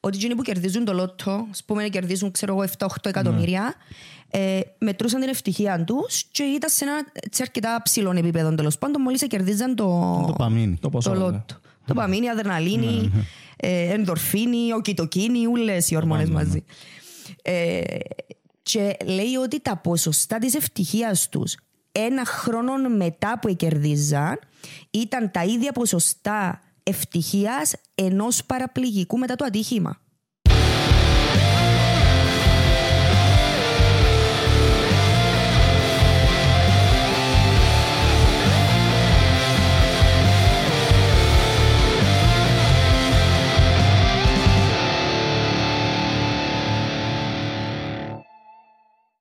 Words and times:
ότι 0.00 0.16
εκείνοι 0.16 0.34
που 0.34 0.42
κερδίζουν 0.42 0.84
το 0.84 0.92
λότο, 0.92 1.46
ας 1.50 1.64
πούμε, 1.64 1.88
κερδίζουν 1.88 2.30
ξέρω 2.30 2.54
εγώ 2.54 2.64
7-8 2.78 2.86
εκατομμύρια, 3.02 3.74
ε, 4.30 4.60
μετρούσαν 4.78 5.20
την 5.20 5.28
ευτυχία 5.28 5.84
τους 5.84 6.24
και 6.30 6.42
ήταν 6.42 6.70
σε 6.70 6.84
ένα 6.84 6.94
σε 7.30 7.42
αρκετά 7.42 7.80
ψηλό 7.82 8.10
επίπεδο 8.16 8.54
τέλος 8.54 8.78
πάντων, 8.78 9.02
μόλις 9.02 9.26
κερδίζαν 9.26 9.74
το, 9.74 9.84
Το 10.26 10.32
παμίνι. 10.32 10.76
Το 10.80 10.88
ποσό, 10.90 11.10
το 11.10 11.18
ναι. 11.18 11.24
λότο. 11.24 11.60
Το 11.84 11.94
παμίνι, 11.94 12.26
η 12.26 12.28
αδρεναλίνη, 12.28 13.12
ε, 13.56 13.92
ενδορφίνη, 13.92 14.72
ο 14.72 14.80
κιτοκίνη, 14.80 15.46
όλες 15.46 15.90
οι 15.90 15.96
ορμόνες 15.96 16.30
μαζί. 16.30 16.64
Ε, 17.42 17.80
και 18.62 18.96
λέει 19.04 19.34
ότι 19.42 19.60
τα 19.60 19.76
ποσοστά 19.76 20.38
της 20.38 20.54
ευτυχίας 20.54 21.28
τους 21.28 21.56
ένα 21.92 22.24
χρόνο 22.24 22.88
μετά 22.96 23.38
που 23.38 23.56
κερδίζαν 23.56 24.38
ήταν 24.90 25.30
τα 25.30 25.44
ίδια 25.44 25.72
ποσοστά 25.72 26.60
ευτυχίας 26.82 27.72
ενός 27.94 28.44
παραπληγικού 28.44 29.18
μετά 29.18 29.36
το 29.36 29.44
ατύχημα. 29.44 30.00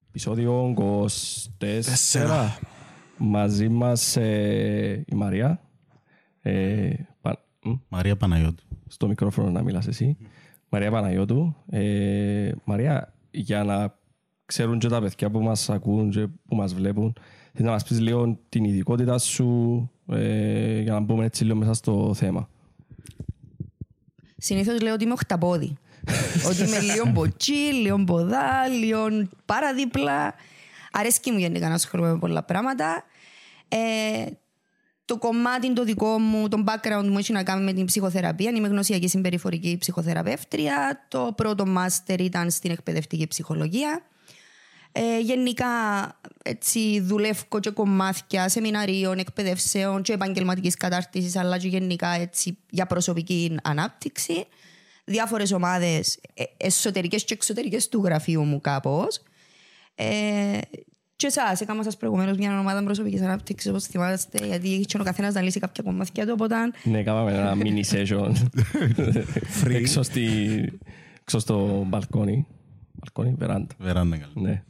Επεισόδιο 0.10 0.73
24. 1.60 2.49
Μαζί 3.18 3.70
μας 3.70 4.16
ε, 4.18 5.04
η 5.07 5.16
Μαρία. 5.16 5.62
Ε, 6.41 6.90
πα- 6.94 6.98
μ, 6.98 7.09
Μαρία 7.88 8.16
Παναγιώτου. 8.16 8.63
στο 8.88 9.08
μικρόφωνο 9.08 9.49
να 9.49 9.63
μιλάς 9.63 9.88
εσύ. 9.88 10.18
Μαρία 10.70 10.91
Παναγιώτου. 10.91 11.55
Ε, 11.70 12.52
Μαρία, 12.63 13.13
για 13.32 13.63
να 13.63 13.98
ξέρουν 14.45 14.79
και 14.79 14.88
τα 14.88 15.02
παιδιά 15.02 15.29
που 15.29 15.40
μας 15.40 15.70
ακούν 15.70 16.10
και 16.10 16.27
που 16.27 16.55
μας 16.55 16.74
βλέπουν, 16.74 17.13
θέλεις 17.52 17.65
να 17.65 17.71
μας 17.71 17.84
πεις 17.84 17.99
λίγο 17.99 18.40
την 18.49 18.63
ειδικότητα 18.63 19.18
σου 19.18 19.90
ε, 20.07 20.80
για 20.80 20.93
να 20.93 20.99
μπούμε 20.99 21.26
έτσι 21.26 21.43
λίγο 21.43 21.57
μέσα 21.57 21.74
στο 21.74 22.13
θέμα. 22.13 22.49
Συνήθως 24.37 24.82
λέω 24.82 24.93
ότι 24.93 25.04
είμαι 25.04 25.13
οχταπόδι. 25.13 25.77
ότι 26.49 26.63
είμαι 26.63 26.80
λίγο 26.80 27.05
μποτσί, 27.05 27.52
λίγο 27.54 28.04
ποδά, 28.04 28.68
λίγο 28.68 29.27
παραδίπλα. 29.46 30.34
Αρέσκει 30.91 31.32
μου 31.32 31.37
γενικά 31.37 31.68
να 31.68 31.74
ασχολούμαι 31.74 32.12
με 32.12 32.20
πολλά 32.20 32.43
πράγματα. 32.43 33.04
Ε, 33.68 34.26
το 35.10 35.18
κομμάτι 35.18 35.74
το 35.74 35.84
δικό 35.84 36.20
μου, 36.20 36.48
το 36.48 36.63
background 36.65 37.07
μου 37.07 37.18
έχει 37.18 37.32
να 37.32 37.43
κάνει 37.43 37.63
με 37.63 37.74
την 37.74 37.85
ψυχοθεραπεία. 37.85 38.52
Είμαι 38.52 38.68
γνωσιακή 38.68 39.07
συμπεριφορική 39.07 39.77
ψυχοθεραπεύτρια. 39.79 41.05
Το 41.07 41.34
πρώτο 41.35 41.65
μάστερ 41.65 42.20
ήταν 42.21 42.52
στην 42.52 42.71
εκπαιδευτική 42.71 43.27
ψυχολογία. 43.27 44.02
Ε, 44.91 45.20
γενικά 45.20 45.68
έτσι 46.43 46.99
δουλεύω 46.99 47.60
και 47.60 47.70
κομμάτια 47.70 48.49
σεμιναρίων, 48.49 49.18
εκπαιδεύσεων 49.18 50.02
και 50.02 50.13
επαγγελματικής 50.13 50.76
κατάρτισης 50.76 51.35
αλλά 51.35 51.57
και 51.57 51.68
γενικά 51.68 52.10
έτσι 52.10 52.57
για 52.70 52.85
προσωπική 52.85 53.55
ανάπτυξη. 53.63 54.46
Διάφορες 55.05 55.52
ομάδες 55.52 56.20
ε, 56.34 56.43
εσωτερικές 56.57 57.24
και 57.24 57.34
εξωτερικές 57.34 57.90
του 57.90 58.02
γραφείου 58.04 58.43
μου 58.43 58.62
κάπως. 58.62 59.21
Ε, 59.96 60.60
και 61.20 61.27
εσάς, 61.27 61.62
έκανα 61.62 61.84
σας 61.84 61.98
προηγουμένως 61.98 62.37
μια 62.37 62.59
ομάδα 62.59 62.84
προσωπικής 62.84 63.21
ανάπτυξης 63.21 63.70
όπως 63.70 63.84
θυμάστε 63.84 64.45
γιατί 64.45 64.67
είχε 64.69 65.00
ο 65.00 65.03
καθένας 65.03 65.34
να 65.34 65.41
λύσει 65.41 65.59
κάποια 65.59 65.84
κομμάτια 65.84 66.25
του 66.25 66.31
οπότε 66.34 66.56
Ναι, 66.84 67.03
κάναμε 67.03 67.31
ένα 67.31 67.56
mini 67.62 67.81
session 67.91 68.31
έξω, 69.69 70.03
στη, 70.03 70.25
έξω 71.22 71.40
στο 71.40 71.85
μπαλκόνι. 71.88 72.47
Μπαλκόνι, 72.94 73.35
βεράντα. 73.38 73.75
Βεράντα 73.78 74.17
καλά. 74.17 74.31
Ναι. 74.35 74.63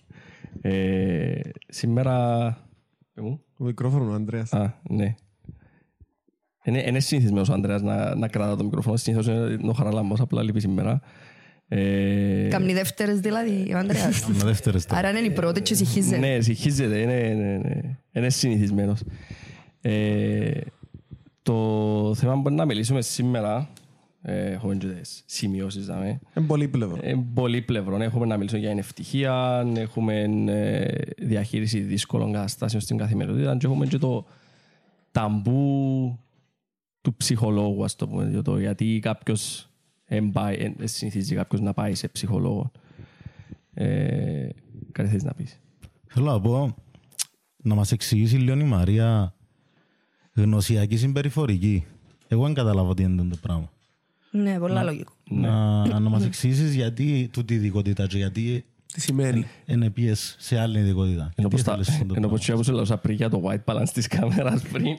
Ε, 0.62 1.40
σήμερα... 1.68 2.46
πες 3.14 3.24
μου. 3.24 3.44
Το 3.58 3.64
μικρόφωνο, 3.64 4.14
Ανδρέας. 4.14 4.54
Α, 4.54 4.80
ναι. 4.90 5.16
Είναι, 6.64 6.84
είναι 6.88 7.00
συνηθισμένος 7.00 7.50
ο 7.50 7.54
Ανδρέας 7.54 7.82
να, 7.82 8.16
να 8.16 8.28
κρατά 8.28 8.56
το 8.56 8.64
μικρόφωνο. 8.64 8.98
Συνήθως 8.98 9.28
είναι 9.28 9.70
ο 9.70 9.74
Χαραλάμπος, 9.74 10.20
απλά 10.20 10.44
λείπει 10.44 10.60
σήμερα. 10.60 11.02
Ε, 11.72 12.48
Κάμνει 12.50 12.74
δεύτερες 12.74 13.20
δηλαδή 13.20 13.72
ο 13.74 13.78
Ανδρέας. 13.78 14.28
Με 14.28 14.34
δεύτερες 14.34 14.86
τώρα. 14.86 15.00
Άρα 15.08 15.18
είναι 15.18 15.28
η 15.28 15.32
πρώτη 15.32 15.62
και 15.62 15.76
συγχύζεται. 15.76 16.18
ναι, 16.18 16.42
συγχύζεται. 16.42 16.98
Είναι, 16.98 17.14
είναι, 17.14 17.54
είναι, 17.54 18.00
είναι 18.12 18.30
συνηθισμένος. 18.30 19.02
Ε, 19.82 20.52
το 21.42 22.16
θέμα 22.16 22.42
που 22.42 22.50
να 22.50 22.66
μιλήσουμε 22.66 23.02
σήμερα, 23.02 23.70
ε, 24.22 24.52
έχουμε 24.52 24.76
και 24.76 24.88
τις 24.88 25.24
σημειώσεις, 25.26 25.86
δάμε. 25.86 26.20
Είναι 26.38 26.46
πολύ 26.46 26.68
πλευρό. 26.68 26.98
Ε, 27.02 27.14
πολύ 27.34 27.62
πλευρών. 27.62 28.02
Έχουμε 28.02 28.26
να 28.26 28.38
μιλήσουμε 28.38 28.62
για 28.62 28.72
ευτυχία, 28.72 29.66
έχουμε 29.76 30.22
ε, 30.48 30.86
διαχείριση 31.18 31.80
δύσκολων 31.80 32.34
καταστάσεων 32.34 32.82
στην 32.82 32.98
καθημερινότητα 32.98 33.58
και 33.58 33.66
έχουμε 33.66 33.86
και 33.86 33.98
το 33.98 34.26
ταμπού 35.12 36.20
του 37.02 37.16
ψυχολόγου, 37.16 37.84
ας 37.84 37.96
το 37.96 38.08
πούμε. 38.08 38.30
για 38.30 38.42
το 38.42 38.60
γιατί 38.60 39.00
κάποιος 39.02 39.69
εν 40.12 40.32
πάει- 40.32 40.56
εν- 40.60 40.76
εν 40.80 40.88
συνηθίζεις 40.88 41.36
κάποιος 41.38 41.62
να 41.62 41.74
πάει 41.74 41.96
σε 41.96 42.08
ψυχολόγο. 42.08 42.72
Ε, 43.74 44.48
κάτι 44.92 45.08
θέλεις 45.10 45.24
να 45.24 45.34
πεις. 45.34 45.60
Θέλω 46.08 46.26
να 46.32 46.42
πω 46.42 46.76
να 47.58 47.76
μας 47.76 47.92
εξηγήσει 47.92 48.36
λίγο 48.36 48.60
η 48.60 48.64
Μαρία 48.64 49.34
γνωσιακή 50.34 50.98
συμπεριφορική. 50.98 51.86
Εγώ 52.28 52.44
δεν 52.46 52.54
καταλάβω 52.54 52.94
τι 52.94 53.04
είναι 53.04 53.24
το 53.24 53.38
πράγμα. 53.42 53.72
Ναι, 54.32 54.60
πολλά 54.60 54.84
λογικό. 54.84 55.14
Να, 55.30 56.00
να 56.00 56.10
μας 56.10 56.26
εξηγήσεις 56.26 56.76
γιατί 56.76 57.30
τούτη 57.34 57.54
η 57.54 57.58
ειδικότητα 57.58 58.08
και 58.08 58.18
γιατί 58.18 58.66
Τι 58.94 59.02
σημαίνει; 59.02 59.46
είναι 59.66 59.90
πιες 59.90 60.36
σε 60.40 60.60
άλλη 60.60 60.80
ειδικότητα. 60.80 61.22
Ενώ 61.22 61.32
Γιατί 61.36 61.56
πως 61.56 61.64
τα- 61.64 61.72
ήθελες 61.72 61.88
αυτό 61.90 62.06
το 62.06 62.14
Ενώ 62.18 62.28
πως 62.28 62.46
πράγμα. 62.46 62.64
και 62.64 62.70
όπως 62.70 62.80
έλεγα 62.80 63.02
πριν 63.02 63.16
για 63.16 63.30
το 63.30 63.44
white 63.46 63.74
balance 63.74 63.90
της 63.94 64.08
κάμερας 64.08 64.62
πριν. 64.62 64.98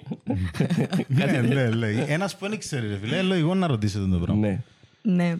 Ναι, 1.08 1.24
ναι, 1.40 1.70
λέει. 1.70 2.04
Ένας 2.08 2.36
που 2.36 2.48
δεν 2.48 2.58
ξέρει 2.58 2.88
ρε 2.88 2.96
φίλε, 2.96 3.14
είναι 3.16 3.22
λογικό 3.24 3.54
να 3.54 3.66
ρωτήσετε 3.66 4.06
το 4.06 4.18
πράγμα. 4.18 4.62
Ναι. 5.02 5.24
Ναι. 5.24 5.34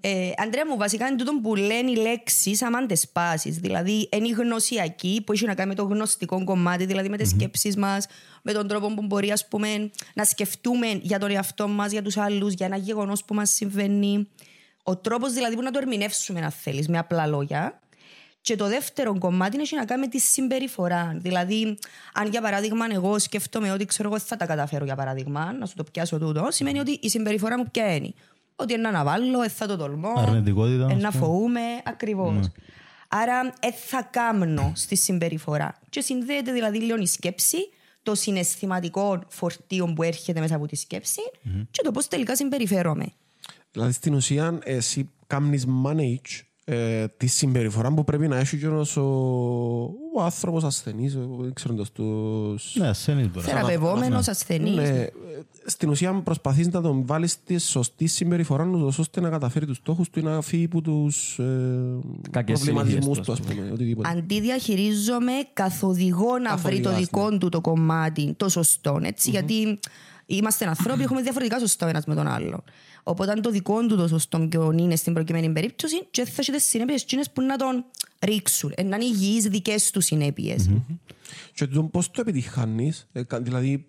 Ε, 0.00 0.32
Αντρέα 0.36 0.66
μου, 0.66 0.76
βασικά 0.76 1.06
είναι 1.06 1.16
τούτο 1.16 1.32
που 1.42 1.54
λένε 1.54 1.90
οι 1.90 1.96
λέξεις 1.96 2.62
άμα 2.62 2.86
τι 2.86 2.96
σπάσει. 2.96 3.50
Δηλαδή, 3.50 4.08
είναι 4.12 4.28
η 4.28 4.30
γνωσιακή 4.30 5.22
που 5.26 5.32
έχει 5.32 5.46
να 5.46 5.54
κάνει 5.54 5.68
με 5.68 5.74
το 5.74 5.82
γνωστικό 5.82 6.44
κομμάτι, 6.44 6.84
δηλαδή 6.84 7.08
με 7.08 7.16
τις 7.16 7.28
σκέψεις 7.28 7.76
μας, 7.76 8.06
με 8.42 8.52
τον 8.52 8.68
τρόπο 8.68 8.94
που 8.94 9.02
μπορεί 9.02 9.32
ας 9.32 9.48
πούμε, 9.48 9.90
να 10.14 10.24
σκεφτούμε 10.24 10.86
για 11.02 11.18
τον 11.18 11.30
εαυτό 11.30 11.68
μας, 11.68 11.92
για 11.92 12.02
τους 12.02 12.16
άλλους, 12.16 12.52
για 12.52 12.66
ένα 12.66 12.76
γεγονός 12.76 13.24
που 13.24 13.34
μας 13.34 13.50
συμβαίνει. 13.50 14.28
Ο 14.82 14.96
τρόπος 14.96 15.32
δηλαδή 15.32 15.54
που 15.54 15.62
να 15.62 15.70
το 15.70 15.78
ερμηνεύσουμε, 15.78 16.40
αν 16.40 16.50
θέλεις, 16.50 16.88
με 16.88 16.98
απλά 16.98 17.26
λόγια. 17.26 17.80
Και 18.40 18.56
το 18.56 18.68
δεύτερο 18.68 19.18
κομμάτι 19.18 19.60
έχει 19.60 19.76
να 19.76 19.84
κάνει 19.84 20.00
με 20.00 20.08
τη 20.08 20.18
συμπεριφορά. 20.18 21.16
Δηλαδή, 21.16 21.78
αν 22.14 22.28
για 22.28 22.40
παράδειγμα 22.40 22.86
εγώ 22.92 23.18
σκέφτομαι 23.18 23.72
ότι 23.72 23.84
ξέρω 23.84 24.08
εγώ 24.08 24.18
θα 24.18 24.36
τα 24.36 24.46
καταφέρω 24.46 24.84
για 24.84 24.94
παράδειγμα, 24.94 25.52
να 25.52 25.66
σου 25.66 25.74
το 25.76 25.84
πιάσω 25.84 26.18
τούτο, 26.18 26.46
σημαίνει 26.50 26.78
ότι 26.78 26.98
η 27.02 27.08
συμπεριφορά 27.08 27.58
μου 27.58 27.64
ποια 27.70 27.94
είναι. 27.94 28.12
Ότι 28.60 28.72
είναι 28.72 28.82
να 28.82 28.88
αναβάλω, 28.88 29.42
ε, 29.42 29.48
θα 29.48 29.66
το 29.66 29.76
τολμώ, 29.76 30.12
Αρνητικότητα, 30.16 30.86
ε, 30.90 30.94
ας 30.94 31.02
να 31.02 31.10
πούμε. 31.10 31.24
φοβούμαι, 31.24 31.60
ακριβώς. 31.84 32.48
Άρα, 33.08 33.52
ε, 33.60 33.72
θα 33.72 34.02
κάμνω 34.02 34.72
στη 34.74 34.96
συμπεριφορά. 34.96 35.78
Και 35.88 36.00
συνδέεται 36.00 36.52
δηλαδή 36.52 36.78
λίγο 36.78 36.98
η 36.98 37.06
σκέψη, 37.06 37.56
το 38.02 38.14
συναισθηματικό 38.14 39.22
φορτίο 39.28 39.92
που 39.92 40.02
έρχεται 40.02 40.40
μέσα 40.40 40.54
από 40.54 40.66
τη 40.66 40.76
σκεψη 40.76 41.20
και 41.70 41.82
το 41.82 41.90
πώς 41.90 42.08
τελικά 42.08 42.36
συμπεριφέρομαι. 42.36 43.12
Δηλαδή 43.72 43.92
στην 43.92 44.14
ουσία 44.14 44.58
εσύ 44.64 45.10
κάνεις 45.26 45.66
manage 45.84 46.47
ε, 46.70 47.06
τη 47.16 47.26
συμπεριφορά 47.26 47.92
που 47.94 48.04
πρέπει 48.04 48.28
να 48.28 48.36
έχει 48.38 48.58
και 48.58 48.66
ένας 48.66 48.96
ο, 48.96 49.02
ο 50.16 50.22
άνθρωπος 50.22 50.64
ασθενής, 50.64 51.14
ο- 51.14 51.36
δεν 51.40 51.52
ξέρω 51.52 51.74
εντός 51.74 51.92
τους... 51.92 52.74
Ναι, 52.78 52.88
ασθενής 52.88 53.30
μπορεί. 53.30 53.46
Θεραπευόμενος, 53.46 54.28
ασθενής. 54.28 54.74
Ναι, 54.74 54.82
ε, 54.82 55.12
στην 55.66 55.88
ουσία 55.88 56.12
προσπαθείς 56.12 56.68
να 56.68 56.80
τον 56.80 57.06
βάλεις 57.06 57.42
τη 57.44 57.58
σωστή 57.58 58.06
συμπεριφορά 58.06 58.64
ούτως 58.64 58.98
ώστε 58.98 59.20
να 59.20 59.28
καταφέρει 59.28 59.66
τους 59.66 59.76
στόχους 59.76 60.10
του 60.10 60.18
ή 60.18 60.22
να 60.22 60.40
φύγει 60.40 60.64
από 60.64 60.80
τους 60.80 61.38
ε, 61.38 61.98
Κακές 62.30 62.54
προβληματισμούς 62.60 63.02
συνήθειες 63.04 63.26
του, 63.26 63.32
ας 63.32 63.40
πούμε, 63.40 63.70
οτιδήποτε. 63.72 64.08
Αντί 64.08 64.40
διαχειρίζομαι, 64.40 65.32
καθοδηγώ 65.52 66.38
να 66.38 66.56
βρει 66.56 66.76
το 66.80 66.88
Καθοδηγάς, 66.88 66.98
δικό 66.98 67.38
του 67.38 67.48
το 67.48 67.60
κομμάτι, 67.60 68.34
το 68.36 68.48
σωστό. 68.48 68.98
Έτσι, 69.02 69.30
Γιατί 69.30 69.78
είμαστε 70.26 70.66
άνθρωποι, 70.68 71.02
έχουμε 71.02 71.22
διαφορετικά 71.22 71.58
σωστά 71.58 71.86
ο 71.86 71.88
ένας 71.88 72.04
με 72.04 72.14
τον 72.14 72.26
άλλο. 72.26 72.62
Οπότε, 73.08 73.30
αν 73.30 73.42
το 73.42 73.50
δικό 73.50 73.86
του 73.86 73.96
το 73.96 74.08
σωστό 74.08 74.38
ποιον 74.38 74.78
είναι 74.78 74.96
στην 74.96 75.12
προκειμένη 75.12 75.50
περίπτωση, 75.52 76.04
και 76.10 76.24
θα 76.24 76.32
έχει 76.38 76.52
τις 76.52 76.64
συνέπειες 76.64 77.04
που 77.32 77.42
να 77.42 77.56
τον 77.56 77.84
ρίξουν. 78.26 78.72
Ε, 78.76 78.82
να 78.82 78.96
είναι 78.96 79.04
υγιείς 79.04 79.44
δικές 79.44 79.90
του 79.90 80.00
συνέπειες. 80.00 80.70
Και 81.54 81.66
το 81.66 81.82
πώς 81.82 82.10
το 82.10 82.20
επιτυχάνεις, 82.20 83.08
ε, 83.12 83.22
κα- 83.22 83.40
δηλαδή 83.40 83.86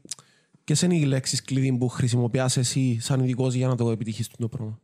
ποιες 0.63 0.81
είναι 0.81 0.95
οι 0.95 1.03
λέξεις 1.05 1.41
κλειδί 1.41 1.77
που 1.77 1.87
χρησιμοποιάς 1.87 2.57
εσύ 2.57 2.97
σαν 3.01 3.19
ειδικός 3.23 3.53
για 3.53 3.67
να 3.67 3.75
το 3.75 3.91
επιτυχείς 3.91 4.27
το 4.37 4.47
πράγμα; 4.47 4.79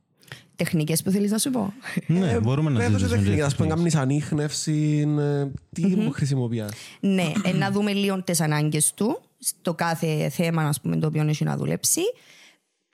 Τεχνικές 0.55 1.01
που 1.03 1.11
θέλεις 1.11 1.31
να 1.31 1.37
σου 1.37 1.49
πω. 1.49 1.73
Ναι, 2.07 2.39
μπορούμε 2.39 2.69
να 2.69 2.75
Βέβαια, 2.79 2.91
το 2.91 2.97
συζητήσουμε. 2.97 3.09
τεχνική, 3.17 3.35
για 3.35 3.45
ας 3.45 3.55
πούμε, 3.55 3.67
τεχνικές. 3.67 3.93
κάνεις 3.93 4.11
ανείχνευση, 4.11 5.05
ε, 5.19 5.47
τι 5.73 5.81
που 5.95 6.11
χρησιμοποιάς. 6.11 6.71
ναι, 6.99 7.31
ε, 7.43 7.51
να 7.51 7.71
δούμε 7.71 7.93
λίγο 7.93 8.23
τις 8.23 8.41
ανάγκες 8.41 8.93
του 8.93 9.21
στο 9.39 9.73
κάθε 9.73 10.29
θέμα 10.29 10.63
ας 10.63 10.81
πούμε, 10.81 10.97
το 10.97 11.07
οποίο 11.07 11.21
έχει 11.27 11.43
να 11.43 11.57
δουλέψει. 11.57 12.01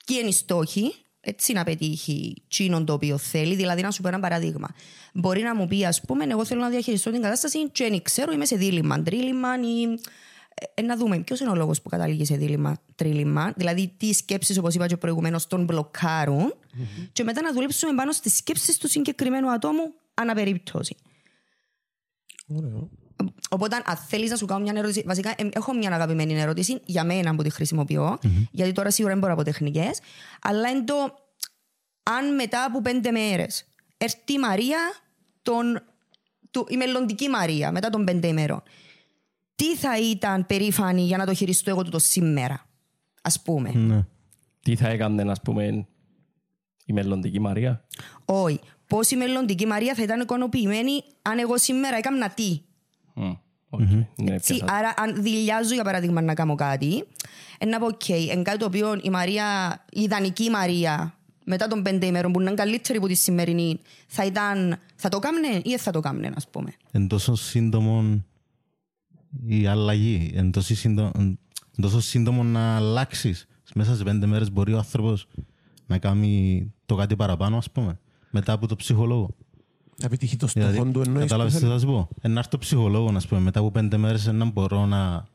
Ποιοι 0.05 0.17
είναι 0.19 0.29
οι 0.29 0.33
στόχοι 0.33 0.93
έτσι 1.21 1.53
να 1.53 1.63
πετύχει 1.63 2.43
τσίνον 2.47 2.85
το 2.85 2.93
οποίο 2.93 3.17
θέλει. 3.17 3.55
Δηλαδή, 3.55 3.81
να 3.81 3.91
σου 3.91 4.01
πω 4.01 4.07
ένα 4.07 4.19
παράδειγμα. 4.19 4.67
Μπορεί 5.13 5.41
να 5.41 5.55
μου 5.55 5.67
πει, 5.67 5.85
ας 5.85 6.01
πούμε, 6.01 6.25
εγώ 6.29 6.45
θέλω 6.45 6.61
να 6.61 6.69
διαχειριστώ 6.69 7.11
την 7.11 7.21
κατάσταση 7.21 7.69
και 7.69 7.89
δεν 7.89 8.01
ξέρω, 8.01 8.31
είμαι 8.31 8.45
σε 8.45 8.55
δίλημα, 8.55 9.03
τρίλημα 9.03 9.55
ή. 9.55 9.99
Ε, 10.73 10.81
να 10.81 10.97
δούμε 10.97 11.19
ποιος 11.19 11.39
είναι 11.39 11.49
ο 11.49 11.55
λόγος 11.55 11.81
που 11.81 11.89
καταλήγει 11.89 12.25
σε 12.25 12.35
δίλημα, 12.35 12.81
τρίλημα. 12.95 13.53
Δηλαδή, 13.55 13.93
τι 13.97 14.13
σκέψεις, 14.13 14.57
όπως 14.57 14.75
είπα 14.75 14.87
και 14.87 14.97
προηγουμένως, 14.97 15.47
τον 15.47 15.63
μπλοκαρουν 15.63 16.53
Και 17.13 17.23
μετά 17.23 17.41
να 17.41 17.53
δουλέψουμε 17.53 17.93
πάνω 17.93 18.11
στις 18.11 18.35
σκέψεις 18.35 18.77
του 18.77 18.87
συγκεκριμένου 18.87 19.51
ατόμου 19.51 19.93
αναπερίπτωση. 20.13 20.95
Ωραίο. 22.47 22.89
Οπότε, 23.49 23.75
αν 23.85 23.97
θέλεις 23.97 24.29
να 24.29 24.35
σου 24.35 24.45
κάνω 24.45 24.61
μια 24.61 24.73
ερώτηση, 24.75 25.03
βασικά 25.05 25.29
ε, 25.29 25.49
έχω 25.53 25.73
μια 25.73 25.91
αγαπημένη 25.91 26.39
ερώτηση 26.39 26.81
για 26.85 27.03
μένα 27.03 27.35
που 27.35 27.43
τη 27.43 27.49
χρησιμοποιώ, 27.49 28.19
γιατί 28.51 28.71
τώρα 28.71 28.91
σίγουρα 28.91 29.13
δεν 29.13 29.21
μπορώ 29.21 29.33
από 29.33 29.43
τεχνικές, 29.43 29.99
αλλά 30.41 30.69
είναι 30.69 30.83
το 30.83 30.95
αν 32.03 32.35
μετά 32.35 32.63
από 32.63 32.81
πέντε 32.81 33.11
μέρες 33.11 33.65
έρθει 33.97 34.33
η 34.33 34.39
Μαρία, 34.39 34.79
τον, 35.41 35.81
του, 36.51 36.65
η 36.69 36.77
μελλοντική 36.77 37.29
Μαρία, 37.29 37.71
μετά 37.71 37.89
των 37.89 38.05
πέντε 38.05 38.27
ημέρων, 38.27 38.63
τι 39.55 39.75
θα 39.75 39.99
ήταν 39.99 40.45
περήφανη 40.45 41.01
για 41.01 41.17
να 41.17 41.25
το 41.25 41.33
χειριστώ 41.33 41.69
εγώ 41.69 41.83
το 41.83 41.99
σήμερα, 41.99 42.65
ας 43.21 43.41
πούμε; 43.41 43.71
Ναι. 43.73 44.05
Τι 44.61 44.75
θα 44.75 44.87
έκανε, 44.87 45.31
ας 45.31 45.41
πούμε, 45.41 45.87
η 46.85 46.93
μελλοντική 46.93 47.39
Μαρία; 47.39 47.85
Όχι. 48.25 48.59
Πώς 48.87 49.11
η 49.11 49.15
μελλοντική 49.15 49.65
Μαρία 49.65 49.95
θα 49.95 50.03
ήταν 50.03 50.21
ικανοποιημένη 50.21 51.03
αν 51.21 51.39
εγώ 51.39 51.57
σήμερα 51.57 51.97
έκανα 51.97 52.29
τι; 52.29 52.61
Μμ, 53.25 53.31
οκ, 53.69 53.79
Ναι, 54.15 54.33
Έτσι, 54.33 54.53
πιάσα. 54.53 54.73
άρα, 54.73 54.93
αν 54.97 55.21
δειλιάζω 55.21 55.73
για 55.73 55.83
παράδειγμα 55.83 56.21
να 56.21 56.33
κάνω 56.33 56.55
κάτι, 56.55 57.03
ε, 57.57 57.65
να 57.65 57.79
πω: 57.79 57.87
OK, 57.87 58.27
εν 58.31 58.43
κάτι 58.43 58.57
το 58.57 58.65
οποίο 58.65 58.99
η 59.01 59.09
Μαρία, 59.09 59.45
η 59.91 60.01
ιδανική 60.01 60.49
Μαρία, 60.49 61.15
μετά 61.45 61.67
των 61.67 61.81
πέντε 61.81 62.05
ημέρων 62.05 62.31
που 62.31 62.41
είναι 62.41 62.53
καλύτερη 62.53 62.97
από 62.97 63.07
τη 63.07 63.13
σημερινή, 63.13 63.79
θα, 64.07 64.25
ήταν, 64.25 64.77
θα 64.95 65.09
το 65.09 65.19
κάμνε 65.19 65.47
ή 65.63 65.69
δεν 65.69 65.79
θα 65.79 65.91
το 65.91 65.99
κάμνε, 65.99 66.31
ας 66.35 66.47
πούμε. 66.49 66.73
Εν 66.91 67.07
τόσο 67.07 67.35
σύντομο 67.35 68.23
η 69.45 69.67
αλλαγή, 69.67 70.31
εν 70.35 70.51
τόσο 70.51 70.75
σύντομο, 70.75 71.11
εν 71.17 71.39
τόσο 71.81 72.01
σύντομο 72.01 72.43
να 72.43 72.75
αλλάξεις. 72.75 73.45
Μέσα 73.75 73.95
σε 73.95 74.03
πέντε 74.03 74.25
μέρες 74.25 74.51
μπορεί 74.51 74.73
ο 74.73 74.77
άνθρωπος 74.77 75.27
να 75.85 75.97
κάνει 75.97 76.73
το 76.85 76.95
κάτι 76.95 77.15
παραπάνω, 77.15 77.57
ας 77.57 77.71
πούμε, 77.71 77.99
μετά 78.29 78.53
από 78.53 78.67
το 78.67 78.75
ψυχολόγο. 78.75 79.35
Να 80.01 80.09
πετύχει 80.09 80.37
το 80.37 80.47
στόχο 80.47 80.85
του 80.85 81.01
εννοείς. 81.05 81.21
Κατάλαβες 81.21 81.53
που 81.53 81.59
τι 81.59 81.65
θέλεις. 81.65 81.81
θα 81.81 81.87
σου 81.87 81.93
πω; 81.93 82.09
Ε, 82.21 82.27
να 82.27 82.37
έρθει 82.37 82.49
το 82.49 82.57
ψυχολόγος, 82.57 83.15
ας 83.15 83.27
πούμε, 83.27 83.41
μετά 83.41 83.59
από 83.59 83.71
πέντε 83.71 83.97
μέρες 83.97 84.25
να 84.25 84.45
μπορώ 84.45 84.85
να, 84.85 85.25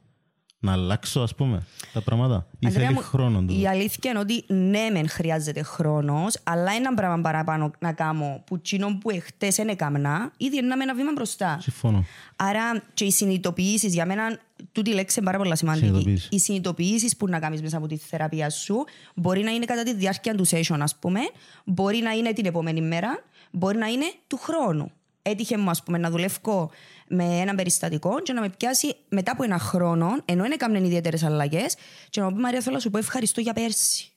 να 0.59 0.73
αλλάξω, 0.73 1.21
ας 1.21 1.35
πούμε, 1.35 1.67
τα 1.93 2.01
πράγματα. 2.01 2.47
Ή 2.59 2.67
Ανδρέα 2.67 2.87
θέλει 2.87 2.99
μου, 2.99 3.05
χρόνο 3.05 3.43
του. 3.43 3.61
Η 3.61 3.67
αλήθεια 3.67 4.11
είναι 4.11 4.19
ότι 4.19 4.45
ναι, 4.49 4.91
μεν 4.93 5.09
χρειάζεται 5.09 5.63
χρόνος, 5.63 6.39
αλλά 6.43 6.73
ένα 6.73 6.95
πράγμα 6.95 7.21
παραπάνω 7.21 7.71
να 7.79 7.93
κάνω 7.93 8.43
που 8.47 8.61
τσίνο 8.61 8.99
που 9.01 9.11
εχθές 9.11 9.55
δεν 9.55 9.69
έκαμνα, 9.69 10.33
ήδη 10.37 10.57
είναι 10.57 10.67
να 10.67 10.77
με 10.77 10.83
ένα 10.83 10.95
βήμα 10.95 11.13
μπροστά. 11.15 11.59
Συμφωνώ. 11.61 12.05
Άρα 12.37 12.83
και 12.95 13.05
οι 13.05 13.11
συνειδητοποιήσεις, 13.11 13.95
για 13.95 14.07
μένα, 14.07 14.39
τούτη 14.73 14.91
η 14.91 14.95
λέξη 14.95 15.17
είναι 15.19 15.27
πάρα 15.31 15.43
πολύ 15.43 15.57
σημαντική. 15.57 15.85
Συνειδητοποίηση. 15.87 16.29
Οι 16.31 16.39
συνειδητοποιήσεις 16.39 17.17
που 17.17 17.29
να 17.29 17.39
κάνεις 17.39 17.63
μέσα 17.63 17.77
από 17.77 17.87
τη 17.87 17.97
θεραπεία 17.97 18.51
σου 18.51 18.85
μπορεί 19.15 19.43
να 19.43 19.51
είναι 19.51 19.65
κατά 19.65 19.83
τη 19.83 19.95
διάρκεια 19.95 20.35
του 20.35 20.47
session, 20.49 20.79
ας 20.81 20.97
πούμε, 20.97 21.21
μπορεί 21.65 21.99
να 21.99 22.11
είναι 22.11 22.33
την 22.33 22.47
επόμενη 22.47 22.81
μέρα, 22.81 23.25
μπορεί 23.57 23.79
να 23.79 23.87
είναι 23.87 24.13
του 24.27 24.37
χρόνου. 24.37 24.91
Έτυχε 25.23 25.57
μου, 25.57 25.71
ας 25.71 25.83
πούμε, 25.83 25.99
να 25.99 26.11
δουλεύω 26.11 26.71
με 27.09 27.25
ένα 27.25 27.55
περιστατικό 27.55 28.21
και 28.21 28.33
να 28.33 28.41
με 28.41 28.49
πιάσει 28.49 28.97
μετά 29.09 29.33
από 29.33 29.43
ένα 29.43 29.59
χρόνο, 29.59 30.17
ενώ 30.25 30.43
δεν 30.43 30.53
έκαναν 30.53 30.85
ιδιαίτερες 30.85 31.23
αλλαγές, 31.23 31.77
και 32.11 32.21
να 32.21 32.27
μου 32.27 32.35
πει 32.35 32.41
Μαρία, 32.41 32.61
θέλω 32.61 32.75
να 32.75 32.81
σου 32.81 32.91
πω 32.91 32.99
ευχαριστώ 32.99 33.41
για 33.41 33.53
πέρσι. 33.53 34.11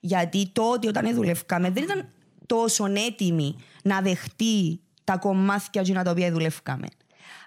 Γιατί 0.00 0.50
τότε 0.52 0.88
όταν 0.88 1.14
δουλεύκαμε 1.14 1.70
δεν 1.70 1.82
ήταν 1.82 2.08
τόσο 2.46 2.86
έτοιμη 2.86 3.56
να 3.82 4.00
δεχτεί 4.00 4.80
τα 5.04 5.16
κομμάτια 5.16 5.80
εκείνα 5.80 6.02
τα 6.02 6.10
οποία 6.10 6.32
δουλεύκαμε. 6.32 6.86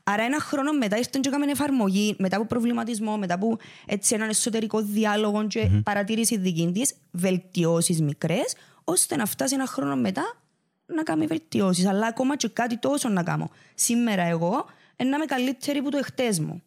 Άρα 0.04 0.24
ένα 0.24 0.39
χρόνο 0.39 0.74
μετά 0.74 0.98
ήρθαν 0.98 1.21
και 1.21 1.30
έκαμε 1.30 1.51
εφαρμογή, 1.51 2.16
μετά 2.19 2.36
από 2.36 2.45
προβληματισμό, 2.45 3.18
μετά 3.18 3.33
από 3.33 3.57
έτσι, 3.86 4.16
έναν 4.16 4.30
εσωτερικό 4.30 4.81
διάλογο 4.81 5.48
και 5.48 5.69
παρατήρηση 5.83 6.38
δική 6.38 6.71
της, 6.74 6.94
βελτιώσεις 7.12 8.01
μικρές, 8.01 8.56
ώστε 8.83 9.16
να 9.16 9.25
φτάσει 9.25 9.54
ένα 9.54 9.68
χρόνο 9.68 9.95
μετά 9.95 10.43
να 10.85 11.03
κάνει 11.03 11.25
βελτιώσεις. 11.25 11.85
Αλλά 11.85 12.07
ακόμα 12.07 12.38
και 12.38 12.47
κάτι 12.47 12.77
τόσο 12.77 13.09
να 13.09 13.24
κάνω. 13.24 13.50
Σήμερα 13.75 14.24
εγώ 14.24 14.65
ε, 14.95 15.03
να 15.03 15.15
είμαι 15.15 15.25
καλύτερη 15.25 15.77
από 15.77 15.91
το 15.91 15.97
εχθές 15.97 16.39
μου. 16.39 16.62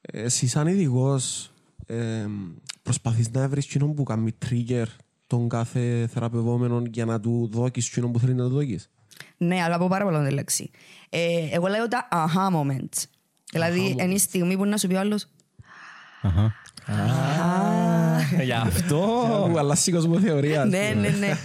Εσύ 0.00 0.46
σαν 0.46 0.66
ειδικός 0.66 1.52
ε, 1.86 2.26
προσπαθείς 2.82 3.30
να 3.30 3.48
βρεις 3.48 3.66
κοινό 3.66 3.86
που 3.86 4.02
κάνει 4.02 4.34
trigger 4.48 4.84
τον 5.26 5.48
κάθε 5.48 6.08
θεραπευόμενο 6.12 6.82
για 6.90 7.04
να 7.04 7.20
του 7.20 7.48
δώκεις 7.52 7.90
κοινό 7.90 8.08
που 8.08 8.18
θέλει 8.18 8.34
να 8.34 8.44
του 8.44 8.54
δώκεις; 8.54 8.90
Ναι, 9.36 9.62
αλλά 9.62 9.74
από 9.74 9.88
πάρα 9.88 10.04
πολλά 10.04 10.24
τη 10.26 10.32
λέξη. 10.32 10.70
Ε, 11.08 11.48
εγώ 11.50 11.66
λέω 11.66 11.88
τα 11.88 12.08
aha 12.12 12.56
moments. 12.56 13.04
Δηλαδή, 13.52 13.96
είναι 13.98 14.14
η 14.14 14.18
στιγμή 14.18 14.56
που 14.56 14.64
να 14.64 14.76
σου 14.76 14.88
πει 14.88 14.94
ο 14.94 14.98
άλλος 14.98 15.26
Αχα. 16.22 16.54
Γι' 18.42 18.52
αυτό. 18.52 18.98
Που 19.50 19.58
αλλάζει 19.58 19.90
η 19.90 19.92
κοσμοθεωρία. 19.92 20.64
ναι, 20.64 20.92
ναι, 20.96 21.08
ναι. 21.08 21.36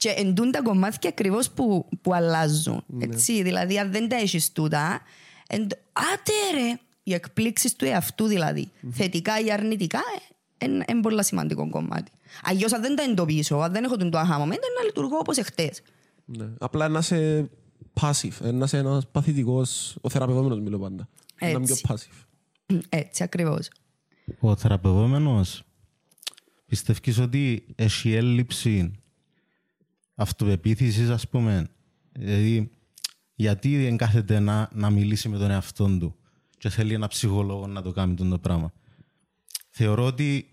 Και 0.00 0.14
εντούν 0.16 0.50
τα 0.50 0.62
κομμάτια 0.62 1.10
ακριβώς 1.10 1.50
που, 1.50 1.88
που 2.02 2.14
αλλάζουν. 2.14 2.84
Έτσι, 2.98 3.42
δηλαδή, 3.42 3.78
αν 3.78 3.92
δεν 3.92 4.08
τα 4.08 4.16
έχεις 4.16 4.52
τούτα, 4.52 5.00
εν, 5.46 5.62
άτε 5.92 6.32
ρε, 6.54 6.78
οι 7.02 7.14
εκπλήξεις 7.14 7.76
του 7.76 7.84
εαυτού 7.84 8.26
δηλαδή, 8.26 8.70
θετικά 8.90 9.40
ή 9.40 9.52
αρνητικά, 9.52 10.00
είναι 10.58 10.84
ε, 10.86 10.94
πολύ 11.02 11.24
σημαντικό 11.24 11.70
κομμάτι. 11.70 12.10
Αλλιώς, 12.42 12.72
αν 12.72 12.80
δεν 12.80 12.96
τα 12.96 13.02
εντοπίσω, 13.02 13.56
αν 13.56 13.72
δεν 13.72 13.84
έχω 13.84 13.96
τον 13.96 14.10
το 14.10 14.18
aha 14.18 14.22
moment, 14.22 14.42
είναι 14.42 14.72
να 14.78 14.84
λειτουργώ 14.84 15.16
όπως 15.16 15.36
εχθές. 15.36 15.82
Ναι. 16.24 16.48
Απλά 16.58 16.88
να 16.88 16.98
είσαι 16.98 17.50
passive, 18.00 18.52
να 18.52 18.64
είσαι 18.64 18.78
ένας 18.78 19.06
παθητικός, 19.06 19.96
ο 20.00 20.08
θεραπευόμενος 20.08 20.60
μιλώ 20.60 20.78
πάντα. 20.78 21.08
Να 21.40 21.48
είμαι 21.48 21.60
πιο 21.60 21.74
Έτσι. 21.74 21.84
passive. 21.88 22.24
Έτσι, 22.88 23.22
ακριβώς. 23.22 23.68
Ο 24.40 24.56
θεραπευόμενος 24.56 25.62
πιστεύεις 26.66 27.18
ότι 27.18 27.64
έχει 27.74 28.12
έλλειψη 28.12 28.99
αυτοπεποίθησης, 30.20 31.08
ας 31.08 31.28
πούμε. 31.28 31.68
Δηλαδή, 32.12 32.70
γιατί 33.34 33.82
δεν 33.82 33.96
κάθεται 33.96 34.38
να, 34.40 34.68
να 34.72 34.90
μιλήσει 34.90 35.28
με 35.28 35.38
τον 35.38 35.50
εαυτό 35.50 35.98
του 35.98 36.16
και 36.58 36.68
θέλει 36.68 36.94
ένα 36.94 37.08
ψυχολόγο 37.08 37.66
να 37.66 37.82
το 37.82 37.92
κάνει 37.92 38.14
τον 38.14 38.30
το 38.30 38.38
πράγμα. 38.38 38.72
Θεωρώ 39.70 40.04
ότι 40.04 40.46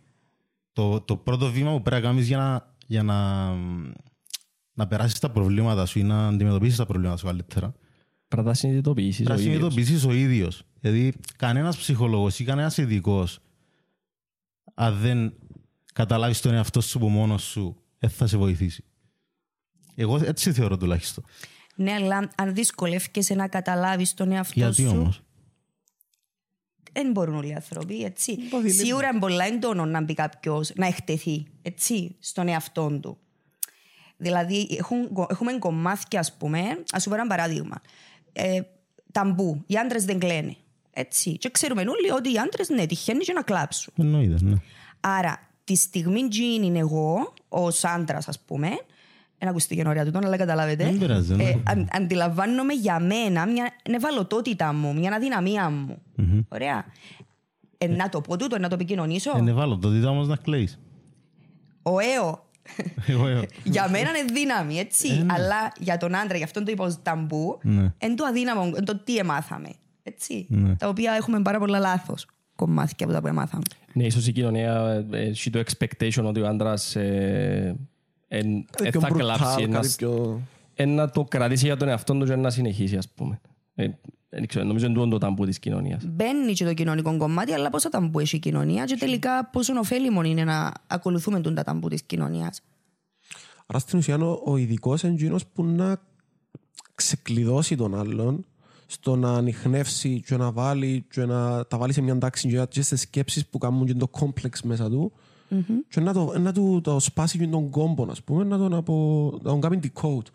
το, 0.73 1.01
το 1.01 1.17
πρώτο 1.17 1.51
βήμα 1.51 1.71
που 1.71 1.81
πρέπει 1.81 2.01
να 2.01 2.07
κάνεις 2.07 2.27
για 2.27 2.37
να, 2.37 2.75
για 2.87 3.03
να, 3.03 3.49
να 4.73 4.87
περάσεις 4.87 5.19
τα 5.19 5.29
προβλήματα 5.31 5.85
σου 5.85 5.99
ή 5.99 6.03
να 6.03 6.27
αντιμετωπίσεις 6.27 6.77
τα 6.77 6.85
προβλήματα 6.85 7.17
σου 7.17 7.25
καλύτερα 7.25 7.73
Πρέπει 8.27 8.45
να 8.45 8.51
τα 8.51 8.57
συνειδητοποιήσεις 8.57 9.25
ο 9.25 9.29
να 9.29 9.35
ίδιος. 9.35 9.47
συνειδητοποιήσεις 9.53 10.05
ο 10.05 10.11
ίδιος. 10.13 10.63
Δηλαδή, 10.79 11.13
κανένας 11.37 11.77
ψυχολόγος 11.77 12.39
ή 12.39 12.43
κανένας 12.43 12.77
ειδικός, 12.77 13.39
αν 14.73 14.97
δεν 14.97 15.33
καταλάβεις 15.93 16.41
τον 16.41 16.53
εαυτό 16.53 16.81
σου 16.81 16.97
από 16.97 17.09
μόνος 17.09 17.43
σου, 17.43 17.75
δεν 17.99 18.09
θα 18.09 18.27
σε 18.27 18.37
βοηθήσει. 18.37 18.83
Εγώ 19.99 20.19
έτσι 20.23 20.53
θεωρώ 20.53 20.77
τουλάχιστον. 20.77 21.23
Ναι, 21.75 21.93
αλλά 21.93 22.29
αν 22.35 22.53
δυσκολεύεσαι 22.53 23.33
να 23.33 23.47
καταλάβεις 23.47 24.13
τον 24.13 24.31
εαυτό 24.31 24.59
Γιατί 24.59 24.81
σου. 24.81 24.89
όμως; 24.89 25.21
Δεν 26.93 27.11
μπορούν 27.11 27.35
όλοι 27.35 27.47
οι 27.47 27.53
άνθρωποι, 27.53 28.03
έτσι. 28.03 28.37
Σίγουρα 28.65 29.07
είναι 29.07 29.19
πολλά 29.19 29.45
έντονο 29.45 29.85
να 29.85 30.01
μπει 30.01 30.13
κάποιος 30.13 30.71
να 30.75 30.87
εκτεθεί, 30.87 31.45
έτσι, 31.61 32.15
στον 32.19 32.47
εαυτό 32.47 32.99
του. 33.01 33.17
Δηλαδή, 34.17 34.67
έχουν, 34.79 35.27
έχουμε 35.29 35.57
κομμάτια, 35.57 36.19
ας 36.19 36.37
πούμε, 36.37 36.83
ας 36.91 37.01
σου 37.03 37.09
πω 37.09 37.15
ένα 37.15 37.27
παράδειγμα. 37.27 37.81
Ε, 38.33 38.61
ταμπού. 39.11 39.63
Οι 39.67 39.75
άντρες 39.75 40.05
δεν 40.05 40.19
κλαίνε. 40.19 40.55
Έτσι. 40.91 41.37
Και 41.37 41.49
ξέρουμε 41.49 41.81
όλοι 41.81 42.11
ότι 42.11 42.33
οι 42.33 42.37
άντρες, 42.37 42.69
ναι, 42.69 42.85
τυχαίνει 42.85 43.23
και 43.23 43.33
να 43.33 43.41
κλάψουν. 43.41 43.93
Εννοείται, 43.97 44.37
ναι. 44.41 44.55
Άρα, 44.99 45.49
τη 45.63 45.75
στιγμή 45.75 46.21
που 46.21 46.35
είναι 46.63 46.79
εγώ, 46.79 47.33
ως 47.49 47.83
άντρας, 47.83 48.27
ας 48.27 48.39
πούμε, 48.39 48.69
δεν 49.37 49.49
ακούστηκε 49.49 49.83
ωραία 49.87 50.05
τούτο, 50.05 50.19
αλλά 50.23 50.37
καταλάβετε. 50.37 50.83
Δεν 50.83 50.97
πειράζει, 50.97 51.35
ναι. 51.35 51.43
Ε, 51.43 51.59
αν, 51.63 51.87
αντιλαμβάνομαι 51.91 52.73
για 52.73 52.99
μένα 52.99 53.45
μια 53.47 53.73
ευαλωτότητα 53.83 54.73
μου, 54.73 54.93
μια 54.93 55.13
αδυναμία 55.13 55.69
μου. 55.69 55.97
Ωραία. 56.49 56.85
Ε, 57.77 57.87
να 57.87 58.09
το 58.09 58.21
πω 58.21 58.37
τούτο, 58.37 58.59
να 58.59 58.67
το 58.67 58.75
επικοινωνήσω. 58.75 59.37
Είναι 59.37 59.51
ευάλωτο, 59.51 60.09
όμως 60.09 60.27
να 60.27 60.35
κλαίεις. 60.35 60.79
Ο 61.81 61.99
αίω. 61.99 62.45
Εγώ, 63.07 63.27
εγώ. 63.27 63.43
για 63.63 63.89
μένα 63.89 64.09
είναι 64.09 64.31
δύναμη, 64.33 64.77
έτσι. 64.77 65.25
Αλλά 65.27 65.71
για 65.79 65.97
τον 65.97 66.15
άντρα, 66.15 66.35
για 66.37 66.45
αυτόν 66.45 66.65
το 66.65 66.71
είπα 66.71 66.85
ως 66.85 67.01
ταμπού, 67.01 67.59
Ναι. 67.63 67.93
εν 67.97 68.15
το 68.15 68.25
αδύναμο, 68.25 68.71
εν 68.75 68.85
το 68.85 68.97
τι 68.97 69.17
εμάθαμε. 69.17 69.69
Έτσι. 70.03 70.45
Ναι. 70.49 70.75
Τα 70.75 70.87
οποία 70.87 71.13
έχουμε 71.13 71.41
πάρα 71.41 71.59
πολλά 71.59 71.79
λάθος 71.79 72.27
κομμάτια 72.55 73.05
από 73.05 73.13
τα 73.13 73.21
που 73.21 73.27
εμάθαμε. 73.27 73.63
Ναι, 73.93 74.03
ίσως 74.03 74.27
η 74.27 74.31
κοινωνία 74.31 75.05
ε, 75.11 75.19
έχει 75.19 75.49
το 75.49 75.59
expectation 75.59 76.23
ότι 76.23 76.41
ο 76.41 76.47
άντρας 76.47 76.95
ε, 78.27 78.37
εν- 78.37 78.65
Κάτι 78.71 78.83
εν 78.85 78.91
πιο 78.91 78.99
θα 78.99 79.07
brutal, 79.11 79.17
κλάψει, 79.17 79.61
εν 79.63 79.69
να 79.69 79.75
κάτι 79.75 79.87
σ- 79.89 79.97
πιο... 79.97 80.41
εν 80.75 80.89
να 80.95 81.09
το 81.09 81.23
κρατήσει 81.23 81.65
για 81.65 81.77
τον 81.77 81.87
εαυτό 81.87 82.13
του 82.13 82.25
και 82.25 82.35
να 82.35 82.49
συνεχίσει, 82.49 82.97
ας 82.97 83.09
πούμε. 83.09 83.41
Ε, 83.75 83.87
Δεν 84.29 84.45
ξέρω, 84.47 84.65
νομίζω 84.65 84.85
είναι 84.85 84.93
τούτο 84.95 85.07
το 85.09 85.17
ταμπού 85.17 85.45
της 85.45 85.59
κοινωνίας. 85.59 86.03
Μπαίνει 86.07 86.53
και 86.53 86.65
το 86.65 86.73
κοινωνικό 86.73 87.17
κομμάτι, 87.17 87.51
αλλά 87.51 87.69
πόσο 87.69 87.89
ταμπού 87.89 88.19
έχει 88.19 88.35
η 88.35 88.39
κοινωνία 88.39 88.85
και 88.85 88.95
τελικά 88.95 89.45
πόσο 89.45 89.73
ωφέλιμο 89.79 90.21
είναι 90.23 90.43
να 90.43 90.71
ακολουθούμε 90.87 91.39
τον 91.41 91.55
τα 91.55 91.63
ταμπού 91.63 91.87
της 91.87 92.03
κοινωνίας. 92.03 92.61
Άρα 93.65 93.79
στην 93.79 93.97
ουσία 93.99 94.17
ο, 94.17 94.41
ο 94.45 94.57
ειδικός 94.57 95.03
είναι 95.03 95.13
εκείνος 95.13 95.45
που 95.45 95.63
να 95.63 95.97
ξεκλειδώσει 96.95 97.75
τον 97.75 97.95
άλλον 97.99 98.45
στο 98.85 99.15
να 99.15 99.33
ανοιχνεύσει 99.33 100.21
και 100.25 100.37
να 100.37 100.51
βάλει 100.51 101.05
και 101.11 101.25
να 101.25 101.65
τα 101.65 101.77
βάλει 101.77 101.93
σε 101.93 102.01
μια 102.01 102.17
τάξη 102.17 102.47
και 102.49 102.65
και 102.69 102.81
στις 102.81 103.01
σκέψεις 103.01 103.47
που 103.47 103.57
κάνουν 103.57 103.85
και 103.85 103.93
το 103.93 104.07
κόμπλεξ 104.07 104.61
μέσα 104.61 104.89
του 104.89 105.11
και 105.89 105.99
να, 105.99 106.13
το, 106.13 106.39
να 106.39 106.51
του 106.51 106.81
το 106.83 106.99
σπάσει 106.99 107.37
και 107.37 107.47
τον 107.47 107.69
κόμπο, 107.69 108.07
ας 108.11 108.21
πούμε, 108.23 108.43
να 108.43 108.57
τον, 108.57 108.73
απο, 108.73 109.29
να 109.41 109.49
τον 109.49 109.61
κάνει 109.61 109.79
decode. 109.83 110.25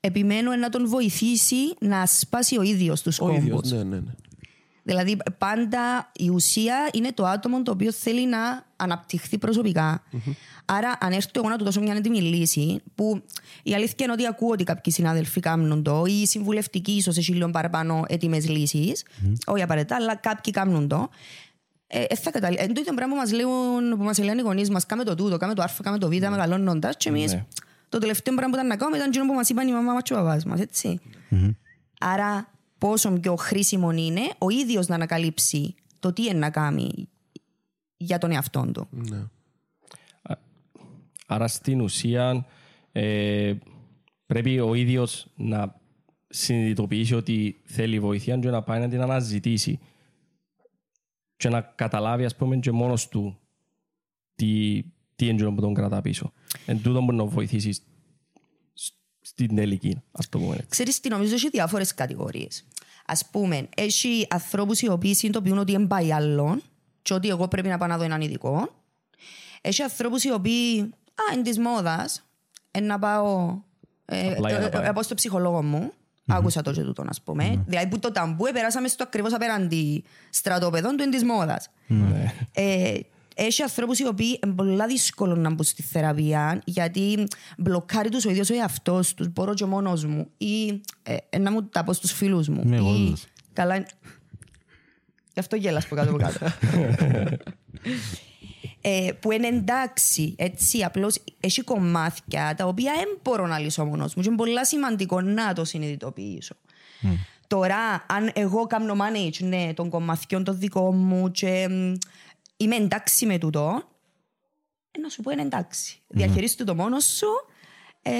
Επιμένω 0.00 0.56
να 0.56 0.68
τον 0.68 0.88
βοηθήσει 0.88 1.74
να 1.80 2.06
σπάσει 2.06 2.58
ο 2.58 2.62
ίδιος 2.62 3.02
τους 3.02 3.20
Ο 3.20 3.24
κόμπους. 3.24 3.38
ίδιος, 3.38 3.70
ναι, 3.72 3.82
ναι, 3.82 3.96
ναι. 3.96 4.12
Δηλαδή, 4.82 5.16
πάντα 5.38 6.10
η 6.16 6.28
ουσία 6.28 6.88
είναι 6.92 7.12
το 7.12 7.26
άτομο 7.26 7.62
το 7.62 7.70
οποίο 7.70 7.92
θέλει 7.92 8.26
να 8.26 8.66
αναπτυχθεί 8.76 9.38
προσωπικά. 9.38 10.02
Άρα, 10.64 10.98
αν 11.00 11.12
έρθω 11.12 11.30
εγώ 11.34 11.48
να 11.48 11.56
του 11.56 11.64
δώσω 11.64 11.80
μια 11.80 11.94
έτοιμη 11.94 12.20
λύση, 12.20 12.80
που 12.94 13.22
η 13.62 13.74
αλήθεια 13.74 13.96
είναι 13.98 14.12
ότι 14.12 14.26
ακούω 14.26 14.50
ότι 14.50 14.64
κάποιοι 14.64 14.92
συνάδελφοι 14.92 15.40
κάνουν 15.40 15.82
το, 15.82 16.04
ή 16.06 16.20
οι 16.20 16.26
συμβουλευτικοί 16.26 16.92
ίσως 16.92 17.16
έχει 17.16 17.32
λίγο 17.32 17.50
παραπάνω 17.50 18.04
έτοιμες 18.08 18.48
λύσεις, 18.48 19.04
όχι 19.46 19.62
απαραίτητα, 19.62 19.96
αλλά 19.96 20.14
κάποιοι 20.14 20.52
κάνουν 20.52 20.88
το. 20.88 21.08
Ε, 21.90 22.04
ε, 22.08 22.14
θα 22.14 22.30
καταλή... 22.30 22.56
Εν 22.60 22.74
το 22.74 22.80
ίδιο 22.80 22.94
πράγμα 22.94 23.14
που 23.14 23.20
μας, 23.20 23.32
λέουν, 23.32 23.96
που 23.96 24.02
μας 24.04 24.18
λένε 24.18 24.40
οι 24.40 24.44
γονείς 24.44 24.70
μας, 24.70 24.86
κάμε 24.86 25.04
το 25.04 25.14
τούτο, 25.14 25.36
κάμε 25.36 25.54
το 25.54 25.62
α, 25.62 25.68
κάμε 25.82 25.98
το 25.98 26.08
β, 26.08 26.10
μεγαλώνοντας 26.10 26.96
και 26.96 27.08
εμείς 27.08 27.32
Ναι. 27.32 27.46
το 27.88 27.98
τελευταίο 27.98 28.34
πράγμα 28.34 28.50
που 28.52 28.56
ήταν 28.58 28.68
να 28.68 28.76
κάνουμε 28.76 28.96
ήταν 28.96 29.08
εκείνο 29.08 29.26
που 29.26 29.32
μας 29.34 29.48
είπαν 29.48 29.68
η 29.68 29.72
μαμά 29.72 29.92
μας 29.92 30.02
και 30.02 30.12
ο 30.14 30.16
παπάς 30.16 30.44
μας, 30.44 30.60
έτσι. 30.60 31.00
Άρα 32.00 32.50
πόσο 32.78 33.10
πιο 33.10 33.36
χρήσιμο 33.36 33.90
είναι 33.90 34.20
ο 34.38 34.48
ίδιος 34.50 34.86
να 34.86 34.94
ανακαλύψει 34.94 35.74
το 35.98 36.12
τι 36.12 36.22
είναι 36.22 36.38
να 36.38 36.50
κάνει 36.50 37.08
για 37.96 38.18
τον 38.18 38.30
εαυτό 38.30 38.70
του. 38.72 38.88
ναι. 38.90 39.26
Άρα 41.30 41.48
στην 41.48 41.80
ουσία 41.80 42.46
ε, 42.92 43.52
πρέπει 44.26 44.60
ο 44.60 44.74
ίδιος 44.74 45.26
να 45.36 45.74
συνειδητοποιήσει 46.28 47.14
ότι 47.14 47.60
θέλει 47.64 48.00
βοήθεια 48.00 48.36
και 48.36 48.50
να 48.50 48.62
πάει 48.62 48.80
να 48.80 48.88
την 48.88 49.00
αναζητήσει 49.00 49.78
και 51.38 51.48
να 51.48 51.60
καταλάβει 51.60 52.24
ας 52.24 52.36
πούμε 52.36 52.56
και 52.56 52.70
μόνος 52.72 53.08
του 53.08 53.38
τι, 54.34 54.82
τι 55.16 55.24
είναι 55.24 55.32
εκείνο 55.34 55.52
που 55.54 55.60
τον 55.60 55.74
κρατά 55.74 56.00
πίσω. 56.00 56.32
Εν 56.66 56.82
τούτο 56.82 57.00
μπορεί 57.02 57.16
να 57.16 57.24
βοηθήσει 57.24 57.72
σ- 57.72 58.92
στην 59.20 59.56
τελική, 59.56 60.02
ας 60.12 60.28
το 60.28 60.38
πούμε 60.38 60.54
έτσι. 60.54 60.66
Ξέρεις 60.68 61.00
τι 61.00 61.08
νομίζω 61.08 61.34
έχει 61.34 61.48
διάφορες 61.48 61.94
κατηγορίες. 61.94 62.64
Ας 63.06 63.26
πούμε, 63.30 63.68
έχει 63.76 64.26
ανθρώπους 64.30 64.80
οι 64.80 64.88
οποίοι 64.88 65.14
συνειδητοποιούν 65.14 65.58
ότι 65.58 65.72
δεν 65.72 65.86
πάει 65.86 66.12
άλλον 66.12 66.62
και 67.02 67.14
ότι 67.14 67.28
εγώ 67.28 67.48
πρέπει 67.48 67.68
να 67.68 67.78
πάω 67.78 67.88
να 67.88 67.96
δω 67.98 68.04
έναν 68.04 68.20
ειδικό. 68.20 68.68
Έχει 69.60 69.82
ανθρώπους 69.82 70.24
οι 70.24 70.32
οποίοι, 70.32 70.80
α, 71.14 71.34
είναι 71.34 71.42
της 71.42 71.58
μόδας, 71.58 72.24
ε, 72.70 72.80
να 72.80 72.98
πάω, 72.98 73.58
ε, 74.04 74.32
Απλά 74.32 74.48
για 74.50 74.58
να 74.58 74.64
ε, 74.64 74.68
πάει. 74.68 74.82
ε, 74.82 74.86
να 74.86 74.92
πάω 74.92 75.02
στο 75.02 75.14
ψυχολόγο 75.14 75.62
μου. 75.62 75.92
Άκουσα 76.28 76.62
το 76.62 76.72
και 76.72 76.82
τούτο, 76.82 77.04
ας 77.08 77.20
πούμε. 77.22 77.64
Δηλαδή 77.66 77.88
που 77.88 77.98
το 77.98 78.12
ταμπού 78.12 78.44
περάσαμε 78.52 78.88
στο 78.88 79.02
ακριβώς 79.02 79.32
απέναντι 79.32 80.04
στρατόπεδο 80.30 80.94
του 80.94 81.02
είναι 81.02 81.10
της 81.12 81.24
μόδας. 81.24 81.70
Ε, 82.52 82.94
έχει 83.34 83.62
ανθρώπους 83.62 83.98
οι 83.98 84.06
οποίοι 84.06 84.40
είναι 84.44 84.54
πολύ 84.54 84.86
δύσκολο 84.86 85.34
να 85.36 85.50
μπουν 85.50 85.64
στη 85.64 85.82
θεραπεία 85.82 86.62
γιατί 86.64 87.26
μπλοκάρει 87.58 88.08
τους 88.08 88.24
ο 88.24 88.30
ίδιος 88.30 88.50
ο 88.50 88.54
εαυτός 88.54 89.14
τους. 89.14 89.28
Μπορώ 89.32 89.54
και 89.54 89.64
μόνος 89.64 90.04
μου. 90.04 90.26
Ή 90.38 90.82
ε, 91.02 91.38
να 91.38 91.50
μου 91.52 91.62
τα 91.64 91.84
πω 91.84 91.92
στους 91.92 92.12
φίλους 92.12 92.48
μου. 92.48 92.62
Είμαι 92.64 92.76
εγώ 92.76 92.94
Ή- 92.94 93.04
όντως. 93.06 93.24
Καλά. 93.52 93.74
είναι- 93.74 93.86
Γι' 95.32 95.40
αυτό 95.40 95.56
γέλας 95.56 95.84
από 95.84 95.94
κάτω 95.94 96.10
από 96.10 96.18
κάτω. 96.18 96.46
ε, 98.80 99.10
που 99.20 99.32
είναι 99.32 99.46
εντάξει, 99.46 100.34
έτσι, 100.38 100.84
απλώς 100.84 101.18
έχει 101.40 101.62
κομμάτια 101.62 102.54
τα 102.56 102.66
οποία 102.66 102.92
δεν 102.96 103.18
μπορώ 103.22 103.46
να 103.46 103.58
λύσω 103.58 103.84
μόνος 103.84 104.14
μου 104.14 104.22
και 104.22 104.28
είναι 104.28 104.36
πολύ 104.36 104.66
σημαντικό 104.66 105.20
να 105.20 105.52
το 105.52 105.64
συνειδητοποιήσω. 105.64 106.54
Τώρα, 107.46 108.04
αν 108.08 108.30
εγώ 108.34 108.66
κάνω 108.66 108.94
manage 108.94 109.38
ναι, 109.40 109.72
των 109.74 109.88
κομματιών 109.88 110.44
των 110.44 110.58
δικών 110.58 110.96
μου 110.96 111.30
και 111.30 111.68
μ, 111.68 111.94
είμαι 112.56 112.76
εντάξει 112.76 113.26
με 113.26 113.38
τούτο, 113.38 113.82
ε, 114.90 115.00
να 115.00 115.08
σου 115.08 115.22
πω 115.22 115.30
είναι 115.30 115.42
εντάξει. 115.42 116.00
Διαχειρίσου 116.08 116.64
το 116.64 116.74
μόνος 116.74 117.04
σου 117.04 117.26
ε, 118.02 118.12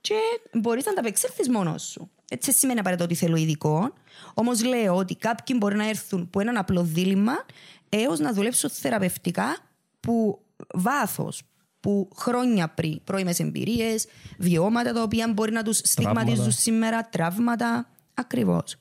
και 0.00 0.14
μπορείς 0.52 0.84
να 0.84 0.92
τα 0.92 1.00
απεξέλθεις 1.00 1.48
μόνος 1.48 1.82
σου. 1.82 2.10
Έτσι 2.28 2.50
δεν 2.50 2.58
σημαίνει 2.58 2.78
απαραίτητα 2.78 3.06
ότι 3.06 3.14
θέλω 3.14 3.36
ειδικό. 3.36 3.92
Όμως 4.34 4.64
λέω 4.64 4.96
ότι 4.96 5.14
κάποιοι 5.14 5.56
μπορεί 5.58 5.76
να 5.76 5.88
έρθουν 5.88 6.30
που 6.30 6.40
έναν 6.40 6.56
απλό 6.56 6.82
δίλημα 6.82 7.44
έως 7.88 8.18
να 8.18 8.32
δουλέψουν 8.32 8.70
θεραπευτικά 8.70 9.56
που 10.04 10.44
βάθος, 10.74 11.42
που 11.80 12.08
χρόνια 12.16 12.68
πριν, 12.68 13.04
πρώιμες 13.04 13.38
εμπειρίες, 13.38 14.06
βιώματα 14.38 14.92
τα 14.92 15.02
οποία 15.02 15.32
μπορεί 15.32 15.52
να 15.52 15.62
τους 15.62 15.76
στιγματίζουν 15.76 16.50
σήμερα, 16.50 17.08
τραύματα. 17.08 17.88
Ακριβώς. 18.14 18.76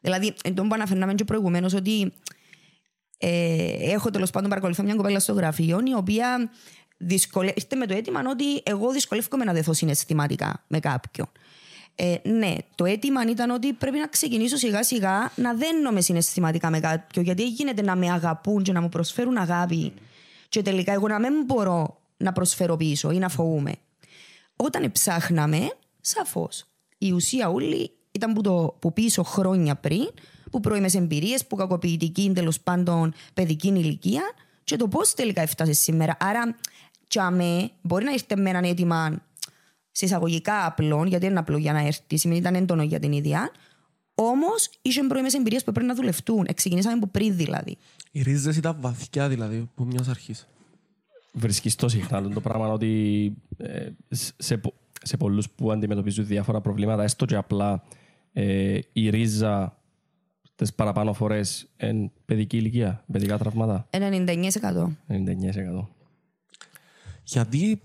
Δηλαδή, 0.00 0.34
εν 0.44 0.54
τω 0.54 0.62
που 0.62 0.74
αναφέραμε 0.74 1.14
και 1.14 1.24
προηγουμένως 1.24 1.74
ότι 1.74 2.12
ε, 3.18 3.92
έχω 3.92 4.10
τέλος 4.10 4.30
πάντων 4.30 4.48
παρακολουθώ 4.48 4.82
μια 4.82 4.94
κοπέλα 4.94 5.20
στο 5.20 5.32
γραφείο 5.32 5.80
η 5.86 5.94
οποία 5.94 6.50
δυσκολε... 6.96 7.52
ήρθε 7.54 7.76
με 7.76 7.86
το 7.86 7.94
αίτημα 7.94 8.22
ότι 8.26 8.62
εγώ 8.64 8.92
δυσκολεύομαι 8.92 9.44
να 9.44 9.52
δεθώ 9.52 9.72
συναισθηματικά 9.72 10.64
με 10.66 10.80
κάποιον. 10.80 11.28
Ε, 11.94 12.14
ναι, 12.22 12.54
το 12.74 12.84
αίτημα 12.84 13.22
ήταν 13.30 13.50
ότι 13.50 13.72
πρέπει 13.72 13.98
να 13.98 14.06
ξεκινήσω 14.06 14.56
σιγά 14.56 14.82
σιγά 14.82 15.32
να 15.36 15.54
δένομαι 15.54 16.00
συναισθηματικά 16.00 16.70
με 16.70 16.80
κάποιον 16.80 17.24
γιατί 17.24 17.48
γίνεται 17.48 17.82
να 17.82 17.96
με 17.96 18.10
αγαπούν 18.10 18.62
και 18.62 18.72
να 18.72 18.80
μου 18.80 18.88
προσφέρουν 18.88 19.36
αγάπη 19.36 19.92
και 20.48 20.62
τελικά 20.62 20.92
εγώ 20.92 21.08
να 21.08 21.18
μην 21.18 21.44
μπορώ 21.44 22.00
να 22.16 22.32
προσφέρω 22.32 22.76
πίσω 22.76 23.10
ή 23.10 23.18
να 23.18 23.28
φοβούμαι. 23.28 23.72
Όταν 24.56 24.92
ψάχναμε, 24.92 25.72
σαφώς. 26.00 26.64
Η 26.98 27.12
ουσία 27.12 27.48
όλη 27.48 27.90
ήταν 28.12 28.32
που, 28.32 28.40
το, 28.40 28.76
που 28.78 28.92
πίσω 28.92 29.22
χρόνια 29.22 29.74
πριν, 29.74 30.10
που 30.50 30.60
πρώιμε 30.60 30.88
εμπειρίες, 30.94 31.46
που 31.46 31.56
κακοποιητική 31.56 32.32
τέλος 32.34 32.60
πάντων 32.60 33.14
παιδική 33.34 33.68
ηλικία 33.68 34.22
και 34.64 34.76
το 34.76 34.88
πώς 34.88 35.14
τελικά 35.14 35.42
έφτασε 35.42 35.72
σήμερα. 35.72 36.16
Άρα, 36.20 36.56
τσαμέ, 37.08 37.70
μπορεί 37.82 38.04
να 38.04 38.12
ήρθε 38.12 38.36
με 38.36 38.50
έναν 38.50 38.64
αίτημα 38.64 39.22
σε 39.92 40.04
εισαγωγικά 40.04 40.66
απλό, 40.66 41.04
γιατί 41.04 41.26
είναι 41.26 41.38
απλό 41.38 41.56
για 41.56 41.72
να 41.72 41.86
έρθει, 41.86 42.16
σημαίνει 42.16 42.40
ήταν 42.40 42.54
έντονο 42.54 42.82
για 42.82 42.98
την 42.98 43.12
ίδια. 43.12 43.50
Όμως, 44.14 44.70
είχε 44.82 45.02
πρώιμε 45.02 45.28
εμπειρίε 45.36 45.58
που 45.64 45.72
πρέπει 45.72 45.86
να 45.86 45.94
δουλευτούν. 45.94 46.46
Ξεκινήσαμε 46.54 46.94
από 46.94 47.06
πριν 47.06 47.36
δηλαδή. 47.36 47.76
Οι 48.10 48.22
ρίζες 48.22 48.56
ήταν 48.56 48.76
βαθιά 48.80 49.28
δηλαδή, 49.28 49.58
από 49.72 49.84
μιας 49.84 50.08
αρχής. 50.08 50.48
βρίσκεις 51.32 51.74
το 51.74 51.88
συχνά 51.88 52.28
το 52.28 52.40
πράγμα 52.40 52.68
ότι 52.68 53.32
ε, 53.56 53.88
σε, 54.36 54.56
πο- 54.56 54.74
σε 55.02 55.16
πολλούς 55.16 55.50
που 55.50 55.72
αντιμετωπίζουν 55.72 56.26
διάφορα 56.26 56.60
προβλήματα, 56.60 57.02
έστω 57.02 57.24
και 57.24 57.36
απλά 57.36 57.82
ε, 58.32 58.78
η 58.92 59.10
ρίζα 59.10 59.76
τις 60.54 60.74
παραπάνω 60.74 61.12
φορές 61.12 61.68
είναι 61.82 62.10
παιδική 62.24 62.56
ηλικία, 62.56 63.04
παιδικά 63.12 63.38
τραύματα. 63.38 63.88
99%. 63.90 63.96
99%. 65.08 65.86
Γιατί, 67.24 67.82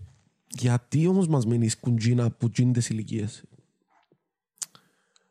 γιατί 0.50 1.08
όμως 1.08 1.28
μας 1.28 1.46
μένει 1.46 1.66
η 1.66 1.70
σκουντζίνα 1.70 2.32
που 2.32 2.52
γίνει 2.56 2.72
τις 2.72 2.90
ηλικίες; 2.90 3.44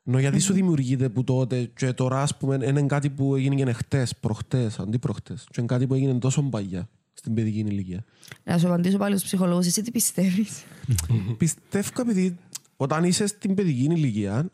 Νο, 0.03 0.19
γιατί 0.19 0.39
σου 0.39 0.53
δημιουργείται 0.53 1.09
που 1.09 1.25
τότε 1.25 1.65
και 1.65 1.93
τώρα 1.93 2.23
ας 2.23 2.37
πούμε 2.37 2.55
είναι 2.67 2.83
κάτι 2.83 3.11
που 3.11 3.35
έγινε 3.35 3.65
και 3.65 3.73
χτες, 3.73 4.17
προχτές, 4.17 4.79
αντί 4.79 4.99
προχτές 4.99 5.45
και 5.45 5.55
είναι 5.57 5.67
κάτι 5.67 5.87
που 5.87 5.95
έγινε 5.95 6.19
τόσο 6.19 6.43
παλιά 6.43 6.89
στην 7.13 7.35
παιδική 7.35 7.59
ηλικία. 7.59 8.05
Να 8.45 8.59
σου 8.59 8.67
απαντήσω 8.67 8.99
πάλι 8.99 9.17
στους 9.17 9.27
ψυχολόγους, 9.27 9.67
εσύ 9.67 9.83
τι 9.83 9.91
πιστεύεις; 9.91 10.65
Πιστεύω 11.39 12.01
επειδή 12.01 12.39
όταν 12.77 13.05
είσαι 13.05 13.27
στην 13.27 13.55
παιδική 13.55 13.85
ηλικία 13.85 14.51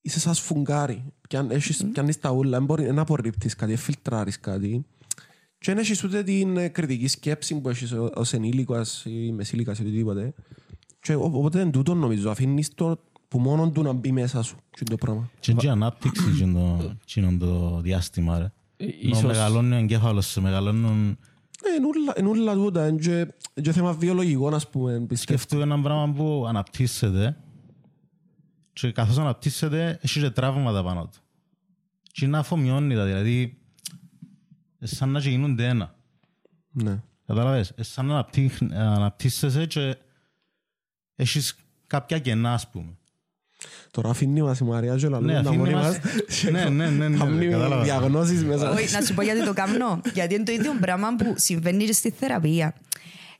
είσαι 0.00 0.20
σαν 0.20 0.34
σφουγγάρι. 0.34 1.04
Πιαν, 1.28 1.50
έχεις, 1.50 1.86
πιάνεις 1.92 2.20
τα 2.20 2.30
ούλα, 2.30 2.56
δεν 2.58 2.66
μπορεί 2.66 2.92
να 2.92 3.02
απορρίπτεις 3.02 3.54
κάτι, 3.54 3.72
δεν 3.72 3.80
φιλτράρεις 3.80 4.40
κάτι. 4.40 4.86
Και 5.58 5.72
δεν 5.72 5.78
έχεις 5.78 6.04
ούτε 6.04 6.22
την 6.22 6.56
ε, 6.56 6.68
κριτική 6.68 7.06
σκέψη 7.08 7.60
που 7.60 7.68
έχεις 7.68 7.92
ω- 7.92 8.10
ως 8.14 8.32
ενήλικας 8.32 9.04
ή 9.04 9.32
μεσήλικας 9.32 9.78
ή 9.78 9.82
οτιδήποτε. 9.82 10.34
Και 11.00 11.14
ο- 11.14 11.30
οπότε 11.32 11.60
είναι 11.60 11.70
τούτο 11.70 11.94
νομίζω, 11.94 12.30
αφήνεις 12.30 12.74
το 12.74 13.00
που 13.28 13.38
μόνο 13.38 13.70
του 13.70 13.82
να 13.82 13.92
μπει 13.92 14.12
μέσα 14.12 14.42
σου. 14.42 14.56
Και 14.70 14.78
είναι 14.80 14.90
το 14.90 14.96
πράγμα. 14.96 15.30
Και 15.40 15.50
είναι 15.50 15.60
και 15.60 15.68
ανάπτυξη 15.68 16.24
εκείνο- 16.28 16.96
εκείνο 17.02 17.36
το 17.38 17.80
διάστημα, 17.80 18.38
ρε. 18.38 18.44
Ε, 18.76 18.84
Ενώ 18.84 18.92
ίσως- 19.02 19.22
μεγαλώνει 19.22 19.74
ο 19.74 19.78
εγκέφαλος 19.78 20.26
σου, 20.26 20.40
μεγαλώνουν... 20.42 21.08
Ε, 21.62 21.74
είναι 21.78 21.86
ούλα- 21.86 22.18
Είναι 22.18 22.28
όλα 22.28 22.54
τούτα, 22.54 22.88
είναι 22.88 22.98
και, 22.98 23.10
είναι 23.18 23.28
και 23.62 23.72
θέμα 23.72 23.92
βιολογικό, 23.92 24.48
ας 24.48 24.68
πούμε, 24.70 24.92
πιστεύω. 24.92 25.38
Σκεφτούμε 25.38 25.62
ένα 25.62 25.80
πράγμα 25.80 26.12
που 26.12 26.44
αναπτύσσεται 26.48 27.36
και 28.72 28.92
καθώς 28.92 29.18
αναπτύσσεται 29.18 29.98
έχει 30.02 30.20
και 30.20 30.30
τραύματα 30.30 30.82
πάνω 30.84 31.02
του. 31.12 31.18
Και 32.12 32.24
είναι 32.24 32.38
αφομοιώνει 32.38 32.94
τα, 32.94 33.04
δηλαδή 33.04 33.42
ε, 33.42 33.65
σαν 34.86 35.08
να 35.10 35.20
και 35.20 35.28
γίνονται 35.28 35.66
ένα. 35.66 35.94
Ναι. 36.72 36.98
Κατάλαβες, 37.26 37.72
ε, 37.76 37.82
σαν 37.82 38.06
να 38.06 38.12
αναπτύχ- 38.12 38.62
αναπτύσσεσαι 38.72 39.66
και 39.66 39.96
έχεις 41.16 41.56
κάποια 41.86 42.18
κενά, 42.18 42.52
ας 42.52 42.68
πούμε. 42.70 42.96
Τώρα 43.90 44.10
αφήνει 44.10 44.42
μας 44.42 44.58
η 44.58 44.64
Μαρία 44.64 44.96
και 44.96 45.04
Ναι, 45.08 45.10
λαλούν 45.10 45.28
τα 45.32 45.38
αφήνει 45.38 45.56
μόνοι 45.56 45.72
μας. 45.74 45.98
μας. 45.98 46.42
Ναι, 46.52 46.64
ναι, 46.68 46.90
ναι, 46.90 47.08
ναι, 47.08 47.16
Κάνουν 47.16 47.50
κατάλαβα. 47.50 47.82
διαγνώσεις 47.82 48.44
μέσα. 48.44 48.70
Όχι, 48.70 48.94
να 48.94 49.00
σου 49.00 49.14
πω 49.14 49.22
γιατί 49.22 49.44
το 49.44 49.52
κάνω. 49.52 50.00
γιατί 50.14 50.34
είναι 50.34 50.44
το 50.44 50.52
ίδιο 50.52 50.72
πράγμα 50.80 51.16
που 51.16 51.34
συμβαίνει 51.36 51.84
και 51.84 51.92
στη 51.92 52.10
θεραπεία. 52.10 52.74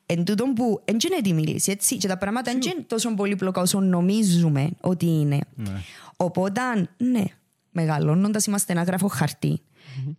Εν 0.07 0.25
τούτον 0.25 0.53
που 0.53 0.81
δεν 0.85 0.97
είναι 1.07 1.17
έτοιμη 1.17 1.43
λύση, 1.47 1.71
έτσι. 1.71 1.97
Και 1.97 2.09
τα 2.09 2.19
πράγματα 2.19 2.53
δεν 2.53 2.61
είναι 2.73 2.85
τόσο 2.87 3.15
πολύπλοκα 3.15 3.61
όσο 3.61 3.81
νομίζουμε 3.81 4.69
ότι 4.81 5.07
είναι. 5.07 5.38
Οπότε, 6.17 6.61
ναι, 6.97 7.25
μεγαλώνοντας 7.71 8.47
είμαστε 8.47 8.73
ένα 8.73 8.83
γράφο 8.83 9.09
χαρτί. 9.09 9.61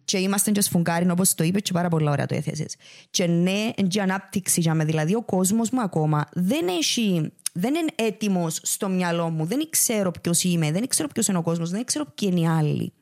Και 0.05 0.17
είμαστε 0.17 0.51
και 0.51 0.61
σφουγγάριν, 0.61 1.11
όπως 1.11 1.35
το 1.35 1.43
είπες 1.43 1.61
και 1.61 1.71
πάρα 1.71 1.89
πολλά 1.89 2.11
ωραία 2.11 2.25
το 2.25 2.35
έθεσες. 2.35 2.75
Και 3.09 3.27
ναι, 3.27 3.71
είναι 3.75 3.87
και 3.87 4.01
ανάπτυξη 4.01 4.61
για 4.61 4.73
με. 4.73 4.85
Δηλαδή 4.85 5.15
ο 5.15 5.21
κόσμος 5.21 5.69
μου 5.69 5.81
ακόμα 5.81 6.25
δεν 6.33 6.67
έχει, 6.67 7.31
δεν 7.53 7.75
είναι 7.75 7.91
έτοιμος 7.95 8.59
στο 8.63 8.89
μυαλό 8.89 9.29
μου. 9.29 9.45
Δεν 9.45 9.69
ξέρω 9.69 10.11
ποιος 10.21 10.43
είμαι, 10.43 10.71
δεν 10.71 10.87
ξέρω 10.87 11.07
ποιος 11.07 11.27
είναι 11.27 11.37
ο 11.37 11.41
κόσμος, 11.41 11.69
δεν 11.69 11.85
ξέρω 11.85 12.05
ποιοι 12.15 12.29
είναι 12.31 12.39
οι 12.41 12.47
άλλοι. 12.47 12.93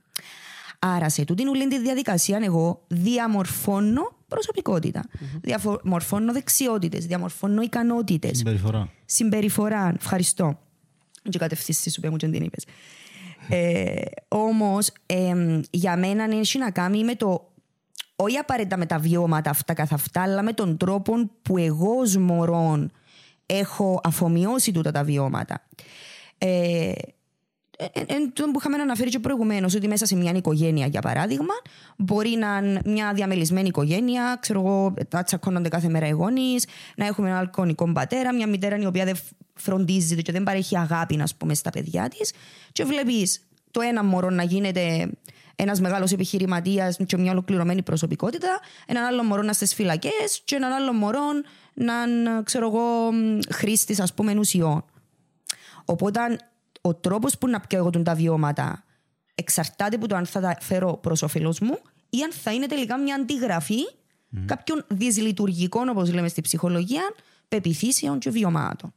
Άρα 0.80 1.10
σε 1.10 1.26
τούτην 1.26 1.48
ουλήν 1.48 1.70
τη 1.70 1.80
διαδικασία 1.80 2.40
εγώ 2.44 2.84
διαμορφώνω 2.88 4.16
προσωπικότητα. 4.28 5.04
Διαμορφώνω 5.42 6.34
δεξιότητες, 6.34 7.06
διαμορφώνω 7.06 7.62
ικανότητες 7.62 8.38
Συμπεριφορά. 8.38 8.90
συμπεριφορά. 9.06 9.94
Ευχαριστώ. 9.96 10.60
Και 11.30 11.38
κατευθύνσεις 11.38 11.94
σου 11.94 12.02
που 12.02 12.16
την 12.18 12.34
είπες. 12.34 12.66
Ε, 13.50 14.02
Όμως, 14.28 14.92
για 15.72 15.98
μένα 15.98 16.24
έχει 16.24 16.58
να 16.58 16.72
κάνει 16.72 17.04
με 17.04 17.16
το. 17.16 17.54
Όχι 18.16 18.38
απαραίτητα 18.38 18.78
με 18.78 18.86
τα 18.86 19.00
βιώματα 19.00 19.50
αυτά 19.50 19.74
καθ' 19.74 19.94
αυτά, 19.94 20.22
αλλά 20.22 20.44
με 20.44 20.54
τον 20.54 20.78
τρόπο 20.78 21.14
που 21.42 21.58
εγώ 21.58 22.00
ως 22.00 22.18
μωρόν 22.18 22.92
έχω 23.46 24.02
αφομοιώσει 24.04 24.72
τούτα 24.72 24.92
τα 24.92 25.04
βιώματα. 25.04 25.68
Ε, 26.38 26.92
Εν 28.08 28.34
τω 28.34 28.44
που 28.44 28.60
είχαμε 28.60 28.78
αναφέρει 28.78 29.10
και 29.10 29.20
προηγουμένως, 29.20 29.76
ότι 29.76 29.88
μέσα 29.88 30.06
σε 30.06 30.16
μια 30.16 30.32
οικογένεια, 30.32 30.86
για 30.88 31.02
παράδειγμα, 31.02 31.54
μπορεί 31.98 32.30
να 32.30 32.58
είναι 32.64 32.82
μια 32.86 33.14
διαμελισμένη 33.14 33.68
οικογένεια, 33.68 34.38
ξέρω 34.40 34.60
εγώ, 34.60 34.94
να 35.10 35.24
τσακώνονται 35.24 35.70
κάθε 35.70 35.90
μέρα 35.90 36.08
οι 36.08 36.12
γονείς, 36.12 36.68
να 36.96 37.06
έχουμε 37.06 37.28
έναν 37.28 37.40
αλκοονικό 37.40 37.92
πατέρα, 37.92 38.34
μια 38.34 38.48
μητέρα 38.48 38.78
η 38.78 38.86
οποία 38.86 39.06
δεν 39.06 39.16
φροντίζεις 39.56 40.22
και 40.22 40.32
δεν 40.32 40.44
παρέχει 40.44 40.78
αγάπη, 40.78 41.16
να 41.16 41.26
πούμε, 41.38 41.54
στα 41.54 41.70
παιδιά 41.70 42.10
της. 42.10 42.34
Και 42.72 42.84
βλέπεις 42.84 43.40
το 43.72 43.82
ένα 43.82 44.04
μωρό 44.04 44.30
να 44.30 44.44
γίνεται 44.44 45.10
ένας 45.56 45.82
μεγάλος 45.82 46.12
επιχειρηματίας 46.12 46.98
και 47.06 47.18
μια 47.18 47.32
ολοκληρωμένη 47.32 47.84
προσωπικότητα, 47.84 48.60
έναν 48.86 49.04
άλλο 49.04 49.24
μωρό 49.24 49.42
να 49.42 49.54
στι 49.54 49.66
φυλακές 49.66 50.42
και 50.44 50.56
έναν 50.56 50.72
άλλο 50.72 50.94
μωρό 50.94 51.24
να 51.74 51.94
είναι, 52.04 52.42
ξέρω 52.44 52.68
εγώ, 52.68 53.10
χρήστης, 53.50 54.00
ας 54.00 54.14
πούμε, 54.14 54.36
ουσιών. 54.38 54.86
Οπότε 55.86 56.20
ο 56.82 56.94
τρόπος 56.94 57.38
που 57.38 57.48
να 57.48 57.60
πιω 57.60 57.78
εγώ 57.78 57.90
τα 57.90 58.16
βιώματα 58.16 58.84
εξαρτάται 59.36 59.96
από 59.96 60.08
το 60.08 60.16
αν 60.16 60.26
θα 60.26 60.40
τα 60.40 60.58
φέρω 60.62 60.98
προς 60.98 61.22
όφελο 61.22 61.56
μου 61.62 61.80
ή 62.10 62.22
αν 62.22 62.32
θα 62.32 62.54
είναι 62.54 62.66
τελικά 62.66 62.98
μια 62.98 63.16
αντιγραφή 63.16 63.80
mm. 63.84 64.40
κάποιων 64.46 64.86
δυσλειτουργικών, 64.88 65.90
όπως 65.90 66.14
λέμε 66.14 66.28
στη 66.28 66.42
ψυχολογία, 66.42 67.02
πεποιθήσεων 67.48 68.20
και 68.20 68.30
βιωμάτων. 68.30 68.94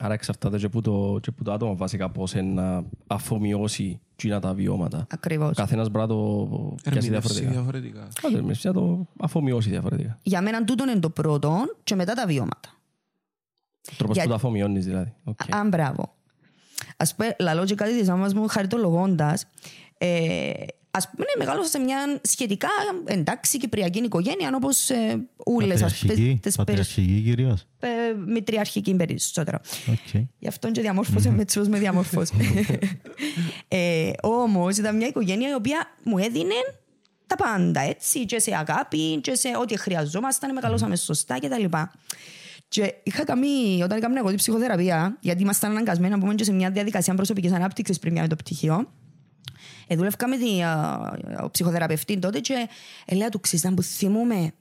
Άρα 0.00 0.14
εξαρτάται 0.14 0.58
και 0.58 0.68
που 0.68 0.80
το, 0.80 1.18
και 1.22 1.30
που 1.30 1.42
το 1.42 1.52
άτομο 1.52 1.76
βασικά 1.76 2.10
πώς 2.10 2.32
είναι 2.34 2.62
να 2.62 2.84
αφομοιώσει 3.06 4.00
εκείνα 4.12 4.40
τα 4.40 4.54
βιώματα. 4.54 5.06
Ακριβώς. 5.10 5.56
Καθένας 5.56 5.88
μπορεί 5.90 6.06
να 6.06 6.06
το 6.14 6.48
πιάσει 6.82 6.96
Ερμηνεύσει 6.96 7.32
διαφορετικά. 7.32 7.50
διαφορετικά. 7.50 8.08
Άντε, 8.28 8.38
εμείς 8.38 8.64
να 8.64 8.72
το 8.72 9.06
αφομοιώσει 9.20 9.68
διαφορετικά. 9.70 10.18
Για 10.22 10.42
μένα 10.42 10.64
τούτο 10.64 10.84
είναι 10.90 11.00
το 11.00 11.10
πρώτο 11.10 11.56
και 11.84 11.94
μετά 11.94 12.14
τα 12.14 12.26
βιώματα. 12.26 12.68
Τρόπος 13.96 14.14
Για- 14.14 14.24
που 14.24 14.28
το 14.30 14.34
αφομοιώνεις 14.34 14.84
δηλαδή. 14.84 15.14
Οκ. 15.24 15.40
Α, 15.54 15.58
αν 15.58 15.68
μπράβο. 15.68 16.14
Α 16.96 17.14
πούμε, 17.16 17.36
λαλώ 17.40 17.64
και 17.64 17.74
κάτι 17.74 17.98
της 17.98 18.08
μάμα 18.08 18.28
μου 18.34 18.46
χαριτολογώντας. 18.48 19.46
Ε, 19.98 20.50
Α 20.98 21.10
πούμε, 21.10 21.26
μεγάλωσα 21.38 21.68
σε 21.68 21.78
μια 21.78 22.20
σχετικά 22.22 22.68
εντάξει 23.04 23.58
κυπριακή 23.58 23.98
οικογένεια, 23.98 24.50
όπως 24.54 24.90
ε, 24.90 25.26
όλες 25.36 25.66
Πατριαρχική, 25.66 26.38
τις 26.42 26.56
πατριαρχική 26.56 27.20
κυρίως. 27.24 27.66
μητριαρχική 28.26 28.94
περισσότερο. 28.94 29.60
Οκ. 29.90 30.22
Γι' 30.38 30.48
αυτό 30.48 30.70
και 30.70 30.80
διαμόρφωσε 30.80 31.30
με 31.30 31.44
τσούς 31.44 31.68
με 31.68 31.78
διαμόρφωσε. 31.78 32.34
ε, 33.68 34.10
Όμως 34.22 34.76
ήταν 34.76 34.96
μια 34.96 35.06
οικογένεια 35.06 35.48
η 35.48 35.54
οποία 35.54 35.86
μου 36.04 36.18
έδινε 36.18 36.54
τα 37.26 37.36
πάντα, 37.36 37.80
έτσι, 37.80 38.24
και 38.24 38.38
σε 38.38 38.54
αγάπη, 38.56 39.20
και 39.20 39.34
σε 39.34 39.48
ό,τι 39.60 39.78
χρειαζόμασταν, 39.78 40.52
μεγαλώσαμε 40.52 40.96
σωστά 40.96 41.38
κτλ. 41.38 41.64
Και 42.68 42.94
είχα 43.02 43.24
κάνει, 43.24 43.82
όταν 43.82 43.98
έκανα 43.98 44.18
εγώ 44.18 44.28
την 44.28 44.36
ψυχοθεραπεία, 44.36 45.16
γιατί 45.20 45.42
ήμασταν 45.42 45.70
αναγκασμένοι 45.70 46.12
να 46.12 46.18
πούμε 46.18 46.34
και 46.34 46.44
σε 46.44 46.52
μια 46.52 46.70
διαδικασία 46.70 47.14
προσωπικής 47.14 47.52
ανάπτυξης 47.52 47.98
πριν 47.98 48.12
πιάμε 48.12 48.28
το 48.28 48.36
πτυχίο, 48.36 48.92
ε, 49.88 49.96
δούλευκα 49.96 50.28
με 50.28 50.36
την 50.36 50.62
α, 50.62 51.50
ψυχοθεραπευτή 51.50 52.18
τότε 52.18 52.40
και 52.40 52.68
έλεγα 53.04 53.28
του 53.28 53.40
ξύσταν 53.40 53.74
που 53.74 53.82
θυμούμαι 53.82 54.52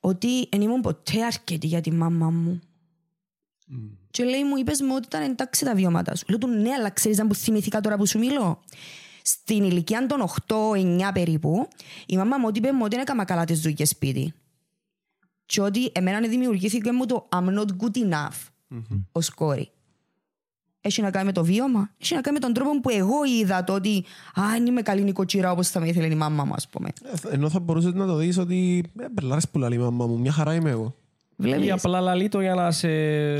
ότι 0.00 0.48
δεν 0.50 0.60
ήμουν 0.60 0.80
ποτέ 0.80 1.24
αρκετή 1.24 1.66
για 1.66 1.80
τη 1.80 1.92
μάμα 1.92 2.30
μου. 2.30 2.60
Και 4.10 4.24
λέει 4.24 4.44
μου, 4.44 4.56
είπες 4.56 4.80
μου 4.80 4.92
ότι 4.94 5.06
ήταν 5.06 5.22
εντάξει 5.22 5.64
τα 5.64 5.74
βιώματα 5.74 6.16
σου. 6.16 6.24
Λέω 6.28 6.38
του 6.38 6.46
ναι, 6.46 6.70
αλλά 6.72 6.90
ξέρεις 6.90 7.18
αν 7.20 7.28
που 7.28 7.34
θυμηθήκα 7.34 7.80
τώρα 7.80 7.96
που 7.96 8.06
σου 8.06 8.18
μιλώ. 8.18 8.62
Στην 9.22 9.64
ηλικία 9.64 10.06
των 10.06 10.24
8-9 10.46 11.10
περίπου, 11.14 11.68
η 12.06 12.16
μάμα 12.16 12.38
μου 12.38 12.44
ότι 12.46 12.58
είπε 12.58 12.72
μου 12.72 12.80
ότι 12.82 12.94
δεν 12.94 13.00
έκανα 13.00 13.24
καλά 13.24 13.44
τις 13.44 13.60
δουλειές 13.60 13.88
σπίτι. 13.88 14.34
Και 15.46 15.60
ότι 15.60 15.90
εμένα 15.92 16.28
δημιουργήθηκε 16.28 16.92
μου 16.92 17.06
το 17.06 17.28
I'm 17.32 17.58
not 17.58 17.66
good 17.66 18.10
enough 18.10 18.48
ως 19.12 19.30
κόρη. 19.30 19.70
Έχει 20.84 21.02
να 21.02 21.10
κάνει 21.10 21.26
με 21.26 21.32
το 21.32 21.44
βίωμα. 21.44 21.90
Έχει 21.98 22.14
να 22.14 22.20
κάνει 22.20 22.38
με 22.40 22.40
τον 22.44 22.52
τρόπο 22.54 22.80
που 22.80 22.90
εγώ 22.90 23.24
είδα 23.40 23.64
το 23.64 23.72
ότι 23.72 24.04
«Α, 24.34 24.42
δεν 24.52 24.66
είμαι 24.66 24.82
καλή 24.82 25.02
νοικοκυρά 25.02 25.50
όπως 25.50 25.68
θα 25.68 25.80
με 25.80 25.88
ήθελε 25.88 26.06
η 26.06 26.14
μάμα 26.14 26.44
μου», 26.44 26.52
ας 26.54 26.68
πούμε. 26.68 26.88
Ε, 27.30 27.34
Ενώ 27.34 27.48
θα 27.48 27.60
μπορούσες 27.60 27.92
να 27.92 28.06
το 28.06 28.16
δεις 28.16 28.38
ότι 28.38 28.84
ε, 29.00 29.04
μπελάρες 29.12 29.48
που 29.48 29.58
λέει 29.58 29.68
η 29.72 29.78
μαμά 29.78 30.06
μου, 30.06 30.18
μια 30.18 30.32
χαρά 30.32 30.54
είμαι 30.54 30.70
εγώ. 30.70 30.94
Βλέπεις. 31.36 31.66
Ή 31.66 31.70
απλά 31.70 32.00
λαλεί 32.00 32.28
το 32.28 32.40
για 32.40 32.54
να 32.54 32.70
σε, 32.70 32.88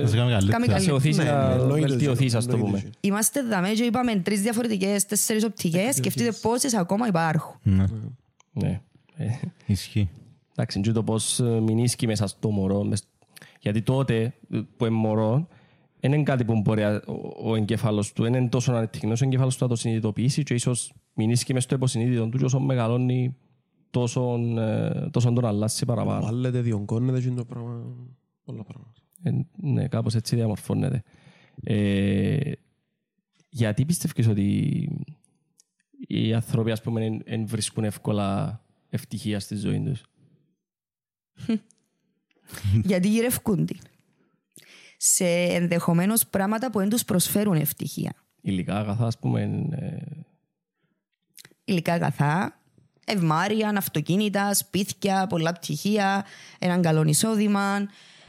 Θα 0.01 0.07
σε 0.07 0.17
κάνει 0.17 0.31
Κάνει 0.31 0.47
καλύτερα. 0.49 0.73
να 0.73 0.79
σε 0.85 0.93
οθήσει 0.93 1.19
Ναι, 1.19 1.25
να 1.31 1.51
εννοείται 1.51 1.87
βελτιωθείς, 1.87 2.31
και- 2.31 2.37
ας 2.37 2.47
το 2.47 2.53
εννοείται 2.57 2.79
πούμε. 2.79 2.91
και. 3.01 3.09
Είμαστε 3.09 3.43
δαμέ 3.43 3.71
και 3.71 3.83
είπαμε 3.83 4.17
τρεις 4.17 4.41
διαφορετικές, 4.43 5.07
τέσσερις 5.07 5.45
οπτικές. 5.45 5.95
Σκεφτείτε 5.95 6.33
πόσες 6.43 6.75
ακόμα 6.75 7.07
υπάρχουν. 7.07 7.55
Ναι, 7.63 7.85
Ναι. 8.53 8.81
Ε, 9.17 9.27
ισχύει. 9.67 10.09
Εντάξει, 10.53 10.81
και 10.81 10.93
το 10.93 11.03
πώς 11.03 11.41
ε, 11.41 11.45
μηνίσκει 11.45 12.07
μέσα 12.07 12.27
στο 12.27 12.51
μωρό. 12.51 12.83
μες- 12.85 13.05
Γιατί 13.61 13.83
τότε 13.83 14.35
ε, 14.53 14.61
που 14.77 14.85
είναι 14.87 14.95
μωρό, 14.95 15.33
δεν 15.33 15.47
είναι 16.11 16.23
κάτι 16.23 16.45
που 16.45 16.61
μπορεί 16.61 16.85
α- 16.85 17.03
ο, 17.07 17.51
ο 17.51 17.57
εγκέφαλος 17.57 18.13
του, 18.13 18.23
δεν 18.23 18.35
είναι 18.35 18.49
τόσο 18.49 18.73
ανεπτυγμένος 18.73 19.21
ο 19.21 19.25
εγκέφαλος 19.25 19.57
του 19.57 19.65
να 19.65 19.69
το 19.71 19.77
συνειδητοποιήσει 19.77 20.43
και 20.43 20.55
ίσως 20.55 20.95
μηνίσκει 21.15 21.53
μες 21.53 21.63
στο 21.63 21.75
υποσυνείδητο 21.75 22.29
του 22.29 22.39
και 22.39 22.45
όσο 22.45 22.61
μεγαλώνει 22.61 23.37
τόσο, 23.91 24.39
ε, 24.59 25.09
τόσο 25.11 25.33
τον 25.33 25.45
αλλάζει 25.45 25.85
παραπάνω. 25.85 26.25
Βάλετε, 26.25 26.61
διονκώνετε 26.61 27.21
και 27.21 27.27
είναι 27.27 27.37
το 27.37 27.45
πράγμα. 27.45 27.97
Πολλά 28.45 28.63
πράγματα. 28.63 29.01
Ε, 29.23 29.31
ναι, 29.57 29.89
κάπως 29.89 30.15
έτσι 30.15 30.37
διαμορφώνεται. 30.37 31.03
Ε, 31.65 32.53
γιατί 33.49 33.85
πιστεύεις 33.85 34.29
ότι 34.29 34.89
οι 36.07 36.35
άνθρωποι 36.35 36.71
ας 36.71 36.83
πούμε 36.83 37.05
εν, 37.05 37.23
εν 37.25 37.47
βρίσκουν 37.47 37.85
εύκολα 37.85 38.61
ευτυχία 38.89 39.41
στη 39.41 39.57
ζωή 39.57 39.81
τους; 39.81 40.05
Γιατί 42.91 43.09
γυρευκούν 43.09 43.67
την. 43.67 43.79
Σε 45.05 45.25
ενδεχομένως 45.27 46.27
πράγματα 46.27 46.71
που 46.71 46.79
δεν 46.79 46.89
τους 46.89 47.05
προσφέρουν 47.05 47.55
ευτυχία. 47.55 48.13
Υλικά 48.41 48.77
αγαθά 48.79 49.07
ας 49.07 49.19
πούμε 49.19 49.43
ε, 49.71 49.97
Υλικά 51.65 51.93
αγαθά, 51.93 52.61
ευμάρεια, 53.07 53.69
αυτοκίνητα, 53.77 54.55
σπίτια, 54.55 55.27
πολλά 55.27 55.53
πτυχία, 55.53 56.25
έναν 56.59 56.83
καλό 56.83 57.03
εισόδημα. 57.05 57.89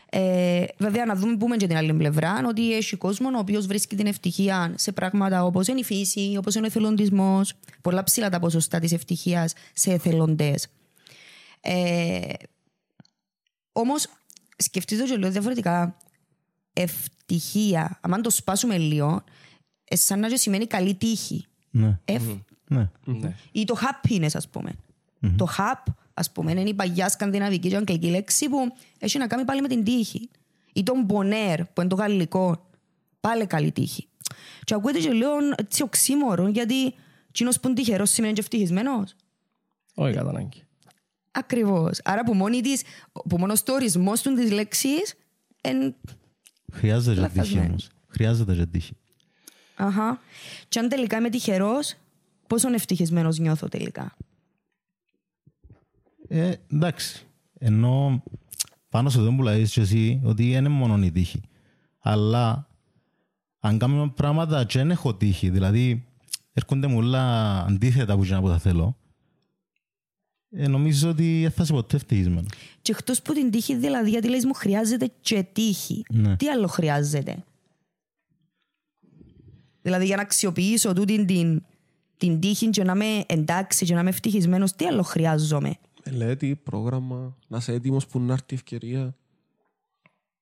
Ε, 0.10 0.66
βέβαια, 0.78 1.06
να 1.06 1.16
δούμε 1.16 1.38
πούμε 1.38 1.58
και 1.58 1.68
την 1.68 1.78
άλλη 1.78 1.94
πλευρά, 1.94 2.42
ότι 2.48 2.74
έχει 2.74 2.96
κόσμο 2.96 3.30
ο 3.36 3.40
οποίος 3.40 3.66
βρίσκει 3.66 3.96
την 3.96 4.08
ευτυχία 4.08 4.74
σε 4.78 4.92
πράγματα 4.92 5.46
όπως 5.46 5.68
είναι 5.68 5.80
η 5.80 5.84
φύση, 5.84 6.36
όπως 6.38 6.56
είναι 6.56 6.64
ο 6.64 6.68
εθελοντισμός. 6.68 7.54
Πολλά 7.82 8.04
ψηλά 8.04 8.30
τα 8.30 8.40
ποσοστά 8.40 8.80
της 8.80 8.92
ευτυχίας 8.92 9.54
σε 9.74 9.92
εθελοντές. 9.92 10.68
Ε, 11.62 12.22
Όμως, 13.72 14.08
σκεφτείτε 14.58 15.02
το 15.02 15.08
και 15.08 15.16
λίγο 15.16 15.32
διαφορετικά. 15.32 15.98
Ευτυχία, 16.74 18.00
αν 18.02 18.22
το 18.22 18.30
σπάσουμε 18.30 18.78
λίγο, 18.78 19.24
ε, 19.84 19.96
σαν 19.96 20.20
να 20.20 20.28
και 20.28 20.36
σημαίνει 20.36 20.68
καλή 20.68 20.96
τύχη. 20.96 21.46
Ναι, 21.72 22.00
Ευ, 22.06 22.24
ναι. 22.68 22.90
ναι. 23.06 23.36
ή 23.52 23.66
το 23.66 23.76
happiness, 23.82 24.32
ας 24.34 24.50
πούμε. 24.50 24.72
Το 25.38 25.48
hap, 25.58 25.94
ας 26.14 26.32
πούμε, 26.32 26.52
είναι 26.52 26.70
η 26.70 26.74
παγιά 26.74 27.10
σκανδιναβική 27.10 27.70
και 27.70 27.76
αγγλική 27.76 28.10
λέξη 28.10 28.50
που 28.50 28.74
έχει 29.00 29.18
να 29.18 29.28
κάνει 29.28 29.46
πάλι 29.46 29.62
με 29.62 29.68
την 29.68 29.84
τύχη. 29.84 30.30
Ή 30.74 30.84
τον 30.84 31.06
bonheur, 31.10 31.58
που 31.74 31.82
είναι 31.82 31.90
το 31.90 31.96
γαλλικό. 31.96 32.66
Πάλι 33.20 33.46
καλή 33.46 33.72
τύχη. 33.72 34.08
Και 34.64 34.74
ακούγεται 34.74 35.00
και 35.00 35.12
λέω 35.12 35.32
έτσι 35.56 35.84
οξύμορο, 35.84 36.48
γιατί 36.48 36.94
κοινός 37.32 37.60
που 37.60 37.68
είναι 37.68 37.76
τυχερός 37.76 38.10
σημαίνει 38.10 38.34
και 38.34 38.40
ευτυχισμένος. 38.40 39.16
Όχι 39.96 40.14
κατά 40.14 40.30
ανάγκη. 40.30 40.64
Ακριβώς. 41.32 42.00
Άρα 42.04 42.24
που, 42.24 42.34
μόνη 42.34 42.62
της, 42.62 42.82
που 43.30 43.38
μόνος 43.38 43.64
το 43.64 43.74
ορισμός 43.74 44.22
του 44.22 44.34
της 44.34 44.52
λέξης 44.52 45.14
εν... 45.62 45.96
Χρειάζεται 46.74 47.22
και 47.22 47.28
τύχη 47.28 47.38
Λαθασμένο. 47.38 47.68
όμως. 47.68 47.90
Χρειάζεται 48.08 48.56
και 48.56 48.66
τύχη. 48.66 48.94
Αχα. 49.76 50.20
Και 50.68 50.80
αν 50.80 50.90
τελικά 50.90 51.18
είμαι 51.18 51.30
τυχερός, 51.30 51.96
πόσο 52.48 52.74
ευτυχισμένος 52.74 53.38
νιώθω 53.40 53.68
τελικά; 53.68 54.16
Ε, 56.28 56.54
εντάξει. 56.72 57.26
Ενώ 57.60 58.24
πάνω 58.90 59.10
σε 59.10 59.20
αυτό 59.20 59.34
που 59.34 59.44
λες 59.44 59.72
και 59.72 59.82
εσύ, 59.82 60.22
ότι 60.24 60.52
είναι 60.52 60.70
μόνο 60.70 61.04
η 61.06 61.12
τύχη. 61.12 61.42
Αλλά 62.00 62.68
αν 63.60 63.78
κάνουμε 63.78 64.12
πράγματα 64.16 64.64
και 64.66 64.78
δεν 64.78 64.92
έχω 64.92 65.16
τύχη, 65.16 65.50
δηλαδή 65.50 66.08
έρχονται 66.54 66.88
μου 66.88 66.98
όλα 66.98 67.60
αντίθετα 67.66 68.18
που, 68.18 68.26
που 68.42 68.48
θα 68.48 68.58
θέλω, 68.58 68.98
ε, 70.56 70.68
νομίζω 70.68 71.10
ότι 71.10 71.40
δεν 71.42 71.52
θα 71.52 71.64
είσαι 71.64 71.74
ποτέ 71.74 71.96
ευτυχισμένο. 71.96 72.48
Και 72.82 72.92
εκτός 72.92 73.22
που 73.22 73.34
την 73.34 73.52
τύχη, 73.52 73.76
δηλαδή, 73.76 74.10
γιατί 74.10 74.30
λες 74.30 74.46
μου 74.46 74.54
χρειάζεται 74.54 75.12
και 75.22 75.46
τύχη. 75.54 76.04
Ναι. 76.10 76.36
Τι 76.36 76.48
άλλο 76.48 76.68
χρειάζεται; 76.68 77.44
Δηλαδή, 79.82 80.06
για 80.06 80.16
να 80.16 80.22
αξιοποιήσω 80.22 80.94
τούτη 80.94 81.26
την, 81.26 81.64
την 82.18 82.40
τύχη 82.40 82.70
και 82.70 82.84
να 82.84 82.92
είμαι 82.92 83.24
εντάξει 83.26 83.86
και 83.86 83.94
να 83.94 84.00
είμαι 84.00 84.10
ευτυχισμένος, 84.10 84.74
τι 84.74 84.86
άλλο 84.86 85.02
χρειάζομαι; 85.02 85.76
Μελέτη, 86.06 86.56
πρόγραμμα, 86.64 87.38
να 87.48 87.58
είσαι 87.58 87.74
έτοιμος 87.74 88.08
που 88.08 88.20
να 88.20 88.34
έρθει 88.34 88.46
η 88.50 88.54
ευκαιρία. 88.54 89.16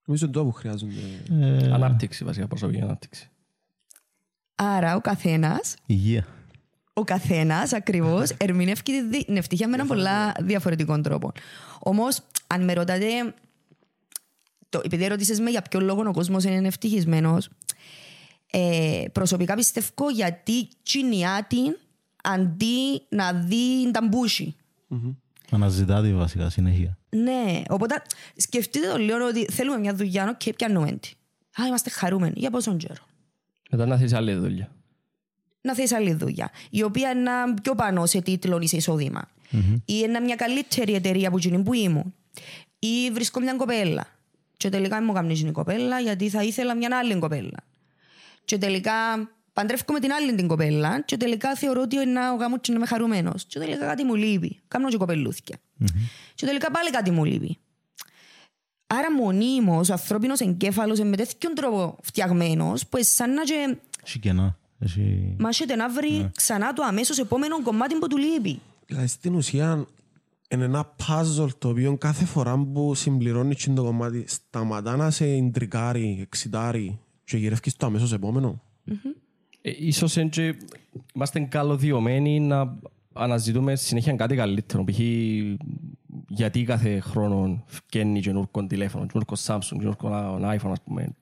Νομίζω 0.06 0.26
είναι 0.26 0.34
το 0.34 0.44
που 0.44 0.52
χρειάζονται. 0.52 0.94
Ε, 1.30 1.72
Ανάπτυξη, 1.72 2.24
βασικά 2.24 2.48
προσωπική 2.48 2.82
ανάπτυξη. 2.82 3.30
Άρα, 4.56 4.96
ο 4.96 5.02
καθένας 5.02 5.76
υγεία. 5.86 6.28
Ο 6.94 7.04
καθένας 7.04 7.74
ακριβώς 7.74 8.30
ερμηνεύει 8.38 8.82
τη 8.82 9.02
δι- 9.02 9.26
την 9.26 9.38
ευτυχία 9.38 9.68
με 9.68 9.74
έναν 9.74 9.88
πολλά 9.88 10.34
διαφορετικό 10.40 11.02
τρόπο. 11.02 11.32
Όμως, 11.80 12.20
αν 12.48 12.64
με 12.64 12.74
ρωτάτε, 12.74 13.34
το, 14.70 14.82
επειδή 14.84 15.08
ρωτήσες 15.08 15.40
με 15.40 15.50
για 15.50 15.62
ποιο 15.62 15.80
λόγο 15.80 16.04
ο 16.08 16.12
κόσμος 16.12 16.44
είναι 16.44 16.68
ευτυχισμένος, 16.68 17.50
ε, 18.52 19.04
προσωπικά 19.12 19.56
πιστεύω 19.56 20.10
γιατί 20.14 20.68
τσινιά 20.84 21.46
την 21.50 21.78
αντί 22.24 23.02
να 23.10 23.34
δει 23.34 23.92
τα 23.92 24.02
μπούσι. 24.02 24.56
Αναζητάτε 25.52 26.12
βασικά 26.14 26.50
συνέχεια. 26.50 26.98
Ναι, 27.10 27.62
οπότε 27.70 28.02
σκεφτείτε 28.36 28.88
το 28.88 28.98
λίγο 28.98 29.28
ότι 29.28 29.46
θέλουμε 29.52 29.78
μια 29.78 29.96
δουλειά 29.96 30.36
και 30.38 30.54
πιάνουμε 30.54 30.92
τη. 30.92 31.12
Α, 31.62 31.68
είμαστε 31.68 31.90
χαρούμενοι. 31.90 32.34
Για 32.38 32.50
πόσον 32.50 32.78
καιρό. 32.78 33.04
Μετά 33.72 33.86
να 33.86 33.98
θες 33.98 34.14
άλλη 34.14 34.34
δουλειά. 34.34 34.72
Να 35.62 35.74
θες 35.74 35.92
άλλη 35.92 36.14
δουλειά, 36.14 36.52
η 36.70 36.84
οποία 36.84 37.10
είναι 37.10 37.32
πιο 37.62 37.76
πάνω 37.76 38.06
σε 38.06 38.22
τίτλο 38.22 38.60
ή 38.62 38.68
σε 38.68 38.76
εισόδημα. 38.76 39.30
Ή 39.74 39.82
είναι 39.86 40.20
μια 40.20 40.36
καλύτερη 40.36 40.94
εταιρεία 40.94 41.30
που 41.30 41.38
εκείνη 41.38 41.64
που 41.64 41.74
ήμουν. 41.74 42.14
Ή 42.80 43.12
βρίσκω 43.12 43.40
μια 43.40 43.54
κοπέλα. 43.54 44.08
Και 44.58 44.70
τελικά 44.70 44.96
δεν 44.96 45.06
μου 45.08 45.14
κάνει 45.14 45.40
η 45.40 45.52
κοπέλα 45.52 46.00
γιατί 46.00 46.30
θα 46.30 46.44
ήθελα 46.44 46.76
μια 46.76 46.98
άλλη 46.98 47.16
κοπέλα. 47.16 47.64
Και 48.46 48.58
τελικά 48.58 48.94
παντρεύω 49.54 49.94
με 49.94 50.00
την 50.00 50.12
άλλη 50.12 50.36
την 50.36 50.48
κοπέλα 50.48 51.02
και 51.02 51.18
τελικά 51.18 51.56
θεωρώ 51.56 51.82
ότι 51.82 52.06
να 52.06 52.32
ο 52.32 52.36
γάμος 52.36 52.60
και 52.62 52.72
να 52.72 52.78
είμαι 52.78 52.86
χαρούμενος. 52.86 53.46
Και 53.46 53.60
τελικά 53.60 53.86
κάτι 53.86 54.04
μου 54.04 54.16
λείπει. 54.16 54.60
Κάνω 54.68 54.88
και 54.88 54.98
κοπελούθια. 54.98 55.58
Και 56.36 56.46
τελικά 56.46 56.72
πάλι 56.72 56.90
κάτι 56.90 57.12
μου 57.12 57.26
λείπει. 57.26 57.58
Άρα 58.88 59.14
μονίμως 59.14 59.90
ο 59.90 59.94
ανθρώπινος 59.94 60.40
εγκέφαλος 60.40 61.00
είναι 61.00 61.10
με 61.10 61.16
τέτοιον 61.16 61.54
τρόπο 61.54 61.98
φτιαγμένος 62.02 62.88
που 62.88 62.98
σαν 63.02 63.34
να 63.34 63.44
και 63.44 63.78
Έχει 64.82 64.94
κενά. 64.94 65.08
Έχει... 65.10 65.36
μάχεται 65.40 65.76
να 65.76 65.90
βρει 65.90 66.30
ξανά 66.36 66.74
το 66.74 66.84
αμέσως 66.84 67.18
επόμενο 67.18 67.62
κομμάτι 67.62 67.96
που 67.96 68.08
του 68.08 68.18
λείπει. 68.18 68.60
Δηλαδή 68.86 69.08
στην 69.08 69.36
ουσία 69.36 69.86
είναι 70.50 70.64
ένα 70.64 70.94
puzzle 70.98 71.50
το 71.58 71.70
οποίο 71.70 71.98
κάθε 71.98 72.26
φορά 72.26 72.58
που 72.58 72.96
συμπληρώνεις 72.96 73.56
εκείνο 73.56 73.76
το 73.76 73.84
κομμάτι 73.84 74.24
σταματά 74.28 74.96
να 74.96 75.10
σε 75.12 75.28
ιντρικάρει, 75.28 76.20
εξητάρει 76.22 77.00
και 77.24 77.38
γυρεύκεις 77.38 77.76
το 77.76 77.86
αμέσως 77.86 78.14
επόμενο. 78.14 78.62
Ε, 79.62 79.72
ίσως 79.78 80.18
εν 80.18 80.30
και 80.30 80.56
είμαστε 81.16 81.40
καλωδιωμένοι 81.40 82.40
να 82.40 82.78
αναζητούμε 83.14 83.76
συνέχεια 83.76 84.14
κάτι 84.14 84.36
καλύτερο. 84.36 84.84
Π.χ. 84.84 85.00
γιατί 86.28 86.64
κάθε 86.64 87.00
χρόνο 87.00 87.64
φκένει 87.66 88.20
καινούργιο 88.20 88.68
τηλέφωνο, 88.68 89.06
καινούργιο 89.06 89.38
Samsung, 89.46 89.78
καινούργιο 89.80 90.40
iPhone, 90.42 90.72
ας 90.72 90.82
πούμε. 90.84 91.16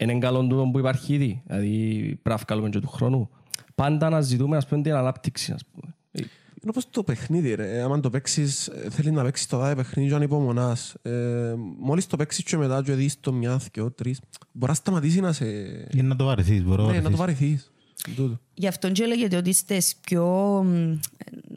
Είναι 0.00 0.18
καλό 0.18 0.46
τούτο 0.46 0.68
που 0.72 0.78
υπάρχει 0.78 1.14
ήδη. 1.14 1.42
Δηλαδή 1.46 2.02
πρέπει 2.22 2.28
να 2.28 2.36
βγάλουμε 2.36 2.68
και 2.68 2.80
του 2.80 2.88
χρόνου. 2.88 3.30
Πάντα 3.74 4.06
αναζητούμε 4.06 4.56
ας 4.56 4.66
πούμε, 4.66 4.82
την 4.82 4.92
ανάπτυξη. 4.94 5.52
Ας 5.52 5.62
πούμε. 5.72 5.94
Ε, 6.12 6.20
Είναι 6.62 6.70
όπως 6.70 6.90
το 6.90 7.02
παιχνίδι 7.02 7.54
ρε. 7.54 7.82
Άμα 7.82 8.00
το 8.00 8.10
παίξεις, 8.10 8.66
ε, 8.66 8.90
θέλεις 8.90 9.12
να 9.12 9.22
παίξεις 9.22 9.46
το 9.46 9.58
δάδε 9.58 9.74
παιχνίδι 9.74 10.08
και 10.08 10.14
αν 10.14 10.22
υπομονάς. 10.22 10.94
Ε, 11.02 11.54
μόλις 11.78 12.06
το 12.06 12.16
παίξεις 12.16 12.44
και 12.44 12.56
μετά 12.56 12.82
και 12.82 12.92
δεις 12.92 13.20
το 13.20 13.32
μιας, 13.32 13.66
δυο, 13.72 13.90
τρεις, 13.90 14.20
μπορείς 14.52 14.68
να 14.68 14.74
σταματήσεις 14.74 15.20
να 15.20 15.32
σε... 15.32 15.44
Για 15.90 16.02
να 16.02 16.16
το 16.16 16.24
βαρεθείς, 16.24 16.64
μπορώ 16.64 16.86
Ναι, 16.86 17.00
να 17.00 17.10
το 17.10 17.16
βαρεθείς. 17.16 17.72
Τούτο. 18.16 18.40
Γι' 18.54 18.66
αυτό 18.66 18.90
και 18.90 19.06
λέγεται 19.06 19.36
ότι 19.36 19.52
στις 19.52 19.96
πιο, 19.96 20.26
μ, 20.66 20.98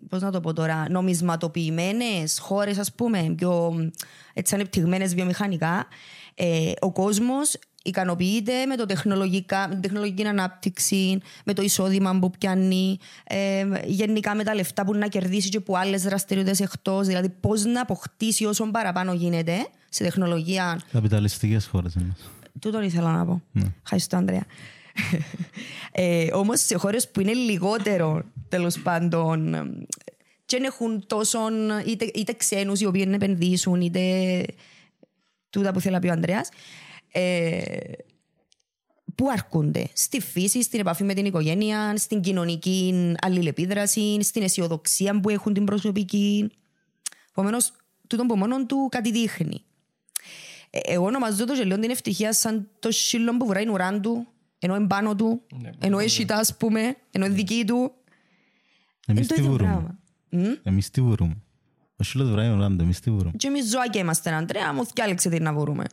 πώς 0.09 0.21
να 0.21 0.31
το 0.31 0.39
πω 0.39 0.53
τώρα, 0.53 0.89
νομισματοποιημένες 0.89 2.39
χώρες, 2.39 2.77
ας 2.77 2.93
πούμε, 2.93 3.33
πιο 3.37 3.71
μ, 3.71 3.89
έτσι 4.33 4.55
ανεπτυγμένες 4.55 5.15
βιομηχανικά, 5.15 5.87
ε, 6.35 6.71
ο 6.79 6.91
κόσμος 6.91 7.57
ικανοποιείται 7.83 8.65
με, 8.65 8.75
το 8.75 8.85
τεχνολογικά, 8.85 9.67
με 9.67 9.73
την 9.73 9.81
τεχνολογική 9.81 10.23
ανάπτυξη, 10.25 11.19
με 11.45 11.53
το 11.53 11.61
εισόδημα 11.61 12.19
που 12.19 12.29
πιάνει, 12.39 12.97
ε, 13.23 13.65
γενικά 13.85 14.35
με 14.35 14.43
τα 14.43 14.55
λεφτά 14.55 14.85
που 14.85 14.95
να 14.95 15.07
κερδίσει 15.07 15.49
και 15.49 15.59
που 15.59 15.77
άλλες 15.77 16.03
δραστηριότητες 16.03 16.59
εκτός, 16.59 17.07
δηλαδή 17.07 17.29
πώς 17.29 17.63
να 17.63 17.81
αποκτήσει 17.81 18.45
όσο 18.45 18.71
παραπάνω 18.71 19.13
γίνεται 19.13 19.67
σε 19.89 20.03
τεχνολογία 20.03 20.81
Καπιταλιστικές 20.91 21.65
χώρες 21.65 21.93
είναι. 21.93 22.15
Τούτον 22.59 22.83
ήθελα 22.83 23.11
να 23.11 23.25
πω. 23.25 23.41
Ευχαριστώ, 23.83 24.17
Ανδρέα. 24.17 24.45
ε, 25.91 26.27
Όμως 26.33 26.59
σε 26.59 26.77
χώρες 26.77 27.09
που 27.09 27.21
είναι 27.21 27.33
λιγότερο 27.33 28.21
τέλος 28.49 28.79
πάντων 28.79 29.53
ε, 29.53 29.63
και 30.45 30.57
δεν 30.57 30.63
έχουν 30.63 31.03
τόσο 31.07 31.39
είτε, 31.87 32.05
είτε 32.13 32.33
ξένους 32.33 32.79
οι 32.79 32.85
οποίοι 32.85 33.05
να 33.07 33.15
επενδύσουν, 33.15 33.81
είτε 33.81 34.01
τούτα 35.49 35.71
που 35.71 35.79
θέλει 35.79 35.93
να 35.93 35.99
πει 35.99 36.07
ο 36.07 36.11
Ανδρέας. 36.11 36.49
Ε, 37.15 37.61
πού 39.15 39.29
αρκούνται, 39.29 39.89
στη 39.93 40.21
φύση, 40.21 40.63
στην 40.63 40.79
επαφή 40.79 41.03
με 41.03 41.13
την 41.13 41.25
οικογένεια, 41.25 41.97
στην 41.97 42.21
κοινωνική 42.21 43.13
αλληλεπίδραση, 43.21 44.17
στην 44.21 44.43
αισιοδοξία 44.43 45.19
που 45.19 45.29
έχουν 45.29 45.53
την 45.53 45.65
προσωπική. 45.65 46.51
Επομένως, 47.29 47.71
τούτο 48.07 48.23
από 48.23 48.35
μόνο 48.37 48.65
του 48.65 48.87
κάτι 48.91 49.11
δείχνει. 49.11 49.63
Ε, 50.69 50.79
εγώ 50.83 51.05
ονομαζώ 51.05 51.45
το 51.45 51.53
γελιόν 51.53 51.79
την 51.81 51.89
ευτυχία 51.89 52.33
σαν 52.33 52.69
το 52.79 52.91
σύλλο 52.91 53.37
που 53.37 53.45
βουράει 53.45 53.67
ουράν 53.67 54.01
του, 54.01 54.27
ενώ 54.59 54.75
είναι 54.75 54.87
πάνω 54.87 55.15
του, 55.15 55.41
ενώ 55.79 55.99
έχει 55.99 56.25
τα, 56.25 56.35
ας 56.35 56.57
πούμε, 56.57 56.95
ενώ 57.11 57.25
είναι 57.25 57.35
δική 57.35 57.63
του. 57.67 57.91
Εμείς 59.07 59.19
Είναι 59.19 59.27
το 59.27 59.33
τι 59.33 59.39
ίδιο 59.39 59.51
βουρούμε; 59.51 59.71
πράγμα. 59.71 59.99
Μμ; 60.29 60.53
Εμείς 60.63 60.89
τι 60.89 61.01
βουρούμε; 61.01 61.35
Ο 61.95 62.03
Σίλος 62.03 62.29
βράει 62.29 62.49
ο 62.49 62.57
Ράντο, 62.59 62.83
εμείς 62.83 62.99
τι 62.99 63.11
βουρούμε; 63.11 63.31
Και 63.37 63.47
εμείς 63.47 63.69
ζωάκια 63.69 64.01
είμαστε, 64.01 64.33
Αντρέα, 64.33 64.73
μου 64.73 64.85
θυκάλεξε 64.85 65.29
τι 65.29 65.39
να 65.39 65.53
βρούμε. 65.53 65.83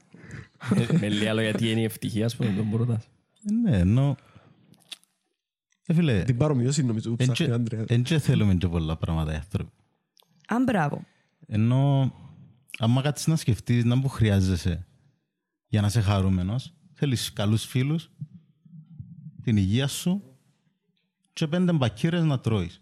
Ε, 0.75 0.99
με 0.99 1.09
λίγα 1.09 1.33
λόγια 1.35 1.53
τι 1.55 1.71
είναι 1.71 1.81
η 1.81 1.85
ευτυχία, 1.85 2.25
ας 2.25 2.37
πούμε, 2.37 2.51
τον 2.51 2.65
μπορούτας. 2.67 3.05
Ε, 3.49 3.53
Ναι, 3.53 3.79
ενώ... 3.79 4.17
Ε, 5.87 5.95
φίλε, 5.95 6.23
Την 6.23 6.37
παρομοιώση 6.37 6.85
νομίζω 6.85 7.11
που 7.11 7.17
ψάχνει 7.17 7.51
ο 7.51 7.55
Άντρεας. 7.55 7.87
δεν 7.87 8.03
και 8.03 8.19
θέλουμε 8.19 8.55
και 8.55 8.69
πολλά 8.69 8.97
πράγματα 8.97 9.33
οι 9.33 9.37
άνθρωποι. 9.37 9.71
Αν 10.47 10.63
μπράβο. 10.63 11.05
Ενώ, 11.47 12.13
άμα 12.79 13.03
κάτσεις 13.03 13.27
να 13.27 13.37
σκεφτείς 13.37 13.85
να 13.85 14.01
που 14.01 14.09
χρειάζεσαι 14.09 14.87
για 15.69 15.81
να 15.81 15.87
είσαι 15.87 16.01
χαρούμενος, 16.01 16.73
θέλεις 16.93 17.33
καλούς 17.33 17.65
φίλους, 17.65 18.11
την 19.43 19.57
υγεία 19.57 19.87
σου 19.87 20.23
και 21.33 21.47
πέντε 21.47 21.73
μπακύρες 21.73 22.25
να 22.25 22.41
τρώεις. 22.41 22.81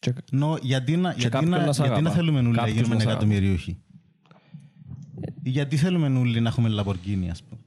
Και- 0.00 0.12
Ενώ, 0.32 0.58
γιατί 0.62 0.96
να, 0.96 1.12
γιατί 1.12 1.28
κάποιον 1.28 1.50
να, 1.50 1.64
να 1.66 1.72
σ' 1.72 1.76
γιατί 1.78 1.90
να 1.92 1.96
αγαπά. 1.98 2.14
θέλουμε 2.14 2.38
όλοι 2.38 2.48
να 2.48 2.54
Κάποιος 2.56 2.74
γίνουμε 2.76 2.94
να 2.94 3.00
σ' 3.00 3.04
αγαπά. 3.06 3.24
εκατομμυριούχοι; 3.24 3.78
Γιατί 5.48 5.76
θέλουμε 5.76 6.18
όλοι 6.18 6.40
να 6.40 6.48
έχουμε 6.48 6.68
Λαμπορκίνη, 6.68 7.30
ας 7.30 7.42
πούμε. 7.42 7.60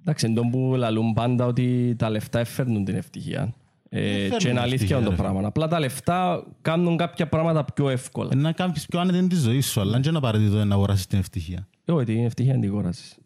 Εντάξει, 0.00 0.26
εν 0.26 0.34
τόν 0.34 0.50
που 0.50 0.74
λαλούν 0.76 1.12
πάντα 1.12 1.46
ότι 1.46 1.94
τα 1.98 2.10
λεφτά 2.10 2.38
εφέρνουν 2.38 2.84
την 2.84 2.94
ευτυχία. 2.94 3.54
Ε, 3.88 4.00
φέρνουν 4.00 4.38
και 4.38 4.48
είναι 4.48 4.54
την 4.54 4.58
αλήθεια 4.58 4.74
ευτυχία, 4.74 5.00
το 5.00 5.10
ρε 5.10 5.16
πράγμα. 5.16 5.46
Απλά 5.46 5.68
τα 5.68 5.78
λεφτά 5.80 6.46
κάνουν 6.62 6.96
κάποια 6.96 7.28
πράγματα 7.28 7.64
πιο 7.64 7.88
εύκολα. 7.88 8.30
Ε, 8.32 8.36
Να 8.36 8.52
κάνεις 8.52 8.86
πιο 8.86 9.00
άνετη 9.00 9.26
τη 9.26 9.36
ζωή 9.36 9.60
σου, 9.60 9.80
αλλά 9.80 10.00
και 10.00 10.10
να 10.10 10.20
παραδίδω 10.20 10.64
να 10.64 10.74
αγοράσεις 10.74 11.06
την 11.06 11.18
ευτυχία. 11.18 11.68
Εγώ 11.84 12.04
την 12.04 12.24
ευτυχία 12.24 12.52
δεν 12.52 12.60
την 12.60 12.70
κόρασεις. 12.70 13.16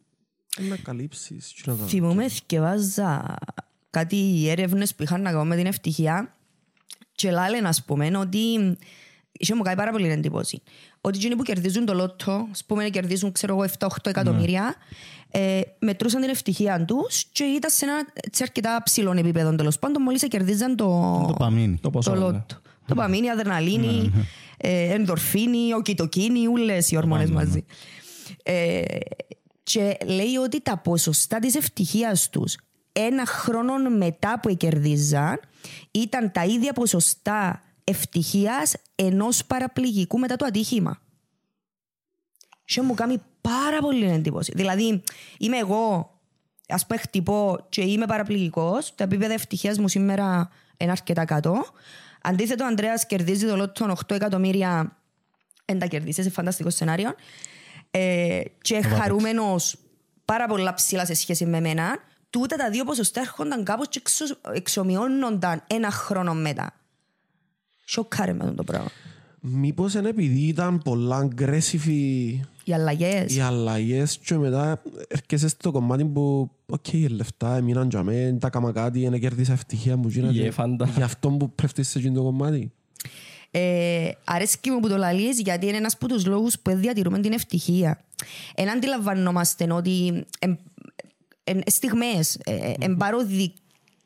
Να 0.68 0.77
καλύψεις. 0.77 1.53
τι 1.53 1.68
να 1.68 1.74
κάνεις. 1.74 1.90
Θυμούμαι, 1.90 2.29
θυκευάζα 2.29 3.37
κάτι 3.90 4.48
έρευνες 4.48 4.94
που 4.94 5.03
είχαν 5.03 5.22
να 5.22 5.31
κάνουν 5.31 5.46
με 5.46 5.57
την 5.57 5.66
ευτυχία 5.66 6.35
και 7.14 7.31
λένε, 7.31 7.68
ας 7.68 7.85
πούμε, 7.85 8.18
ότι 8.18 8.38
είχε 9.33 9.55
μου 9.55 9.62
κάνει 9.62 9.77
πάρα 9.77 9.90
πολύ 9.90 10.09
εντύπωση. 10.09 10.62
Ότι 11.07 11.19
εκείνοι 11.19 11.37
που 11.37 11.43
κερδίζουν 11.43 11.85
το 11.85 11.95
λότο, 11.95 12.49
ας 12.51 12.64
πούμε, 12.64 12.88
κερδίζουν, 12.88 13.33
ξέρω 13.33 13.55
εγώ, 13.55 13.64
7-8 13.79 13.88
εκατομμύρια, 14.03 14.75
ε, 15.31 15.61
μετρούσαν 15.79 16.21
την 16.21 16.31
ευτυχία 16.31 16.85
τους 16.85 17.25
και 17.33 17.45
ήταν 17.45 17.71
σε 17.71 17.85
ένα 17.85 18.07
έτσι, 18.14 18.43
αρκετά 18.43 18.83
ψηλό 18.85 19.12
επίπεδο, 19.12 19.55
τέλος 19.55 19.79
πάντων, 19.79 20.03
μόλις 20.03 20.29
κερδίζαν 20.29 20.77
το, 20.77 20.85
Το 21.27 21.35
παμίνι. 21.38 21.75
Το 21.75 21.81
το 21.81 21.90
ποσό. 21.90 22.12
ναι. 22.12 22.19
λότο. 22.19 22.61
Το 22.87 22.95
παμίνι, 22.95 23.31
αδερναλίνη, 23.31 24.12
ε, 24.57 24.95
ενδορφίνη, 24.95 25.75
οκιτοκίνη, 25.75 26.47
όλες 26.47 26.90
οι 26.90 26.97
ορμόνες 26.97 27.31
μαζί. 27.31 27.64
Ε, 28.43 28.83
και 29.62 29.97
λέει 30.07 30.37
ότι 30.45 30.61
τα 30.61 30.79
ποσοστά 30.79 31.38
της 31.38 31.55
ευτυχίας 31.55 32.31
τους 32.31 32.57
ένα 32.93 33.27
χρόνο 33.27 33.90
μετά 33.97 34.40
που 34.40 34.57
κερδίζαν 34.57 35.40
ήταν 35.90 36.33
τα 36.33 36.45
ίδια 36.45 36.73
ποσοστά 36.73 37.62
ευτυχίας 37.85 38.75
ενός 38.94 39.44
παραπληγικού 39.44 40.18
μετά 40.18 40.37
το 40.37 40.44
ατύχημα. 40.44 41.01
Και 42.64 42.83
μου 42.83 42.94
κάνει 42.94 43.16
πάρα 43.40 43.81
πολύ 43.81 44.11
εντύπωση. 44.11 44.53
Δηλαδή, 44.55 45.03
είμαι 45.38 45.57
εγώ, 45.57 46.18
ας 46.68 46.87
πούμε, 46.87 47.01
χτυπώ 47.01 47.66
και 47.68 47.83
είμαι 47.83 48.07
παραπληγικός, 48.07 48.94
τα 48.94 49.05
επίπεδα 49.05 49.33
ευτυχίας 49.33 49.79
μου 49.79 49.88
σήμερα 49.88 50.51
είναι 50.77 50.90
αρκετά 50.90 51.25
κάτω. 51.25 51.64
Αντίθετο, 52.23 52.64
ο 52.64 52.66
Ανδρέας 52.66 53.07
κερδίζει 53.07 53.47
το 53.47 53.57
λότο 53.57 53.73
των 53.73 53.90
8 53.90 54.14
εκατομμύρια. 54.14 54.97
Δεν 55.64 55.79
τα 55.79 55.87
κερδίσεις, 55.87 56.25
σε 56.25 56.31
φανταστικό 56.31 56.70
σενάριο. 56.70 57.14
Ε, 57.90 58.42
και 58.61 58.83
χαρούμενος 58.83 59.77
πάρα 60.25 60.47
πολλά 60.47 60.75
ψηλά 60.75 61.07
σε 61.07 61.14
σχέση 61.14 61.47
με 61.47 61.61
μένα. 61.61 61.99
Τούτα 62.31 62.57
τα 62.57 62.70
δύο 62.70 62.85
ποσοστά 62.85 63.20
έρχονταν 63.20 63.64
κάπως 63.64 63.88
και 63.88 63.99
εξο, 63.99 64.25
εξομοιώνονταν 64.53 65.62
ένα 65.66 65.90
χρόνο 65.90 66.35
μετά. 66.35 66.73
Σοκάρε 67.85 68.33
με 68.33 68.42
αυτό 68.42 68.55
το 68.55 68.64
πράγμα. 68.64 68.88
Μήπως 69.40 69.94
είναι 69.94 70.09
επειδή 70.09 70.40
ήταν 70.40 70.79
πολλά 70.79 71.29
aggressive 71.29 71.88
Οι 72.64 72.73
αλλαγές. 72.73 73.37
οι 73.37 73.40
αλλαγές 73.40 74.18
και 74.18 74.37
μετά 74.37 74.83
έρχεσαι 75.09 75.49
στο 75.49 75.70
κομμάτι 75.70 76.05
που 76.05 76.51
οκ, 76.66 76.92
οι 76.92 77.07
λεφτά 77.09 77.57
έμειναν 77.57 77.88
για 77.88 78.03
μένα, 78.03 78.38
τα 78.38 78.51
κάμα 78.51 78.73
κάτι, 78.73 79.09
δεν 79.09 79.20
κέρδισα 79.20 79.53
ευτυχία 79.53 79.97
μου 79.97 80.09
γίνατε. 80.09 80.33
Γέφαντα. 80.33 80.87
Γι' 80.97 81.03
αυτό 81.03 81.31
που 81.31 81.51
πέφτεις 81.55 81.88
σε 81.88 81.99
εκείνο 81.99 82.14
το 82.14 82.23
κομμάτι. 82.23 82.73
Ε, 83.51 84.11
αρέσκει 84.25 84.70
μου 84.70 84.81
που 84.81 84.88
το 84.88 84.97
λαλείς 84.97 85.40
γιατί 85.40 85.66
είναι 85.66 85.77
ένας 85.77 85.94
από 85.94 86.09
τους 86.09 86.27
λόγους 86.27 86.59
που 86.59 86.70
διατηρούμε 86.75 87.20
την 87.20 87.33
ευτυχία. 87.33 88.01
Εν 88.55 88.70
αντιλαμβανόμαστε 88.70 89.73
ότι 89.73 90.25
εν, 90.38 90.59
εν, 91.44 91.61
στιγμές, 91.66 92.38
ε, 92.44 92.73
ε, 92.79 92.88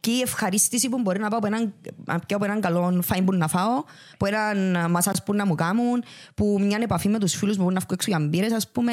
εν 0.01 0.11
παροδική 0.11 0.21
ευχαρίστηση 0.23 0.89
που 0.89 1.01
μπορεί 1.01 1.19
να 1.19 1.29
πάω 1.29 1.39
από 1.39 1.47
έναν, 1.47 1.75
να 2.05 2.19
πιάω 2.19 2.39
από 2.39 2.45
έναν 2.45 2.61
καλό 2.61 3.03
φάιν 3.03 3.25
που 3.25 3.33
να 3.35 3.49
φάω, 3.49 3.85
που 4.19 4.27
έναν 4.27 4.91
μασάς 4.91 5.23
που 5.23 5.35
να 5.35 5.47
μου 5.47 5.55
κάνουν, 5.55 6.05
που 6.35 6.59
μια 6.61 6.79
επαφή 6.83 7.09
με 7.09 7.19
τους 7.19 7.35
φίλους 7.35 7.57
μου 7.57 7.65
που 7.65 7.71
να 7.71 7.81
βγω 7.81 7.93
έξω 7.93 8.11
για 8.11 8.21
μπύρες 8.21 8.53
ας 8.53 8.69
πούμε, 8.69 8.93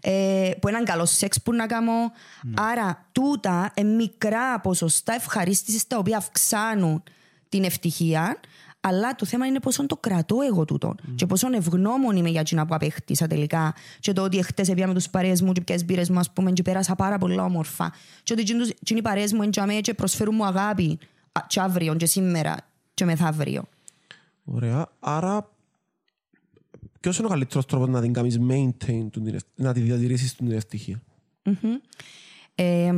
ε, 0.00 0.50
που 0.60 0.68
έναν 0.68 0.84
καλό 0.84 1.04
σεξ 1.04 1.42
που 1.42 1.52
να 1.52 1.66
κάνω. 1.66 2.12
Άρα 2.54 3.06
τούτα 3.12 3.72
είναι 3.74 3.94
μικρά 3.94 4.60
ποσοστά 4.60 5.14
ευχαρίστησης 5.14 5.86
τα 5.86 5.98
οποία 5.98 6.16
αυξάνουν 6.16 7.02
την 7.48 7.64
ευτυχία, 7.64 8.40
αλλά 8.88 9.14
το 9.14 9.26
θέμα 9.26 9.46
είναι 9.46 9.60
πόσο 9.60 9.86
το 9.86 9.96
κρατώ 9.96 10.36
εγώ 10.50 10.64
τούτο. 10.64 10.94
Και 11.14 11.26
πόσο 11.26 11.48
ευγνώμων 11.54 12.16
είμαι 12.16 12.28
για 12.28 12.40
εκείνα 12.40 12.66
που 12.66 12.74
απέκτησα 12.74 13.26
τελικά. 13.26 13.74
Και 14.00 14.12
το 14.12 14.22
ότι 14.22 14.42
χτε 14.42 14.64
έπια 14.68 14.86
με 14.86 14.94
τους 14.94 15.08
παρέες 15.10 15.42
μου 15.42 15.52
και 15.52 15.60
ποιε 15.60 15.76
μπύρες 15.84 16.10
μου, 16.10 16.18
ας 16.18 16.30
πούμε, 16.32 16.52
και 16.52 16.62
πέρασα 16.62 16.94
πάρα 16.94 17.18
πολλά 17.18 17.44
όμορφα. 17.44 17.92
Και 18.22 18.32
ότι 18.32 18.42
εκείνοι 18.42 18.98
οι 18.98 19.02
παρέες 19.02 19.32
μου 19.32 19.42
εντιαμέ 19.42 19.74
και 19.80 19.94
προσφέρουν 19.94 20.34
μου 20.34 20.44
αγάπη. 20.44 20.98
α, 21.32 21.40
Και 21.46 21.60
αύριο, 21.60 21.94
και 21.94 22.06
σήμερα, 22.06 22.56
και 22.94 23.04
μεθαύριο. 23.04 23.64
Ωραία. 24.44 24.86
Άρα, 25.00 25.50
ποιος 27.00 27.18
είναι 27.18 27.26
ο 27.26 27.30
καλύτερος 27.30 27.66
τρόπος 27.66 27.88
να 27.88 28.00
την 28.00 28.12
κάνεις 28.12 28.38
maintain, 28.50 29.06
του 29.10 29.22
την 29.22 29.34
ευ- 29.34 29.46
να 29.54 29.72
τη 29.72 29.80
διατηρήσεις 29.80 30.34
την 30.34 30.52
ευτυχία. 30.52 31.02
Ε, 32.54 32.92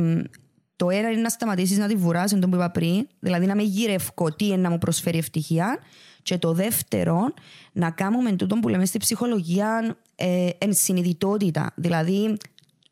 το 0.79 0.89
ένα 0.89 1.11
είναι 1.11 1.21
να 1.21 1.29
σταματήσεις 1.29 1.77
να 1.77 1.87
τη 1.87 1.95
βουράς, 1.95 2.31
εν 2.31 2.39
τω 2.39 2.49
που 2.49 2.55
είπα 2.55 2.71
πριν, 2.71 3.07
δηλαδή 3.19 3.45
να 3.45 3.55
με 3.55 3.61
γυρευκό 3.61 4.33
τι 4.33 4.45
είναι 4.45 4.55
να 4.55 4.69
μου 4.69 4.77
προσφέρει 4.77 5.17
ευτυχία. 5.17 5.79
Και 6.21 6.37
το 6.37 6.53
δεύτερο, 6.53 7.33
να 7.71 7.91
κάνουμε 7.91 8.31
τούτο 8.31 8.55
που 8.55 8.67
λέμε 8.67 8.85
στη 8.85 8.97
ψυχολογία 8.97 9.97
ε, 10.15 10.49
ενσυνειδητότητα. 10.57 11.71
Δηλαδή, 11.75 12.37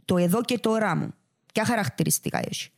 το 0.06 0.18
εδώ 0.18 0.42
και 0.42 0.60
τώρα 0.60 0.96
μου. 0.96 1.14
Ποια 1.54 1.66
χαρακτηριστικά 1.66 2.40
έχει. 2.50 2.70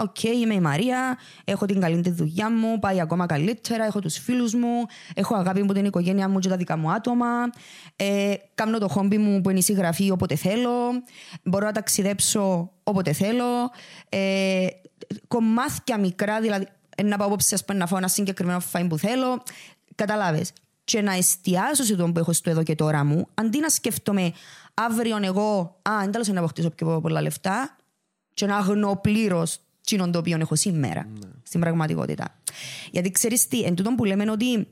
Οκ, 0.00 0.22
είμαι 0.22 0.54
η 0.54 0.60
Μαρία, 0.60 1.18
έχω 1.44 1.66
την 1.66 1.80
καλή 1.80 2.00
τη 2.00 2.10
δουλειά 2.10 2.50
μου, 2.50 2.78
πάει 2.78 3.00
ακόμα 3.00 3.26
καλύτερα, 3.26 3.84
έχω 3.84 4.00
τους 4.00 4.18
φίλους 4.18 4.54
μου, 4.54 4.86
έχω 5.14 5.34
αγάπη 5.34 5.62
μου 5.62 5.72
την 5.72 5.84
οικογένεια 5.84 6.28
μου 6.28 6.38
και 6.38 6.48
τα 6.48 6.56
δικά 6.56 6.76
μου 6.76 6.90
άτομα, 6.90 7.26
ε, 7.96 8.34
κάνω 8.54 8.78
το 8.78 8.88
χόμπι 8.88 9.18
μου 9.18 9.40
που 9.40 9.50
είναι 9.50 9.58
η 9.58 9.62
συγγραφή 9.62 10.10
όποτε 10.10 10.34
θέλω, 10.34 11.02
μπορώ 11.42 11.66
να 11.66 11.72
ταξιδέψω 11.72 12.70
όποτε 12.82 13.12
θέλω, 13.12 13.70
ε, 14.08 14.66
κομμάτια 15.28 15.98
μικρά, 15.98 16.40
δηλαδή 16.40 16.68
ε, 16.96 17.02
να 17.02 17.16
πάω 17.16 17.26
απόψε 17.26 17.54
ας 17.54 17.64
πούμε, 17.64 17.78
να 17.78 17.86
φάω 17.86 17.98
ένα 17.98 18.08
συγκεκριμένο 18.08 18.60
φαΐν 18.60 18.88
που 18.88 18.98
θέλω, 18.98 19.42
καταλάβες. 19.94 20.52
Και 20.84 21.02
να 21.02 21.12
εστιάσω 21.12 21.84
σε 21.84 21.96
τον 21.96 22.12
που 22.12 22.18
έχω 22.18 22.32
στο 22.32 22.50
εδώ 22.50 22.62
και 22.62 22.74
τώρα 22.74 23.04
μου, 23.04 23.28
αντί 23.34 23.58
να 23.58 23.68
σκέφτομαι 23.68 24.32
αύριο 24.74 25.18
εγώ, 25.22 25.80
α, 25.82 25.92
εν 26.02 26.10
τέλος 26.10 26.28
να 26.28 26.38
αποκτήσω 26.38 26.70
πιο 26.70 27.00
πολλά 27.00 27.22
λεφτά, 27.22 27.76
και 28.34 28.46
να 28.46 28.56
αγνώ 28.56 28.98
πλήρως 29.02 29.60
τσίνον 29.88 30.12
το 30.12 30.18
οποίο 30.18 30.36
έχω 30.40 30.56
σήμερα 30.56 31.08
στην 31.42 31.60
πραγματικότητα. 31.60 32.34
Γιατί 32.90 33.10
ξέρεις 33.10 33.48
τι, 33.48 33.62
εν 33.62 33.74
τούτον 33.74 33.94
που 33.94 34.04
λέμε 34.04 34.30
ότι 34.30 34.66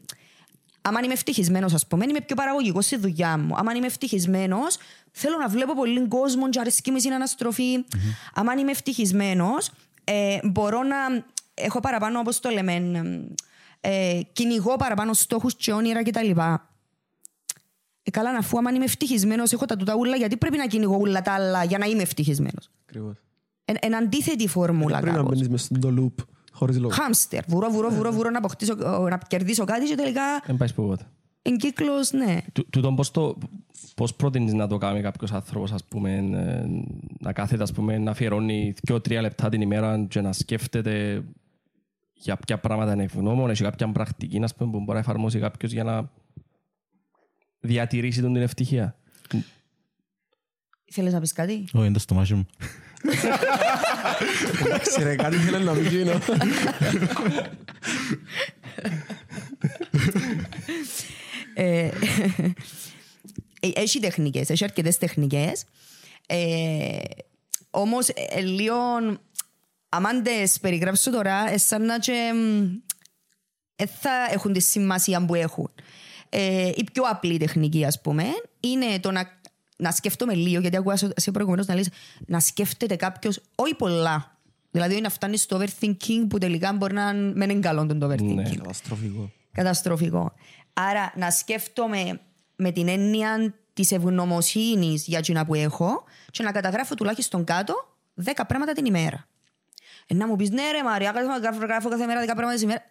άμα 0.83 1.01
είμαι 1.05 1.13
ευτυχισμένος, 1.13 1.75
ας 1.75 1.87
πούμε, 1.87 2.05
είμαι 2.09 2.21
πιο 2.21 2.37
παραγωγικός 2.37 2.85
στη 2.85 2.97
δουλειά 2.97 3.39
μου. 3.39 3.55
Άμα 3.57 3.73
είμαι 3.73 3.87
ευτυχισμένος, 3.87 4.79
θέλω 5.11 5.37
να 5.39 5.49
βλέπω 5.49 5.75
πολύ 5.75 6.09
κόσμο 6.09 6.49
και 6.49 6.61
αρέσκει 6.61 6.91
μου 6.91 6.97
η 6.97 7.01
συναναστροφή. 7.01 7.85
Άμα 8.35 8.53
είμαι 8.53 8.71
ευτυχισμένος, 8.71 9.71
ε, 10.05 10.39
μπορώ 10.45 10.83
να 10.83 10.97
έχω 11.55 11.81
παραπάνω, 11.81 12.19
όπως 12.19 12.41
το 12.41 12.49
λέμε, 12.51 12.75
ε, 13.81 14.21
κυνηγώ 14.33 14.77
παραπάνω 14.77 15.13
στόχους 15.13 15.55
και 15.55 15.73
όνειρα 15.73 16.03
κτλ. 16.03 16.31
Ε, 16.31 18.11
καλά, 18.11 18.33
να 18.33 18.39
αφού 18.39 18.59
άμα 18.59 18.71
είμαι 18.71 18.85
ευτυχισμένος, 18.85 19.53
έχω 19.53 19.65
τα 19.65 19.77
τούτα 19.77 19.95
ούλα, 19.95 20.17
γιατί 20.17 20.37
πρέπει 20.37 20.57
να 20.57 20.67
κυνηγώ 20.67 20.97
ούλα 20.97 21.23
τα 21.23 21.33
άλλα 21.33 21.65
για 21.65 21.79
να 21.79 21.87
είμαι 21.87 22.03
ευτυχισμένος. 22.03 22.71
Ακριβώς. 22.89 23.26
Εν, 23.69 23.77
εν 23.81 23.97
αντίθετη 23.97 24.49
φόρμουλα 24.49 24.99
Πρέπει 25.01 25.17
να 25.17 25.23
κάπως. 25.23 25.31
μπαίνεις 25.33 25.49
μες 25.49 25.63
στο 25.63 25.95
loop, 26.19 26.25
χωρίς 26.53 26.79
λόγο. 26.79 26.95
Χάμστερ. 26.95 27.45
Βουρώ, 27.49 27.71
βουρώ, 27.71 27.91
βουρώ, 27.91 28.13
βουρώ 28.13 28.31
να, 28.31 28.39
αποκτήσω, 28.39 28.75
να 29.11 29.19
κερδίσω 29.29 29.65
κάτι 29.65 29.87
και 29.87 29.95
τελικά 29.95 30.23
Δεν 30.47 30.57
πάει 30.57 30.73
πού 30.73 30.97
εν 31.43 31.57
κύκλος, 31.57 32.13
ναι. 32.13 32.39
Του- 32.53 32.67
Τούτον 32.71 32.97
πώς, 32.97 33.11
το, 33.11 33.37
πώς 33.95 34.15
προτείνεις 34.15 34.53
να 34.53 34.67
το 34.67 34.79
κάνει 34.79 35.01
κάποιος 35.01 35.33
άνθρωπος, 35.33 35.73
ας 35.73 35.85
πούμε, 35.85 36.15
ε, 36.15 36.67
να 37.21 37.33
κάθεται, 37.33 37.63
ας 37.63 37.73
πούμε, 37.73 37.99
να 37.99 38.11
αφιερώνει 38.11 38.75
δύο-τρία 38.83 39.21
λεπτά 39.21 39.49
την 39.49 39.61
ημέρα 39.61 40.05
και 40.09 40.21
να 40.21 40.33
σκέφτεται 40.33 41.25
για 42.13 42.37
ποια 42.37 42.59
πράγματα 42.59 42.93
είναι 42.93 43.03
ευγνώμων, 43.03 43.51
έχει 43.51 43.63
κάποια 43.63 43.93
πρακτική, 43.93 44.41
ας 44.43 44.55
πούμε, 44.55 44.71
που 44.71 44.79
μπορεί 44.79 44.93
να 44.93 44.99
εφαρμόσει 44.99 45.39
κάποιος 45.39 45.73
για 45.73 45.85
να 45.85 46.11
διατηρήσει 47.61 48.21
τον 48.21 48.33
την 48.33 48.43
ευτυχία. 48.43 48.97
Θέλεις 50.93 51.13
να 51.13 51.21
πεις 51.21 51.33
κάτι; 51.33 51.53
Όχι, 51.73 51.85
είναι 51.85 51.93
το 51.93 51.99
στομάχι 51.99 52.35
μου. 52.35 52.47
Εντάξει 54.65 55.03
ρε, 55.03 55.17
κάτι 55.17 55.37
ήθελε 55.37 55.59
να 55.59 55.73
πει 55.73 55.89
γίνω. 55.89 56.21
Ε, 61.59 61.91
ε, 63.61 63.69
έχει 63.75 64.01
τεχνικές, 64.01 64.51
έχει 64.51 64.65
αρκετές 64.65 64.99
τεχνικές. 64.99 65.65
Ε, 66.27 66.99
όμως, 67.71 68.09
ε, 68.09 68.41
λίγο, 68.41 68.75
αμάν 69.89 70.23
τις 70.23 70.61
περιγράψω 70.61 71.11
τώρα, 71.11 71.51
ε, 71.53 71.59
σαν 71.59 71.85
να 71.85 71.99
και, 71.99 72.33
μ, 72.35 72.65
ε, 73.77 73.87
θα 73.87 74.29
έχουν 74.31 74.53
τη 74.53 74.61
σημασία 74.61 75.25
που 75.25 75.35
έχουν. 75.35 75.71
Ε, 76.29 76.71
η 76.75 76.85
πιο 76.93 77.03
απλή 77.03 77.39
τεχνική, 77.39 77.85
ας 77.85 78.01
πούμε, 78.01 78.25
είναι 78.61 79.01
το 79.01 79.11
να, 79.11 79.41
να 79.77 79.91
σκέφτομαι 79.91 80.35
λίγο, 80.35 80.61
γιατί 80.61 80.77
ακούγα 80.77 80.97
σε 81.17 81.31
προηγουμένως 81.31 81.67
να 81.67 81.75
λες, 81.75 81.89
να 82.27 82.41
σκέφτεται 82.41 82.97
κάποιος, 82.97 83.41
όχι 83.55 83.75
πολλά. 83.75 84.39
Δηλαδή, 84.71 84.93
όχι 84.93 85.03
να 85.03 85.09
φτάνει 85.11 85.37
στο 85.37 85.61
overthinking 85.61 86.27
που 86.29 86.39
τελικά 86.39 86.73
μπορεί 86.73 86.95
να 86.95 87.13
μην 87.13 87.51
είναι 87.51 87.61
καλό 87.61 87.87
το 87.87 88.07
overthinking 88.07 88.35
Ναι. 88.35 88.55
Καταστροφικό. 88.57 89.31
καταστροφικό. 89.53 90.33
Άρα 90.73 91.13
να 91.17 91.31
σκέφτομαι 91.31 92.21
με 92.57 92.73
την 92.73 92.89
έννοια 92.89 93.55
της 93.73 93.91
ευγνωμοσύνης 93.91 95.07
για 95.07 95.19
εκείνα 95.19 95.45
που 95.47 95.55
έχω 95.55 96.05
και 96.31 96.43
να 96.43 96.53
καταγράφω 96.53 96.95
τουλάχιστον 96.95 97.45
κάτω 97.45 97.75
10 98.25 98.31
πράγματα 98.47 98.73
την 98.73 98.85
ημέρα. 98.85 99.27
Ε, 100.07 100.15
να 100.15 100.27
μου 100.27 100.37
πεις 100.37 100.51
ναι, 100.51 100.71
ρε 100.71 100.83
Μαρία, 100.83 101.11
γράφω, 101.11 101.57
γράφω 101.67 101.89
κάθε 101.89 102.07
μέρα 102.07 102.23
10 102.23 102.25
πράγματα 102.25 102.55
την 102.55 102.63
ημέρα. 102.65 102.85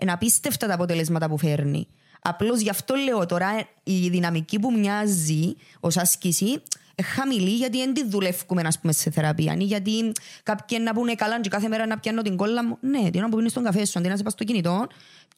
Είναι 0.00 0.12
απίστευτα 0.12 0.66
τα 0.66 0.74
αποτελέσματα 0.74 1.28
που 1.28 1.38
φέρνει. 1.38 1.86
Απλώς 2.22 2.60
γι' 2.60 2.70
αυτό 2.70 2.94
λέω 2.94 3.26
τώρα 3.26 3.48
ε, 3.48 3.66
η 3.82 4.08
δυναμική 4.08 4.58
που 4.58 4.72
μοιάζει 4.72 5.56
ως 5.80 5.96
άσκηση 5.96 6.62
ε, 6.94 7.02
χαμηλή 7.02 7.50
γιατί 7.50 7.78
δεν 7.78 7.94
τη 7.94 8.08
δουλεύουμε 8.08 8.62
ας 8.64 8.78
πούμε, 8.78 8.92
σε 8.92 9.10
θεραπεία. 9.10 9.56
Ή 9.58 9.64
γιατί 9.64 10.12
κάποιοι 10.42 10.78
να 10.82 10.94
πούνε 10.94 11.14
καλά 11.14 11.40
και 11.40 11.48
κάθε 11.48 11.68
μέρα 11.68 11.86
να 11.86 11.98
πιάνω 11.98 12.22
την 12.22 12.36
κόλλα 12.36 12.64
μου. 12.64 12.78
Ναι, 12.80 13.10
την 13.10 13.20
ώρα 13.20 13.28
που 13.28 13.36
πίνεις 13.36 13.50
στον 13.50 13.64
καφέ 13.64 13.84
σου, 13.84 13.98
αντί 13.98 14.08
να 14.08 14.16
σε 14.16 14.22
πας 14.22 14.32
στο 14.32 14.44
κινητό, 14.44 14.86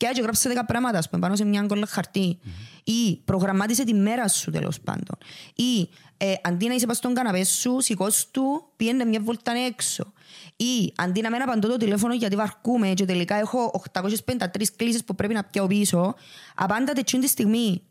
και 0.03 0.09
έτσι 0.09 0.23
γράψε 0.23 0.53
10 0.57 0.63
πράγματα 0.67 0.99
ας 0.99 1.09
πούμε, 1.09 1.21
πάνω 1.21 1.37
σε 1.37 1.45
μια 1.45 1.63
κόλλα 1.67 1.87
χαρτί. 1.87 2.39
Ή 2.85 3.17
προγραμμάτισε 3.25 3.85
τη 3.85 3.95
μέρα 3.95 4.29
σου 4.29 4.51
τέλος 4.51 4.81
πάντων. 4.81 5.19
Ή 5.55 5.89
ε, 6.17 6.35
αντί 6.43 6.67
να 6.69 6.75
είσαι 6.75 6.87
πας 6.87 6.97
στον 6.97 7.15
καναπέ 7.15 7.45
σου, 7.45 7.81
σηκώσ' 7.81 8.31
του, 8.31 8.73
πήγαινε 8.77 9.05
μια 9.05 9.21
βόλτα 9.21 9.53
έξω. 9.53 10.13
Ή 10.57 10.93
αντί 10.97 11.21
να 11.21 11.31
μην 11.31 11.43
απαντώ 11.43 11.69
το 11.69 11.77
τηλέφωνο 11.77 12.15
γιατί 12.15 12.37
βαρκούμε 12.37 12.89
και 12.89 13.05
τελικά 13.05 13.35
έχω 13.35 13.83
853 13.95 14.47
κλήσεις 14.77 15.05
που 15.05 15.15
πρέπει 15.15 15.35
να 15.35 15.45
πιάω 15.45 15.67
πίσω, 15.67 16.15
απάντα 16.55 16.93
τετσούν 16.93 17.21
τη 17.21 17.27
στιγμή. 17.27 17.83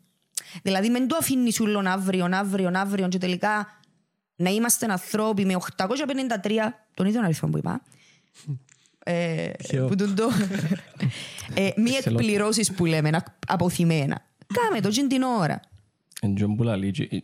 Δηλαδή, 0.62 0.90
μην 0.90 1.08
το 1.08 1.16
αφήνεις 1.20 1.60
ούλον 1.60 1.88
αύριο, 1.88 2.30
αύριο, 2.32 2.72
αύριο 2.74 3.08
και 3.08 3.18
τελικά 3.18 3.80
να 4.36 4.50
είμαστε 4.50 4.92
ανθρώποι 4.92 5.46
με 5.46 5.56
853, 5.78 6.74
τον 6.94 7.06
ίδιο 7.06 7.22
αριθμό 7.24 7.50
που 7.50 7.58
είπα, 7.58 7.82
Ε, 9.04 9.50
Ποιο; 9.58 9.86
που 9.88 9.96
τούτο- 9.96 10.30
ε, 11.54 11.70
μη 11.78 11.90
Θέλω; 11.90 12.18
εκπληρώσεις 12.20 12.72
που 12.72 12.86
λέμε, 12.86 13.10
να- 13.10 13.24
αποθυμένα. 13.48 14.22
Κάμε 14.54 14.82
το 14.82 14.90
τζιν 14.90 15.08
την 15.08 15.22
ώρα. 15.22 15.60
Εν 16.22 16.36
τζον 16.36 16.56
που 16.56 16.64
λαλεί, 16.64 16.92
και- 16.92 17.24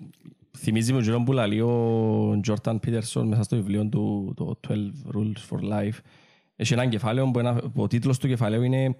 Θυμίζει 0.59 0.93
μου 0.93 1.01
τζον 1.01 1.23
που 1.23 1.31
λαλεί 1.31 1.61
ο 1.61 2.39
Τζόρταν 2.41 2.79
Πίτερσον 2.79 3.27
μέσα 3.27 3.43
στο 3.43 3.55
βιβλίο 3.55 3.85
του 3.85 4.33
το 4.35 4.45
12 4.45 4.93
Rules 5.15 5.37
for 5.49 5.59
Life. 5.73 5.97
Έχει 6.55 6.73
ένα 6.73 6.85
κεφάλαιο 6.87 7.31
που, 7.31 7.39
ένα, 7.39 7.53
που 7.53 7.81
ο 7.81 7.87
τίτλος 7.87 8.17
του 8.17 8.27
κεφαλαίου 8.27 8.61
είναι 8.63 8.95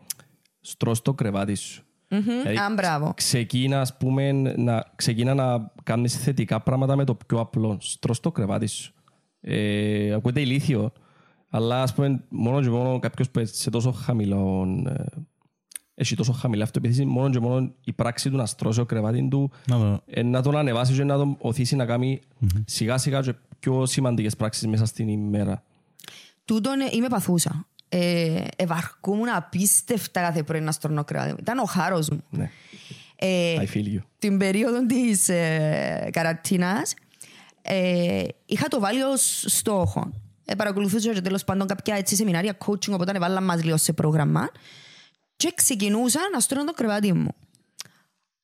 «Στρως 0.61 1.01
το 1.01 1.13
κρεβάτι 1.13 1.55
σου». 1.55 1.83
Δηλαδή, 2.07 2.57
Α, 2.57 2.73
μπράβο. 2.75 3.13
ξεκίνα, 3.15 3.81
ας 3.81 3.97
πούμε, 3.97 4.31
να, 4.31 4.83
ξεκίνα 4.95 5.33
να 5.33 5.71
κάνεις 5.83 6.17
θετικά 6.17 6.61
πράγματα 6.61 6.95
με 6.95 7.03
το 7.03 7.15
πιο 7.27 7.39
απλό. 7.39 7.77
Στρως 7.81 8.19
το 8.19 8.31
κρεβάτι 8.31 8.67
σου. 8.67 8.93
Ε, 9.41 10.13
ακούγεται 10.13 10.39
ηλίθιο, 10.41 10.91
αλλά 11.49 11.81
ας 11.81 11.93
πούμε, 11.93 12.23
μόνο 12.29 12.61
και 12.61 12.69
μόνο 12.69 12.99
κάποιος 12.99 13.29
που 13.29 13.41
σε 13.45 13.69
τόσο 13.69 13.91
χαμηλό, 13.91 14.67
ε, 14.87 15.03
έχει 15.95 16.15
τόσο 16.15 16.31
χαμηλή 16.31 16.61
αυτοεπιθύση, 16.61 17.05
μόνο 17.05 17.29
και 17.29 17.39
μόνο 17.39 17.71
η 17.83 17.93
πράξη 17.93 18.29
του 18.29 18.35
να 18.35 18.45
στρώσει 18.45 18.77
το 18.79 18.85
κρεβάτι 18.85 19.27
του, 19.27 19.51
Να 19.67 19.77
το- 19.77 20.01
ε, 20.05 20.23
να 20.23 20.41
τον 20.41 20.57
ανεβάσει 20.57 20.93
και 20.93 21.03
να 21.03 21.15
τον 21.17 21.35
οθήσει 21.39 21.75
να 21.75 21.85
κάνει 21.85 22.21
σιγά 22.65 22.97
σιγά 22.97 23.21
και 23.21 23.33
πιο 23.59 23.85
σημαντικές 23.85 24.35
πράξεις 24.35 24.67
μέσα 24.67 24.85
στην 24.85 25.07
ημέρα. 25.07 25.63
Τούτον 26.45 26.79
ε, 26.79 26.85
είμαι 26.91 27.07
παθούσα. 27.07 27.67
Ε, 27.89 28.43
ευαρκούμουν 28.55 29.29
απίστευτα 29.29 30.21
κάθε 30.21 30.43
πρωί 30.43 30.59
να 30.61 30.71
στρώνω 30.71 31.03
κράτο. 31.03 31.35
Ήταν 31.39 31.57
ο 31.57 31.63
χάρος 31.63 32.09
μου. 32.09 32.23
Ναι. 32.29 32.49
Ε, 33.15 33.55
I 33.59 33.75
feel 33.77 33.95
you. 33.95 33.99
την 34.19 34.37
περίοδο 34.37 34.85
της 34.85 35.29
ε, 35.29 36.09
καρατίνας 36.11 36.93
ε, 37.61 38.23
είχα 38.45 38.67
το 38.67 38.79
βάλει 38.79 39.01
ως 39.01 39.43
στόχο. 39.47 40.11
Ε, 40.49 40.55
παρακολουθούσα 40.55 41.13
και 41.13 41.21
τέλος 41.21 41.43
πάντων 41.43 41.67
κάποια 41.67 41.95
έτσι 41.95 42.15
σεμινάρια 42.15 42.57
coaching 42.65 42.91
οπότε 42.91 43.11
έβαλα 43.15 43.41
μας 43.41 43.63
λίγο 43.63 43.77
σε 43.77 43.93
πρόγραμμα 43.93 44.49
και 45.35 45.51
ξεκινούσα 45.55 46.19
να 46.33 46.39
στρώνω 46.39 46.65
το 46.65 46.73
κρεβάτι 46.73 47.13
μου. 47.13 47.35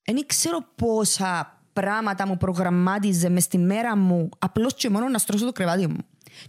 Δεν 0.05 0.25
ξέρω 0.25 0.65
πόσα 0.75 1.61
πράγματα 1.73 2.27
μου 2.27 2.37
προγραμμάτιζε 2.37 3.29
μες 3.29 3.43
στη 3.43 3.57
μέρα 3.57 3.97
μου 3.97 4.29
απλώς 4.39 4.73
και 4.73 4.89
μόνο 4.89 5.07
να 5.09 5.17
στρώσω 5.17 5.45
το 5.45 5.51
κρεβάτι 5.51 5.87
μου. 5.87 5.97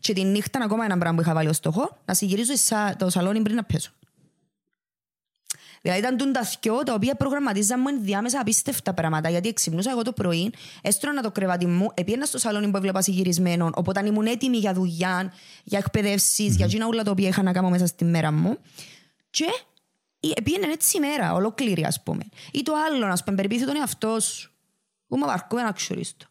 Και 0.01 0.13
τη 0.13 0.25
νύχτα 0.25 0.59
ακόμα 0.65 0.85
ένα 0.85 0.99
πράγμα 0.99 1.17
που 1.17 1.23
είχα 1.23 1.35
βάλει 1.35 1.49
ως 1.49 1.57
στόχο 1.57 1.99
να 2.05 2.15
συγυρίζω 2.15 2.53
σα- 2.57 2.97
το 2.97 3.11
σαλόνι 3.11 3.43
πριν 3.43 3.57
να 3.57 3.65
πέσω. 3.65 3.91
Δηλαδή 5.85 6.03
ήταν 6.03 6.17
τούν 6.17 6.33
τα 6.33 6.45
θκιό 6.45 6.83
τα 6.83 6.95
οποία 6.95 7.15
προγραμματίζαν 7.15 7.81
μου 7.81 7.89
ενδιάμεσα 7.89 8.41
απίστευτα 8.41 8.95
πράγματα. 8.95 9.31
Γιατί 9.31 9.49
εξυπνούσα 9.49 9.91
εγώ 9.91 10.03
το 10.03 10.13
πρωί, 10.13 10.53
έστρωνα 10.83 11.23
το 11.23 11.31
κρεβάτι 11.31 11.67
μου, 11.67 11.91
επίαινα 11.95 12.25
στο 12.25 12.39
σαλόνι 12.39 12.71
που 12.71 12.77
έβλεπα 12.77 13.03
συγυρισμένο, 13.03 13.71
οπότε 13.75 14.07
ήμουν 14.07 14.27
έτοιμη 14.27 14.57
για 14.57 14.73
δουλειά, 14.73 15.33
για 15.65 15.79
εκπαιδεύσεις, 15.79 16.57
για 16.57 16.65
εκείνα 16.65 16.87
όλα 16.87 17.03
τα 17.03 17.11
οποία 17.11 17.29
είχα 17.29 17.43
να 17.43 17.53
κάνω 17.53 17.69
μέσα 17.69 17.87
στη 17.87 18.05
μέρα 18.05 18.33
μου. 18.33 18.59
Και 19.31 19.47
επίαινε 20.35 20.67
έτσι 20.67 20.97
η 20.97 21.01
μέρα, 21.01 21.33
ολόκληρη 21.33 21.85
ας 21.85 22.03
πούμε. 22.03 22.23
Ή 22.53 22.63
το 22.63 22.73
άλλο, 22.87 23.07
ας 23.07 23.25
πούμε, 23.25 23.37
περιποιήθη 23.37 23.65
τον 23.65 23.77
εαυτό 23.77 24.21
σου. 24.21 24.53
Πού 25.09 25.17
με 25.17 25.27
βαρκούμε 25.27 25.63
να 25.63 25.73
ξουρίστο. 25.73 26.27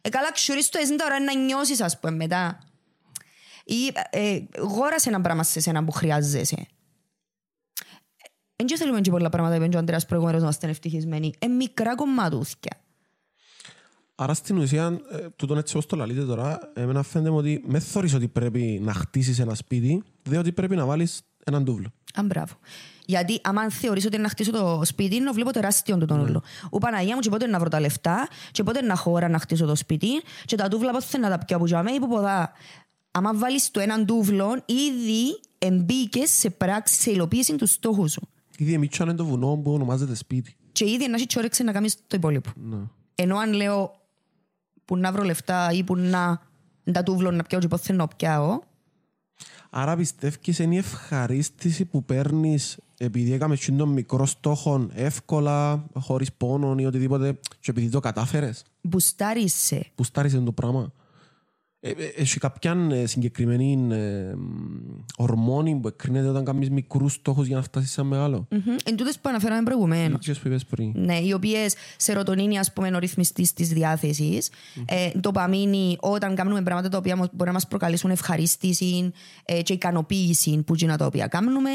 Ε, 0.00 0.08
καλά 0.08 0.32
ξουρίστο, 0.32 0.78
εσύ 0.78 0.96
τα 0.96 1.04
ώρα 1.04 1.20
να 1.20 1.34
νιώσεις, 1.34 1.80
ας 1.80 1.98
πούμε, 1.98 2.12
μετά. 2.12 2.58
Ή 3.64 3.92
ε, 4.10 4.38
γόρασε 4.58 5.08
ένα 5.08 5.20
πράγμα 5.20 5.42
σε 5.42 5.60
σένα 5.60 5.84
που 5.84 5.92
χρειάζεσαι. 5.92 6.66
Δεν 8.56 8.78
θέλουμε 8.78 9.00
και 9.00 9.10
πολλά 9.10 9.28
πράγματα, 9.28 9.56
είπε 9.56 9.68
και 9.68 9.76
ο 9.76 9.78
Αντρέας 9.78 10.06
προηγούμενος, 10.06 10.40
να 10.40 10.46
είμαστε 10.46 10.68
ευτυχισμένοι. 10.68 11.32
Ε, 11.38 11.46
μικρά 11.46 11.94
κομμάτουθια. 11.94 12.80
Άρα 14.14 14.34
στην 14.34 14.58
ουσία, 14.58 15.00
ε, 15.10 15.28
τούτον 15.36 15.58
έτσι 15.58 15.74
όπως 15.76 15.86
το 15.88 15.96
λαλείτε 15.96 16.24
τώρα, 16.24 16.58
εμένα 16.74 17.02
φαίνεται 17.02 17.30
μου 17.30 17.36
ότι 17.36 17.62
με 17.66 17.78
θωρείς 17.78 18.14
ότι 18.14 18.28
πρέπει 18.28 18.80
να 18.82 18.92
χτίσεις 18.92 19.38
ένα 19.38 19.54
σπίτι, 19.54 20.02
διότι 20.22 20.52
πρέπει 20.52 20.76
να 20.76 20.84
βάλεις 20.84 21.22
έναν 21.44 21.64
τούβλο. 21.64 21.92
Α, 22.14 22.22
μπράβο. 22.22 22.54
Γιατί 23.06 23.40
άμα 23.42 23.70
θεωρείς 23.70 24.04
ότι 24.04 24.18
να 24.18 24.28
χτίσω 24.28 24.50
το 24.50 24.80
σπίτι, 24.84 25.20
να 25.20 25.32
βλέπω 25.32 25.50
τεράστιο 25.50 25.98
του 25.98 26.06
τον 26.06 26.20
όλο. 26.20 26.42
Ο 26.70 26.78
Παναγία 26.78 27.14
μου 27.14 27.20
και 27.20 27.30
πότε 27.30 27.46
να 27.46 27.58
βρω 27.58 27.68
τα 27.68 27.80
λεφτά, 27.80 28.28
και 28.50 28.62
πότε 28.62 28.82
να 28.82 28.96
χώρα 28.96 29.28
να 29.28 29.38
χτίσω 29.38 29.66
το 29.66 29.74
σπίτι, 29.74 30.08
και 30.44 30.56
τα 30.56 30.68
τούβλα 30.68 30.90
πότε 30.90 31.18
να 31.18 31.28
τα 31.28 31.38
πιω 31.38 31.56
από 31.56 31.64
τζαμέ 31.64 31.90
ή 31.90 31.98
που 31.98 32.08
ποδά. 32.08 32.52
Άμα 33.10 33.34
βάλεις 33.34 33.70
το 33.70 33.80
έναν 33.80 34.06
τούβλο, 34.06 34.62
ήδη 34.66 35.40
εμπίκες 35.58 36.30
σε 36.30 36.50
πράξη, 36.50 37.00
σε 37.00 37.10
υλοποίηση 37.10 37.56
του 37.56 37.66
στόχου 37.66 38.08
σου. 38.08 38.28
Ήδη 38.58 38.72
εμίτσανε 38.72 39.14
το 39.14 39.24
βουνό 39.24 39.56
που 39.56 39.72
ονομάζεται 39.72 40.14
σπίτι. 40.14 40.56
Και 40.72 40.84
ήδη 40.84 41.08
να 41.08 41.14
έχει 41.14 41.26
και 41.26 41.38
όρεξη 41.38 41.64
να 41.64 41.72
κάνεις 41.72 41.94
το 41.94 42.16
υπόλοιπο. 42.16 42.50
Ενώ 43.14 43.36
αν 43.36 43.52
λέω 43.52 44.00
που 44.84 44.96
να 44.96 45.12
βρω 45.12 45.22
λεφτά 45.22 45.72
ή 45.72 45.84
που 45.84 45.96
να 45.96 46.40
τα 46.92 47.02
τούβλο 47.02 47.30
να 47.30 47.42
πιάω 47.42 47.60
και 47.60 47.68
πότε 47.68 47.82
θέλω 47.82 47.98
να 47.98 48.08
πιάω, 48.08 48.60
Άρα 49.76 49.96
πιστεύεις 49.96 50.58
είναι 50.58 50.74
η 50.74 50.78
ευχαρίστηση 50.78 51.84
που 51.84 52.04
παίρνεις 52.04 52.78
επειδή 52.98 53.32
έκαμες 53.32 53.70
τον 53.76 53.88
μικρό 53.88 54.26
στόχο 54.26 54.88
εύκολα, 54.94 55.84
χωρίς 55.94 56.32
πόνο 56.32 56.74
ή 56.78 56.86
οτιδήποτε 56.86 57.38
και 57.60 57.70
επειδή 57.70 57.88
το 57.88 58.00
κατάφερες; 58.00 58.62
μπουστάρεις 58.80 59.54
σε. 59.54 59.86
Που 59.94 60.04
στάρισε 60.04 60.40
το 60.40 60.52
πράγμα. 60.52 60.92
Ε, 61.86 61.90
ε, 61.90 62.12
Έχει 62.16 62.38
κάποια 62.38 62.88
ε, 62.90 63.06
συγκεκριμένη 63.06 63.94
ε, 63.94 64.34
μ, 64.34 64.40
ορμόνη 65.16 65.74
που 65.74 65.88
εκκρίνεται 65.88 66.28
όταν 66.28 66.44
κάνεις 66.44 66.70
μικρούς 66.70 67.12
στόχους 67.12 67.46
για 67.46 67.56
να 67.56 67.62
φτάσεις 67.62 67.90
σε 67.90 68.02
μεγάλο. 68.02 68.46
Μμμ. 68.50 68.76
Εν 68.84 68.96
τούτες 68.96 69.18
που 69.18 69.28
αναφέραμε 69.28 69.62
προηγουμένως. 69.62 70.24
Τι 70.24 70.32
που 70.32 70.48
είπες 70.48 70.64
πριν. 70.64 70.92
Ναι, 70.94 71.18
οι 71.18 71.32
οποίες 71.32 71.74
σερωτονίνη, 71.96 72.58
ας 72.58 72.72
πούμε, 72.72 72.86
είναι 72.86 72.96
ο 72.96 72.98
ρυθμιστής 72.98 73.52
της 73.52 73.68
διάθεσης. 73.68 74.50
Ε, 74.84 75.10
ντοπαμίνη, 75.18 75.96
όταν 76.00 76.34
κάνουμε 76.34 76.62
πράγματα 76.62 76.88
τα 76.88 76.98
οποία 76.98 77.16
μπορεί 77.16 77.44
να 77.44 77.52
μας 77.52 77.68
προκαλέσουν 77.68 78.10
ευχαρίστηση 78.10 79.12
ε, 79.44 79.62
και 79.62 79.72
ικανοποίηση 79.72 80.62
που 80.66 80.74
είναι 80.82 80.96
τα 80.96 81.06
οποία 81.06 81.26
κάνουμε. 81.26 81.70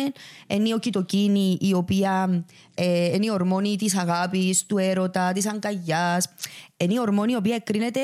Είναι 0.47 0.69
η 0.69 0.73
οκυτοκίνη, 0.73 1.57
η 1.61 1.73
οποία 1.73 2.43
ε, 2.75 3.05
είναι 3.05 3.25
η 3.25 3.29
ορμόνη 3.31 3.75
της 3.75 3.97
αγάπης, 3.97 4.65
του 4.65 4.77
έρωτα, 4.77 5.31
της 5.31 5.47
αγκαλιάς. 5.47 6.29
Είναι 6.77 6.93
η 6.93 6.99
ορμόνη 6.99 7.31
η 7.31 7.35
οποία 7.35 7.55
εκκρίνεται 7.55 7.99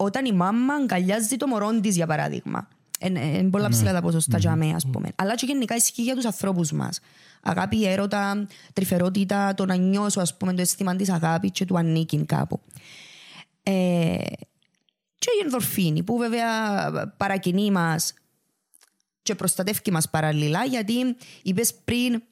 όταν 0.00 0.24
η 0.24 0.32
μάμα 0.32 0.74
αγκαλιάζει 0.74 1.36
το 1.36 1.46
μωρό 1.46 1.80
της, 1.80 1.96
για 1.96 2.06
παράδειγμα. 2.06 2.68
Είναι 3.00 3.48
πολλά 3.50 3.68
ψηλά 3.68 3.92
τα 3.92 4.00
ποσοστά 4.00 4.38
για 4.38 4.56
μένα, 4.56 4.76
ας 4.76 4.86
πούμε. 4.92 5.08
Αλλά 5.16 5.34
και 5.34 5.46
γενικά 5.46 5.74
ισχύει 5.76 6.02
για 6.02 6.14
τους 6.14 6.24
ανθρώπους 6.24 6.72
μας. 6.72 7.00
Αγάπη, 7.42 7.86
έρωτα, 7.86 8.46
τρυφερότητα, 8.72 9.54
το 9.54 9.64
να 9.64 9.74
νιώσω, 9.74 10.20
ας 10.20 10.36
πούμε, 10.36 10.54
το 10.54 10.60
αίσθημα 10.60 10.96
της 10.96 11.10
αγάπης 11.10 11.50
και 11.50 11.64
του 11.64 11.78
ανήκειν 11.78 12.26
κάπου. 12.26 12.60
Ε, 13.62 14.16
και 15.18 15.30
η 15.40 15.44
ενδορφίνη, 15.44 16.02
που 16.02 16.16
βέβαια 16.16 16.90
παρακινεί 17.16 17.70
μας 17.70 18.14
και 19.22 19.34
προστατεύει 19.34 19.90
μας 19.90 20.10
παραλληλά, 20.10 20.64
γιατί 20.64 20.92
είπες 21.42 21.74
πριν 21.84 22.22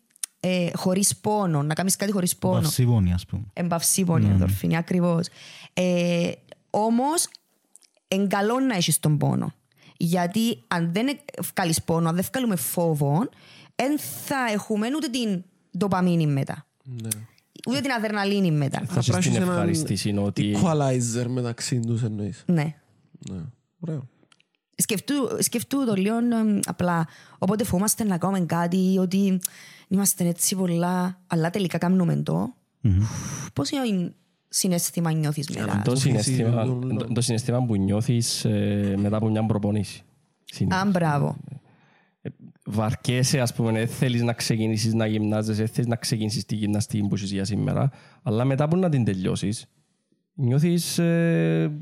ε, 0.40 0.70
χωρίς 0.74 1.16
πόνο, 1.16 1.62
να 1.62 1.74
κάνεις 1.74 1.96
κάτι 1.96 2.12
χωρίς 2.12 2.36
πόνο. 2.36 2.60
Παυσίβωνη, 2.60 3.12
ας 3.12 3.26
πούμε. 3.26 3.42
Εμπαυσίμωνη 3.52 4.26
ενδορφίνη, 4.26 4.76
ακριβώς. 4.76 5.26
Ε, 5.72 6.30
όμως, 6.70 7.28
εν 8.08 8.28
καλό 8.28 8.60
να 8.60 8.74
έχεις 8.74 9.00
τον 9.00 9.18
πόνο. 9.18 9.52
Γιατί 9.96 10.58
αν 10.68 10.92
δεν 10.92 11.18
βγάλεις 11.54 11.82
πόνο, 11.82 12.08
αν 12.08 12.14
δεν 12.14 12.24
βγάλουμε 12.32 12.56
φόβο, 12.56 13.28
δεν 13.74 13.98
θα 13.98 14.36
έχουμε 14.52 14.86
ούτε 14.96 15.08
την 15.08 15.44
ντοπαμίνη 15.78 16.26
μετά. 16.26 16.66
Ναι. 16.82 17.08
Ούτε 17.68 17.80
την 17.80 17.90
αδερναλίνη 17.90 18.50
μετά. 18.50 18.82
Θα 18.86 18.98
έχεις 18.98 19.18
την 19.18 19.34
έναν 19.34 19.48
ευχαρίστηση 19.48 20.14
ότι 20.18 20.56
Equalizer 20.62 21.26
μεταξύ 21.26 21.80
τους 21.80 22.02
εννοείς. 22.02 22.42
Ναι. 22.46 22.74
Ναι. 23.30 23.40
Ωραίο. 23.80 24.08
Σκεφτού, 24.76 25.14
σκεφτού 25.38 25.84
το 25.86 25.94
λίγο 25.94 26.16
εμ, 26.16 26.58
απλά. 26.64 27.08
Οπότε 27.38 27.64
φοβόμαστε 27.64 28.04
να 28.04 28.18
κάνουμε 28.18 28.40
κάτι, 28.40 28.96
ότι 28.98 29.40
είμαστε 29.88 30.28
έτσι 30.28 30.56
πολλά, 30.56 31.20
αλλά 31.26 31.50
τελικά 31.50 31.78
κάνουμε 31.78 32.16
το. 32.16 32.54
Πώς 33.52 33.70
είναι 33.70 34.14
συναίσθημα 34.56 35.12
νιώθεις 35.12 35.48
μετά. 35.50 35.82
το 35.84 35.96
συναίσθημα, 35.96 36.64
το- 36.64 36.78
το- 36.96 37.12
το 37.12 37.20
συναίσθημα 37.20 37.64
που 37.64 37.76
νιώθεις 37.76 38.44
ε, 38.44 38.94
μετά 38.98 39.16
από 39.16 39.28
μια 39.28 39.46
προπονήση. 39.46 40.02
Συνήθως. 40.44 40.80
Α, 40.82 40.86
μπράβο. 40.90 41.36
βαρκέσαι, 42.66 43.40
ας 43.40 43.54
πούμε, 43.54 43.72
δεν 43.72 43.88
θέλεις 43.88 44.22
να 44.22 44.32
ξεκινήσεις 44.32 44.94
να 44.94 45.06
γυμνάζεσαι, 45.06 45.58
δεν 45.62 45.68
θέλεις 45.72 45.88
να 45.90 45.96
ξεκινήσεις 45.96 46.44
τη 46.44 46.54
γυμναστική 46.54 47.06
που 47.08 47.14
έχεις 47.14 47.32
για 47.32 47.44
σήμερα, 47.44 47.90
αλλά 48.22 48.44
μετά 48.44 48.68
που 48.68 48.76
να 48.76 48.88
την 48.88 49.04
τελειώσεις, 49.04 49.66
νιώθεις, 50.34 50.98
ε, 50.98 51.72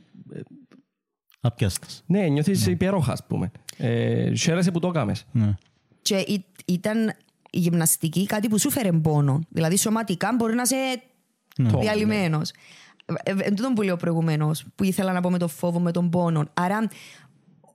Απιάστας. 1.41 2.03
ναι, 2.07 2.27
νιώθεις 2.29 2.67
υπέροχα, 2.67 3.13
ας 3.13 3.27
πούμε. 3.27 3.51
Ε, 3.77 4.35
χαίρεσαι 4.35 4.71
που 4.71 4.79
το 4.79 4.89
έκαμες. 4.89 5.25
Ναι. 5.33 5.55
Και 6.03 6.17
ή- 6.17 6.45
ήταν 6.65 7.09
η 7.51 7.59
γυμναστική 7.59 8.27
κάτι 8.27 8.49
που 8.49 8.59
σου 8.59 8.71
φέρε 8.71 8.93
πόνο. 8.93 9.41
Δηλαδή 9.49 9.77
σωματικά 9.77 10.35
μπορεί 10.39 10.55
να 10.55 10.63
είσαι 10.63 11.03
Το- 11.55 11.79
διαλυμένος. 11.79 12.51
Εν 13.23 13.57
τούτον 13.57 13.73
που 13.75 13.83
λέω 13.83 13.97
προηγουμένως, 13.97 14.65
που 14.75 14.85
ήθελα 14.85 15.13
να 15.13 15.21
πω 15.21 15.31
με 15.31 15.39
το 15.39 15.49
φόβο, 15.49 15.79
με 15.81 15.91
τον 15.93 16.11
πόνο. 16.11 16.45
Άρα, 16.55 16.89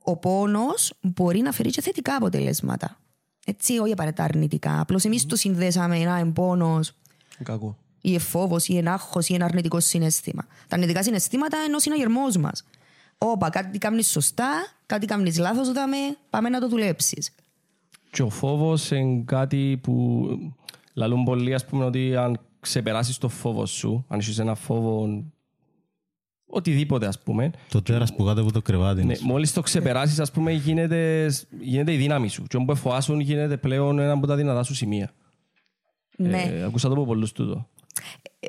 ο 0.02 0.16
πόνος 0.16 0.92
μπορεί 1.00 1.40
να 1.40 1.52
φέρει 1.52 1.70
και 1.70 1.80
θετικά 1.80 2.14
αποτελέσματα. 2.14 2.98
Έτσι, 3.46 3.78
όχι 3.78 3.92
απαραίτητα 3.92 4.24
αρνητικά. 4.24 4.80
Απλώς 4.80 5.04
εμείς 5.04 5.26
το 5.26 5.36
συνδέσαμε 5.36 5.98
ένα 5.98 6.16
εμπόνο 6.18 6.80
Κακό. 7.42 7.76
ή 8.00 8.14
εφόβο 8.14 8.56
ή 8.66 8.76
ένα 8.76 8.92
άγχος 8.92 9.28
ή 9.28 9.34
ένα 9.34 9.44
αρνητικός 9.44 9.84
συνέστημα. 9.84 10.42
Τα 10.68 10.74
αρνητικά 10.76 11.02
συναισθήματα 11.02 11.56
είναι 11.66 11.76
ο 11.76 11.78
συναγερμό 11.78 12.22
μας. 12.40 12.64
Όπα, 13.18 13.50
κάτι 13.50 13.78
κάνεις 13.78 14.10
σωστά, 14.10 14.48
κάτι 14.86 15.06
κάνεις 15.06 15.38
λάθος, 15.38 15.72
δάμε, 15.72 15.96
πάμε 16.30 16.48
να 16.48 16.60
το 16.60 16.68
δουλέψεις. 16.68 17.30
Και 18.10 18.22
ο 18.22 18.30
φόβος 18.30 18.90
είναι 18.90 19.22
κάτι 19.26 19.78
που 19.82 20.26
λαλούν 20.94 21.24
πολλοί, 21.24 21.54
ας 21.54 21.64
πούμε, 21.66 21.84
ότι 21.84 22.16
αν 22.16 22.40
ξεπεράσεις 22.60 23.18
το 23.18 23.28
φόβο 23.28 23.66
σου, 23.66 24.04
αν 24.08 24.18
είσαι 24.18 24.42
ένα 24.42 24.54
φόβο 24.54 25.24
οτιδήποτε, 26.46 27.06
ας 27.06 27.18
πούμε, 27.22 27.50
Το 27.70 27.82
τέρας 27.82 28.14
που 28.14 28.24
κάτω 28.24 28.40
από 28.42 28.52
το 28.52 28.62
κρεβάτι. 28.62 29.04
ναι, 29.04 29.14
μόλις 29.22 29.52
το 29.52 29.60
ξεπεράσεις, 29.60 30.18
ας 30.18 30.30
πούμε, 30.30 30.52
γίνεται, 30.52 31.30
γίνεται 31.60 31.92
η 31.92 31.96
δύναμη 31.96 32.28
σου. 32.28 32.42
Και 32.42 32.56
όπου 32.56 32.76
φοάσουν 32.76 33.20
γίνεται 33.20 33.56
πλέον 33.56 33.98
ένα 33.98 34.12
από 34.12 34.26
τα 34.26 34.36
δυνατά 34.36 34.62
σου 34.62 34.74
σημεία. 34.74 35.10
Ναι. 36.16 36.42
Ε, 36.42 36.62
ακούσα 36.64 36.88
το 36.88 36.94
από 36.94 37.04
πολλούς 37.04 37.32
τούτο. 37.32 37.68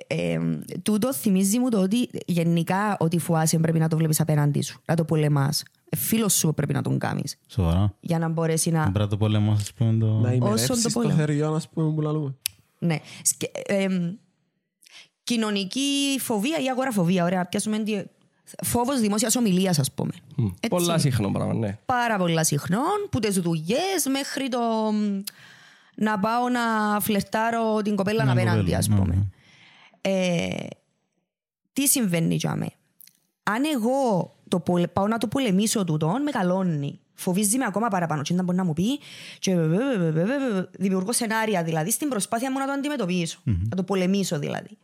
ε, 0.07 0.38
τούτο 0.84 1.14
θυμίζει 1.14 1.59
μου 1.59 1.70
το 1.70 1.82
ότι 1.82 2.09
γενικά 2.26 2.97
ότι 2.99 3.20
φοάσαι 3.20 3.57
πρέπει 3.59 3.80
να 3.80 3.88
το 3.88 3.97
βλέπεις 3.97 4.20
απέναντί 4.20 4.62
σου, 4.62 4.82
να 4.86 4.95
το 4.95 5.03
πολεμάς. 5.05 5.64
Ε, 5.89 5.95
Φίλος 5.97 6.34
σου 6.34 6.53
πρέπει 6.53 6.74
να 6.74 6.82
τον 6.82 6.97
κάνεις 6.99 7.38
Σοβαρά. 7.47 7.95
για 7.99 8.20
να 8.20 8.30
μπορέσει 8.30 8.72
να... 8.72 8.82
Πρέπει 8.82 8.99
να 8.99 9.07
το 9.07 9.18
πολέμος, 9.18 9.59
ας 9.62 9.74
πούμε, 9.74 9.97
το... 9.97 10.05
Να 10.05 10.30
το 10.30 10.36
ημερεύσεις 10.36 10.82
το 10.82 10.89
πόλεμο. 10.89 11.16
θεριό, 11.16 11.53
ας 11.53 11.70
πούμε, 11.70 11.93
που 11.93 12.01
λαλούμε. 12.01 12.36
Ναι. 12.84 12.99
Σκε- 13.23 13.71
εμ, 13.71 14.13
κοινωνική 15.23 16.17
φοβία 16.19 16.57
ή 16.57 16.69
αγοραφοβία. 16.69 17.23
Ωραία, 17.23 17.45
πιάσουμε 17.45 17.79
τι... 17.79 18.01
Φόβος 18.63 18.99
δημόσιας 18.99 19.36
ομιλίας, 19.36 19.79
ας 19.79 19.91
πούμε. 19.91 20.11
Έτσι. 20.38 20.67
Πολλά 20.69 20.97
συχνό 20.97 21.32
πράγμα, 21.32 21.53
ναι. 21.53 21.77
Πάρα 21.86 22.17
πολλά 22.17 22.43
συχνών, 22.43 23.07
που 23.11 23.19
τις 23.19 23.39
δουλειές 23.39 24.05
μέχρι 24.09 24.49
το 24.49 24.59
μ, 24.93 25.21
να 25.95 26.19
πάω 26.19 26.49
να 26.49 26.61
φλερτάρω 26.99 27.82
την 27.82 27.95
κοπέλα 27.95 28.23
Ναι, 28.23 28.32
απέναντι, 28.32 28.57
κοπέλα, 28.59 28.77
ας 28.77 28.88
ναι, 28.88 28.95
πούμε. 28.95 29.15
ναι. 29.15 29.23
Ε, 30.01 30.67
τι 31.73 31.88
συμβαίνει 31.88 32.36
για 32.36 32.55
μέ. 32.55 32.67
Αν 33.43 33.63
εγώ 33.73 34.32
το 34.47 34.59
πολε- 34.59 34.88
πάω 34.88 35.07
να 35.07 35.17
το 35.17 35.27
πολεμήσω 35.27 35.84
τούτον, 35.84 36.21
μεγαλώνει. 36.21 36.99
Φοβίζει 37.22 37.57
με 37.57 37.65
ακόμα 37.65 37.88
παραπάνω. 37.88 38.22
Τι 38.22 38.34
να 38.34 38.43
μπορεί 38.43 38.57
να 38.57 38.63
μου 38.63 38.74
πει; 38.74 38.99
Και 39.39 39.55
δημιουργώ 40.72 41.11
σενάρια 41.13 41.63
δηλαδή 41.63 41.91
στην 41.91 42.09
προσπάθεια 42.09 42.51
μου 42.51 42.59
να 42.59 42.65
το 42.65 42.72
αντιμετωπίσω. 42.72 43.39
Να 43.69 43.76
το 43.76 43.84
πολεμήσω 43.84 44.39
δηλαδή. 44.39 44.78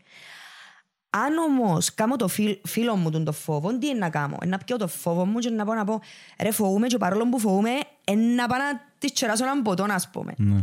Αν 1.10 1.38
όμως 1.38 1.94
κάνω 1.94 2.16
το 2.16 2.28
φίλ, 2.28 2.58
φίλο 2.64 2.96
μου 2.96 3.12
τον 3.12 3.24
το 3.24 3.32
φόβο, 3.32 3.78
τι 3.78 3.88
είναι 3.88 4.00
να 4.00 4.10
κάνω; 4.10 4.38
Ε, 4.42 4.46
Να 4.46 4.58
πιω 4.58 4.78
το 4.78 4.88
φόβο 4.88 5.26
μου 5.26 5.40
και 5.40 5.50
να 5.50 5.66
πάω 5.66 5.76
να 5.76 5.84
πω 5.84 6.02
ρε 6.42 6.52
φοβούμαι 6.52 6.88
και 6.88 6.98
παρόλο 6.98 7.30
που 7.30 7.40
φοβούμαι, 7.40 7.70
ε, 8.04 8.16
να 8.16 8.48
πάω 8.48 8.60
να 8.60 8.82
της 8.98 9.12
τσεράσω 9.12 9.44
έναν 9.44 9.62
ποτό, 9.62 9.86
ας 9.90 10.10
πούμε. 10.10 10.34
Ναι. 10.38 10.62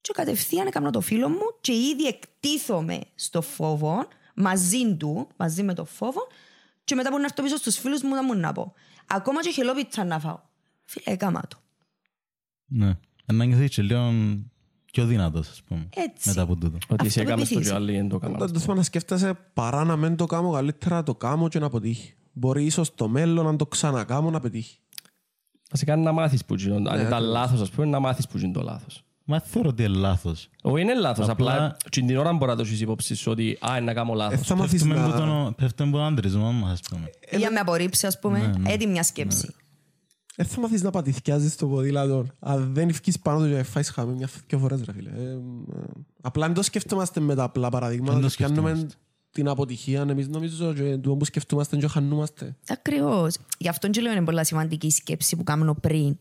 Και 0.00 0.12
κατευθείαν 0.14 0.66
έκανα 0.66 0.90
το 0.90 1.00
φίλο 1.00 1.28
μου 1.28 1.56
και 1.60 1.72
ήδη 1.72 2.06
εκτίθομαι 2.06 3.00
στο 3.14 3.42
φόβο 3.42 4.06
μαζί 4.34 4.94
του, 4.96 5.28
μαζί 5.36 5.62
με 5.62 5.74
το 5.74 5.84
φόβο 5.84 6.26
και 6.84 6.94
μετά 6.94 7.10
που 7.10 7.16
να 7.16 7.24
έρθω 7.24 7.42
πίσω 7.42 7.56
στους 7.56 7.78
φίλους 7.78 8.02
μου 8.02 8.14
να 8.14 8.22
μου 8.22 8.34
να 8.34 8.52
πω. 8.52 8.72
Ακόμα 9.06 9.40
και 9.42 9.50
χελόπιτσα 9.50 10.04
να 10.04 10.18
φάω. 10.20 10.38
Φίλε, 10.84 11.14
έκαμα 11.14 11.40
το. 11.48 11.56
Ναι. 12.66 12.88
Ε, 13.26 13.32
Να 13.32 13.44
νιώθεις 13.44 13.68
και 13.74 13.82
λίγο 13.82 14.12
πιο 14.92 15.06
δυνατός, 15.06 15.48
ας 15.48 15.62
πούμε. 15.62 15.88
Έτσι. 15.94 16.28
Μετά 16.28 16.42
από 16.42 16.56
τούτο. 16.56 16.78
Ότι 16.88 17.06
εσύ 17.06 17.20
έκαμες 17.20 17.48
το 17.48 17.58
Αυτοπεποίθηση. 17.58 17.70
και 17.70 17.74
άλλοι 17.76 17.92
δεν 17.96 18.08
το 18.08 18.16
έκαναν. 18.16 18.36
Τέλος 18.46 18.60
πάντων, 18.60 18.76
να 18.76 18.82
σκέφτεσαι 18.82 19.34
παρά 19.52 19.84
να 19.84 19.96
μην 19.96 20.16
το 20.16 20.26
κάνω, 20.26 20.50
καλύτερα 20.50 20.94
να 20.96 21.02
το 21.02 21.14
κάνω 21.14 21.48
και 21.48 21.58
να 21.58 21.66
αποτύχει. 21.66 22.14
Μπορεί 22.32 22.64
ίσως 22.64 22.86
στο 22.86 23.08
μέλλον 23.08 23.44
να 23.44 23.56
το 23.56 23.66
ξανακάμω 23.66 24.30
να 24.30 24.40
πετύχει. 24.40 24.78
Βασικά 25.70 25.96
να 25.96 26.12
μάθεις 26.12 26.44
που 26.44 26.54
γίνονται. 26.54 26.80
Ναι, 26.80 26.90
Αν 27.00 27.06
ήταν 27.06 27.22
λάθος, 27.22 27.60
ας 27.60 27.70
πούμε, 27.70 27.86
να 27.86 27.98
μάθεις 28.00 28.26
που 28.28 28.38
γίνεται 28.38 28.58
το 28.58 28.64
λάθος. 28.64 29.04
Μα 29.28 29.40
θεωρώ 29.40 29.68
ότι 29.68 29.82
είναι 29.84 29.96
λάθος. 29.96 30.48
Όχι, 30.62 30.82
είναι 30.82 30.94
λάθος. 30.94 31.28
Απλά- 31.28 31.52
Απλά 31.54 31.76
και 31.88 32.00
την 32.00 32.16
ώρα 32.16 32.32
μπορεί 32.32 32.50
να 32.50 32.56
το 32.56 32.62
έχεις 32.66 32.80
υπόψη 32.80 33.14
σου 33.14 33.30
ότι 33.30 33.58
«Α, 33.60 33.76
είναι 33.76 33.80
να 33.86 33.94
κάνω 33.94 34.12
Ε, 34.12 34.16
λάθος». 34.16 34.46
θα 34.46 34.54
μάθεις 34.56 34.82
Πέφτουμε 34.82 35.00
από 35.00 35.08
να... 35.08 35.16
τον- 35.16 35.54
Πέφτουμε 35.54 35.88
από 35.88 35.98
τον 35.98 36.06
άντρισμα 36.06 36.50
μας, 36.50 36.72
ας 36.72 36.80
πούμε. 36.90 37.10
Για 37.36 37.50
με 37.50 37.58
απορρίψει, 37.58 38.06
ας 38.06 38.18
πούμε, 38.18 38.54
έτοιμη 38.66 38.92
μια 38.92 39.02
σκέψη. 39.02 39.54
Ε, 40.36 40.44
θα 40.44 40.60
μάθεις 40.60 40.82
να 40.82 40.90
πατηθιάζεις 40.90 41.56
το 41.56 41.66
ποδήλατο. 41.66 42.26
Αν 42.38 42.74
δεν 42.74 42.88
ευκείς 42.88 43.18
πάνω 43.18 43.40
του 43.44 43.48
και 43.50 43.62
φάεις 43.62 43.90
χαμή 43.90 44.14
μια 44.14 44.28
δυο 44.48 44.58
φορές, 44.58 44.82
ρε 44.84 44.92
φίλε. 44.92 45.10
Ε, 45.10 45.22
ε, 45.22 45.38
απλά 46.22 46.46
δεν 46.46 46.54
το 46.54 46.62
σκεφτόμαστε 46.62 47.20
με 47.20 47.34
τα 47.34 47.42
απλά 47.42 47.68
παραδείγματα. 47.68 48.12
Δεν 48.12 48.22
το 48.22 48.34
Πιάνουμε 48.36 48.68
σκεφτόμαστε. 48.70 48.98
Την 49.36 49.48
αποτυχία. 49.48 50.06
Εμείς 50.08 50.28
νομίζω 50.28 50.72
και 50.72 50.96
το 50.96 51.16
που 51.16 51.24
σκεφτόμαστε 51.24 51.76
και 51.76 51.86
χανούμαστε. 51.86 52.56
Ακριβώς. 52.68 53.36
Γι' 53.58 53.68
αυτό 53.68 53.88
και 53.88 54.00
λέμε 54.00 54.14
είναι 54.14 54.24
πολύ 54.24 54.46
σημαντική 54.46 54.86
η 54.86 54.90
σκέψη 54.90 55.36
που 55.36 55.44
κάνουμε 55.44 55.74
πριν. 55.80 56.18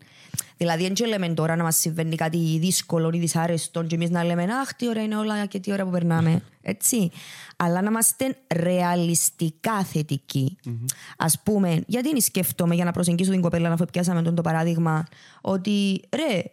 Δηλαδή, 0.58 0.84
δεν 0.84 0.94
και 0.94 1.06
λέμε 1.06 1.28
τώρα 1.28 1.56
να 1.56 1.64
μας 1.64 1.76
συμβαίνει 1.76 2.16
κάτι 2.16 2.58
δύσκολο 2.60 3.12
ή 3.14 3.18
δυσάρεστο, 3.18 3.84
και 3.84 3.96
εμείς 3.96 4.10
να 4.10 4.24
λέμε 4.24 4.44
Αχ, 4.44 4.74
τι 4.74 4.88
ώρα 4.88 5.04
είναι 5.04 5.16
όλα 5.16 5.46
και 5.46 5.60
τι 5.60 5.72
ώρα 5.72 5.84
που 5.84 5.92
περνάμε. 5.92 6.42
Έτσι. 6.62 7.10
Αλλά 7.58 7.82
να 7.82 7.90
είμαστε 7.90 8.38
ρεαλιστικά 8.54 9.84
θετικοί. 9.84 10.58
Α 11.18 11.42
πούμε, 11.44 11.84
γιατί 11.88 12.10
είναι 12.10 12.20
σκέφτομαι 12.20 12.76
για 12.76 12.86
να 12.86 12.92
προσεγγίσω 12.92 13.32
την 13.32 13.42
κοπέλα, 13.42 13.70
να 13.70 13.86
πιάσαμε 13.86 14.22
τον 14.22 14.36
το 14.36 14.42
παράδειγμα, 14.42 15.08
ότι 15.42 16.02
ρε, 16.16 16.44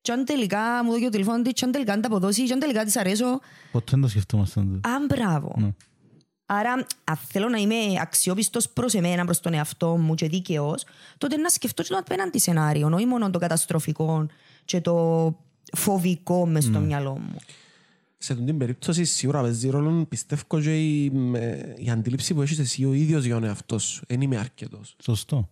και 0.00 0.12
αν 0.12 0.24
τελικά 0.24 0.84
μου 0.84 0.90
δώσει 0.90 1.02
το 1.02 1.08
τηλέφωνο 1.10 1.42
της, 1.42 1.52
και 1.52 1.64
αν 1.64 1.70
τελικά 1.72 1.92
αν 1.92 2.00
τα 2.00 2.06
αποδώσει, 2.08 2.44
και 2.44 2.52
αν 2.52 2.58
τελικά 2.58 2.84
της 2.84 2.96
αρέσω, 2.96 3.40
Ποτέ 3.72 3.90
δεν 3.90 4.00
το 4.00 4.08
σκεφτόμαστε. 4.08 4.60
τούτο. 4.60 4.88
Α, 4.88 4.92
μπράβο. 5.08 5.74
Άρα, 6.50 6.72
αν 7.04 7.16
θέλω 7.28 7.48
να 7.48 7.58
είμαι 7.58 7.74
αξιόπιστος 8.00 8.68
προς 8.68 8.94
εμένα, 8.94 9.24
προς 9.24 9.40
τον 9.40 9.54
εαυτό 9.54 9.96
μου 9.96 10.14
και 10.14 10.28
δίκαιος, 10.28 10.84
τότε 11.18 11.36
να 11.36 11.48
σκεφτώ 11.48 11.82
και 11.82 11.88
το 11.88 11.98
απέναντι 11.98 12.38
σενάριο, 12.38 12.90
όχι 12.94 13.06
μόνο 13.06 13.30
το 13.30 13.38
καταστροφικό 13.38 14.26
και 14.64 14.80
το 14.80 15.34
φοβικό 15.76 16.46
μες 16.46 16.64
στο 16.64 16.78
μυαλό 16.78 17.18
μου. 17.18 17.36
Σε 18.20 18.32
αυτή 18.32 18.44
την 18.44 18.58
περίπτωση 18.58 19.04
σίγουρα 19.04 19.40
παίζει 19.40 19.68
ρόλο 19.68 20.04
πιστεύω 20.08 20.60
και 20.60 21.02
η, 21.02 21.10
με- 21.10 21.74
η 21.78 21.90
αντίληψη 21.90 22.34
που 22.34 22.42
έχεις 22.42 22.58
εσύ 22.58 22.84
ο 22.84 22.92
ίδιος 22.92 23.24
για 23.24 23.34
τον 23.34 23.44
εαυτός 23.44 23.84
σου. 23.84 24.04
Δεν 24.08 24.20
είμαι 24.20 24.36
αρκετός. 24.36 24.96
Σωστό. 25.02 25.48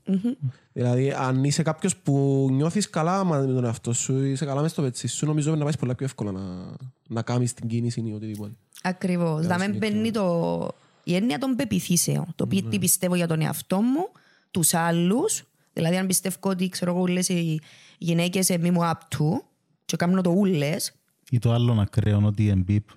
Δηλαδή, 0.73 1.11
αν 1.11 1.45
είσαι 1.45 1.63
κάποιος 1.63 1.97
που 1.97 2.47
νιώθεις 2.51 2.91
καλά 2.91 3.25
με 3.25 3.47
τον 3.47 3.65
εαυτό 3.65 3.93
σου, 3.93 4.25
είσαι 4.25 4.45
καλά 4.45 4.61
μες 4.61 4.71
στο 4.71 4.83
πετσί 4.83 5.09
σου, 5.09 5.27
νομίζω 5.27 5.55
να 5.55 5.65
πάει 5.65 5.77
πολλά 5.79 5.95
πιο 5.95 6.07
εύκολα 6.07 6.33
να, 6.33 6.77
να 7.09 7.23
κάνεις 7.23 7.55
την 7.55 7.69
κίνηση 7.69 8.03
ή 8.07 8.13
οτιδήποτε. 8.13 8.53
Ακριβώς. 8.83 9.47
Να 9.47 9.59
μην 9.59 9.77
μπαίνει 9.77 10.11
το... 10.11 10.69
η 11.05 11.15
έννοια 11.15 11.39
των 11.39 11.57
πεπιθήσεων. 11.57 12.33
Το 12.35 12.47
πει 12.47 12.63
τι 12.63 12.79
πιστεύω 12.79 13.15
για 13.15 13.27
τον 13.27 13.41
εαυτό 13.41 13.81
μου, 13.81 14.09
τους 14.51 14.75
άλλους. 14.75 15.45
Δηλαδή, 15.73 15.97
αν 15.97 16.07
πιστεύω 16.07 16.37
ότι 16.43 16.69
ξέρω 16.69 16.91
εγώ, 16.91 17.01
όλες 17.01 17.29
οι 17.29 17.61
γυναίκες 17.99 18.51
ε, 18.51 18.59
μη 18.59 18.71
μου 18.71 18.81
up 18.83 19.17
to 19.19 19.41
και 19.85 19.97
κάνω 19.97 20.21
το 20.21 20.31
ούλες, 20.31 20.93
Ή 21.31 21.39
το 21.39 21.53
άλλο 21.53 21.81
ακραίο, 21.81 22.21
ότι 22.25 22.43
η 22.45 22.49
εμπίπ. 22.49 22.89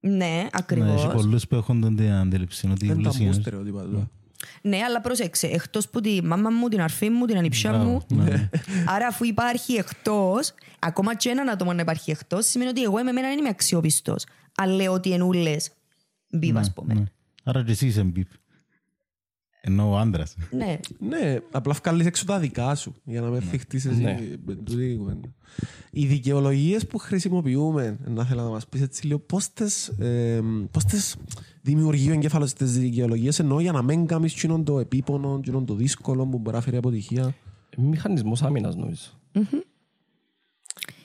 ναι, 0.00 0.16
Ναι, 0.16 0.46
ακριβώς. 0.52 1.04
έχει 1.04 1.14
πολλούς 1.14 1.46
που 1.46 1.54
έχουν 1.54 1.96
την 1.96 2.10
αντίληψη. 2.12 2.68
Ότι 2.70 2.86
Δεν 2.86 2.94
τα 2.96 3.00
όλες 3.00 3.14
οι 3.14 3.16
μου 3.16 3.22
γυναίκες- 3.22 3.40
στερεότυπα. 3.42 3.82
τούτα. 3.82 4.10
Ναι, 4.62 4.76
αλλά 4.86 5.00
πρόσεξε. 5.00 5.46
Εκτός 5.46 5.88
που 5.88 6.00
τη 6.00 6.22
μάμα 6.22 6.50
μου, 6.50 6.68
την 6.68 6.80
αρφή 6.80 7.10
μου, 7.10 7.24
την 7.26 7.36
ανιψιά 7.36 7.72
μου. 7.72 8.02
ναι. 8.08 8.50
Άρα, 8.86 9.06
αφού 9.06 9.24
υπάρχει 9.24 9.72
εκτός, 9.72 10.54
ακόμα 10.78 11.16
και 11.16 11.28
έναν 11.28 11.48
άτομο 11.48 11.72
να 11.72 11.80
υπάρχει 11.80 12.10
εκτός, 12.10 12.46
σημαίνει 12.46 12.70
ότι 12.70 12.82
εγώ 12.82 12.92
με 13.02 13.10
εμένα 13.10 13.28
δεν 13.28 13.38
είμαι 13.38 13.48
αξιόπιστος. 13.48 14.24
Αν 14.56 14.70
λέω 14.70 14.92
ότι 14.92 15.12
ενούλε 15.12 15.56
μπίπ, 16.30 16.56
ας 16.58 16.72
πούμε. 16.72 16.94
Ναι. 16.94 17.04
Άρα 17.44 17.64
και 17.64 17.70
εσύ 17.70 17.86
είσαι 17.86 18.00
εμπίπ. 18.00 18.28
Ενώ 19.66 19.90
ο 19.90 19.96
άντρας. 19.96 20.34
Ναι. 20.50 20.78
Ναι, 20.98 21.38
απλά 21.50 21.74
βγάλεις 21.82 22.06
έξω 22.06 22.24
τα 22.24 22.38
δικά 22.38 22.74
σου 22.74 22.94
για 23.04 23.20
να 23.20 23.28
με 23.28 23.40
θυχτείς 23.40 23.84
εσύ 23.84 24.02
Ναι. 24.02 24.18
με 24.46 24.54
τούτη 24.54 24.84
η 24.90 24.96
κουβέντα. 24.96 25.28
Οι 25.90 26.06
δικαιολογίες 26.06 26.86
που 26.86 26.98
χρησιμοποιούμε, 26.98 27.98
να 28.06 28.24
θέλω 28.24 28.42
να 28.42 28.48
μας 28.48 28.66
πεις 28.68 28.80
έτσι 28.82 29.06
λίγο, 29.06 29.18
πώς 29.18 29.52
τις, 29.52 29.88
ε, 29.88 30.40
πώς 30.70 30.84
τις 30.84 31.16
δημιουργεί 31.62 32.10
ο 32.10 32.12
εγκέφαλος 32.12 32.52
τις 32.52 32.78
δικαιολογίες, 32.78 33.38
εννοώ 33.38 33.60
για 33.60 33.72
να 33.72 33.82
μην 33.82 34.06
κάνεις 34.06 34.32
εκείνον 34.32 34.64
το 34.64 34.78
επίπονο, 34.78 35.36
εκείνον 35.38 35.66
το 35.66 35.74
δύσκολο 35.74 36.26
που 36.26 36.38
μπορεί 36.38 36.56
να 36.56 36.62
φέρει 36.62 36.76
αποτυχία; 36.76 37.34
Μηχανισμός 37.76 38.42
άμυνας 38.42 38.76
νομίζω. 38.76 39.02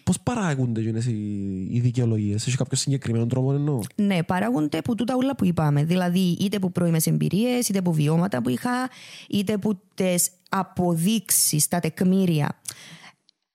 Πώς 0.09 0.19
παράγονται 0.19 0.79
εκείνες 0.81 1.05
οι, 1.05 1.67
οι 1.71 1.79
δικαιολογίες, 1.79 2.47
έχει 2.47 2.57
κάποιο 2.57 2.77
συγκεκριμένο 2.77 3.25
τρόπο 3.25 3.53
εννοώ; 3.53 3.79
Ναι, 3.95 4.23
παράγονται 4.23 4.77
από 4.77 4.95
τούτα 4.95 5.15
όλα 5.15 5.35
που 5.35 5.45
είπαμε. 5.45 5.83
Δηλαδή, 5.83 6.37
είτε 6.39 6.57
από 6.57 6.69
πρώιμες 6.69 7.07
εμπειρίες, 7.07 7.69
είτε 7.69 7.79
από 7.79 7.91
βιώματα 7.91 8.41
που 8.41 8.49
είχα, 8.49 8.89
είτε 9.29 9.53
από 9.53 9.79
τις 9.95 10.29
αποδείξεις, 10.49 11.67
τα 11.67 11.79
τεκμήρια. 11.79 12.59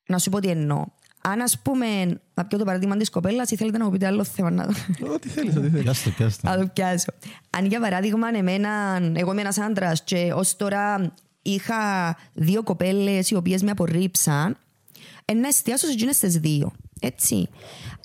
Να 0.07 0.19
σου 0.19 0.31
πω 0.31 0.41
τι 0.41 0.49
εννοώ. 0.49 0.85
Αν 1.21 1.41
ας 1.41 1.59
πούμε, 1.59 1.87
να 2.35 2.45
πιω 2.45 2.59
το 2.59 2.65
παράδειγμα 2.65 2.97
της 2.97 3.11
κοπέλας, 3.11 3.51
ή 3.51 3.57
θέλετε 3.57 3.79
να 3.79 3.85
μου 3.85 3.91
πείτε 3.91 4.07
άλλο 4.07 4.25
θέμα 4.25 4.51
να 4.51 4.65
Ό,τι 5.15 5.29
θέλεις, 5.29 5.57
ό,τι 5.57 5.69
θέλεις. 5.69 5.83
Πιάστε, 5.83 6.11
πιάστε. 6.11 6.49
να 6.49 6.59
το 6.59 6.67
πιάσω. 6.73 7.13
Αν 7.51 7.67
για 7.67 7.81
παράδειγμα, 7.81 8.29
εμένα, 8.37 9.01
εγώ 9.15 9.33
είμαι 9.33 9.41
ένας 9.41 9.59
άντρας 9.59 10.03
και 10.05 10.33
ως 10.35 10.57
τώρα 10.57 11.13
είχα 11.43 12.17
δύο 12.33 12.63
κοπέλες 12.63 13.31
οι 13.31 13.35
οποίες 13.35 13.63
με 13.63 13.71
απορρίψαν, 13.71 14.57
ε, 15.25 15.35
να 15.35 15.49
εστιάσω 15.49 15.87
σε 15.87 15.93
εκείνες 15.93 16.19
τις 16.19 16.37
δύο. 16.37 16.73
Έτσι. 17.01 17.49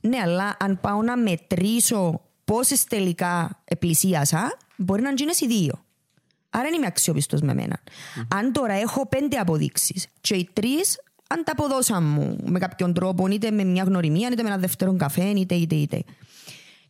Ναι, 0.01 0.17
αλλά 0.17 0.57
αν 0.59 0.79
πάω 0.81 1.01
να 1.01 1.17
μετρήσω 1.17 2.21
πόσες 2.45 2.83
τελικά 2.83 3.61
επλησίασα, 3.65 4.57
μπορεί 4.75 5.01
να 5.01 5.09
είναι 5.09 5.31
οι 5.39 5.47
δύο. 5.47 5.83
Άρα 6.49 6.63
δεν 6.63 6.73
είμαι 6.73 6.85
αξιόπιστος 6.85 7.41
με 7.41 7.53
μένα. 7.53 7.79
Αν 8.35 8.51
τώρα 8.51 8.73
έχω 8.73 9.07
πέντε 9.07 9.37
αποδείξεις 9.37 10.07
και 10.21 10.35
οι 10.35 10.49
τρεις 10.53 10.97
ανταποδώσαν 11.27 12.03
μου 12.03 12.37
με 12.45 12.59
κάποιον 12.59 12.93
τρόπο, 12.93 13.27
είτε 13.27 13.51
με 13.51 13.63
μια 13.63 13.83
γνωριμία, 13.83 14.29
είτε 14.31 14.43
με 14.43 14.49
ένα 14.49 14.57
δεύτερο 14.57 14.95
καφέ, 14.95 15.25
είτε 15.25 15.55
είτε 15.55 15.75
είτε. 15.75 16.03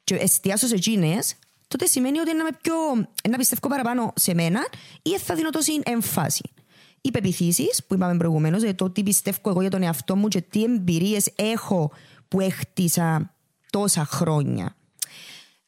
Και 0.04 0.16
εστιάσω 0.16 0.68
σε 0.68 0.76
εκείνες, 0.76 1.36
τότε 1.68 1.86
σημαίνει 1.86 2.20
ότι 2.20 2.36
να, 2.36 2.44
με 2.44 2.50
πιο, 2.62 2.76
να 3.30 3.38
πιστεύω 3.38 3.68
παραπάνω 3.68 4.14
σε 4.16 4.34
μένα 4.34 4.60
ή 5.02 5.18
θα 5.18 5.36
δίνω 5.36 5.50
τόση 5.50 5.82
έμφαση. 5.84 6.52
Οι 7.02 7.12
πεπιθήσει 7.12 7.68
που 7.88 7.94
είπαμε 7.94 8.18
προηγουμένως, 8.18 8.64
το 8.76 8.90
τι 8.90 9.04
πιστεύω 9.04 9.50
εγώ 9.50 9.62
για 9.62 9.70
τον 9.70 9.84
εαυτό 9.84 10.16
μου 10.16 10.28
και 10.28 10.42
τι 10.42 10.64
εμπειρίες 10.64 11.32
έχω 11.36 11.92
που 12.28 12.40
έχτισα 12.40 13.34
τόσα 13.70 14.06
χρόνια. 14.06 14.76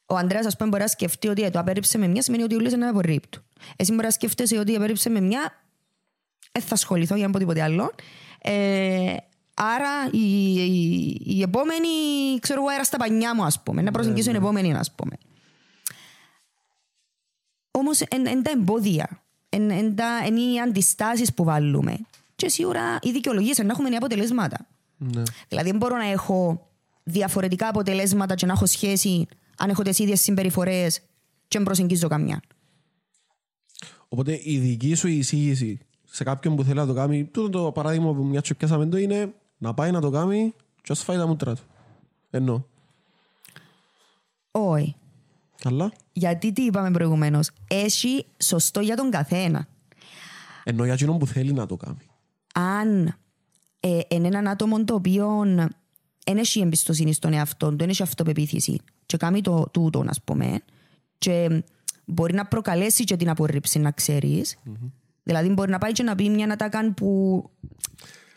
Ο 0.05 0.15
Αντρέα, 0.15 0.41
ας 0.45 0.55
πούμε, 0.57 0.69
μπορεί 0.69 0.82
να 0.82 0.88
σκεφτεί 0.88 1.27
ότι 1.27 1.41
ε, 1.41 1.49
το 1.49 1.59
απέρριψε 1.59 1.97
με 1.97 2.07
μια 2.07 2.21
σημαίνει 2.21 2.43
ότι 2.43 2.55
ούλε 2.55 2.69
είναι 2.69 2.88
απορρίπτου. 2.88 3.41
Εσύ 3.75 3.91
μπορεί 3.91 4.03
να 4.03 4.11
σκέφτεσαι 4.11 4.57
ότι 4.57 4.75
απέρριψε 4.75 5.09
με 5.09 5.19
μια, 5.19 5.63
δεν 6.51 6.61
θα 6.61 6.73
ασχοληθώ 6.73 7.15
για 7.15 7.25
να 7.25 7.32
πω 7.32 7.39
τίποτε 7.39 7.61
άλλο. 7.61 7.91
Ε, 8.41 9.15
άρα 9.53 10.09
η, 10.11 10.53
η, 10.53 11.21
η 11.25 11.41
επόμενη, 11.41 11.88
ξέρω 12.39 12.61
εγώ, 12.61 12.69
αέρα 12.69 12.84
στα 12.84 12.97
πανιά 12.97 13.36
μου, 13.36 13.43
ας 13.43 13.63
πούμε. 13.63 13.82
Να 13.82 13.91
προσεγγίσω 13.91 14.27
την 14.27 14.39
επόμενη, 14.39 14.73
ας 14.73 14.91
πούμε. 14.91 15.17
Όμως, 17.71 17.99
είναι 18.15 18.41
τα 18.41 18.51
εμπόδια. 18.51 19.21
Είναι 19.51 20.41
οι 20.41 20.59
αντιστάσεις 20.59 21.33
που 21.33 21.43
βάλουμε. 21.43 21.97
Και 22.35 22.49
σίγουρα 22.49 22.99
οι 23.01 23.11
δικαιολογίες 23.11 23.57
να 23.57 23.71
έχουμε 23.71 23.89
νέα 23.89 23.97
αποτελέσματα. 23.97 24.67
Ναι. 24.97 25.21
Δηλαδή, 25.47 25.69
δεν 25.69 25.77
μπορώ 25.77 25.97
να 25.97 26.05
έχω 26.05 26.67
διαφορετικά 27.03 27.67
αποτελέσματα 27.67 28.35
και 28.35 28.45
να 28.45 28.53
έχω 28.53 28.65
σχέση 28.65 29.27
αν 29.57 29.69
έχω 29.69 29.81
τις 29.83 29.99
ίδιες 29.99 30.21
συμπεριφορές 30.21 30.99
και 31.47 31.57
δεν 31.57 31.63
προσεγγίζω 31.63 32.07
καμιά. 32.07 32.41
Οπότε 34.07 34.39
η 34.43 34.57
δική 34.57 34.93
σου 34.93 35.07
εισήγηση 35.07 35.79
σε 36.05 36.23
κάποιον 36.23 36.55
που 36.55 36.63
θέλει 36.63 36.75
να 36.75 36.85
το 36.85 36.93
κάνει, 36.93 37.25
τούτο 37.25 37.63
το 37.63 37.71
παράδειγμα 37.71 38.13
που 38.13 38.23
μια 38.23 38.41
τσοκιάσαμε 38.41 38.85
το 38.85 38.97
είναι 38.97 39.33
να 39.57 39.73
πάει 39.73 39.91
να 39.91 40.01
το 40.01 40.09
κάνει 40.09 40.53
και 40.81 40.91
ας 40.91 41.03
φάει 41.03 41.17
τα 41.17 41.27
μούτρα 41.27 41.55
του. 41.55 41.63
Εννοώ. 42.29 42.61
Όχι. 44.51 44.95
Αλλά 45.66 45.91
Γιατί 46.12 46.51
τι 46.51 46.62
είπαμε 46.62 46.91
προηγουμένως, 46.91 47.49
έχει 47.68 48.26
σωστό 48.43 48.80
για 48.80 48.95
τον 48.95 49.09
καθένα. 49.12 49.68
εννοώ 50.64 50.86
για 50.86 50.93
εκείνον 50.93 51.18
που 51.18 51.28
θέλει 51.28 51.53
να 51.53 51.66
το 51.66 51.76
κάνει. 51.78 52.05
αν 52.53 53.16
ε, 53.80 53.99
είναι 54.07 54.28
έναν 54.28 54.47
άτομο 54.47 54.84
το 54.84 54.93
οποίο 54.93 55.43
δεν 56.26 56.38
έχει 56.38 56.59
εμπιστοσύνη 56.59 57.14
στον 57.14 57.34
εαυτό 57.34 57.70
του, 57.70 57.78
δεν 57.78 57.89
έχει 57.89 58.03
αυτοπεποίθηση 58.03 58.80
και 59.05 59.18
κάνει 59.18 59.41
το 59.41 59.70
τούτο, 59.72 60.03
ας 60.07 60.22
πούμε, 60.22 60.59
και 61.18 61.64
μπορεί 62.05 62.34
να 62.34 62.45
προκαλέσει 62.45 63.03
και 63.03 63.16
την 63.16 63.30
απορρίψη, 63.30 63.80
να 63.80 63.91
ξέρεις. 63.91 64.57
Δηλαδή 65.24 65.49
μπορεί 65.49 65.72
να 65.72 65.78
πάει 65.78 65.91
και 65.91 66.03
να 66.03 66.16
πει 66.16 66.30
μια 66.30 66.51
ατάκαν 66.53 66.93
που 66.93 67.43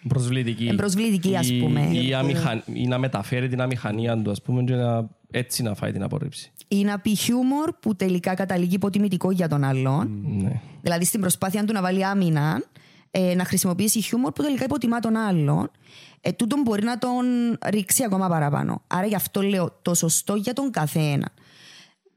Προσβλητική. 0.08 0.66
Ε, 0.66 0.72
προσβλητική, 0.74 1.36
ας 1.36 1.48
Ή- 1.48 1.58
πούμε. 1.58 1.80
Ή, 1.80 2.14
αμηχα... 2.14 2.62
ή 2.66 2.86
να 2.86 2.98
μεταφέρει 2.98 3.48
την 3.48 3.60
αμηχανία 3.60 4.22
του, 4.22 4.30
ας 4.30 4.42
πούμε, 4.42 4.62
και 4.62 4.74
να... 4.74 5.08
έτσι 5.30 5.62
να 5.62 5.74
φάει 5.74 5.92
την 5.92 6.02
απορρίψη. 6.02 6.52
Είναι 6.68 6.90
να 6.90 6.98
πει 6.98 7.14
χιούμορ 7.14 7.72
που 7.80 7.96
τελικά 7.96 8.34
καταλήγει 8.34 8.74
υποτιμητικό 8.74 9.30
για 9.30 9.48
τον 9.48 9.64
άλλον. 9.64 10.24
Ναι. 10.42 10.60
Δηλαδή 10.82 11.04
στην 11.04 11.20
προσπάθεια 11.20 11.64
του 11.64 11.72
να 11.72 11.80
βάλει 11.80 12.04
άμυνα, 12.04 12.64
ε, 13.10 13.34
να 13.34 13.44
χρησιμοποιήσει 13.44 14.00
χιούμορ 14.00 14.32
που 14.32 14.42
τελικά 14.42 14.64
υποτιμά 14.64 15.00
τον 15.00 15.16
άλλον, 15.16 15.70
ε, 16.20 16.32
τούτον 16.32 16.60
μπορεί 16.60 16.84
να 16.84 16.98
τον 16.98 17.24
ρίξει 17.66 18.04
ακόμα 18.04 18.28
παραπάνω. 18.28 18.82
Άρα 18.86 19.06
γι' 19.06 19.14
αυτό 19.14 19.42
λέω 19.42 19.78
το 19.82 19.94
σωστό 19.94 20.34
για 20.34 20.52
τον 20.52 20.70
καθένα. 20.70 21.28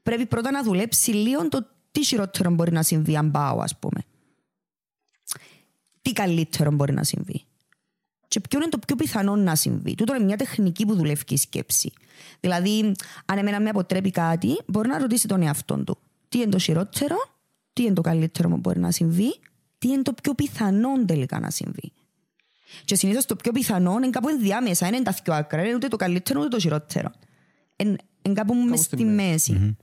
Πρέπει 0.02 0.26
πρώτα 0.26 0.50
να 0.50 0.62
δουλέψει 0.62 1.10
λίγο 1.10 1.48
το 1.48 1.66
τι 1.90 2.04
χειρότερο 2.04 2.50
μπορεί 2.50 2.72
να 2.72 2.82
συμβεί 2.82 3.16
αν 3.16 3.30
πάω, 3.30 3.60
ας 3.60 3.78
πούμε. 3.78 4.00
Τι 6.02 6.12
καλύτερο 6.12 6.70
μπορεί 6.70 6.92
να 6.92 7.04
συμβεί. 7.04 7.44
Και 8.28 8.40
ποιο 8.40 8.58
είναι 8.58 8.68
το 8.68 8.78
πιο 8.78 8.96
πιθανό 8.96 9.36
να 9.36 9.54
συμβεί. 9.54 9.94
Τούτο 9.94 10.14
είναι 10.14 10.24
μια 10.24 10.36
τεχνική 10.36 10.86
που 10.86 10.94
δουλεύει 10.94 11.24
και 11.24 11.34
η 11.34 11.36
σκέψη. 11.36 11.92
Δηλαδή, 12.40 12.94
αν 13.24 13.38
εμένα 13.38 13.60
με 13.60 13.68
αποτρέπει 13.68 14.10
κάτι, 14.10 14.60
μπορεί 14.66 14.88
να 14.88 14.98
ρωτήσει 14.98 15.28
τον 15.28 15.42
εαυτό 15.42 15.84
του. 15.84 15.98
Τι 16.28 16.38
είναι 16.38 16.50
το 16.50 16.58
χειρότερο, 16.58 17.16
τι 17.72 17.82
είναι 17.82 17.92
το 17.92 18.00
καλύτερο 18.00 18.48
που 18.48 18.56
μπορεί 18.56 18.78
να 18.78 18.90
συμβεί, 18.90 19.38
τι 19.78 19.88
είναι 19.88 20.02
το 20.02 20.12
πιο 20.12 20.34
πιθανό 20.34 21.04
τελικά 21.04 21.40
να 21.40 21.50
συμβεί. 21.50 21.92
Και 22.84 22.94
συνήθως 22.94 23.26
το 23.26 23.36
πιο 23.36 23.52
πιθανό 23.52 23.92
είναι 23.96 24.10
κάπου 24.10 24.28
ενδιάμεσα, 24.28 24.86
είναι 24.86 25.02
τα 25.02 25.16
δυο 25.24 25.34
άκρα, 25.34 25.62
είναι 25.62 25.74
ούτε 25.74 25.88
το 25.88 25.96
καλύτερο 25.96 26.40
ούτε 26.40 26.48
το 26.48 26.58
χειρότερο. 26.58 27.10
Είναι 27.76 27.96
εν 28.22 28.34
κάπου 28.34 28.54
μες 28.54 28.80
στη 28.80 28.94
στη 28.94 29.04
μέση. 29.04 29.76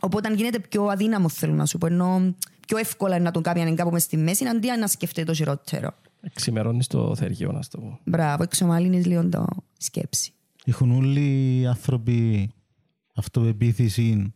Οπότε 0.00 0.28
αν 0.28 0.34
γίνεται 0.34 0.58
πιο 0.58 0.84
αδύναμο 0.84 1.28
θέλω 1.28 1.52
να 1.52 1.66
σου 1.66 1.78
πω, 1.78 1.86
ενώ 1.86 2.34
πιο 2.66 2.76
εύκολα 2.76 3.14
είναι 3.14 3.24
να 3.24 3.30
τον 3.30 3.42
κάνει 3.42 3.60
αν 3.60 3.66
είναι 3.66 3.76
κάπου 3.76 3.90
μες 3.90 4.02
στη 4.02 4.16
μέση, 4.16 4.46
αντί 4.46 4.68
να 4.78 4.86
σκεφτεί 4.86 5.24
το 5.24 5.34
χειρότερο. 5.34 5.94
Ξημερώνεις 6.34 6.86
το 6.86 7.16
θεργείο, 7.16 7.52
να 7.52 7.60
το 7.70 7.78
πω. 7.78 8.00
Μπράβο, 8.04 8.42
εξομαλύνεις 8.42 9.06
λίγο 9.06 9.28
το 9.28 9.46
σκέψη. 9.78 10.32
Έχουν 10.70 10.90
όλοι 10.90 11.58
οι 11.60 11.66
άνθρωποι 11.66 12.50
αυτοπεποίθηση 13.14 14.34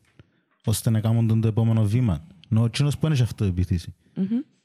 ώστε 0.64 0.91
να 0.91 1.01
κάνουν 1.01 1.26
τον 1.26 1.41
το 1.41 1.49
επόμενο 1.49 1.85
βήμα. 1.85 2.26
Ενώ 2.51 2.62
ο 2.62 2.68
κοινός 2.68 2.99
που 2.99 3.07
είναι 3.07 3.16
αυτοπεποίθηση. 3.22 3.95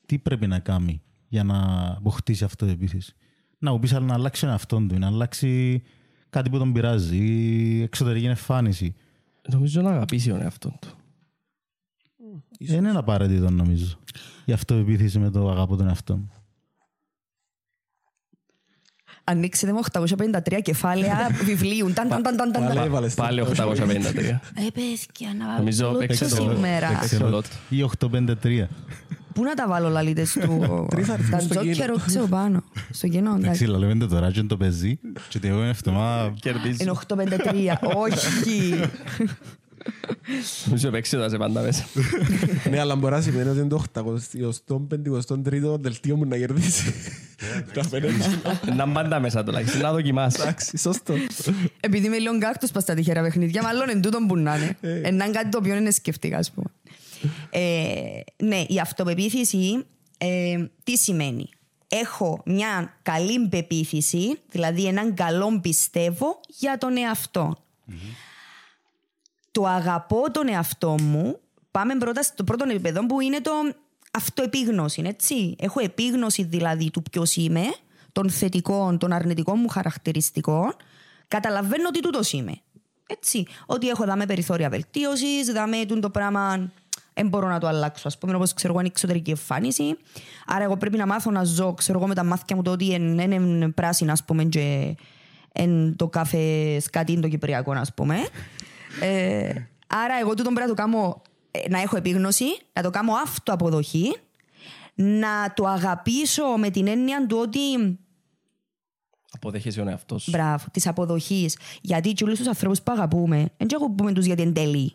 Τι 0.05 0.17
πρέπει 0.17 0.47
να 0.47 0.59
κάνει 0.59 1.01
για 1.27 1.43
να 1.43 1.87
αποκτήσει 1.97 2.43
αυτοπεποίθηση. 2.43 3.15
Να 3.59 3.71
μου 3.71 3.79
πεις 3.79 3.93
αλλά 3.93 4.05
να 4.05 4.13
αλλάξει 4.13 4.41
τον 4.41 4.49
εαυτόν 4.49 4.87
του, 4.87 4.99
να 4.99 5.07
αλλάξει 5.07 5.81
κάτι 6.29 6.49
που 6.49 6.57
τον 6.57 6.73
πειράζει, 6.73 7.17
ή 7.17 7.81
εξωτερική 7.81 8.25
εμφάνιση. 8.25 8.95
Νομίζω 9.51 9.81
να 9.81 9.89
αγαπήσει 9.89 10.29
τον 10.29 10.41
εαυτό 10.41 10.77
του. 10.81 10.89
Δεν 12.59 12.77
είναι 12.77 12.97
απαραίτητο 12.97 13.49
νομίζω. 13.49 13.99
Η 14.45 14.51
αυτοπεποίθηση 14.51 15.19
με 15.19 15.29
το 15.29 15.49
αγαπώ 15.49 15.75
τον 15.75 15.87
εαυτό 15.87 16.17
μου. 16.17 16.31
Ανοίξετε 19.29 19.71
με 19.71 19.79
853 19.91 20.59
κεφάλαια 20.61 21.29
βιβλίου. 21.45 21.91
Ταν, 21.93 22.07
ταν, 22.09 22.23
ταν, 22.23 22.35
ταν, 22.37 22.51
ταν. 22.51 22.67
Πάλι 22.67 22.79
έβαλες 22.79 23.15
το. 23.15 23.21
Πάλι 23.21 23.43
853. 23.55 23.55
Ε, 23.55 24.39
παιδιά, 24.73 25.33
να 25.37 25.45
βάλω 25.45 25.57
Νομίζω 25.57 25.91
το 25.91 25.97
παίξε 25.97 26.23
λότο 26.23 26.43
το- 26.43 26.51
σήμερα. 26.55 26.87
παίξε 26.99 27.17
το 27.17 27.29
λότο. 27.29 27.47
Ή 27.69 27.83
853. 27.83 28.67
Πού 29.33 29.43
να 29.43 29.53
τα 29.53 29.67
βάλω 29.67 29.89
λαλίτες 29.89 30.31
του. 30.41 30.65
Τρεις 30.91 31.09
αριθμούς 31.09 31.31
Τα 31.31 31.39
στο 31.39 31.49
τζόκερ 31.49 31.73
κίνο. 31.73 31.95
ξέρω 32.05 32.27
πάνω. 32.27 32.63
Στο 32.91 33.07
κοινό, 33.07 33.29
Εντάξει, 33.35 33.63
εντάξει. 33.63 33.85
λέμε 33.85 34.05
τώρα 34.07 34.31
και 34.31 34.39
είναι 34.39 34.47
το 34.47 34.57
παίζει 34.57 34.99
και 35.29 35.39
την 35.39 35.49
επόμενη 35.49 35.69
εβδομάδα 35.69 36.33
Κερδίζεις. 36.39 36.79
Είναι 36.79 36.91
853. 37.07 37.17
Όχι. 38.05 38.75
Νομίζω 40.65 40.89
παίξει 40.89 41.17
τα 41.17 41.29
σε 41.29 41.37
πάντα 41.37 41.61
μέσα. 41.61 41.85
Ναι, 42.69 42.79
αλλά 42.79 42.95
μπορεί 42.95 43.13
να 43.13 43.21
σημαίνει 43.21 43.49
ότι 43.49 43.59
είναι 43.59 43.67
το 43.67 43.85
853ο 44.67 45.79
δελτίο 45.79 46.15
μου 46.15 46.25
να 46.25 46.37
κερδίσει. 46.37 46.93
Τα 47.73 47.83
φαίνεται. 47.83 48.41
Να 48.75 48.87
πάντα 48.87 49.19
μέσα 49.19 49.43
τουλάχιστον, 49.43 49.81
να 49.81 49.91
δοκιμάσει. 49.91 50.41
Εντάξει, 50.41 50.77
σωστό. 50.77 51.13
Επειδή 51.79 52.05
είμαι 52.05 52.17
λίγο 52.17 52.35
γκάκτος 52.35 52.71
πας 52.71 52.83
στα 52.83 52.93
τυχερά 52.93 53.21
παιχνίδια, 53.21 53.63
μάλλον 53.63 53.89
εν 53.89 54.01
τούτον 54.01 54.27
που 54.27 54.35
να 54.35 54.55
είναι. 54.55 54.77
Εν 54.81 55.13
είναι 55.13 55.29
κάτι 55.29 55.49
το 55.49 55.57
οποίο 55.57 55.75
είναι 55.75 55.91
σκεφτικά, 55.91 56.37
ας 56.37 56.51
πούμε. 56.51 56.67
Ε, 57.49 58.19
ναι, 58.37 58.63
η 58.67 58.79
αυτοπεποίθηση 58.79 59.85
ε, 60.17 60.65
τι 60.83 60.97
σημαίνει; 60.97 61.49
Έχω 61.91 62.41
μια 62.45 62.97
καλή 63.01 63.47
πεποίθηση, 63.47 64.39
δηλαδή 64.49 64.85
έναν 64.85 65.13
καλό 65.13 65.59
πιστεύω 65.61 66.39
για 66.47 66.77
τον 66.77 66.97
εαυτό. 66.97 67.57
Το 69.51 69.65
αγαπώ 69.65 70.31
τον 70.31 70.47
εαυτό 70.47 70.95
μου, 71.01 71.39
πάμε 71.71 71.95
πρώτα 71.95 72.21
στο 72.21 72.43
πρώτο 72.43 72.69
επίπεδο 72.69 73.05
που 73.05 73.21
είναι 73.21 73.41
το 73.41 73.51
αυτοεπίγνωση, 74.13 75.01
έτσι. 75.05 75.55
Έχω 75.59 75.79
επίγνωση 75.79 76.43
δηλαδή 76.43 76.91
του 76.91 77.03
ποιος 77.11 77.35
είμαι, 77.35 77.63
των 78.11 78.29
θετικών, 78.29 78.97
των 78.97 79.11
αρνητικών 79.11 79.59
μου 79.59 79.67
χαρακτηριστικών. 79.67 80.75
Καταλαβαίνω 81.27 81.87
ότι 81.87 81.99
τούτος 81.99 82.31
είμαι. 82.31 82.53
Έτσι. 83.07 83.45
Ότι 83.65 83.89
έχω 83.89 84.05
δάμε 84.05 84.25
περιθώρια 84.25 84.69
βελτίωσης, 84.69 85.51
δάμε 85.51 85.85
τούτο 85.85 85.99
το 85.99 86.09
πράγμα 86.09 86.71
δεν 87.19 87.27
μπορώ 87.27 87.47
να 87.47 87.59
το 87.59 87.67
αλλάξω. 87.67 88.07
Α 88.07 88.11
πούμε, 88.19 88.35
όπως 88.35 88.53
ξέρω 88.53 88.71
εγώ, 88.71 88.79
είναι 88.79 88.89
εξωτερική 88.91 89.29
εμφάνιση. 89.29 89.97
Άρα, 90.45 90.63
εγώ 90.63 90.77
πρέπει 90.77 90.97
να 90.97 91.05
μάθω 91.05 91.31
να 91.31 91.43
ζω, 91.43 91.73
ξέρω 91.73 91.97
εγώ, 91.97 92.07
με 92.07 92.13
τα 92.15 92.23
μάτια 92.23 92.55
μου 92.55 92.61
το 92.61 92.71
ότι 92.71 92.85
είναι, 92.85 93.23
είναι 93.23 93.69
πράσινα, 93.69 94.11
ας 94.11 94.23
πούμε, 94.23 94.43
και 94.43 94.95
εν 95.51 95.95
το 95.95 96.07
καφέ 96.07 96.79
σκατίν 96.79 97.21
το 97.21 97.27
κυπριακό, 97.27 97.71
ας 97.71 97.93
πούμε. 97.93 98.15
Ε, 99.01 99.49
άρα, 99.87 100.19
εγώ 100.19 100.29
τούτο 100.33 100.51
πρέπει 100.51 100.59
να 100.69 100.75
το 100.75 100.81
κάνω, 100.81 101.21
ε, 101.51 101.69
να 101.69 101.81
έχω 101.81 101.97
επίγνωση, 101.97 102.45
να 102.73 102.81
το 102.81 102.89
κάνω 102.89 103.13
αυτοαποδοχή, 103.13 104.15
να 104.93 105.53
το 105.53 105.67
αγαπήσω 105.67 106.43
με 106.57 106.69
την 106.69 106.87
έννοια 106.87 107.25
του 107.27 107.37
ότι 107.41 107.97
Αποδέχεσαι 109.31 109.77
τον 109.79 109.87
εαυτό 109.87 110.17
σου. 110.17 110.29
Μπράβο, 110.31 110.65
της 110.71 110.87
αποδοχής. 110.87 111.57
Γιατί 111.81 112.11
και 112.13 112.23
όλους 112.23 112.37
τους 112.37 112.47
ανθρώπους 112.47 112.81
που 112.81 112.91
αγαπούμε, 112.91 113.49
δεν 113.57 113.67
αγαπούμε 113.75 114.13
τους 114.13 114.25
γιατί 114.25 114.41
είναι 114.41 114.51
τέλειοι. 114.51 114.93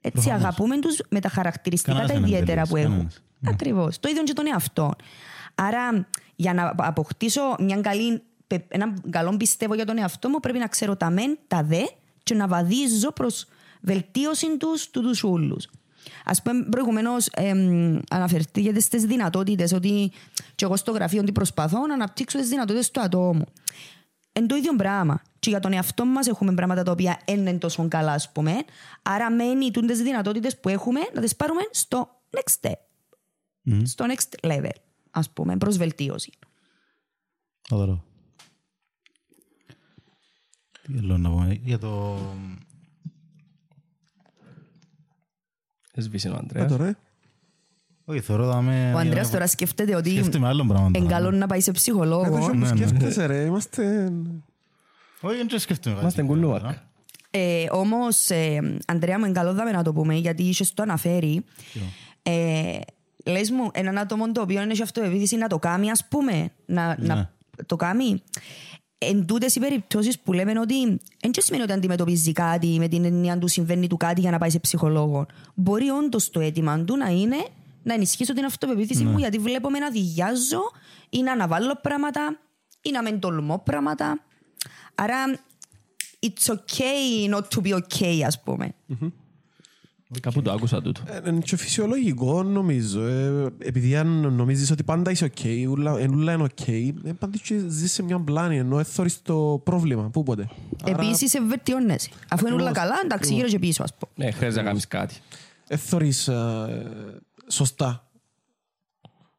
Έτσι, 0.00 0.30
αγαπούμε 0.30 0.78
τους 0.78 1.00
με 1.08 1.20
τα 1.20 1.28
χαρακτηριστικά 1.28 1.92
Κανένας 1.92 2.12
τα 2.14 2.20
δεν 2.20 2.28
είναι 2.28 2.36
ιδιαίτερα 2.36 2.66
τέλειος, 2.66 2.68
που 2.68 2.76
έχουν. 2.76 2.90
κανένας. 2.90 3.22
Ναι. 3.38 3.50
Ακριβώς. 3.50 4.00
Το 4.00 4.08
ίδιο 4.08 4.22
και 4.22 4.32
τον 4.32 4.46
εαυτό. 4.46 4.94
Άρα, 5.54 6.08
για 6.36 6.54
να 6.54 6.74
αποκτήσω 6.76 7.40
μια 7.58 7.80
καλή, 7.80 8.22
πε- 8.46 8.74
έναν 8.74 9.02
καλό 9.10 9.36
πιστεύω 9.36 9.74
για 9.74 9.84
τον 9.86 9.98
εαυτό 9.98 10.28
μου, 10.28 10.40
πρέπει 10.40 10.58
να 10.58 10.66
ξέρω 10.66 10.96
τα 10.96 11.10
μεν, 11.10 11.38
τα 11.46 11.62
δε 11.62 11.82
και 12.24 12.34
να 12.34 12.48
βαδίζω 12.48 13.12
προς 13.12 13.46
βελτίωση 13.80 14.56
τους 14.56 14.90
του 14.90 15.02
όλου. 15.22 15.56
Α 16.24 16.42
πούμε, 16.42 16.64
προηγουμένως 16.64 17.28
αναφερθήκατε 18.10 18.80
στις 18.80 19.04
δυνατότητες, 19.04 19.72
ότι 19.72 20.12
και 20.54 20.64
εγώ 20.64 20.76
στο 20.76 20.92
γραφείο 20.92 21.22
τι 21.22 21.32
προσπαθώ 21.32 21.86
να 21.86 21.94
αναπτύξω 21.94 22.38
τις 22.38 22.48
δυνατότητες 22.48 22.90
του 22.90 23.00
ατόμου. 23.00 23.44
Εν 24.32 24.46
το 24.46 24.54
ίδιο 24.54 24.76
πράγμα. 24.76 25.22
Και 25.38 25.50
για 25.50 25.60
τον 25.60 25.72
εαυτό 25.72 26.04
μας 26.04 26.26
έχουμε 26.26 26.54
πράγματα 26.54 26.82
τα 26.82 26.92
οποία 26.92 27.20
δεν 27.26 27.38
είναι 27.38 27.58
τόσο 27.58 27.88
καλά, 27.88 28.12
ας 28.12 28.32
πούμε. 28.32 28.54
Άρα, 29.02 29.30
μένει 29.30 29.70
τις 29.70 30.02
δυνατότητες 30.02 30.60
που 30.60 30.68
έχουμε 30.68 31.00
να 31.14 31.20
τις 31.20 31.36
πάρουμε 31.36 31.60
στο 31.70 32.08
next 32.30 32.60
step. 32.60 32.72
Στο 33.84 34.04
next 34.08 34.48
level. 34.48 34.70
ας 35.10 35.30
πούμε, 35.30 35.56
προς 35.56 35.76
βελτίωση. 35.76 36.32
Καταλαβαίνω. 37.68 38.13
Τι 40.86 40.98
άλλο 40.98 41.18
να 41.18 41.30
πούμε 41.30 41.58
για 41.62 41.78
το... 41.78 42.18
Σβήσε 45.96 46.28
ο 46.28 46.32
Ε, 46.32 46.36
Ανδρέας. 46.38 46.70
τώρα, 46.70 46.86
ε. 46.86 46.96
Όχι, 48.04 48.20
θεωρώ 48.20 48.46
δάμε... 48.46 48.92
Ο 48.94 48.98
Ανδρέας 48.98 49.30
τώρα 49.30 49.46
σκέφτεται 49.46 49.96
ότι 49.96 50.10
Σκέφτομαι 50.10 50.46
άλλον 50.48 50.68
πράγμα. 50.68 50.90
είναι 50.94 51.06
καλό 51.08 51.30
να 51.30 51.46
πάει 51.46 51.60
σε 51.60 51.70
Ε, 51.70 51.72
το 51.72 51.78
ψυχολόγο. 51.78 52.22
και 52.24 52.46
ναι, 52.46 52.46
που 52.46 52.56
ναι. 52.56 52.66
σκέφτεσαι 52.66 53.26
ρε, 53.26 53.40
είμαστε... 53.44 54.12
Όχι, 55.20 55.36
δεν 55.36 55.58
σκέφτομαι. 55.58 55.98
Είμαστε 56.00 56.20
κάτι 56.22 56.32
κουλούακ. 56.32 56.60
συγκεκριμένα. 56.60 56.92
Ε, 57.30 57.66
Όμως, 57.70 58.30
ε, 58.30 58.76
Αντρέα 58.86 59.18
μου, 59.18 59.24
είναι 59.24 59.34
καλό 59.34 59.52
δάμε 59.54 59.70
να 59.70 59.82
το 59.82 59.92
πούμε, 59.92 60.14
γιατί 60.14 60.42
είσαι 60.42 60.74
το 60.74 60.82
αναφέρει. 60.82 61.44
Ε, 62.22 62.78
Λες 63.26 63.50
μου, 63.50 63.70
έναν 63.72 63.98
άτομο 63.98 64.32
το 64.32 64.40
οποίο 64.40 64.60
έχει 64.60 64.82
αυτοεπίθεση 64.82 65.36
να 65.36 65.46
το 65.48 65.58
κάνει, 65.58 65.90
ας 65.90 66.04
πούμε. 66.08 66.50
Να, 66.66 66.96
Ναι. 67.00 67.06
να 67.06 67.30
το 67.66 67.76
κάνει. 67.76 68.22
Εν 69.08 69.26
τούτες 69.26 69.54
οι 69.54 69.60
περιπτώσεις 69.60 70.18
που 70.18 70.32
λέμε 70.32 70.60
ότι 70.60 71.00
δεν 71.20 71.30
και 71.30 71.40
σημαίνει 71.40 71.62
ότι 71.62 71.72
αντιμετωπίζει 71.72 72.32
κάτι 72.32 72.76
με 72.78 72.88
την 72.88 73.04
έννοια 73.04 73.38
του 73.38 73.48
συμβαίνει 73.48 73.86
του 73.86 73.96
κάτι 73.96 74.20
για 74.20 74.30
να 74.30 74.38
πάει 74.38 74.50
σε 74.50 74.58
ψυχολόγο. 74.58 75.26
Μπορεί 75.54 75.88
όντως 75.88 76.30
το 76.30 76.40
αίτημα 76.40 76.84
του 76.84 76.96
να 76.96 77.08
είναι 77.08 77.46
να 77.82 77.94
ενισχύσω 77.94 78.32
την 78.32 78.44
αυτοπεποίθηση 78.44 79.04
μου 79.04 79.18
γιατί 79.18 79.38
βλέπω 79.38 79.70
με 79.70 79.78
να 79.78 79.90
διηγιάζω 79.90 80.60
ή 81.10 81.22
να 81.22 81.32
αναβάλω 81.32 81.78
πράγματα 81.82 82.38
ή 82.82 82.90
να 82.90 83.02
μεν 83.02 83.20
τολμώ 83.20 83.62
πράγματα. 83.64 84.20
Άρα 84.94 85.16
it's 86.26 86.54
okay 86.54 87.30
not 87.34 87.42
to 87.54 87.66
be 87.66 87.74
okay, 87.74 88.20
ας 88.26 88.42
πούμε. 88.42 88.74
Κάπου 90.20 90.42
το 90.42 90.52
άκουσα 90.52 90.82
τούτο. 90.82 91.00
Ε, 91.06 91.30
Είναι 91.30 91.40
και 91.40 91.56
φυσιολογικό 91.56 92.42
νομίζω. 92.42 93.02
Ε, 93.04 93.46
επειδή 93.58 93.96
αν 93.96 94.34
νομίζεις 94.34 94.70
ότι 94.70 94.82
πάντα 94.82 95.10
είσαι 95.10 95.24
οκ, 95.24 95.70
ούλα- 95.70 95.98
εν 95.98 96.14
ούλα 96.14 96.32
είναι 96.32 96.42
οκ, 96.42 96.68
ε, 96.68 96.92
πάντα 97.18 97.36
και 97.42 97.58
ζεις 97.68 97.92
σε 97.92 98.02
μια 98.02 98.18
πλάνη, 98.20 98.58
ενώ 98.58 98.78
εν 98.78 98.88
θωρείς 98.88 99.22
το 99.22 99.60
πρόβλημα. 99.64 100.02
Πού 100.10 100.22
πότε; 100.22 100.48
Άρα, 100.84 101.02
Επίσης, 101.02 101.34
εν 101.34 101.45
βελτιώνεσαι. 101.45 102.08
Αφού 102.28 102.46
είναι 102.46 102.54
όλα 102.54 102.68
Ακριβώς. 102.68 102.88
καλά, 102.88 103.00
εντάξει, 103.04 103.34
γύρω 103.34 103.46
και 103.48 103.58
πίσω, 103.58 103.82
ας 103.82 103.94
πούμε. 103.94 104.12
Ναι, 104.26 104.30
χρειάζεται 104.34 104.60
να 104.62 104.66
κάνεις 104.68 104.86
κάτι. 104.88 105.14
εν 105.68 105.81
θωρείς 105.81 106.28
ε, 106.28 106.92
σωστά. 107.48 108.08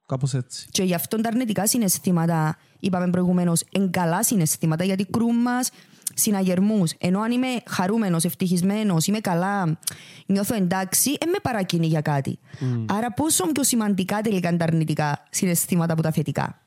Κάπως 0.08 0.34
έτσι. 0.34 0.68
Και 0.72 0.84
γι' 0.84 0.94
αυτό 0.94 1.22
τα 1.22 1.30
αρνητικά 1.30 1.68
συναισθήματα, 1.68 2.58
είπαμε 2.80 3.10
προηγουμένως, 3.10 3.64
είναι 3.72 3.88
καλά 3.88 4.24
συναισθήματα 4.24 4.84
γιατί 4.84 5.06
κρούν 5.06 5.36
μας 5.42 5.70
συναγερμούς. 6.16 6.92
Ενώ 6.98 7.20
αν 7.20 7.32
είμαι 7.32 7.48
χαρούμενος, 7.66 8.24
ευτυχισμένος, 8.24 9.08
είμαι 9.08 9.20
καλά, 9.20 9.78
νιώθω 10.26 10.56
εντάξει, 10.56 11.16
δεν 11.20 11.30
με 11.30 11.38
παρακινεί 11.42 11.88
για 11.88 12.02
κάτι. 12.02 12.40
Άρα, 12.86 13.14
πόσο 13.14 13.48
πιο 13.52 13.64
σημαντικά 13.64 14.22
τελικά 14.22 14.50
είναι 14.50 14.58
τα 14.58 14.64
αρνητικά 14.64 15.24
συναισθήματα 15.30 15.94
από 15.94 16.02
τα 16.02 16.12
θετικά. 16.12 16.62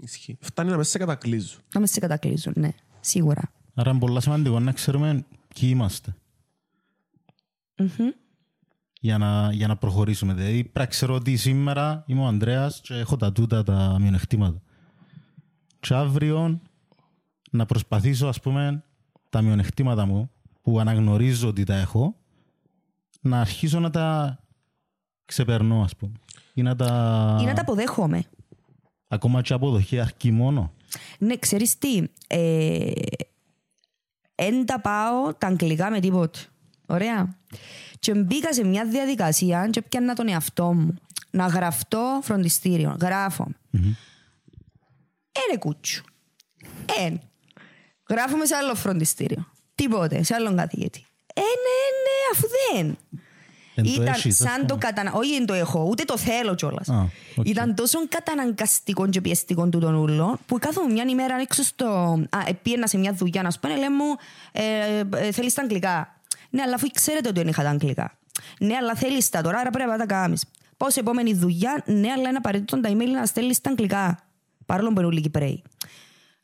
Ισχύει. 0.00 0.38
Φτάνει 0.40 0.70
να 0.70 0.76
μες 0.76 0.88
σε 0.88 0.98
κατακλείζουν. 0.98 1.60
Να 1.74 1.80
μες 1.80 1.90
σε 1.90 2.00
κατακλείζουν, 2.00 2.52
ναι, 2.56 2.68
σίγουρα. 3.00 3.42
Άρα 3.74 3.90
είναι 3.90 3.98
πολύ 3.98 4.22
σημαντικό 4.22 4.60
να 4.60 4.72
ξέρουμε 4.72 5.24
ποιοι 5.54 5.68
είμαστε. 5.72 6.14
Για 9.00 9.18
να, 9.18 9.52
για 9.52 9.66
να 9.66 9.76
προχωρήσουμε. 9.76 10.34
Δηλαδή, 10.34 10.62
πρέπει 10.62 10.78
να 10.78 10.86
ξέρω 10.86 11.14
ότι 11.14 11.36
σήμερα 11.36 12.04
είμαι 12.06 12.20
ο 12.20 12.26
Ανδρέας 12.26 12.80
και 12.80 12.94
έχω 12.94 13.16
τα 13.16 13.32
τούτα 13.32 13.62
τα 13.62 13.96
μειονεκτήματα. 14.00 14.62
Και 15.80 15.94
αύριο 15.94 16.60
να 17.50 17.66
προσπαθήσω, 17.66 18.26
ας 18.26 18.40
πούμε, 18.40 18.84
τα 19.30 19.42
μειονεκτήματα 19.42 20.06
μου 20.06 20.30
που 20.62 20.80
αναγνωρίζω 20.80 21.48
ότι 21.48 21.64
τα 21.64 21.74
έχω, 21.74 22.16
να 23.20 23.40
αρχίσω 23.40 23.80
να 23.80 23.90
τα 23.90 24.38
ξεπερνώ, 25.24 25.82
ας 25.82 25.96
πούμε. 25.96 26.12
Ή 26.54 26.62
να 26.62 26.76
τα... 26.76 27.38
Ή 27.42 27.44
να 27.44 27.54
τα 27.54 27.60
αποδέχομαι. 27.60 28.24
Ακόμα 29.08 29.42
και 29.42 29.52
αποδοχή 29.52 30.00
αρκεί 30.00 30.30
μόνο. 30.30 30.72
Ναι, 31.18 31.36
ξέρεις 31.36 31.78
τι, 31.78 32.02
ε, 32.26 32.90
εν 34.34 34.66
τα 34.66 34.80
πάω 34.80 35.34
τα 35.34 35.46
αγγλικά 35.46 35.90
με 35.90 36.00
τίποτε. 36.00 36.38
Ωραία. 36.86 37.36
Και 37.98 38.14
μπήκα 38.14 38.52
σε 38.52 38.64
μια 38.64 38.86
διαδικασία 38.86 39.68
και 39.68 39.82
πιάνα 39.82 40.14
τον 40.14 40.28
εαυτό 40.28 40.72
μου. 40.72 40.94
Να 41.30 41.46
γραφτώ 41.46 42.20
φροντιστήριο. 42.22 42.96
Γράφω. 43.00 43.46
Ένε 45.32 45.58
κούτσου. 45.58 46.04
Εν. 47.04 47.20
Γράφουμε 48.08 48.44
σε 48.44 48.54
άλλο 48.54 48.74
φροντιστήριο. 48.74 49.52
Τίποτε, 49.74 50.22
σε 50.22 50.34
άλλον 50.34 50.56
καθηγητή. 50.56 51.06
Ε, 51.34 51.40
ναι, 51.40 51.78
ναι, 52.04 52.18
αφού 52.32 52.46
δεν. 52.48 52.98
Εν 53.74 53.84
το 53.84 53.90
Ήταν 53.90 54.06
έχεις, 54.06 54.40
ας 54.40 54.50
σαν 54.50 54.60
το 54.60 54.74
πούμε. 54.74 54.78
κατανα... 54.78 55.12
Όχι, 55.12 55.32
δεν 55.32 55.46
το 55.46 55.52
έχω, 55.52 55.86
ούτε 55.90 56.04
το 56.04 56.18
θέλω 56.18 56.54
κιόλας. 56.54 56.88
Α, 56.88 57.06
οκ. 57.36 57.48
Ήταν 57.48 57.74
τόσο 57.74 58.08
καταναγκαστικό 58.08 59.08
και 59.08 59.20
πιεστικό 59.20 59.68
του 59.68 59.78
τον 59.78 59.94
ούλο, 59.94 60.38
που 60.46 60.58
κάθομαι 60.58 60.92
μια 60.92 61.04
ημέρα 61.08 61.40
έξω 61.40 61.62
στο. 61.62 61.86
Α, 62.30 62.38
επίαινα 62.46 62.86
σε 62.86 62.98
μια 62.98 63.12
δουλειά, 63.12 63.42
να 63.42 63.50
σου 63.50 63.60
πούνε, 63.60 63.76
λέει 63.76 63.88
μου, 63.88 64.16
ε, 64.52 65.26
ε, 65.26 65.32
θέλεις 65.32 65.54
τα 65.54 65.62
αγγλικά. 65.62 66.20
Ναι, 66.50 66.62
αλλά 66.62 66.74
αφού 66.74 66.86
ξέρετε 66.92 67.28
ότι 67.28 67.38
δεν 67.38 67.48
είχα 67.48 67.62
τα 67.62 67.68
αγγλικά. 67.70 68.18
Ναι, 68.58 68.74
αλλά 68.74 68.94
θέλεις 68.94 69.28
τα 69.28 69.42
τώρα, 69.42 69.58
άρα 69.58 69.70
πρέπει 69.70 69.90
να 69.90 69.98
τα 69.98 70.06
κάνεις. 70.06 70.44
Πάω 70.76 70.90
σε 70.90 71.00
επόμενη 71.00 71.34
δουλειά, 71.34 71.82
ναι, 71.86 72.10
αλλά 72.10 72.28
είναι 72.28 72.36
απαραίτητο 72.36 72.80
τα 72.80 72.88
email 72.92 73.10
να 73.14 73.26
στέλνεις 73.26 73.60
τα 73.60 73.70
αγγλικά. 73.70 74.18
Παρόλο 74.66 74.88
που 74.88 74.98
είναι 74.98 75.06
όλοι 75.06 75.20
Κυπρέοι. 75.20 75.62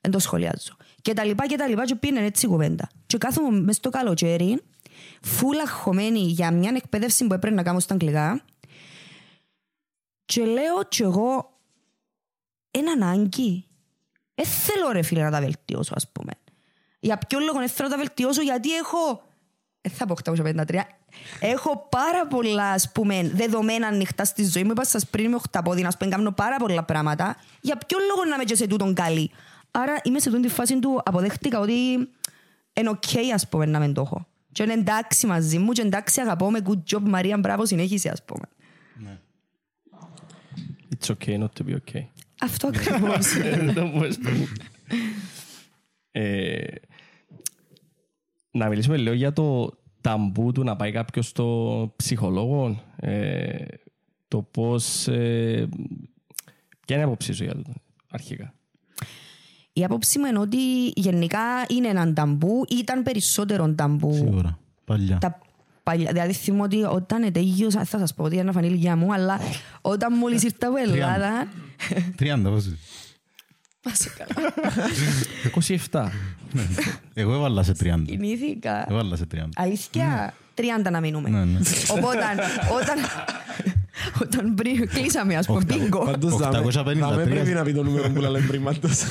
Δεν 0.01 0.11
το 0.11 0.19
σχολιάζω. 0.19 0.77
Και 1.05 1.13
τα 1.13 1.25
λοιπά 1.25 1.47
και 1.47 1.57
τα 1.57 1.69
λοιπά 1.69 1.85
και 1.85 1.95
πήγαινε 1.95 2.27
έτσι 2.27 2.47
η 2.47 2.49
κουβέντα. 2.49 2.89
Και 3.07 3.19
κάθομαι 3.19 3.61
μες 3.61 3.77
στο 3.77 3.91
καλοκαίρι, 3.91 4.63
φούλα 5.23 5.69
χωμένη 5.69 6.19
για 6.19 6.51
μια 6.51 6.73
εκπαίδευση 6.75 7.27
που 7.27 7.35
έπρεπε 7.35 7.55
να 7.55 7.63
κάνω 7.63 7.81
στα 7.81 7.95
αγγλικά 7.95 8.45
και 10.25 10.45
λέω 10.45 10.85
κι 10.89 11.03
εγώ 11.03 11.59
ένα 12.71 12.93
ανάγκη. 12.93 13.65
Δεν 14.35 14.47
θέλω 14.47 14.91
ρε 14.93 15.03
φίλε 15.03 15.23
να 15.23 15.31
τα 15.31 15.41
βελτιώσω 15.41 15.93
ας 15.97 16.09
πούμε. 16.13 16.33
Για 17.01 17.19
ποιο 17.19 17.39
λόγο 17.39 17.59
δεν 17.59 17.69
θέλω 17.69 17.89
να 17.89 17.95
τα 17.95 18.01
βελτιώσω 18.01 18.43
γιατί 18.43 18.75
έχω... 18.75 19.23
Δεν 19.81 19.93
θα 19.93 20.07
πω 20.07 20.15
853. 20.25 20.81
Έχω 21.41 21.87
πάρα 21.91 22.27
πολλά 22.27 22.71
ας 22.71 22.93
πούμε, 22.93 23.31
δεδομένα 23.35 23.87
ανοιχτά 23.87 24.25
στη 24.25 24.45
ζωή 24.45 24.65
μου. 24.65 24.71
Είπα 24.71 24.85
σας 24.85 25.07
πριν 25.07 25.25
είμαι 25.25 25.35
οχταπόδι, 25.35 25.83
να 25.83 25.91
πούμε, 25.99 26.11
κάνω 26.11 26.33
πάρα 26.33 26.57
πολλά 26.57 26.85
πράγματα. 26.85 27.37
Για 27.61 27.77
ποιο 27.77 27.99
λόγο 28.09 28.25
να 28.29 28.35
είμαι 28.35 28.45
και 28.45 28.55
σε 28.55 28.67
τούτον 28.67 28.95
καλή; 28.95 29.31
Άρα 29.77 30.01
είμαι 30.03 30.19
σε 30.19 30.31
τούτη 30.31 30.49
φάση 30.49 30.79
του 30.79 31.01
αποδέχτηκα 31.05 31.59
ότι 31.61 31.73
είναι 32.75 32.89
οκ 32.89 33.33
ας 33.35 33.49
πούμε 33.49 33.67
να 33.67 33.79
μην 33.81 33.93
το 33.95 34.01
έχω. 34.01 34.27
Και 34.53 34.63
είναι 34.63 34.73
εντάξει 34.73 35.27
μαζί 35.27 35.59
μου 35.59 35.73
και 35.73 35.83
εντάξει 35.83 36.21
αγαπώ 36.21 36.51
με 36.51 36.61
good 36.65 36.95
job 36.95 37.01
Μαρία 37.01 37.39
μπράβο 37.39 37.67
συνέχισε 37.67 38.09
ας 38.09 38.23
πούμε. 38.25 38.45
It's 40.99 41.11
okay 41.15 41.39
not 41.39 41.49
to 41.59 41.67
be 41.69 41.75
okay. 41.75 42.07
Αυτό 42.41 42.67
ακριβώς. 42.67 43.27
Το 43.75 43.99
πες 44.01 44.19
πριν. 44.19 44.47
Ε, 46.11 46.65
Να 48.51 48.69
μιλήσουμε 48.69 48.97
λίγο 48.97 49.15
για 49.15 49.33
το 49.33 49.71
ταμπού 50.01 50.53
του 50.53 50.63
να 50.65 50.77
πάει 50.77 50.93
κάποιος 50.93 51.27
στο 51.27 51.93
ψυχολόγο. 51.97 52.83
ε, 52.97 53.65
Το 54.29 54.43
πώς... 54.43 55.09
ε, 55.09 55.69
Ποια 56.87 56.97
είναι 56.97 57.05
η 57.05 57.09
άποψή 57.09 57.33
σου 57.33 57.45
για 57.45 57.55
το 57.55 57.73
αρχικά; 58.11 58.55
Η 59.77 59.85
άποψη 59.85 60.19
μου 60.19 60.27
είναι 60.27 60.39
ότι 60.39 60.57
γενικά 60.95 61.41
είναι 61.69 61.89
έναν 61.89 62.15
ταμπού, 62.15 62.65
ήταν 62.69 63.03
περισσότερο 63.03 63.75
ταμπού. 63.75 64.15
Σίγουρα. 64.15 64.59
Παλιά. 64.85 65.19
Τα 65.19 65.39
παλιά, 65.83 66.13
δηλαδή 66.13 66.33
θυμώ 66.33 66.63
ότι 66.63 66.83
όταν 66.83 67.33
τελείωσα, 67.33 67.85
θα 67.85 67.99
σας 67.99 68.15
πω 68.15 68.23
ότι 68.23 68.35
είναι 68.35 68.45
να 68.45 68.53
φανεί 68.53 68.67
η 68.67 68.71
ηλικία 68.73 68.97
μου, 68.97 69.13
αλλά 69.13 69.41
όταν 69.81 70.17
μόλις 70.17 70.43
ήρθα 70.43 70.67
από 70.67 70.77
Ελλάδα... 70.77 71.49
30 72.19 72.41
πόσο. 72.43 72.77
Πάσε 73.83 74.11
καλά. 74.19 74.53
27. 75.91 76.09
Εγώ 77.15 77.35
έβαλα 77.35 77.63
σε 77.63 77.73
30. 77.81 78.03
Κινήθηκα. 78.07 78.91
Έβαλα 78.91 79.17
σε 79.17 79.27
30. 79.35 79.39
Αλήθεια, 79.55 80.35
30 80.55 80.63
να 80.91 81.01
μείνουμε. 81.01 81.29
Ναι, 81.29 81.45
ναι. 81.45 81.59
Οπότε, 81.91 82.19
όταν, 82.81 82.97
όταν 84.23 84.55
πριν 84.55 84.89
κλείσαμε, 84.89 85.37
ας 85.37 85.47
πούμε, 85.47 85.59
Οχτα- 85.59 85.77
μπίγκο. 85.77 86.05
Πάντως 86.05 86.37
δάμε- 86.37 86.59
853. 86.59 86.99
δάμε 86.99 87.25
πρέπει 87.25 87.51
να 87.51 87.63
πει 87.63 87.73
το 87.73 87.83
νούμερο 87.83 88.11
που 88.11 88.21
λέμε 88.21 88.41
πριν 88.41 88.63
πάντως. 88.65 89.01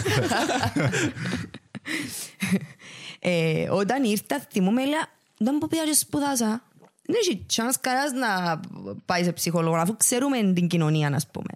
Ε, 3.26 3.70
όταν 3.70 4.04
ήρθα, 4.04 4.40
θυμούμαι, 4.52 4.82
έλεγα, 4.82 5.08
δεν 5.38 5.58
μου 5.62 5.68
πήγα 5.68 5.84
και 5.84 5.94
σπουδάσα. 5.94 6.64
Δεν 7.06 7.16
έχει 7.22 7.46
chance 7.56 7.76
κανένας 7.82 8.12
να 8.12 8.60
πάει 9.06 9.24
σε 9.24 9.32
ψυχολόγο, 9.32 9.76
αφού 9.76 9.98
ξέρουμε 9.98 10.54
την 10.54 10.68
κοινωνία, 10.68 11.12
ας 11.16 11.28
πούμε. 11.28 11.50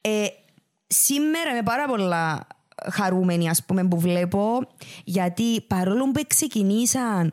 Ε, 0.00 0.26
σήμερα 0.86 1.50
είμαι 1.50 1.62
πάρα 1.62 1.86
πολλά 1.86 2.46
χαρούμενη, 2.90 3.48
ας 3.48 3.64
πούμε, 3.64 3.88
που 3.88 4.00
βλέπω, 4.00 4.68
γιατί 5.04 5.60
παρόλο 5.60 6.10
που 6.10 6.22
ξεκινήσαν 6.26 7.32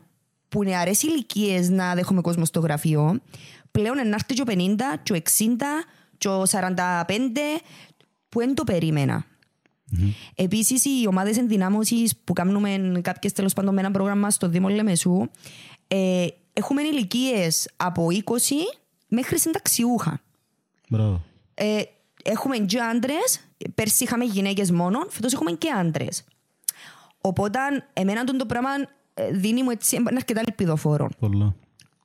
που 0.49 0.63
νεαρές 0.63 1.01
ηλικίες 1.03 1.69
να 1.69 1.93
δέχομαι 1.95 2.21
κόσμο 2.21 2.45
στο 2.45 2.59
γραφείο, 2.59 3.19
πλέον 3.78 3.97
ενάρτη 3.97 4.34
και 4.34 4.41
ο 4.41 4.45
50, 4.47 4.53
και 5.03 5.13
ο 5.13 5.15
60, 5.15 5.41
και 6.17 6.28
ο 6.28 6.43
45, 6.45 7.03
που 8.30 8.39
δεν 8.39 8.55
το 8.55 8.63
περίμενα. 8.63 9.25
Επίσης, 10.36 10.86
οι 10.86 11.07
ομάδες 11.07 11.38
ενδυνάμωσης 11.38 12.17
που 12.23 12.34
κάνουμε 12.34 12.99
κάποιες 13.01 13.34
τέλος 13.34 13.53
πάντων 13.53 13.73
με 13.73 13.80
ένα 13.80 13.91
πρόγραμμα 13.91 14.30
στο 14.30 14.49
Δήμο 14.49 14.69
Λεμεσού, 14.69 15.30
ε, 15.88 16.25
έχουμε 16.53 16.82
ηλικίες 16.82 17.69
από 17.78 18.07
20 18.11 18.23
μέχρι 19.07 19.39
συνταξιούχα. 19.39 20.21
Μπράβο. 20.89 21.23
Ε, 21.53 21.82
έχουμε 22.23 22.57
και 22.57 22.80
άντρες. 22.80 23.39
Πέρσι 23.75 24.03
είχαμε 24.03 24.23
γυναίκες 24.23 24.71
μόνο, 24.71 24.99
φέτος 25.09 25.34
έχουμε 25.34 25.51
και 25.51 25.69
άντρες. 25.69 26.23
Οπότε, 27.21 27.59
εμένα 27.93 28.23
τον 28.23 28.38
το 28.38 28.45
πράγμα 28.45 28.69
ε, 29.13 29.32
δίνει 29.32 29.63
μου 29.63 29.69
έτσι 29.69 29.95
είναι 29.95 30.09
αρκετά 30.15 30.39
ελπιδοφόρο. 30.39 31.09
Πολλά. 31.19 31.55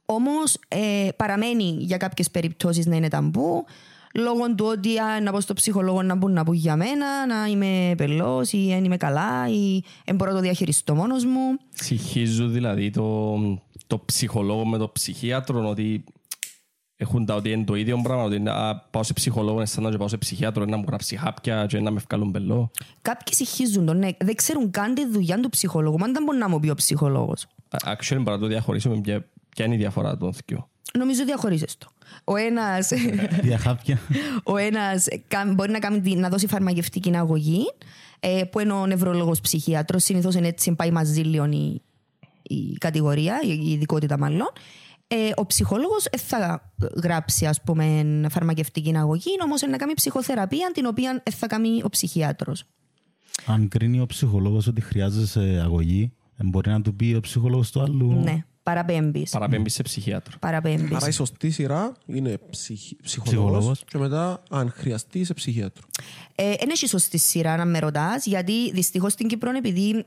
Όμως 0.04 0.58
ε, 0.68 1.08
παραμένει 1.16 1.76
για 1.78 1.96
κάποιες 1.96 2.30
περιπτώσεις 2.30 2.86
να 2.86 2.96
είναι 2.96 3.08
ταμπού, 3.08 3.64
λόγω 4.14 4.54
του 4.54 4.64
ότι 4.66 4.98
α, 4.98 5.20
να 5.20 5.32
πω 5.32 5.40
στο 5.40 5.54
ψυχολόγο 5.54 6.02
να 6.02 6.14
μπουν 6.14 6.32
να 6.32 6.44
πούν 6.44 6.54
για 6.54 6.76
μένα, 6.76 7.26
να 7.26 7.46
είμαι 7.46 7.94
πελός 7.96 8.52
ή 8.52 8.66
δεν 8.68 8.84
είμαι 8.84 8.96
καλά 8.96 9.48
ή 9.48 9.82
δεν 10.04 10.14
μπορώ 10.14 10.30
να 10.30 10.36
το 10.36 10.42
διαχειριστώ 10.42 10.94
μόνος 10.94 11.24
μου. 11.24 11.58
Συγχύζουν 11.74 12.52
δηλαδή 12.52 12.90
το, 12.90 13.36
το 13.86 14.02
ψυχολόγο 14.04 14.66
με 14.66 14.78
το 14.78 14.88
ψυχίατρο 14.88 15.68
ότι 15.68 16.04
έχουν 16.96 17.26
τα 17.26 17.34
ότι 17.34 17.50
είναι 17.50 17.64
το 17.64 17.74
ίδιο 17.74 18.00
πράγμα, 18.02 18.22
ότι 18.22 18.38
να 18.38 18.76
πάω 18.76 19.02
σε 19.02 19.12
ψυχολόγο, 19.12 19.56
είναι 19.56 19.66
σαν 19.66 19.82
να 19.82 19.96
πάω 19.96 20.08
σε 20.08 20.16
ψυχίατρο, 20.16 20.64
να 20.64 20.76
μου 20.76 20.84
γράψει 20.86 21.16
χάπια 21.16 21.66
και 21.66 21.80
να 21.80 21.90
με 21.90 22.02
βγάλουν 22.08 22.30
πελό. 22.30 22.70
Κάποιοι 23.02 23.34
συγχύζουν 23.34 23.86
τον, 23.86 23.98
ναι, 23.98 24.08
δεν 24.18 24.34
ξέρουν 24.34 24.70
καν 24.70 24.94
τη 24.94 25.06
δουλειά 25.06 25.40
του 25.40 25.48
ψυχολόγου. 25.48 25.98
Μα 25.98 26.06
δεν 26.06 26.22
μπορεί 26.22 26.38
να 26.38 26.48
μου 26.48 26.60
πει 26.60 26.68
ο 26.70 26.74
ψυχολόγος. 26.74 27.46
Actually, 27.84 28.16
μπορεί 28.16 28.30
να 28.30 28.38
το 28.38 28.46
διαχωρίσουμε 28.46 29.00
ποια, 29.00 29.28
ποια 29.56 29.64
είναι 29.64 29.74
η 29.74 29.78
διαφορά 29.78 30.16
των 30.16 30.32
δύο. 30.46 30.68
Νομίζω 30.98 31.24
διαχωρίζε 31.24 31.66
το. 31.78 31.86
Ο 32.24 32.36
ένα 32.36 32.62
Για 33.42 33.58
χάπια. 33.58 33.98
ο 34.44 34.56
ένας 34.56 35.06
κα- 35.28 35.52
μπορεί 35.54 35.70
να, 35.70 35.78
κάνει, 35.78 36.00
τη- 36.00 36.14
να 36.16 36.28
δώσει 36.28 36.46
φαρμακευτική 36.46 37.16
αγωγή, 37.16 37.62
ε, 38.20 38.42
που 38.50 38.60
είναι 38.60 38.72
ο 38.72 38.86
νευρολόγος 38.86 39.40
ψυχίατρος. 39.40 40.04
Συνήθως 40.04 40.34
είναι 40.34 40.46
έτσι, 40.48 40.74
πάει 40.74 40.90
μαζί 40.90 41.20
λίγο 41.20 41.44
η, 41.44 41.82
η 42.42 42.72
κατηγορία, 42.78 43.40
η, 43.44 43.58
η 43.64 43.70
ειδικότητα 43.70 44.18
μάλλον. 44.18 44.52
Ε, 45.08 45.30
ο 45.36 45.46
ψυχολόγος 45.46 46.04
ε, 46.10 46.16
θα 46.18 46.72
γράψει 47.02 47.46
ας 47.46 47.62
πούμε 47.62 48.04
φαρμακευτική 48.30 48.96
αγωγή, 48.96 49.30
όμως 49.44 49.60
να 49.62 49.76
κάνει 49.76 49.94
ψυχοθεραπεία 49.94 50.70
την 50.74 50.86
οποία 50.86 51.20
ε, 51.22 51.30
θα 51.30 51.46
κάνει 51.46 51.80
ο 51.84 51.88
ψυχίατρος. 51.88 52.64
Αν 53.46 53.68
κρίνει 53.68 54.00
ο 54.00 54.06
ψυχολόγος 54.06 54.66
ότι 54.66 54.80
χρειάζεσαι 54.80 55.60
αγωγή, 55.64 56.12
ε, 56.36 56.44
μπορεί 56.44 56.70
να 56.70 56.82
του 56.82 56.94
πει 56.94 57.14
ο 57.16 57.20
ψυχολόγος 57.20 57.70
του 57.70 57.80
άλλου. 57.82 58.12
Ναι, 58.12 58.44
παραπέμπεις. 58.62 59.30
Παραπέμπεις 59.30 59.74
σε 59.74 59.82
ψυχίατρο. 59.82 60.38
Παραπέμπεις. 60.38 60.96
Άρα 60.96 61.08
η 61.08 61.10
σωστή 61.10 61.50
σειρά 61.50 61.92
είναι 62.06 62.38
ψυχ... 62.50 62.80
ψυχολόγος 63.02 63.02
Ψυχολόγος. 63.02 63.84
και 63.86 63.98
μετά 63.98 64.42
αν 64.50 64.72
χρειαστεί 64.76 65.24
σε 65.24 65.34
ψυχίατρο. 65.34 65.86
Ε, 66.34 66.54
δεν 66.58 66.70
έχει 66.70 66.86
σωστή 66.86 67.18
σειρά 67.18 67.56
να 67.56 67.64
με 67.64 67.78
ρωτάς, 67.78 68.26
γιατί 68.26 68.70
δυστυχώς 68.72 69.12
στην 69.12 69.28
Κύπρο, 69.28 69.50
επειδή 69.56 70.04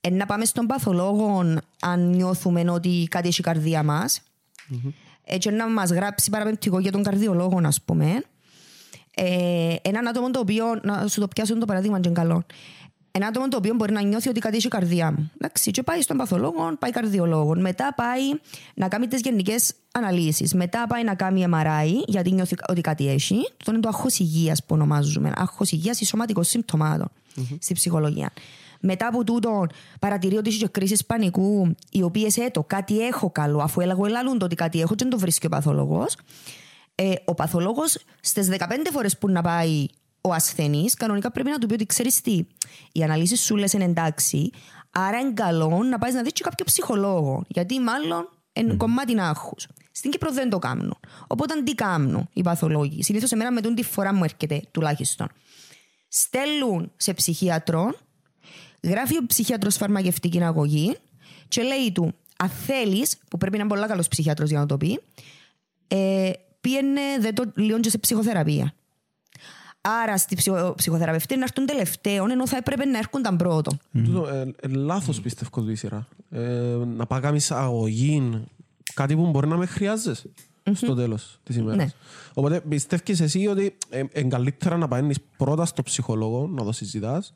ε, 0.00 0.10
να 0.10 0.26
πάμε 0.26 0.44
στον 0.44 0.66
παθολόγο 0.66 1.54
αν 1.80 2.08
νιώθουμε 2.10 2.70
ότι 2.70 3.06
κάτι 3.10 3.28
έχει 3.28 3.40
η 3.40 3.44
καρδία 3.44 3.82
μας, 3.82 4.22
έτσι 5.24 5.50
να 5.50 5.68
μας 5.68 5.90
γράψει 5.90 6.30
παραπεμπτικό 6.30 6.78
για 6.78 6.92
τον 6.92 7.02
καρδιολόγο, 7.02 7.60
ας 7.64 7.82
πούμε. 7.82 8.22
Ε, 9.14 9.74
έναν 9.82 10.08
άτομο 10.08 10.30
το 10.30 10.38
οποίο, 10.38 10.64
να 10.82 11.06
σου 11.06 11.20
το 11.20 11.28
πιάσω 11.28 11.58
το 11.58 11.64
παράδειγμα, 11.66 12.00
και 12.00 12.08
είναι 12.08 12.20
καλό. 12.20 12.44
Ένα 13.18 13.26
άτομο 13.26 13.48
το 13.48 13.56
οποίο 13.56 13.74
μπορεί 13.74 13.92
να 13.92 14.02
νιώθει 14.02 14.28
ότι 14.28 14.40
κάτι 14.40 14.56
έχει 14.56 14.66
η 14.66 14.70
καρδιά 14.70 15.12
μου. 15.12 15.30
Εντάξει, 15.34 15.70
και 15.70 15.82
πάει 15.82 16.02
στον 16.02 16.16
παθολόγο, 16.16 16.76
πάει 16.78 16.90
καρδιολόγο. 16.90 17.56
Μετά 17.56 17.94
πάει 17.96 18.22
να 18.74 18.88
κάνει 18.88 19.06
τις 19.06 19.20
γενικές 19.20 19.72
αναλύσεις. 19.92 20.54
Μετά 20.54 20.86
πάει 20.88 21.04
να 21.04 21.14
κάνει 21.14 21.44
MRI, 21.52 22.02
γιατί 22.06 22.30
νιώθει 22.32 22.54
ότι 22.68 22.80
κάτι 22.80 23.08
έχει. 23.08 23.36
Αυτό 23.58 23.70
είναι 23.70 23.80
το 23.80 23.88
άγχος 23.88 24.18
υγείας 24.18 24.60
που 24.60 24.74
ονομάζουμε. 24.74 25.32
Άγχος 25.36 25.70
υγείας 25.70 26.00
ή 26.00 26.04
σωματικών 26.04 26.44
συμπτωμάτων 26.44 27.10
στη 27.58 27.74
ψυχολογία. 27.74 28.30
Μετά 28.80 29.06
από 29.06 29.24
τούτο, 29.24 29.66
παρατηρεί 29.98 30.36
ότι 30.36 30.48
έχει 30.48 30.58
και 30.58 30.68
κρίσεις 30.68 31.06
πανικού, 31.06 31.74
οι 31.90 32.02
οποίες 32.02 32.36
έτω 32.36 32.62
κάτι 32.62 33.06
έχω 33.06 33.30
καλό, 33.30 33.58
αφού 33.58 33.80
έλεγα 33.80 34.06
ελαλούν 34.06 34.38
το 34.38 34.44
ότι 34.44 34.54
κάτι 34.54 34.80
έχω, 34.80 34.94
και 34.94 35.04
δεν 35.04 35.10
το 35.10 35.18
βρίσκει 35.18 35.46
ο 35.46 35.48
παθολόγος. 35.48 36.16
Ε, 36.94 37.12
ο 37.24 37.34
παθολόγος 37.34 37.98
στις 38.20 38.48
15 38.48 38.90
φορές 38.92 39.18
που 39.18 39.28
να 39.28 39.42
πάει 39.42 39.86
ο 40.28 40.32
ασθενής, 40.32 40.94
κανονικά 40.94 41.30
πρέπει 41.30 41.50
να 41.50 41.58
του 41.58 41.66
πει 41.66 41.72
ότι 41.72 41.86
ξέρεις 41.86 42.20
τι, 42.20 42.46
οι 42.92 43.02
αναλύσεις 43.02 43.40
σου 43.40 43.56
λες 43.56 43.72
είναι 43.72 43.84
εντάξει, 43.84 44.50
άρα 44.90 45.18
είναι 45.18 45.32
καλό 45.32 45.82
να 45.82 45.98
πάεις 45.98 46.14
να 46.14 46.22
δεις 46.22 46.32
και 46.32 46.42
κάποιο 46.42 46.64
ψυχολόγο. 46.64 47.44
Γιατί 47.48 47.80
μάλλον 47.80 48.28
είναι 48.52 48.74
κομμάτι 48.74 49.20
άγχου. 49.20 49.54
Στην 49.92 50.10
Κύπρο 50.10 50.32
δεν 50.32 50.50
το 50.50 50.58
κάνουν. 50.58 50.96
Οπότε 51.26 51.62
τι 51.62 51.74
κάνουν 51.74 52.28
οι 52.32 52.42
παθολόγοι. 52.42 53.02
Συνήθως 53.02 53.32
εμένα 53.32 53.52
με 53.52 53.60
τον 53.60 53.74
τη 53.74 53.82
φορά 53.82 54.14
μου 54.14 54.24
έρχεται 54.24 54.62
τουλάχιστον. 54.70 55.28
Στέλνουν 56.08 56.92
σε 56.96 57.14
ψυχίατρο, 57.14 57.94
γράφει 58.82 59.16
ο 59.16 59.26
ψυχίατρο 59.26 59.70
φαρμακευτική 59.70 60.42
αγωγή 60.42 60.96
και 61.48 61.62
λέει 61.62 61.92
του, 61.92 62.14
αν 62.36 62.48
θέλεις, 62.48 63.16
που 63.30 63.38
πρέπει 63.38 63.56
να 63.56 63.62
είναι 63.62 63.72
πολύ 63.72 63.86
καλός 63.86 64.08
ψυχίατρο 64.08 64.44
για 64.46 64.58
να 64.58 64.66
το 64.66 64.76
πει, 64.76 65.00
ε, 65.88 66.30
πήγαινε 66.60 67.00
δε 67.20 67.32
το 67.32 67.52
λίγο 67.54 67.80
και 67.80 67.90
σε 67.90 67.98
ψυχοθεραπεία. 67.98 68.74
Άρα 70.02 70.18
στη 70.18 70.36
ψυχο, 70.36 70.74
ψυχοθεραπευτή 70.76 71.36
να 71.36 71.42
έρθουν 71.42 71.66
τελευταίων, 71.66 72.30
ενώ 72.30 72.46
θα 72.46 72.56
έπρεπε 72.56 72.84
να 72.84 72.98
έρχονταν 72.98 73.36
πρώτον. 73.36 73.78
Τούτο, 73.92 74.28
ε, 74.28 74.54
ε, 74.60 74.68
λάθος 74.68 75.20
πιστεύω 75.20 75.62
του 75.62 75.70
η 75.70 75.74
σειρά. 75.74 76.08
Ε, 76.30 76.76
να 76.96 77.06
πάει 77.06 77.20
κάνεις 77.20 77.50
αγωγή, 77.50 78.44
κάτι 78.94 79.16
που 79.16 79.30
μπορεί 79.30 79.48
να 79.48 79.56
με 79.56 79.66
χρειάζεσαι 79.66 80.30
στο 80.72 80.94
τέλος 80.94 81.40
της 81.42 81.56
ημέρας. 81.56 81.76
Ναι. 81.76 81.88
Οπότε 82.34 82.60
πιστεύεις 82.60 83.20
εσύ 83.20 83.46
ότι 83.46 83.76
είναι 84.14 84.28
καλύτερα 84.28 84.76
να 84.76 84.88
πάει 84.88 85.10
πρώτα 85.36 85.64
στο 85.64 85.82
ψυχολόγο, 85.82 86.46
να 86.46 86.64
το 86.64 86.72
συζητάς 86.72 87.34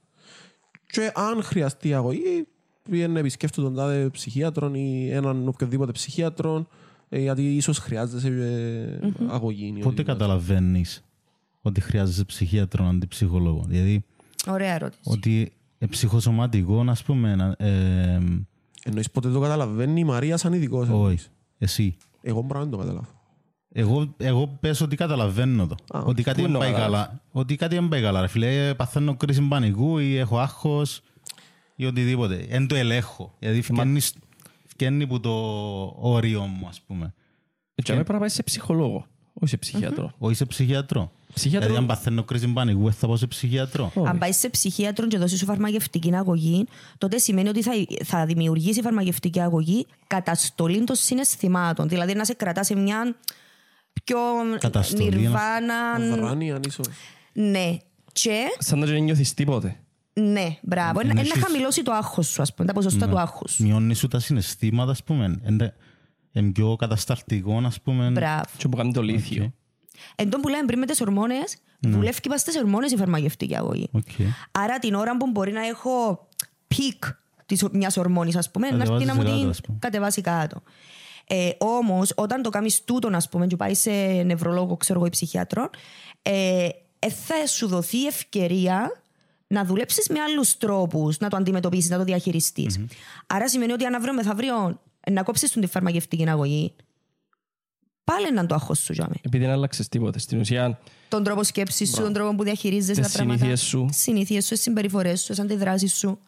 και 0.87 1.13
αν 1.15 1.43
χρειαστεί 1.43 1.95
αγωγή, 1.95 2.47
πήγαινε 2.91 3.21
επισκέφτου 3.21 3.63
τον 3.63 3.75
τάδε 3.75 4.09
ψυχίατρον 4.09 4.75
ή 4.75 5.09
έναν 5.11 5.49
οποιοδήποτε 5.49 5.93
ψυχίατρον 5.93 6.69
ε, 7.09 7.19
γιατί 7.21 7.57
ίσως 7.57 7.79
χρειάζεσαι 7.79 8.29
ε, 8.29 9.25
αγωγή. 9.29 9.67
ή 9.67 9.69
Πότε 9.69 9.87
οτιδήποτε. 9.87 10.03
καταλαβαίνεις 10.03 11.05
ότι 11.63 11.81
χρειάζεσαι 11.81 12.25
ψυχίατρο 12.25 12.85
αντί 12.87 13.07
ψυχολόγο. 13.07 13.65
Δηλαδή, 13.67 14.05
Ωραία 14.47 14.75
ερώτηση. 14.75 15.01
ότι 15.05 15.53
ε, 15.79 15.87
ψυχοσωματικό, 15.87 16.85
ας 16.89 17.03
πούμε. 17.03 17.35
να- 17.35 17.55
Ε, 17.59 18.19
Εννοείς 18.85 19.11
πότε 19.11 19.31
το 19.31 19.41
καταλαβαίνει 19.41 20.01
η 20.01 20.05
Μαρία 20.05 20.37
σαν 20.37 20.53
ειδικός. 20.53 20.89
όχι. 20.89 21.27
Εσύ. 21.59 21.97
Εγώ 22.23 22.41
μπορώ 22.43 22.61
να 22.65 22.69
το 22.71 22.77
καταλάβω. 22.77 23.07
Εγώ, 23.75 24.15
εγώ 24.17 24.47
πες 24.61 24.81
ότι 24.81 24.97
καταλαβαίνω 24.97 25.67
το. 25.67 25.75
Α, 25.99 26.01
ότι 26.03 26.23
κάτι 26.23 26.37
πού 26.37 26.43
δεν 26.43 26.51
είναι 26.51 26.59
πάει 26.59 26.71
ο 26.71 26.73
καταλάβεις; 26.75 27.07
καλά. 27.07 27.21
Ότι 27.33 27.57
κάτι 27.57 27.75
δεν 27.75 27.89
πάει 27.89 28.03
καλά. 28.03 28.21
Ρε 28.21 28.27
φίλε, 28.27 28.69
Ε, 28.69 28.75
παθαίνω 28.75 29.17
κρίση 29.17 29.43
πανικού 29.43 29.99
ή 29.99 30.17
έχω 30.17 30.39
άγχος 30.39 31.01
ή 31.77 31.85
οτιδήποτε. 31.85 32.47
Δεν 32.49 32.67
το 32.67 32.75
ελέγχω. 32.75 33.35
Δηλαδή 33.39 33.63
φκένεις, 33.63 34.15
φκένει 34.67 35.07
που 35.07 35.21
το 35.21 35.31
όριο 35.99 36.43
μου, 36.43 36.67
ας 36.69 36.81
πούμε. 36.81 37.15
Έτσι, 37.75 37.93
πρέπει 37.93 38.13
να 38.13 38.19
πάει 38.19 38.29
σε 38.29 38.43
ψυχολόγο, 38.43 39.07
όχι 39.33 39.51
σε 39.51 39.57
ψυχίατρο. 39.57 40.13
Όχι 40.19 40.35
σε 40.35 40.45
ψυχιατρό. 40.45 41.13
Ψυχίατρο- 41.35 41.69
Δηλαδή, 41.71 41.89
αν 41.91 41.97
παθαίνω 41.97 42.23
κρίση 42.23 42.49
πανικού, 42.53 42.83
δεν 42.83 42.93
θα 42.93 43.07
πάω 43.07 43.17
σε 43.17 43.27
ψυχιατρό. 43.27 43.93
Αν 44.07 44.19
πάεις 44.19 44.37
σε 44.37 44.49
ψυχίατρο 44.49 45.07
και 45.07 45.19
δώσεις 45.19 45.39
σου 45.39 45.45
φαρμακευτική 45.45 46.15
αγωγή, 46.15 46.67
τότε 46.99 47.19
σημαίνει 47.19 47.49
ότι 47.49 47.63
θα, 47.63 47.73
θα 48.05 48.27
δημιουργήσει 48.27 48.83
φαρμακευτική 48.83 49.41
αγωγή 49.41 49.87
καταστολή 50.07 50.85
των 50.85 50.97
συναισθημάτων. 50.97 51.89
Δηλαδή 51.89 52.15
να 52.15 52.25
σε 52.25 52.35
κρατάς 52.35 52.67
σε 52.67 52.75
μια 52.77 53.17
πιο 54.05 54.19
Καταστολή, 54.59 55.17
νιρβάνα. 55.19 55.75
Αδράνεια 56.13 56.61
ίσως. 56.67 56.87
Ναι. 57.33 57.77
Και 58.13 58.43
Σαν 58.59 58.79
να 58.79 58.87
δεν 58.87 59.03
νιώθεις 59.03 59.35
τίποτε. 59.35 59.77
ναι, 60.13 60.57
μπράβο. 60.63 61.01
Είναι 61.01 61.21
έχεις- 61.21 61.35
να 61.37 61.43
χαμηλώσει 61.43 61.83
το 61.83 61.93
άγχος 61.93 62.27
σου, 62.27 62.43
ας 62.43 62.55
πούμε, 62.55 62.67
τα 62.69 62.75
ποσοστά 62.75 63.09
του 63.09 63.19
άγχους. 63.19 63.59
Μειώνεις 63.59 63.99
σου 63.99 64.09
τα 64.09 64.19
συναισθήματα, 64.19 64.91
ας 64.91 65.03
πούμε. 65.05 65.41
Είναι- 65.49 65.75
Είναι 66.33 66.51
πιο 66.53 66.77
κατασταλτικό, 66.77 67.63
ας 67.67 67.81
πούμε. 67.81 68.11
Μπράβο. 68.11 68.43
Και 68.57 68.69
που 68.69 68.77
κάνει 68.77 68.93
το 68.93 69.03
λίθιο. 69.03 69.53
Εν 70.17 70.31
τω 70.31 70.41
που 70.41 70.49
λέμε 70.49 70.65
πριν 70.65 70.79
με 70.79 70.87
τις 70.87 71.01
ορμόνες, 71.01 71.57
δουλεύει 71.81 72.21
και 72.21 72.37
στις 72.37 72.59
ορμόνες 72.59 72.93
η 72.93 72.97
φαρμακευτική 72.97 73.57
αγωγή. 73.57 73.89
Οκ. 73.93 74.03
Άρα 74.51 74.79
την 74.79 74.95
ώρα 74.95 75.17
που 75.17 75.31
μπορεί 75.31 75.53
να 75.53 75.67
έχω 75.67 76.29
peak 76.69 77.05
μιας 77.73 77.97
ορμόνης, 77.97 78.37
ας 78.37 78.51
πούμε, 78.51 78.71
να 78.71 78.77
έρθει 78.77 78.89
Κατεβάζεις 78.89 79.07
να 79.07 79.15
μου 79.15 79.23
κάτω, 79.23 79.39
την 79.39 79.49
ας 79.49 79.61
πούμε. 79.61 79.79
κατεβάσει 79.81 80.21
κάτω. 80.21 80.63
Ε, 81.27 81.51
Όμως, 81.59 82.13
όταν 82.17 82.43
το 82.43 82.51
κάνεις 82.51 82.85
τούτο, 82.85 83.11
ας 83.13 83.29
πούμε, 83.29 83.47
και 83.47 83.57
πάει 83.57 83.75
σε 83.75 83.91
νευρολόγο, 84.25 84.77
ξέρω 84.77 84.99
εγώ, 84.99 85.07
ή 85.07 85.11
ψυχιάτρο, 85.11 85.71
ε, 86.23 86.69
ε, 86.99 87.11
θα 87.11 87.47
σου 87.47 87.67
δοθεί 87.67 87.97
η 87.99 88.07
ευκαιρία 88.07 89.03
να 89.47 89.65
δουλέψεις 89.65 90.09
με 90.09 90.21
άλλους 90.21 90.57
τρόπους, 90.57 91.19
να 91.19 91.29
το 91.29 91.37
αντιμετωπίσεις, 91.37 91.91
να 91.91 91.97
το 91.99 92.05
διαχειριστείς. 92.05 92.81
Άρα 93.27 93.49
σημαίνει 93.49 93.73
ότι 93.73 93.85
αν 93.85 93.95
αύριο 93.95 94.15
μεθαύριο 94.15 94.81
ε, 95.01 95.11
να 95.11 95.23
κόψεις 95.23 95.51
τη 95.51 95.67
φαρμακευτική 95.67 96.29
αγωγή, 96.29 96.75
πάλι 98.05 98.33
να 98.33 98.47
το 98.47 98.55
άγχος 98.55 98.79
σου, 98.79 98.93
τζιαμέ. 98.93 99.15
Επειδή 99.23 99.45
δεν 99.45 99.53
άλλαξες 99.53 99.89
τίποτε. 99.89 100.19
Στην 100.19 100.41
ουσία, 100.41 100.79
Τον 101.09 101.25
τρόπο 101.25 101.45
σκέψης 101.45 101.91
σου, 101.95 102.03
τον 102.03 102.13
τρόπο 102.13 102.35
που 102.35 102.43
διαχειρίζεσαι 102.45 103.01
τα 103.01 103.07
Τις 103.07 103.13
πράγματα. 103.17 103.39
συνήθειες 103.39 103.61
σου. 103.69 103.89
Συνήθειες 103.93 104.47
σου, 104.47 104.57
συμπεριφορές 104.57 105.21
σου, 105.21 105.27
τις 105.29 105.39
αντιδράσεις 105.41 105.95
σου. 105.97 106.19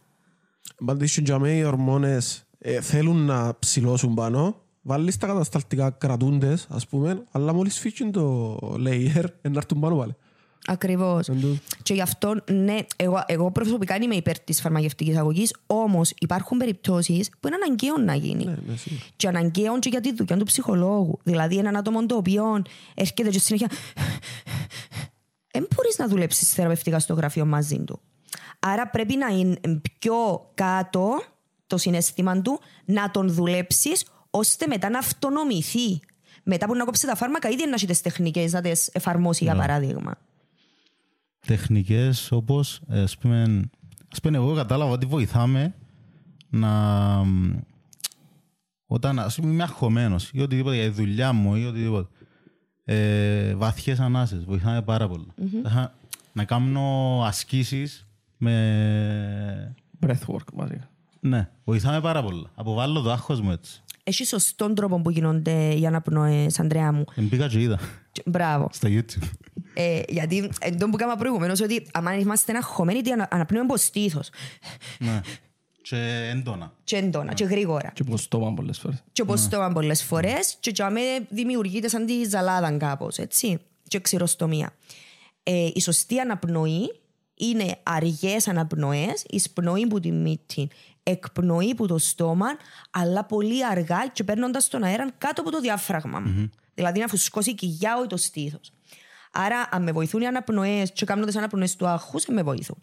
Πάντως 0.85 1.19
για 1.19 1.39
μένα 1.39 1.55
οι 1.57 1.65
ορμόνες 1.65 2.45
ε, 2.59 2.81
θέλουν 2.81 3.17
να 3.17 3.59
ψηλώσουν 3.59 4.15
πάνω. 4.15 4.57
Βάλεις 4.83 5.17
τα 5.17 5.27
κατασταλτικά 5.27 5.91
κρατούντες, 5.91 6.67
ας 6.71 6.87
πούμε, 6.87 7.25
αλλά 7.31 7.53
μόλις 7.53 7.79
φύγουν 7.79 8.13
το 8.13 8.57
layer, 8.87 9.25
ε, 9.43 9.49
να 9.49 9.57
έρθουν 9.57 9.81
πάνω 9.81 9.97
πάλι. 9.97 10.15
Ακριβώς. 10.67 11.29
Εν 11.29 11.41
τω- 11.41 11.57
Και 11.83 11.95
γι' 11.95 12.01
αυτό, 12.01 12.35
ναι, 12.51 12.77
εγώ, 12.97 13.23
εγώ 13.27 13.51
προσωπικά 13.51 13.97
είμαι 13.97 14.15
υπέρ 14.15 14.39
της 14.39 14.61
φαρμακευτικής 14.61 15.17
αγωγής, 15.17 15.55
όμως 15.67 16.13
υπάρχουν 16.19 16.59
περιπτώσεις 16.59 17.31
που 17.41 17.47
είναι 17.47 17.57
αναγκαίο 17.65 17.99
να 17.99 18.15
γίνει. 18.15 18.45
Ναι, 18.45 18.57
ναι, 18.67 18.77
σίγουρα. 18.77 19.03
Και 19.17 19.29
αναγκαίο 19.29 19.79
και 19.79 19.89
για 19.89 20.01
τη 20.01 20.15
δουλειά 20.15 20.37
του 20.37 20.45
ψυχολόγου. 20.45 21.19
Δηλαδή, 21.23 21.57
έναν 21.57 21.77
άτομο 21.77 22.07
το 22.07 22.17
οποίο 22.17 22.63
έρχεται 22.95 23.29
και 23.29 23.39
συνέχεια. 23.39 23.69
δεν 25.53 25.67
μπορείς 25.75 25.99
να 25.99 26.09
δουλέψεις 26.09 26.53
θεραπευτικά 26.53 26.99
στο 26.99 27.15
γραφείο 27.15 27.45
μαζί 27.47 27.79
του. 27.85 28.01
Άρα 28.59 28.89
πρέπει 28.89 29.17
να 29.17 29.27
είναι 29.27 29.81
πιο 30.01 30.51
κάτω 30.55 31.23
το 31.67 31.77
συνέστημα 31.79 32.43
του, 32.43 32.61
να 32.85 33.11
τον 33.11 33.33
δουλέψεις 33.33 34.05
ώστε 34.31 34.67
μετά 34.67 34.89
να 34.91 34.99
αυτονομηθεί. 34.99 36.01
Μετά 36.43 36.67
που 36.67 36.75
να 36.75 36.85
κόψει 36.85 37.07
τα 37.07 37.15
φάρμακα, 37.17 37.49
ήδη 37.49 37.65
να 37.67 37.75
έχεις 37.75 37.87
τις 37.87 38.01
τεχνικές 38.01 38.53
να 38.53 38.61
τις 38.61 38.89
εφαρμόσεις, 38.93 39.43
για 39.47 39.55
παράδειγμα. 39.57 40.19
Τεχνικές 41.47 42.33
όπως, 42.33 42.81
ε, 42.89 43.01
ας 43.01 43.19
πούμε, 43.19 43.63
ας 44.13 44.21
πούμε 44.21 44.37
εγώ 44.37 44.55
κατάλαβα 44.55 44.91
ότι 44.93 45.07
βοηθάμε 45.07 45.75
να... 46.51 46.71
Όταν 48.87 49.19
ας 49.19 49.35
πούμε 49.35 49.53
είμαι 49.53 49.63
αγχωμένος 49.63 50.31
ή 50.33 50.41
οτιδήποτε 50.41 50.75
για 50.77 50.85
τη 50.85 50.91
δουλειά 50.91 51.33
μου 51.33 51.55
ή 51.55 51.65
οτιδήποτε. 51.65 52.09
Ε, 52.85 53.55
βαθιές 53.55 54.01
ανάσες, 54.01 54.45
βοηθάμε 54.45 54.83
πάρα 54.83 55.09
πολύ. 55.09 55.27
Αχα, 55.65 55.95
Να 56.33 56.45
κάνω 56.45 57.21
ασκήσεις 57.25 58.07
με... 58.37 59.75
Breathwork 60.07 60.53
μαζί. 60.55 60.81
Ναι, 61.21 61.49
βοηθάμε 61.65 62.01
πάρα 62.01 62.23
πολύ. 62.23 62.47
Αποβάλλω 62.55 63.01
το 63.01 63.11
άγχος 63.13 63.41
μου 63.41 63.51
έτσι. 63.51 63.83
Έχεις 64.05 64.29
σωστόν 64.29 64.75
τρόπο 64.75 65.01
που 65.01 65.11
γίνονται 65.11 65.75
οι 65.75 65.87
αναπνοές, 65.87 66.61
Αντρέα 66.61 66.93
μου. 66.93 67.05
Εν 67.15 67.29
πήγα 67.29 67.49
και 67.49 67.61
είδα 67.61 67.79
Και- 68.13 68.23
Μπράβο. 68.27 68.69
στα 68.73 68.89
YouTube. 68.91 69.29
Ε, 69.75 70.01
γιατί 70.09 70.51
εντό 70.61 70.89
που 70.91 70.97
έκανα 70.97 71.17
προηγουμένως 71.17 71.61
ότι 71.61 71.87
αν 71.93 72.19
είμαστε 72.21 72.57
αγχωμένοι, 72.57 73.03
τι 73.03 73.13
ανα- 73.13 73.29
αναπνέουμε 73.31 73.67
από 73.71 73.77
στήθος. 73.77 74.31
ναι. 74.99 75.21
Και 75.83 76.29
έντονα. 76.33 76.73
Και 76.85 76.97
έντονα 76.97 77.33
και 77.33 77.45
γρήγορα. 77.45 77.91
Και 77.95 78.03
από 78.07 78.17
στόμα 78.17 78.55
πολλές 78.55 78.79
φορές. 78.79 79.03
Και 79.13 79.23
όπως 79.23 79.49
το 79.49 79.57
είπαν 79.57 79.73
πολλές 79.73 80.03
φορές 80.03 80.57
και 80.61 80.71
για 80.75 80.91
μέ 80.91 81.01
δημιουργείται 81.29 81.89
σαν 81.89 82.07
τη 82.07 82.25
ζαλάδα 82.29 82.77
κάπως, 82.77 83.17
έτσι. 83.19 83.59
Και 83.89 84.01
ξηροστομία. 84.01 84.73
Ε, 85.43 85.69
η 85.75 85.81
σωστή 85.81 86.19
αναπνοή 86.21 87.01
είναι 87.35 87.77
αργές 87.83 88.49
αναπνοές, 88.49 89.25
εισπνοή 89.29 89.87
που 89.87 90.01
τη 90.01 90.11
μύτη, 90.13 90.69
εκπνοή 91.03 91.75
που 91.75 91.87
το 91.87 91.99
στόμα, 91.99 92.47
αλλά 92.91 93.25
πολύ 93.25 93.67
αργά 93.67 94.09
και 94.13 94.25
παίρνοντας 94.25 94.69
τον 94.69 94.83
αέρα 94.83 95.11
κάτω 95.19 95.41
από 95.41 95.51
το 95.51 95.61
διάφραγμα 95.61 96.21
μου. 96.21 96.51
Δηλαδή 96.75 97.01
να 97.01 97.07
φουσκώσει 97.07 97.51
η 97.51 97.55
κοιλιά 97.55 97.95
ή 98.05 98.07
το 98.07 98.17
στήθος. 98.17 98.73
Άρα, 99.37 99.69
αν 99.71 99.83
με 99.83 99.93
βοηθούν 99.93 100.21
οι 100.21 100.27
αναπνοές 100.27 100.93
και 100.93 101.05
κάνω 101.05 101.25
τις 101.25 101.37
αναπνοές 101.37 101.77
του 101.77 101.87
άγχους, 101.87 102.27
με 102.27 102.43
βοηθούν. 102.43 102.77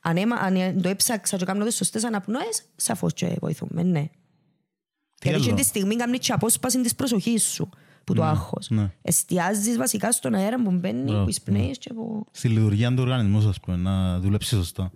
Αν, 0.00 0.16
έμα, 0.16 0.36
αν 0.36 0.82
το 0.82 0.88
έψαξα 0.88 1.36
και 1.36 1.44
κάνω 1.44 1.64
τις 1.64 1.76
σωστές 1.76 2.04
αναπνοές, 2.04 2.62
σαφώς 2.76 3.12
και 3.12 3.36
βοηθούμε, 3.40 3.82
ναι. 3.82 4.00
Τι 4.00 5.28
Γιατί 5.28 5.28
άλλο; 5.28 5.38
εκείνη 5.38 5.60
τη 5.60 5.66
στιγμή 5.66 5.96
κάνει 5.96 6.18
και 6.18 6.32
απόσπαση 6.32 6.80
της 6.80 6.94
προσοχής 6.94 7.42
σου 7.42 7.68
που 8.04 8.14
το 8.14 8.22
άγχος. 8.22 8.70
ναι. 8.70 8.90
Εστιάζεις 9.02 9.76
βασικά 9.76 10.12
στον 10.12 10.34
αέρα 10.34 10.62
που 10.62 10.70
μπαίνει, 10.70 11.02
Μπράβο, 11.02 11.22
που 11.22 11.28
εισπνέεις 11.28 11.78
και 11.78 11.92
που... 11.92 12.26
Στη 12.30 12.48
λειτουργία 12.48 12.94
του 12.94 13.02
οργανισμού, 13.02 13.48
ας 13.48 13.60
πούμε, 13.60 13.76
να 13.76 14.18
δουλέψεις 14.18 14.58
σωστά. 14.58 14.90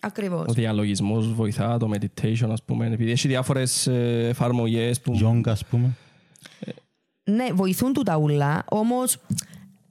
Ακριβώς. 0.00 0.44
Ο 0.48 0.52
διαλογισμός 0.52 1.32
βοηθά, 1.34 1.76
το 1.78 1.90
meditation 1.94 2.48
ας 2.50 2.62
πούμε, 2.62 2.86
επειδή 2.86 3.10
έχει 3.10 3.28
διάφορες 3.28 3.86
ε, 3.86 4.26
εφαρμογές 4.28 5.00
που... 5.00 5.12
Γιόγκα, 5.12 5.52
ας 5.52 5.64
πούμε. 5.64 5.96
Ναι, 7.24 7.46
βοηθούν 7.52 7.92
του 7.92 8.02
τα 8.02 8.16
ούλα, 8.16 8.64
όμως 8.68 9.16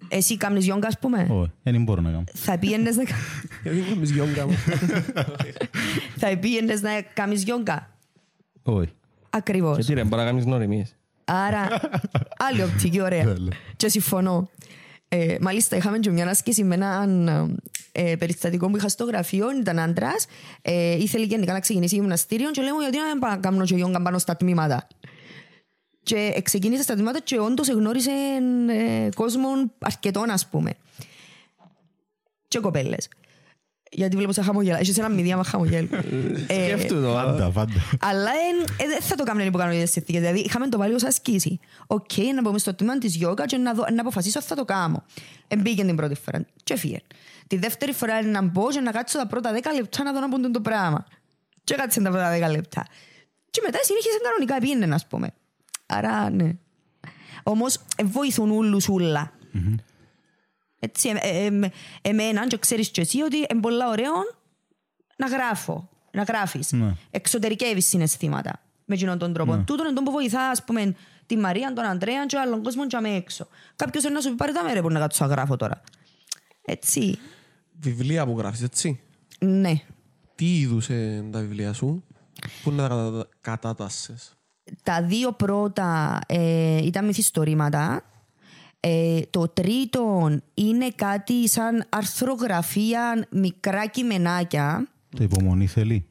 εσύ 0.07 0.37
κάνεις 0.37 0.65
γιόγκα, 0.65 0.87
ας 0.87 0.99
πούμε; 0.99 1.27
Όχι, 1.29 1.51
δεν 1.63 1.83
μπορώ 1.83 2.01
να 2.01 2.09
κάνω. 2.09 2.23
Θα 2.33 2.57
πήγαινες 2.57 2.95
να, 2.95 3.03
Γιατί 3.63 3.79
δεν 3.79 3.89
κάνεις 3.89 4.11
γιόγκα 4.11 4.47
μου. 4.47 4.55
θα 6.21 6.37
πήγαινες 6.37 6.81
να 6.81 7.01
κάνεις 7.13 7.43
γιόγκα; 7.43 7.89
Όχι. 8.63 8.89
Ακριβώς. 9.29 9.75
Γιατί 9.75 9.93
ρε, 9.93 10.03
μπορεί 10.03 10.21
να 10.21 10.27
κάνεις 10.27 10.43
γνωριμίες. 10.43 10.95
Άρα, 11.25 11.67
άλλη 12.49 12.63
οπτική, 12.63 13.01
ωραία. 13.01 13.23
Τέλεια. 13.23 13.51
και 13.75 13.89
συμφωνώ. 13.89 14.49
Ε, 15.09 15.35
μάλιστα, 15.41 15.75
είχαμε 15.75 15.99
και 15.99 16.09
μια 16.09 16.27
άσκηση 16.29 16.63
με 16.63 16.75
έναν 16.75 17.27
ε, 17.91 18.15
περιστατικό 18.15 18.69
που 18.69 18.77
είχα 18.77 18.89
στο 18.89 19.03
γραφείο, 19.03 19.47
ήταν 19.59 19.79
άντρας. 19.79 20.25
Ε, 20.61 20.93
ήθελε 20.93 21.25
γενικά 21.25 21.53
να 21.53 21.59
ξεκινήσει 21.59 21.95
γυμναστήριο 21.95 22.51
και 22.51 22.61
λέμε 22.61 22.77
γιατί 22.81 22.97
να 22.97 23.05
μην 23.05 23.19
πάω 23.19 23.31
να 23.31 23.37
κάνω 23.37 23.63
και 23.63 23.75
γιόγκα 23.75 24.01
πάνω 24.01 24.17
στα 24.17 24.35
τμήματα. 24.35 24.87
Και 26.07 26.41
ξεκίνησε 26.43 26.81
στα 26.83 26.93
τμήματα 26.93 27.19
και 27.19 27.39
όντως 27.39 27.69
εγνώρισε 27.69 28.11
ε, 28.69 29.09
κόσμο 29.15 29.47
αρκετών, 29.79 30.29
ας 30.29 30.47
πούμε. 30.47 30.73
Και 32.47 32.59
κοπέλες. 32.59 33.07
Γιατί 33.91 34.15
βλέπω 34.15 34.31
σε 34.31 34.41
χαμογέλα. 34.41 34.79
Έχεις 34.79 34.97
ένα 34.97 35.09
μηδίαμα 35.09 35.43
χαμογέλου. 35.43 35.89
Ε, 36.47 36.63
Σκέφτου 36.65 37.01
το. 37.01 37.13
Πάντα, 37.13 37.49
πάντα. 37.49 37.73
αλλά 37.99 38.29
εν- 38.29 38.75
ε, 38.77 38.87
δεν 38.87 39.01
θα 39.01 39.15
το 39.15 39.23
κάνουμε 39.23 39.45
υπό 39.45 39.57
κανονικές 39.57 39.91
συνθήκες. 39.91 40.21
Δηλαδή, 40.21 40.39
είχαμε 40.39 40.67
το 40.67 40.77
βάλει 40.77 40.93
ως 40.93 41.03
ασκήση. 41.03 41.59
Οκ, 41.87 42.11
να 42.35 42.41
πούμε 42.41 42.57
στο 42.59 42.73
τμήμα 42.75 42.97
της 42.97 43.15
γιόγκα 43.15 43.45
και 43.45 43.57
να, 43.57 43.73
δω, 43.73 43.85
να 43.93 44.01
αποφασίσω 44.01 44.37
αν 44.39 44.43
θα 44.45 44.55
το 44.55 44.65
κάνω. 44.65 45.03
Εμπήκε 45.47 45.83
την 45.85 45.95
πρώτη 45.95 46.15
φορά 46.15 46.45
και 46.63 46.75
φύγε. 46.77 46.97
Τη 47.47 47.57
δεύτερη 47.57 47.91
φορά 47.93 48.19
είναι 48.19 48.29
να 48.31 48.41
μπω 48.41 48.69
και 48.69 48.79
να 48.79 48.91
κάτσω 48.91 49.17
τα 49.17 49.27
πρώτα 49.27 49.51
δέκα 49.51 49.73
λεπτά 49.73 50.03
να 50.03 50.13
δω 50.13 50.19
είντα 50.19 50.29
που 50.29 50.42
'ν 50.42 50.51
το 50.51 50.61
πράγμα. 50.61 51.05
Και 51.63 51.75
κάτσε 51.75 52.01
τα 52.01 52.09
πρώτα 52.09 52.29
δέκα 52.29 52.49
λεπτά. 52.49 52.87
Και 53.49 53.61
μετά 53.65 53.77
συνέχισε 53.83 54.17
κανονικά 54.23 54.57
πήγαινε, 54.59 54.95
ας 54.95 55.07
πούμε. 55.07 55.33
Άρα, 55.87 56.29
ναι. 56.29 56.51
Όμως, 57.43 57.75
ε, 57.95 58.03
βοηθούν 58.03 58.49
ούλους 58.51 58.87
ούλα. 58.87 59.31
Έτσι, 60.79 61.09
ε, 61.09 61.17
ε, 61.21 61.45
ε, 61.45 61.69
εμένα, 62.01 62.47
και 62.47 62.57
ξέρεις 62.57 62.89
και 62.89 63.01
εσύ, 63.01 63.21
ότι 63.21 63.37
είναι 63.37 63.61
πολλά 63.61 63.89
ωραίο 63.89 64.13
να 65.17 65.27
γράφω, 65.27 65.89
να 66.11 66.23
γράφεις. 66.23 66.71
Ναι. 66.71 66.95
Εξωτερικεύεις 67.11 67.85
συναισθήματα 67.87 68.61
με 68.85 68.95
εκείνον 68.95 69.17
τον 69.17 69.33
τρόπο. 69.33 69.51
Τούτον 69.65 69.85
είναι 69.85 69.95
το 69.95 70.01
που 70.03 70.11
βοηθάς, 70.11 70.49
ας 70.59 70.63
πούμε, 70.63 70.95
τη 71.25 71.37
Μαρία, 71.37 71.73
τον 71.73 71.85
Αντρέα 71.85 72.25
και 72.25 72.37
άλλον 72.37 72.63
κόσμο 72.63 72.87
και 72.87 72.95
αμέ 72.95 73.09
έξω. 73.09 73.47
Κάποιος 73.75 74.03
είναι 74.03 74.13
να 74.13 74.21
σου 74.21 74.29
πει 74.29 74.35
πάρε 74.35 74.51
τα 74.51 74.63
μέρε 74.63 74.81
που 74.81 74.89
να 74.91 74.99
κάτσω 74.99 75.25
να 75.25 75.31
γράφω 75.31 75.55
τώρα. 75.55 75.81
Έτσι, 76.61 77.19
Βιβλία 77.79 78.25
που 78.25 78.37
γράφεις, 78.37 78.61
έτσι. 78.61 78.99
ναι. 79.39 79.73
Τι 80.35 80.59
είδους 80.59 80.89
είναι 80.89 81.29
τα 81.31 81.39
βιβλία 81.39 81.73
σου, 81.73 82.03
πού 82.63 82.71
να 82.71 82.87
τα 82.87 82.95
κατα- 82.95 83.27
κατάτασσες. 83.41 84.36
Τα 84.83 85.03
δύο 85.03 85.31
πρώτα 85.31 86.19
ε, 86.27 86.77
ήταν 86.85 87.05
μυθιστορήματα. 87.05 88.01
Ε, 88.79 89.19
το 89.29 89.47
τρίτο 89.47 90.29
είναι 90.53 90.87
κάτι 90.95 91.47
σαν 91.49 91.85
αρθρογραφία, 91.89 93.27
μικρά 93.31 93.85
κειμενάκια. 93.87 94.87
Το 95.17 95.23
υπομονή 95.23 95.67
θέλει. 95.67 96.05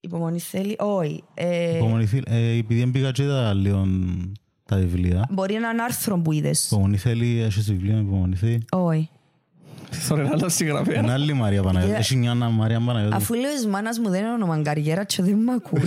Υπομονή 0.00 0.38
θέλει, 0.38 0.76
όχι. 0.78 1.24
Ε, 1.34 1.76
Υπομονή 1.76 2.06
θέλει. 2.06 2.22
Ε, 2.26 2.56
επειδή 2.58 2.80
δεν 2.80 2.90
πήγα 2.90 3.10
και 3.10 3.22
είδα 3.22 3.54
λίγο 3.54 3.86
τα 4.64 4.76
βιβλία. 4.76 5.28
μπορεί 5.30 5.54
έναν 5.54 5.80
άρθρο 5.80 6.18
που 6.18 6.32
είδες. 6.32 6.66
Υπομονή 6.66 6.96
θέλει, 6.96 7.40
έχεις 7.40 7.70
βιβλία 7.70 7.94
με 7.94 8.00
υπομονή 8.00 8.36
θέλει. 8.36 8.64
Όχι. 8.72 9.08
Θέλω 10.00 10.20
ένα 10.20 10.30
άλλο 10.32 10.48
συγγραφέα. 10.48 10.98
Είναι 11.00 11.12
άλλη 11.12 11.32
Μαρία 11.32 11.62
Παναγιώτη. 11.62 11.94
Έχει 11.98 12.16
μια 12.16 12.30
Άννα 12.30 12.48
Μαρία 12.48 12.80
Παναγιώτη. 12.80 13.14
Αφού 13.16 13.34
λέω 13.34 13.52
της 13.52 13.66
μάνας 13.66 13.98
μου 13.98 14.08
δεν 14.08 14.20
είναι 14.20 14.32
όνομα 14.32 14.62
καριέρα 14.62 15.04
και 15.04 15.22
δεν 15.22 15.34
μ' 15.38 15.50
ακούει. 15.50 15.80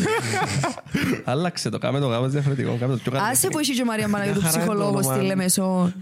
Άλλαξε 1.24 1.70
το, 1.70 1.78
κάμε 1.78 1.99
το 1.99 2.10
κάπως 2.10 2.32
διαφορετικό. 2.32 2.78
κάμε 2.80 2.93
το 2.93 2.99
πιο 3.03 3.12
Άσε 3.12 3.24
καλύτερο. 3.24 3.51
που 3.51 3.60
έχει 3.60 3.74
και 3.74 3.82
η 3.82 3.86
Μαρία 3.86 4.08
Παναγιώτου 4.10 4.41
Μια 4.41 4.49
χαρά 4.49 4.64
είναι 4.64 4.72
το 4.72 4.74
ψυχολόγος 4.76 5.05
όνομα. 5.05 5.16
στη 5.16 5.26
Λεμεσό. 5.26 5.93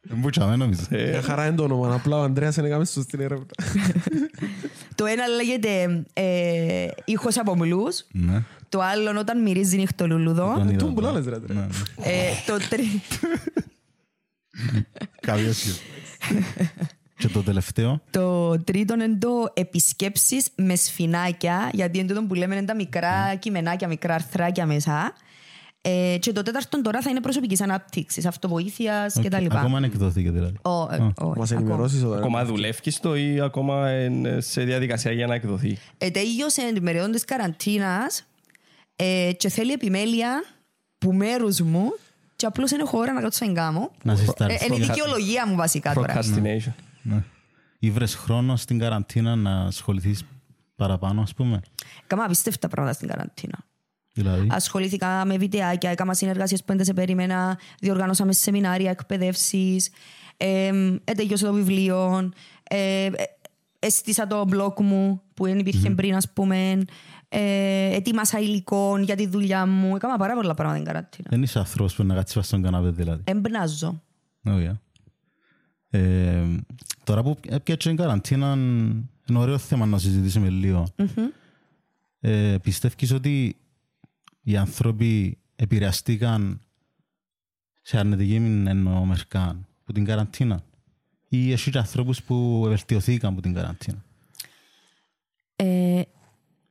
Δεν 0.00 0.18
μπούτσαμε 0.18 0.56
νομίζω. 0.56 0.80
Μια 0.90 1.22
χαρά 1.22 1.46
είναι 1.46 1.56
το 1.56 1.62
όνομα, 1.62 1.94
απλά 1.94 2.18
ο 2.18 2.22
Ανδρέας 2.22 2.56
είναι 2.56 2.68
κάμες 2.68 2.90
σωστή 2.90 3.18
έρευνα. 3.20 3.46
Το 4.94 5.04
ένα 5.06 5.26
λέγεται 5.26 6.04
ε, 6.12 6.86
ήχος 7.04 7.38
από 7.38 7.56
μουλούς. 7.56 8.04
Ναι. 8.12 8.42
Το 8.68 8.80
άλλο 8.80 9.18
όταν 9.18 9.42
μυρίζει 9.42 9.76
νυχτολούλουδο. 9.76 10.54
Τον 10.58 10.68
είδα. 10.68 10.76
Τούν 10.78 10.94
που 10.94 11.00
λάλες, 11.00 11.24
ρε, 11.26 11.38
τρε. 11.40 11.54
Ναι, 11.54 11.60
ναι. 11.60 11.66
Ε, 11.96 12.30
το 12.46 12.56
τρίτο. 12.68 13.16
Καμία 15.20 15.52
σχέση. 15.52 15.80
Και 17.26 17.28
το 17.28 17.42
τελευταίο. 17.42 18.00
Το 18.10 18.58
τρίτο 18.64 18.94
είναι 18.94 19.16
το 19.18 19.28
επισκέψεις 19.54 20.48
με 20.56 20.74
σφινάκια, 20.76 21.70
γιατί 21.72 21.98
είναι 21.98 22.08
τούτο 22.08 22.22
που 22.22 22.34
λέμε 22.34 22.56
είναι 22.56 22.64
τα 22.64 22.74
μικρά 22.74 23.34
κειμενάκια, 23.34 23.88
μικρά 23.88 24.14
αρθράκια 24.14 24.66
μέσα. 24.66 25.12
Ε, 25.84 26.16
και 26.20 26.32
το 26.32 26.42
τέταρτο 26.42 26.82
τώρα 26.82 27.00
θα 27.00 27.10
είναι 27.10 27.20
προσωπικής 27.20 27.60
ανάπτυξης, 27.60 28.26
αυτοβοήθειας 28.26 29.16
Οκ, 29.16 29.24
κτλ. 29.24 29.44
Ακόμα 29.50 29.76
ανεκδοθεί 29.76 30.30
δηλαδή. 30.30 30.54
Ω, 30.62 30.70
ε, 30.70 31.12
όχι, 31.18 31.38
Μας 31.38 31.50
ακόμα. 31.52 31.66
ενημερώσεις 31.66 32.00
τώρα. 32.02 32.18
Ακόμα 32.18 32.44
δουλεύεις 32.44 33.00
το 33.00 33.16
ή 33.16 33.40
ακόμα 33.40 34.04
είναι 34.04 34.40
σε 34.40 34.62
διαδικασία 34.62 35.12
για 35.12 35.26
να 35.26 35.34
εκδοθεί; 35.34 35.78
Ε, 35.98 36.10
τέλειωσε 36.10 36.72
την 36.72 36.84
περίοδο 36.84 37.10
της 37.10 37.24
καραντίνας 37.24 38.24
ε, 38.96 39.30
και 39.36 39.48
θέλει 39.48 39.72
επιμέλεια 39.72 40.44
που 40.98 41.12
μέρους 41.12 41.60
μου 41.60 41.94
και 42.36 42.46
απλώς 42.46 42.70
είναι 42.70 42.84
χώρα 42.84 43.12
να 43.12 43.20
κάτσω 43.20 43.46
να 43.46 43.52
κάνω. 43.52 43.90
Να 44.02 44.12
Ε, 44.12 44.16
συστάρεις. 44.16 44.66
είναι 44.66 44.76
η 44.76 44.78
δικαιολογία 44.80 45.46
μου 45.46 45.56
βασικά 45.56 45.92
τώρα. 45.94 46.14
Procrastination. 46.18 46.72
Ναι. 47.02 47.24
Ήβρες 47.78 48.14
χρόνο 48.14 48.56
στην 48.56 48.78
καραντίνα 48.78 49.36
να 49.36 49.60
ασχοληθείς 49.60 50.24
παραπάνω, 50.76 51.22
ας 51.22 51.34
πούμε; 51.34 51.60
Κάμα 52.06 52.24
απίστευτα 52.24 52.68
πράγματα 52.68 52.92
στην 52.92 53.08
καραντίνα. 53.08 53.58
Δηλαδή, 54.14 54.46
Ασχολήθηκα 54.50 55.24
με 55.24 55.36
βιντεάκια, 55.36 55.90
έκανα 55.90 56.14
συνεργασίες 56.14 56.64
που 56.64 56.76
δεν 56.76 56.84
σε 56.84 56.92
περίμενα, 56.92 57.58
διοργανώσαμε 57.80 58.32
σεμινάρια, 58.32 58.90
εκπαιδεύσεις, 58.90 59.90
ε, 60.36 60.72
τέλειωσα 61.16 61.46
το 61.46 61.52
βιβλίο, 61.52 62.30
ε, 62.62 63.04
ε, 63.04 63.10
έστησα 63.78 64.26
το 64.26 64.48
blog 64.52 64.80
μου 64.80 65.22
που 65.34 65.44
δεν 65.44 65.58
υπήρχε 65.58 65.90
πριν, 65.90 66.14
ας 66.14 66.32
πούμε. 66.32 66.84
Ε, 67.34 67.94
ετοίμασα 67.94 68.38
υλικό 68.38 68.98
για 68.98 69.16
τη 69.16 69.26
δουλειά 69.26 69.66
μου. 69.66 69.96
Έκανα 69.96 70.16
πάρα 70.16 70.34
πολλά 70.34 70.54
πράγματα 70.54 70.80
στην 70.80 70.92
καραντίνα. 70.92 71.28
δεν 71.30 71.42
είσαι 71.42 71.58
άνθρωπος 71.58 71.94
που 71.94 72.04
να 72.04 72.14
κάτσεις 72.14 72.46
στον 72.46 72.62
καναπέ 72.62 72.90
δηλαδή. 72.90 73.22
Εμπνάζω. 73.26 74.02
Όχι, 74.44 74.64
ε. 74.64 74.80
Ε, 75.94 76.44
τώρα 77.04 77.22
που 77.22 77.36
έπιατσε 77.48 77.90
η 77.90 77.94
καραντίνα, 77.94 78.52
είναι 78.52 79.38
ωραίο 79.38 79.58
θέμα 79.58 79.86
να 79.86 79.98
συζητήσουμε 79.98 80.48
λίγο. 80.48 80.86
Ε, 82.20 82.56
πιστεύεις 82.62 83.12
ότι 83.12 83.56
οι 84.42 84.56
άνθρωποι 84.56 85.38
επηρεαστήκαν 85.56 86.60
σε 87.82 87.98
αρνητική 87.98 88.38
μήνυ 88.38 88.70
εννοώ 88.70 89.04
μερικά 89.04 89.56
από 89.82 89.92
την 89.92 90.04
καραντίνα 90.04 90.64
ή 91.28 91.52
εσύ 91.52 91.70
και 91.70 91.78
ανθρώπους 91.78 92.22
που 92.22 92.62
βελτιωθήκαν 92.66 93.32
από 93.32 93.42
την 93.42 93.54
καραντίνα; 93.54 94.04
Ε, 95.56 96.02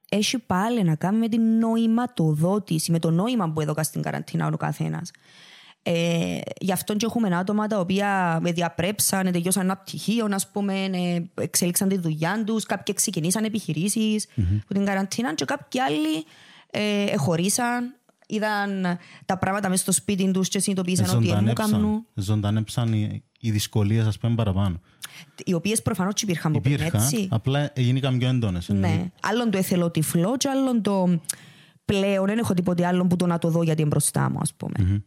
έχει 0.10 0.40
πάλι 0.40 0.84
να 0.84 0.96
κάνει 0.96 1.18
με 1.18 1.28
την 1.30 1.58
νοηματοδότηση, 1.58 2.92
με 2.92 3.00
το 3.00 3.12
νόημα 3.12 3.52
που 3.52 3.62
έδωκα 3.62 3.84
στην 3.84 4.02
καραντίνα 4.02 4.48
ο 4.48 4.58
καθένας. 4.58 5.12
Ε, 5.84 6.40
γι' 6.60 6.72
αυτό 6.72 6.96
και 6.96 7.06
έχουμε 7.06 7.36
άτομα 7.36 7.68
τα 7.68 7.80
οποία 7.80 8.40
με 8.42 8.52
διαπρέψαν, 8.52 9.32
τελειώσαν 9.32 9.64
ένα 9.64 9.78
πτυχίο, 9.78 10.28
ας 10.32 10.52
πούμε, 10.52 10.84
ε, 10.84 11.24
εξέλιξαν 11.42 11.90
τη 11.90 11.98
δουλειά 11.98 12.44
τους, 12.46 12.66
κάποιοι 12.66 12.94
ξεκινήσαν 12.94 13.44
επιχειρήσεις 13.44 14.28
από 14.64 14.74
την 14.74 14.86
καραντίνα 14.86 15.36
και 15.36 15.46
κάποιοι 15.46 15.80
άλλοι 15.80 16.26
ε, 16.72 17.04
εχωρίσαν, 17.12 17.96
είδαν 18.28 18.98
τα 19.26 19.38
πράγματα 19.38 19.70
μέσα 19.70 19.82
στο 19.82 19.92
σπίτι 19.92 20.32
τους 20.32 20.48
και 20.48 20.60
συνειδητοποίησαν 20.60 21.18
ότι 21.18 21.28
δεν 21.28 21.44
μου 21.44 21.54
κάνουν. 21.54 22.06
Ζωντανέψαν 22.14 22.94
οι, 22.94 23.24
οι 23.40 23.52
δυσκολίες, 23.52 24.06
ας 24.06 24.18
πούμε, 24.18 24.36
παραπάνω. 24.36 24.80
Οι 25.46 25.54
οποίες 25.54 25.82
προφανώς 25.82 26.22
υπήρχαν 26.22 26.52
από 26.52 26.62
πριν, 26.62 26.74
Υπήρχαν, 26.74 27.02
έτσι. 27.02 27.28
απλά 27.32 27.72
έγιναν 27.74 28.18
πιο 28.18 28.28
έντονες. 28.28 28.70
Ναι. 28.70 29.12
Άλλον 29.22 29.52
το 29.52 29.58
εθελοτυφλό 29.58 30.38
και 30.38 30.50
άλλον 30.50 30.82
το 30.82 31.20
πλέον. 31.86 32.26
Δεν 32.26 32.38
έχω 32.38 32.54
τίποτε 32.54 32.86
άλλο 32.86 33.06
που 33.06 33.16
το 33.16 33.26
να 33.26 33.38
το 33.38 33.50
δω 33.50 33.64
γιατί 33.64 33.82
είναι 33.82 33.90
μπροστά 33.90 34.30
μου, 34.30 34.40
ας 34.42 34.54
πούμε. 34.54 35.04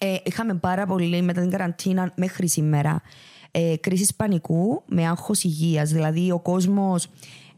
Ε, 0.00 0.16
είχαμε 0.24 0.54
πάρα 0.54 0.86
πολύ 0.86 1.22
μετά 1.22 1.40
την 1.40 1.50
καραντίνα 1.50 2.12
μέχρι 2.16 2.48
σήμερα 2.48 3.02
ε, 3.50 3.76
κρίσεις 3.76 4.14
πανικού 4.14 4.82
με 4.86 5.06
άγχος 5.08 5.42
υγείας. 5.44 5.90
Δηλαδή 5.90 6.30
ο 6.30 6.38
κόσμος 6.40 7.06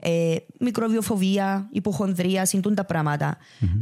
ε, 0.03 0.36
μικροβιοφοβία, 0.61 1.68
υποχονδρία, 1.72 2.45
συντούν 2.47 2.74
τα 2.74 2.84
πράγματα. 2.84 3.36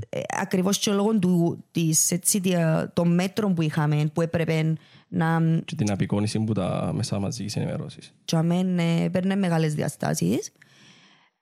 Ε, 0.08 0.20
ακριβώς 0.40 0.78
και 0.78 0.90
λόγω 0.92 1.18
του, 1.18 1.64
της, 1.70 2.10
έτσι, 2.10 2.38
δια- 2.38 2.90
των 2.94 3.14
μέτρων 3.14 3.54
που 3.54 3.62
είχαμε 3.62 4.10
που 4.12 4.20
έπρεπε 4.20 4.74
να 5.08 5.40
Και 5.64 5.74
την 5.74 5.90
απεικόνηση 5.92 6.38
που 6.40 6.52
τα 6.52 6.90
μέσα 6.94 7.18
μαζικής 7.18 7.56
ενημέρωσης. 7.56 8.12
και 8.24 8.36
αμέν 8.36 8.78
ε, 8.78 9.08
παίρνει 9.12 9.36
μεγάλες 9.36 9.74
διαστάσεις 9.74 10.52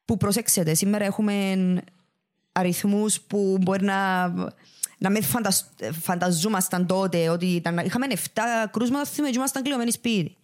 που 0.04 0.16
προσέξτε, 0.16 0.74
σήμερα 0.74 1.04
έχουμε 1.04 1.34
αριθμούς 2.52 3.20
που 3.20 3.58
μπορεί 3.60 3.84
να, 3.84 3.94
να 4.98 5.10
μην 5.10 5.22
φαντασ, 5.22 5.66
φανταζόμασταν 6.02 6.86
τότε 6.86 7.28
ότι 7.28 7.46
ήταν, 7.46 7.78
είχαμε 7.78 8.06
7 8.14 8.16
κρούσματα 8.70 9.04
θυμάμαι 9.04 9.30
και 9.32 9.38
ήμασταν 9.38 9.62
κλειωμένοι 9.62 9.90
σπίτι. 9.90 10.36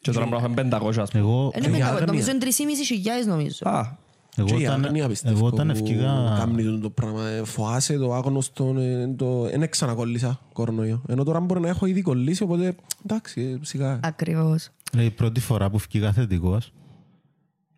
Και 0.00 0.10
τώρα 0.10 0.26
μπορούμε 0.26 0.54
να 0.54 0.62
έχουμε 0.62 0.86
500 0.86 0.98
ας 1.02 1.10
πούμε. 1.10 1.22
Εγώ, 1.22 1.52
Είναι 1.56 1.66
η 1.66 1.70
μετά, 1.70 1.86
άγνοια. 1.86 2.06
νομίζω 2.06 2.30
είναι 2.30 2.38
3.500 2.44 2.48
χιλιάδες 2.86 3.26
νομίζω. 3.26 3.58
Α, 3.68 3.96
εγώ, 4.36 4.46
Και 4.48 4.54
η 4.54 4.64
όταν, 4.66 4.84
άγνοια 4.84 5.08
πιστεύω 5.08 5.36
εγώ 5.36 5.46
όταν 5.46 5.66
που 5.66 5.72
ευκήγα... 5.72 6.34
κάνει 6.38 6.78
το 6.78 6.90
πράγμα. 6.90 7.28
Ε, 7.28 7.44
Φοάσαι 7.44 7.96
το 7.98 8.14
άγνωστο, 8.14 8.74
ε, 8.78 9.08
το... 9.16 9.42
δεν 9.42 9.70
ξανακολλήσα 9.70 10.40
κορονοϊό. 10.52 11.02
Ενώ 11.08 11.24
τώρα 11.24 11.40
μπορεί 11.40 11.60
να 11.60 11.68
έχω 11.68 11.86
ήδη 11.86 12.02
κολλήσει, 12.02 12.42
οπότε 12.42 12.74
εντάξει, 13.04 13.40
ε, 13.40 13.64
σιγά. 13.64 14.00
Ακριβώς. 14.02 14.68
Ε, 14.96 15.04
Η 15.04 15.10
πρώτη 15.10 15.40
φορά 15.40 15.70
που 15.70 15.78
βγήκα 15.78 16.12
θετικός, 16.12 16.72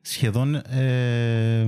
σχεδόν 0.01 0.55
ε, 0.55 1.67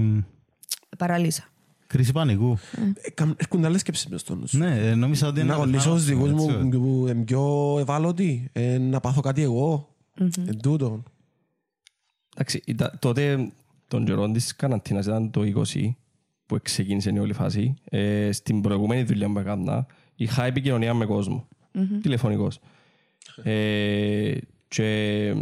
Παραλύσα. 0.99 1.45
Κρίση 1.87 2.13
πανικού. 2.13 2.57
Ε, 3.03 3.11
καμ- 3.11 3.35
Έρχονται 3.41 3.67
άλλες 3.67 3.81
σκέψεις 3.81 4.07
μες 4.07 4.21
στο 4.21 4.35
νους 4.35 4.51
σου. 4.51 4.59
Ναι, 4.59 4.89
ε, 4.89 4.95
νόμιζα 4.95 5.27
ότι 5.29 5.39
Να 5.39 5.45
είναι 5.45 5.55
κολλήσω 5.55 5.91
στους 5.91 6.05
δικούς 6.05 6.31
έτσι, 6.31 6.47
μου 6.57 6.69
που 6.69 7.07
είναι 7.09 7.25
πιο 7.25 7.77
ευάλωτοι, 7.81 8.49
ε, 8.53 8.79
να 8.79 9.01
πάθω 9.01 9.21
κάτι 9.21 9.43
εγώ. 9.43 9.95
Εν 10.47 10.61
τούτο. 10.63 11.03
εντάξει, 12.35 12.63
ήταν- 12.67 12.99
τότε 12.99 13.53
τον 13.89 14.05
καιρό 14.05 14.31
της 14.31 14.57
καραντίνας 14.57 15.07
ήταν 15.07 15.31
το 15.31 15.43
20 15.45 15.97
που 16.47 16.59
ξεκίνησε 16.63 17.11
η 17.15 17.19
όλη 17.19 17.33
φάση. 17.33 17.75
Ε, 17.85 18.33
στην 18.33 18.61
προηγούμενη 18.61 19.03
δουλειά 19.03 19.33
που 19.33 19.39
έκανα 19.39 19.87
είχα 20.15 20.45
επικοινωνία 20.45 20.95
με 20.95 21.05
κόσμο. 21.07 21.49
Τηλεφωνικός. 22.03 22.59
Ε, 23.43 24.35
και 24.69 25.33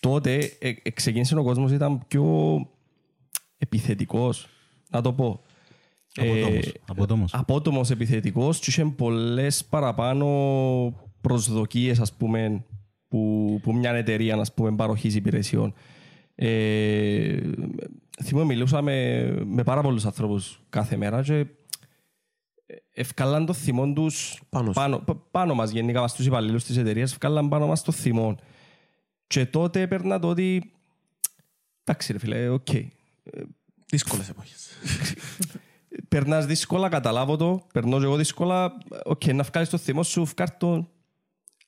τότε 0.00 0.34
ε, 0.58 0.72
ε, 0.82 0.90
ξεκίνησε 0.90 1.36
ο 1.38 1.42
κόσμος 1.42 1.72
ήταν 1.72 2.00
πιο 2.08 2.24
επιθετικός, 3.62 4.48
να 4.90 5.00
το 5.00 5.12
πω. 5.12 5.42
Απότομος, 6.14 6.66
Ε, 6.66 6.72
απότομος. 6.86 7.34
απότομος 7.34 7.90
επιθετικός 7.90 8.58
και 8.58 8.70
είχε 8.70 8.84
πολλές 8.84 9.64
παραπάνω 9.64 10.26
προσδοκίες 11.20 12.00
ας 12.00 12.12
πούμε 12.12 12.64
που, 13.08 13.58
που 13.62 13.72
μια 13.74 13.90
εταιρεία 13.94 14.36
ας 14.36 14.54
πούμε 14.54 14.74
παροχής 14.74 15.14
υπηρεσιών. 15.14 15.74
Ε, 16.34 17.36
θυμώ 18.24 18.44
μιλούσα 18.44 18.82
με, 18.82 19.22
με 19.44 19.62
πάρα 19.62 19.80
πολλούς 19.82 20.04
ανθρώπους 20.06 20.60
κάθε 20.68 20.96
μέρα 20.96 21.22
και 21.22 21.46
ευκάλαν 22.92 23.46
το 23.46 23.52
θυμό 23.52 23.92
τους 23.92 24.42
Πάνω 24.48 24.66
σου. 24.66 24.72
πάνω, 24.72 24.98
π- 24.98 25.30
πάνω 25.30 25.54
μας 25.54 25.70
γενικά 25.70 26.00
μας 26.00 26.14
τους 26.14 26.26
υπαλλήλους 26.26 26.64
της 26.64 26.76
εταιρείας 26.76 27.12
ευκάλαν 27.12 27.48
πάνω 27.48 27.66
μας 27.66 27.82
το 27.82 27.92
θυμό 27.92 28.36
και 29.26 29.46
τότε 29.46 29.80
έπαιρνα 29.80 30.18
το 30.18 30.28
ότι 30.28 30.72
εντάξει 31.84 32.12
ρε 32.12 32.18
φίλε, 32.18 32.48
οκ 32.48 32.66
Δύσκολες 33.86 34.28
εποχές. 34.28 34.68
περνάς 36.08 36.46
δύσκολα, 36.46 36.88
καταλάβω 36.88 37.36
το, 37.36 37.66
περνώ 37.72 37.98
και 37.98 38.04
εγώ 38.04 38.16
δύσκολα, 38.16 38.72
οκ, 39.04 39.24
να 39.24 39.42
βγάλεις 39.42 39.68
το 39.68 39.78
θυμό 39.78 40.02
σου, 40.02 40.24
βγάλει 40.24 40.50
το, 40.58 40.88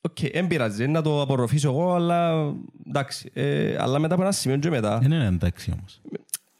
οκ, 0.01 0.17
δεν 0.33 0.47
πειράζει, 0.47 0.87
να 0.87 1.01
το 1.01 1.21
απορροφήσω 1.21 1.69
εγώ, 1.69 1.93
αλλά 1.93 2.51
εντάξει, 2.87 3.29
ε, 3.33 3.75
αλλά 3.79 3.99
μετά 3.99 4.13
από 4.13 4.23
ένα 4.23 4.31
σημείο 4.31 4.57
και 4.57 4.69
μετά, 4.69 4.97
Δεν 4.97 5.11
είναι 5.11 5.25
εντάξει 5.25 5.71
όμως. 5.71 6.01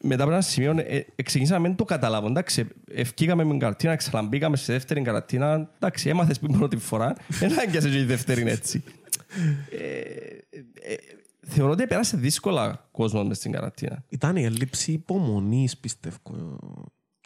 μετά 0.02 0.22
από 0.22 0.32
ένα 0.32 0.40
σημείο 0.40 0.74
ε, 0.78 1.06
ε, 1.16 1.22
ξεκίνησα 1.22 1.54
να 1.54 1.60
μην 1.60 1.76
το 1.76 1.84
καταλάβω, 1.84 2.26
εντάξει, 2.26 2.66
ευκήκαμε 2.90 3.44
με 3.44 3.50
την 3.50 3.58
καραντίνα, 3.58 3.96
ξαναμπήκαμε 3.96 4.56
στη 4.56 4.72
δεύτερη 4.72 5.02
καραντίνα, 5.02 5.70
εντάξει, 5.76 6.08
έμαθες 6.08 6.38
πριν 6.38 6.58
πρώτη 6.58 6.76
φορά, 6.76 7.14
δεν 7.28 7.60
άγκιασε 7.60 7.88
και 7.88 7.98
η 7.98 8.04
δεύτερη 8.04 8.40
είναι 8.40 8.50
έτσι. 8.50 8.82
Ε, 11.46 11.48
ε, 11.48 11.52
ε, 11.52 11.54
θεωρώ 11.54 11.72
ότι 11.72 11.86
πέρασε 11.86 12.16
δύσκολα 12.16 12.88
κόσμο 12.90 13.24
μες 13.24 13.36
στην 13.36 13.52
καραντίνα. 13.52 14.04
Ήταν 14.08 14.36
η 14.36 14.42
έλλειψη 14.42 14.92
υπομονής, 14.92 15.76
πιστεύω. 15.76 16.16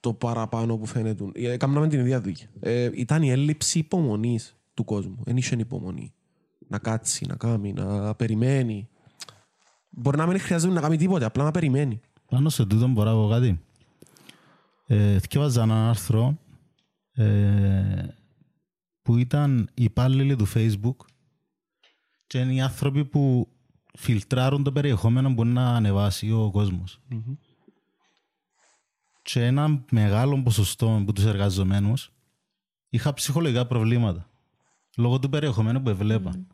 Το 0.00 0.14
παραπάνω 0.14 0.76
που 0.76 0.86
φαίνεται. 0.86 1.24
Ε, 1.32 1.56
Κάμναμε 1.56 1.88
την 1.88 2.00
ίδια 2.00 2.20
δουλειά. 2.20 2.50
Ε, 2.60 2.90
ήταν 2.94 3.22
η 3.22 3.30
έλλειψη 3.30 3.78
υπομονής 3.78 4.56
του 4.74 4.84
κόσμου. 4.84 5.18
Δεν 5.24 5.36
είχε 5.36 5.56
υπομονή. 5.58 6.12
Να 6.68 6.78
κάτσει, 6.78 7.26
να 7.26 7.36
κάνει, 7.36 7.72
να 7.72 8.14
περιμένει. 8.14 8.88
Μπορεί 9.90 10.16
να 10.16 10.26
μην 10.26 10.40
χρειάζεται 10.40 10.72
να 10.72 10.80
κάνει 10.80 10.96
τίποτε, 10.96 11.24
απλά 11.24 11.44
να 11.44 11.50
περιμένει. 11.50 12.00
Πάνω 12.30 12.48
σε 12.48 12.66
τούτο 12.66 12.86
μπορώ 12.86 13.10
να 13.10 13.16
πω 13.16 13.28
κάτι. 13.28 13.60
Ε, 14.86 15.18
θυκεύαζα 15.18 15.62
ένα 15.62 15.88
άρθρο 15.88 16.38
ε, 17.12 18.04
που 19.02 19.16
ήταν 19.16 19.70
οι 19.74 19.84
υπάλληλοι 19.84 20.36
του 20.36 20.48
Facebook 20.54 20.96
και 22.26 22.38
είναι 22.38 22.54
οι 22.54 22.60
άνθρωποι 22.60 23.04
που 23.04 23.48
φιλτράρουν 24.00 24.62
το 24.62 24.72
περιεχόμενο 24.72 25.34
που 25.34 25.44
να 25.44 25.74
ανεβάσει 25.74 26.32
ο 26.32 26.50
κόσμος. 26.50 27.00
Και 29.22 29.44
ένα 29.44 29.84
μεγάλο 29.90 30.42
ποσοστό 30.42 30.96
από 30.96 31.12
τους 31.12 31.24
εργαζομένους 31.24 32.12
είχα 32.88 33.14
ψυχολογικά 33.14 33.66
προβλήματα 33.66 34.30
λόγω 34.96 35.18
του 35.18 35.28
περιεχομένου 35.28 35.82
που 35.82 35.88
έβλεπαν. 35.88 36.46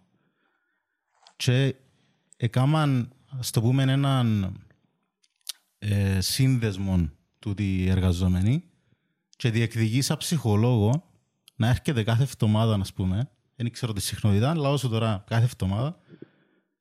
Και 1.36 1.74
έκαναν, 2.36 3.12
ας 3.38 3.50
το 3.50 3.60
πούμε, 3.60 3.82
έναν 3.82 4.56
ε, 5.78 6.20
σύνδεσμο 6.20 7.10
του 7.38 7.54
οι 7.58 7.90
εργαζόμενοι 7.90 8.64
και 9.36 9.50
διεκδικήσα 9.50 10.16
ψυχολόγο 10.16 11.10
να 11.56 11.68
έρχεται 11.68 12.02
κάθε 12.02 12.22
εβδομάδα, 12.22 12.76
να 12.76 12.84
πούμε, 12.94 13.30
δεν 13.56 13.70
ξέρω 13.70 13.92
τη 13.92 14.00
συχνότητα, 14.00 14.50
αλλά 14.50 14.68
όσο 14.68 14.88
τώρα 14.88 15.24
κάθε 15.26 15.44
εβδομάδα, 15.44 15.98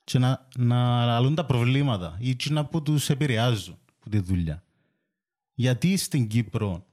και 0.05 0.19
να, 0.19 0.47
να 0.57 1.01
αναλύουν 1.01 1.35
τα 1.35 1.45
προβλήματα 1.45 2.17
ή 2.19 2.35
να 2.49 2.65
που 2.65 2.81
τους 2.81 3.09
επηρεάζουν 3.09 3.77
από 3.99 4.09
τη 4.09 4.19
δουλειά. 4.19 4.63
Γιατί 5.53 5.97
στην 5.97 6.27
Κύπρο 6.27 6.85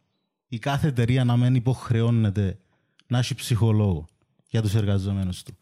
η 0.49 0.59
κάθε 0.59 0.89
εταιρεία 0.89 1.25
να 1.25 1.37
μην 1.37 1.55
υποχρεώνεται 1.55 2.59
να 3.07 3.19
έχει 3.19 3.35
ψυχολόγο 3.35 4.07
για 4.49 4.63
τους 4.63 4.75
εργαζομένους 4.75 5.43
του; 5.43 5.57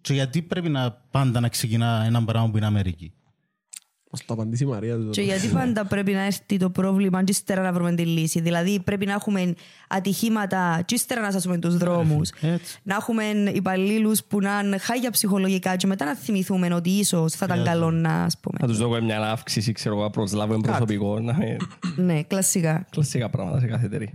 Και 0.00 0.12
γιατί 0.12 0.42
πρέπει 0.42 0.68
να 0.68 0.92
πάντα 0.92 1.40
να 1.40 1.48
ξεκινά 1.48 2.02
ένα 2.04 2.24
πράγμα 2.24 2.50
που 2.50 2.56
είναι 2.56 2.66
Αμερική; 2.66 3.12
Μας 4.16 4.24
το 4.26 4.34
απαντήσει 4.34 4.64
η 4.64 4.66
Μαρία. 4.66 4.96
το- 4.96 5.10
Και 5.10 5.20
γιατί 5.22 5.46
πάντα 5.48 5.84
πρέπει 5.86 6.12
να 6.12 6.20
έρθει 6.24 6.56
το 6.56 6.70
πρόβλημα 6.70 7.24
και 7.24 7.30
ύστερα 7.32 7.62
να 7.62 7.72
βρούμε 7.72 7.94
τη 7.94 8.04
λύση. 8.06 8.40
Δηλαδή 8.40 8.80
πρέπει 8.80 9.06
να 9.06 9.12
έχουμε 9.12 9.54
ατυχήματα 9.88 10.82
και 10.84 10.94
ύστερα 10.94 11.20
να 11.20 11.30
σάσουμε 11.30 11.58
τους 11.58 11.76
δρόμους. 11.76 12.30
Έτσι. 12.40 12.78
να 12.82 12.94
έχουμε 12.94 13.24
υπαλλήλους 13.54 14.24
που 14.24 14.40
να 14.40 14.60
είναι 14.64 14.78
χάγια 14.78 15.10
ψυχολογικά 15.10 15.76
και 15.76 15.86
μετά 15.86 16.04
να 16.04 16.14
θυμηθούμε 16.14 16.74
ότι 16.74 16.90
ίσως 16.90 17.32
θα 17.32 17.44
ήταν 17.44 17.64
καλό 17.64 17.90
να 17.90 18.10
ας 18.22 18.34
Να 18.34 18.40
πούμε. 18.40 18.68
τους 18.68 18.78
δω 18.78 19.02
μια 19.02 19.20
αύξηση, 19.30 19.72
ξέρω 19.72 19.94
εγώ, 19.94 20.04
να 20.04 20.10
προσλάβω 20.10 20.60
προσωπικό, 20.60 21.20
να 21.20 21.34
με- 21.36 21.56
ναι, 21.96 22.22
κλασικά. 22.22 22.86
κλασικά 22.90 23.28
πράγματα 23.30 23.60
σε 23.60 23.66
κάθε 23.66 23.86
εταιρεία. 23.86 24.12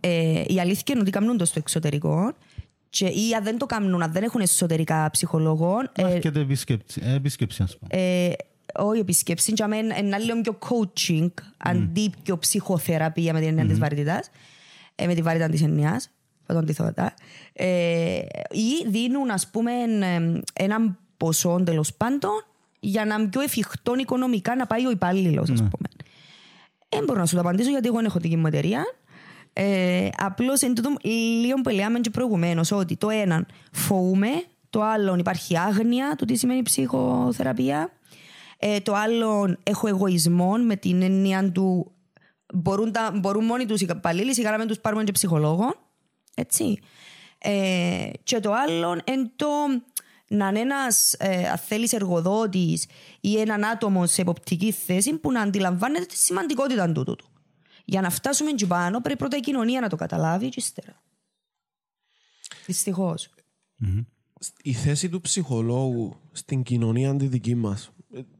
Ε, 0.00 0.42
η 0.46 0.60
αλήθεια 0.60 0.84
είναι 0.88 1.00
ότι 1.00 1.10
κάνουν 1.10 1.36
το 1.36 1.44
στο 1.44 1.58
εξωτερικό 1.58 2.32
Και, 2.90 3.06
ή 3.06 3.34
αν 3.36 3.44
δεν 3.44 3.58
το 3.58 3.66
κάνουν, 3.66 4.02
αν 4.02 4.12
δεν 4.12 4.22
έχουν 4.22 4.40
εσωτερικά 4.40 5.08
ψυχολόγο, 5.12 5.76
ε, 5.92 6.02
Έρχεται 6.02 6.40
επίσκεψη, 6.40 7.00
ε, 7.04 7.14
επίσκεψη, 7.14 7.62
ας 7.62 7.78
πούμε. 7.78 8.00
Ε, 8.66 8.82
όχι 8.82 9.00
επισκέψη, 9.00 9.52
για 9.56 9.68
μένα 9.68 9.98
είναι 9.98 10.18
λίγο 10.18 10.40
πιο 10.40 10.58
coaching, 10.68 11.30
αντί 11.56 12.12
πιο 12.22 12.38
ψυχοθεραπεία 12.38 13.32
με 13.32 13.38
την 13.38 13.48
έννοια 13.48 13.66
της 13.66 13.78
βαρύτητας, 13.78 14.30
ε, 14.94 15.06
με 15.06 15.14
τη 15.14 15.22
βαρύτητα 15.22 15.50
της 15.50 15.62
εννοιάς, 15.62 16.10
θα 16.46 16.54
τον 16.54 16.62
αντιθώτα. 16.62 17.14
Ε, 17.52 18.18
ή 18.50 18.88
δίνουν, 18.88 19.30
ας 19.30 19.50
πούμε, 19.50 19.72
ε, 20.00 20.40
έναν 20.52 20.98
ποσό 21.16 21.62
τέλος 21.64 21.94
πάντων 21.94 22.44
για 22.80 23.04
να 23.04 23.14
είναι 23.14 23.28
πιο 23.28 23.40
εφικτό 23.40 23.94
οικονομικά 23.94 24.56
να 24.56 24.66
πάει 24.66 24.86
ο 24.86 24.90
υπάλληλος, 24.90 25.50
ας 25.50 25.58
πούμε. 25.58 25.88
Δεν 26.88 27.04
μπορώ 27.04 27.18
να 27.18 27.26
σου 27.26 27.34
το 27.34 27.40
απαντήσω 27.40 27.70
γιατί 27.70 27.86
εγώ 27.86 27.96
δεν 27.96 28.04
έχω 28.04 28.18
δική 28.18 28.36
μου 28.36 28.46
εταιρεία. 28.46 28.84
Ε, 29.52 30.08
Απλώς 30.16 30.60
εν 30.60 30.74
τούτο 30.74 30.90
λίγο 31.40 31.60
που 31.60 31.68
λέμε 31.70 32.00
και 32.00 32.10
προηγουμένως 32.10 32.72
ότι 32.72 32.96
το 32.96 33.10
ένα 33.10 33.46
φοβούμε, 33.72 34.28
το 34.70 34.82
άλλο 34.82 35.16
υπάρχει 35.18 35.58
άγνοια 35.58 36.14
του 36.18 36.24
τι 36.24 36.36
σημαίνει 36.36 36.62
ψυχοθεραπεία. 36.62 37.90
Ε, 38.58 38.80
το 38.80 38.94
άλλο 38.94 39.56
έχω 39.62 39.88
εγωισμό 39.88 40.56
με 40.56 40.76
την 40.76 41.02
έννοια 41.02 41.52
του 41.52 41.92
μπορούν, 42.54 42.92
τα, 42.92 43.12
μπορούν 43.14 43.44
μόνοι 43.44 43.66
τους 43.66 43.80
οι 43.80 43.86
υπαλλήλοι, 43.90 44.34
σιγά 44.34 44.50
να 44.50 44.58
μην 44.58 44.66
τους 44.66 44.78
πάρουμε 44.78 45.04
και 45.04 45.12
ψυχολόγο. 45.12 45.74
Έτσι. 46.34 46.78
Ε, 47.38 48.10
και 48.22 48.40
το 48.40 48.52
άλλο 48.52 49.00
είναι 49.04 49.30
το 49.36 49.46
να 50.28 50.48
είναι 50.48 50.60
ένας, 50.60 51.12
ε, 51.12 51.48
αν 51.48 51.58
θέλεις, 51.58 51.92
εργοδότης 51.92 52.86
ή 53.20 53.40
έναν 53.40 53.64
άτομο 53.64 54.06
σε 54.06 54.20
εποπτική 54.20 54.72
θέση 54.72 55.14
που 55.18 55.32
να 55.32 55.40
αντιλαμβάνεται 55.40 56.04
τη 56.04 56.16
σημαντικότητα 56.16 56.92
του 56.92 57.04
τούτου. 57.04 57.26
Για 57.84 58.00
να 58.00 58.10
φτάσουμε 58.10 58.50
εκεί 58.50 58.66
πάνω 58.66 59.00
πρέπει 59.00 59.18
πρώτα 59.18 59.36
η 59.36 59.40
κοινωνία 59.40 59.80
να 59.80 59.88
το 59.88 59.96
καταλάβει 59.96 60.48
και 60.48 60.60
ύστερα. 60.60 61.02
Δυστυχώς. 62.66 63.28
η 64.62 64.72
θέση 64.72 65.08
του 65.08 65.20
ψυχολόγου 65.20 66.16
στην 66.32 66.62
κοινωνία 66.62 67.16
τη 67.16 67.26
δική 67.26 67.54
μας, 67.54 67.90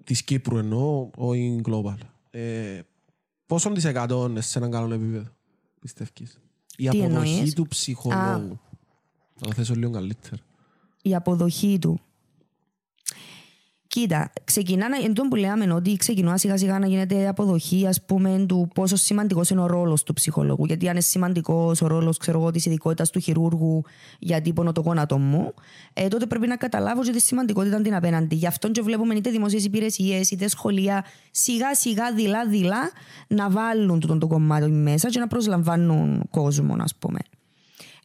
της 0.05 0.23
Κύπρου 0.23 0.59
εννοώ, 0.59 1.11
όχι 1.17 1.61
global, 1.65 1.97
ε, 2.31 2.81
πόσο 3.47 3.73
της 3.73 3.85
εκατό 3.85 4.27
είναι 4.29 4.41
σε 4.41 4.59
έναν 4.59 4.71
καλό 4.71 4.95
επίπεδο, 4.95 5.31
πιστεύεις; 5.81 6.41
Η 6.77 6.89
Τι 6.89 7.01
αποδοχή 7.01 7.31
εννοείς; 7.33 7.55
του 7.55 7.67
ψυχολόγου. 7.67 8.61
Να 9.41 9.47
το 9.47 9.53
θέσω 9.53 9.75
λίγο 9.75 9.91
καλύτερα. 9.91 10.43
η 11.03 11.15
αποδοχή 11.15 11.79
του. 11.79 12.01
Κοίτα, 14.01 14.33
ξεκινά 14.45 14.89
να, 14.89 14.97
εν 15.05 15.15
τω 15.15 15.29
που 15.29 15.35
λέμε 15.35 15.73
ότι 15.73 15.97
ξεκινά 15.97 16.37
σιγά 16.37 16.57
σιγά 16.57 16.79
να 16.79 16.87
γίνεται 16.87 17.29
αποδοχή 17.29 17.87
ας 17.87 18.05
πούμε, 18.05 18.45
του 18.49 18.69
πόσο 18.75 18.97
σημαντικός 18.97 19.51
είναι 19.51 19.61
ο 19.61 19.67
ρόλος 19.67 20.03
του 20.03 20.13
ψυχολόγου. 20.13 20.65
Γιατί 20.65 20.87
αν 20.87 20.93
είναι 20.93 21.01
σημαντικός 21.01 21.83
ο 21.83 21.87
ρόλος 21.87 22.19
της 22.53 22.67
ειδικότητας 22.67 23.11
του 23.11 23.21
χειρούργου 23.21 23.83
γιατί 24.19 24.53
πονώ 24.53 24.73
το 24.73 24.81
γόνατο 24.81 25.19
μου, 25.19 25.55
ε, 25.93 26.09
τότε 26.09 26.27
πρέπει 26.27 26.47
να 26.47 26.57
καταλάβω 26.57 27.03
και 27.03 27.11
τη 27.11 27.21
σημαντικότητα 27.21 27.81
την 27.81 27.95
απέναντι. 27.95 28.35
Γι' 28.35 28.47
αυτό 28.47 28.71
και 28.71 28.83
βλέπουμε 28.83 29.15
είτε 29.15 29.31
δημοσίε 29.31 29.61
υπηρεσίες 29.61 30.31
είτε 30.31 30.49
σχολεία 30.49 31.05
σιγά 31.31 31.75
σιγά 31.75 32.13
δειλά 32.13 32.47
δειλά 32.47 32.91
να 33.27 33.51
βάλουν 33.51 34.01
τούτο 34.01 34.19
το 34.19 34.27
κομμάτι 34.27 34.71
μέσα 34.71 35.09
και 35.09 35.19
να 35.19 35.27
προσλαμβάνουν 35.27 36.29
κόσμο, 36.31 36.77
ας 36.79 36.95
πούμε. 36.99 37.19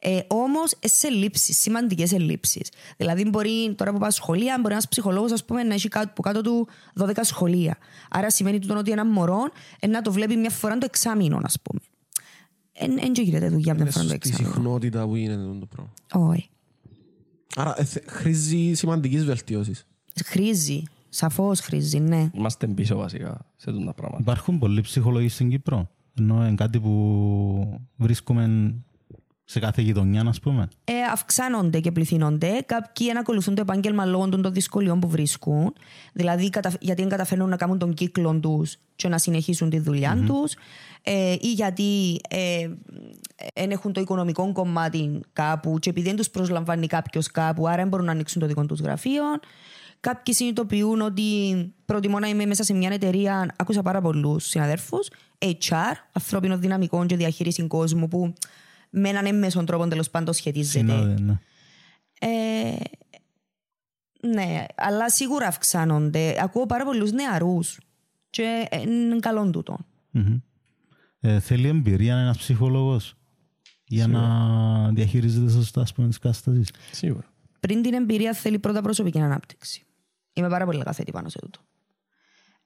Ε, 0.03 0.19
Όμως 0.27 0.73
σε 0.85 1.07
ελλείψει, 1.07 1.53
σημαντικές 1.53 2.11
ελλείψει. 2.11 2.61
Δηλαδή, 2.97 3.29
μπορεί 3.29 3.73
τώρα 3.77 3.91
που 3.91 3.97
πάω 3.99 4.11
σχολεία, 4.11 4.57
μπορεί 4.61 4.73
ένας 4.73 4.87
ψυχολόγος 4.87 5.43
να 5.67 5.73
έχει 5.73 5.87
κάτω, 5.87 6.07
από 6.09 6.21
κάτω 6.21 6.41
του 6.41 6.67
12 6.99 7.11
σχολεία. 7.21 7.77
Άρα 8.09 8.29
σημαίνει 8.31 8.59
τούτο 8.59 8.77
ότι 8.77 8.91
ένα 8.91 9.05
μωρό 9.05 9.39
ε, 9.79 9.87
να 9.87 10.01
το 10.01 10.11
βλέπει 10.11 10.35
μια 10.35 10.49
φορά 10.49 10.77
το 10.77 10.85
εξάμεινο, 10.85 11.39
ας 11.43 11.57
πούμε. 11.61 11.79
Δεν 12.95 13.11
γίνεται 13.13 13.49
δουλειά 13.49 13.73
μια 13.73 13.81
Είναι 13.83 13.91
φορά 13.91 14.03
το 14.05 14.09
στη 14.09 14.15
εξάμεινο. 14.29 14.53
συχνότητα 14.53 15.05
που 15.07 15.15
είναι 15.15 15.35
το 15.59 15.65
πράγμα. 15.65 15.93
Όχι. 16.31 16.49
Άρα 17.55 17.73
ε, 17.77 17.83
θε- 17.83 18.09
χρήζει 18.09 18.73
σημαντικής 18.73 19.25
βελτίωσης. 19.25 19.85
Χρήζει. 20.25 20.83
Σαφώς 21.09 21.59
χρήζει, 21.59 21.99
ναι. 21.99 22.29
Είμαστε 22.33 22.67
πίσω 22.67 22.95
βασικά 22.95 23.45
σε 23.55 23.69
αυτά 23.69 23.83
τα 23.85 23.93
πράγματα. 23.93 24.21
Υπάρχουν 24.21 24.59
πολλοί 24.59 24.81
ψυχολογοί 24.81 25.27
στην 25.27 25.49
Κύπρο. 25.49 25.89
Ενώ 26.19 26.45
είναι 26.47 26.55
κάτι 26.55 26.79
που 26.79 27.79
βρίσκουμε 27.95 28.73
σε 29.51 29.59
κάθε 29.59 29.81
γειτονιά, 29.81 30.23
ας 30.27 30.39
πούμε. 30.39 30.67
ε, 30.83 30.93
αυξάνονται 31.11 31.79
και 31.79 31.91
πληθύνονται. 31.91 32.63
Κάποιοι 32.65 33.07
δεν 33.07 33.17
ακολουθούν 33.17 33.55
το 33.55 33.61
επάγγελμα 33.61 34.05
λόγω 34.05 34.29
των 34.29 34.53
δυσκολιών 34.53 34.99
που 34.99 35.09
βρίσκουν. 35.09 35.73
Δηλαδή, 36.13 36.49
κατα- 36.49 36.73
γιατί 36.79 37.01
δεν 37.01 37.09
καταφέρνουν 37.09 37.49
να 37.49 37.55
κάνουν 37.55 37.77
τον 37.77 37.93
κύκλο 37.93 38.39
τους 38.39 38.77
και 38.95 39.07
να 39.07 39.17
συνεχίσουν 39.17 39.69
τη 39.69 39.79
δουλειά 39.79 40.17
mm 40.17 40.25
τους. 40.25 40.53
Ε, 41.03 41.31
ή 41.41 41.51
γιατί 41.51 42.19
δεν 43.55 43.71
έχουν 43.71 43.93
το 43.93 44.01
οικονομικό 44.01 44.51
κομμάτι 44.51 45.19
κάπου 45.33 45.79
και 45.79 45.89
επειδή 45.89 46.07
δεν 46.07 46.15
τους 46.17 46.29
προσλαμβάνει 46.29 46.87
κάποιος 46.87 47.27
κάπου, 47.31 47.67
άρα 47.67 47.75
δεν 47.77 47.87
μπορούν 47.87 48.05
να 48.05 48.11
ανοίξουν 48.11 48.41
το 48.41 48.47
δικό 48.47 48.65
τους 48.65 48.79
γραφείο. 48.79 49.23
Κάποιοι 49.99 50.33
συνειδητοποιούν 50.33 51.01
ότι 51.01 51.23
προτιμώ 51.85 52.19
να 52.19 52.27
είμαι 52.27 52.45
μέσα 52.45 52.63
σε 52.63 52.73
μια 52.73 52.89
εταιρεία. 52.91 53.53
Άκουσα 53.55 53.81
πάρα 53.81 54.01
πολλούς 54.01 54.45
συναδέρφους. 54.45 55.07
HR, 55.39 55.95
ανθρώπινο 56.11 56.57
δυναμικό 56.57 57.05
και 57.05 57.15
διαχείριση 57.15 57.67
κόσμου, 57.67 58.07
που 58.07 58.33
με 58.91 59.09
έναν 59.09 59.25
έμμεσον 59.25 59.65
τρόπο 59.65 59.87
τέλος 59.87 60.09
πάντων 60.09 60.33
σχετίζεται. 60.33 60.79
Συνάδε, 60.79 61.19
ναι. 61.19 61.39
Ε, 62.19 62.75
ναι, 64.27 64.65
αλλά 64.75 65.09
σίγουρα 65.09 65.47
αυξάνονται. 65.47 66.35
Ακούω 66.43 66.65
πάρα 66.65 66.85
πολλούς 66.85 67.11
νεαρούς. 67.11 67.79
Και 68.29 68.67
ε, 68.69 68.81
είναι 68.81 69.19
καλό 69.19 69.49
τούτο. 69.49 69.77
Μμμ. 70.11 70.37
Ε, 71.19 71.39
θέλει 71.39 71.67
εμπειρία 71.67 72.17
ένας 72.17 72.37
ψυχολόγος 72.37 73.15
για 73.83 74.07
να 74.07 74.91
διαχειρίζεται 74.91 75.51
σωστά 75.51 75.81
ας 75.81 75.93
πούμε, 75.93 76.07
τις 76.07 76.19
καταστάσεις. 76.19 76.71
Σίγουρα. 76.91 77.33
Πριν 77.59 77.81
την 77.81 77.93
εμπειρία 77.93 78.33
θέλει 78.33 78.59
πρώτα 78.59 78.81
προσωπική 78.81 79.19
ανάπτυξη. 79.19 79.83
Είμαι 80.33 80.49
πάρα 80.49 80.65
πολύ 80.65 80.83
καθέτη 80.83 81.11
πάνω 81.11 81.29
σε 81.29 81.39
τούτο. 81.39 81.59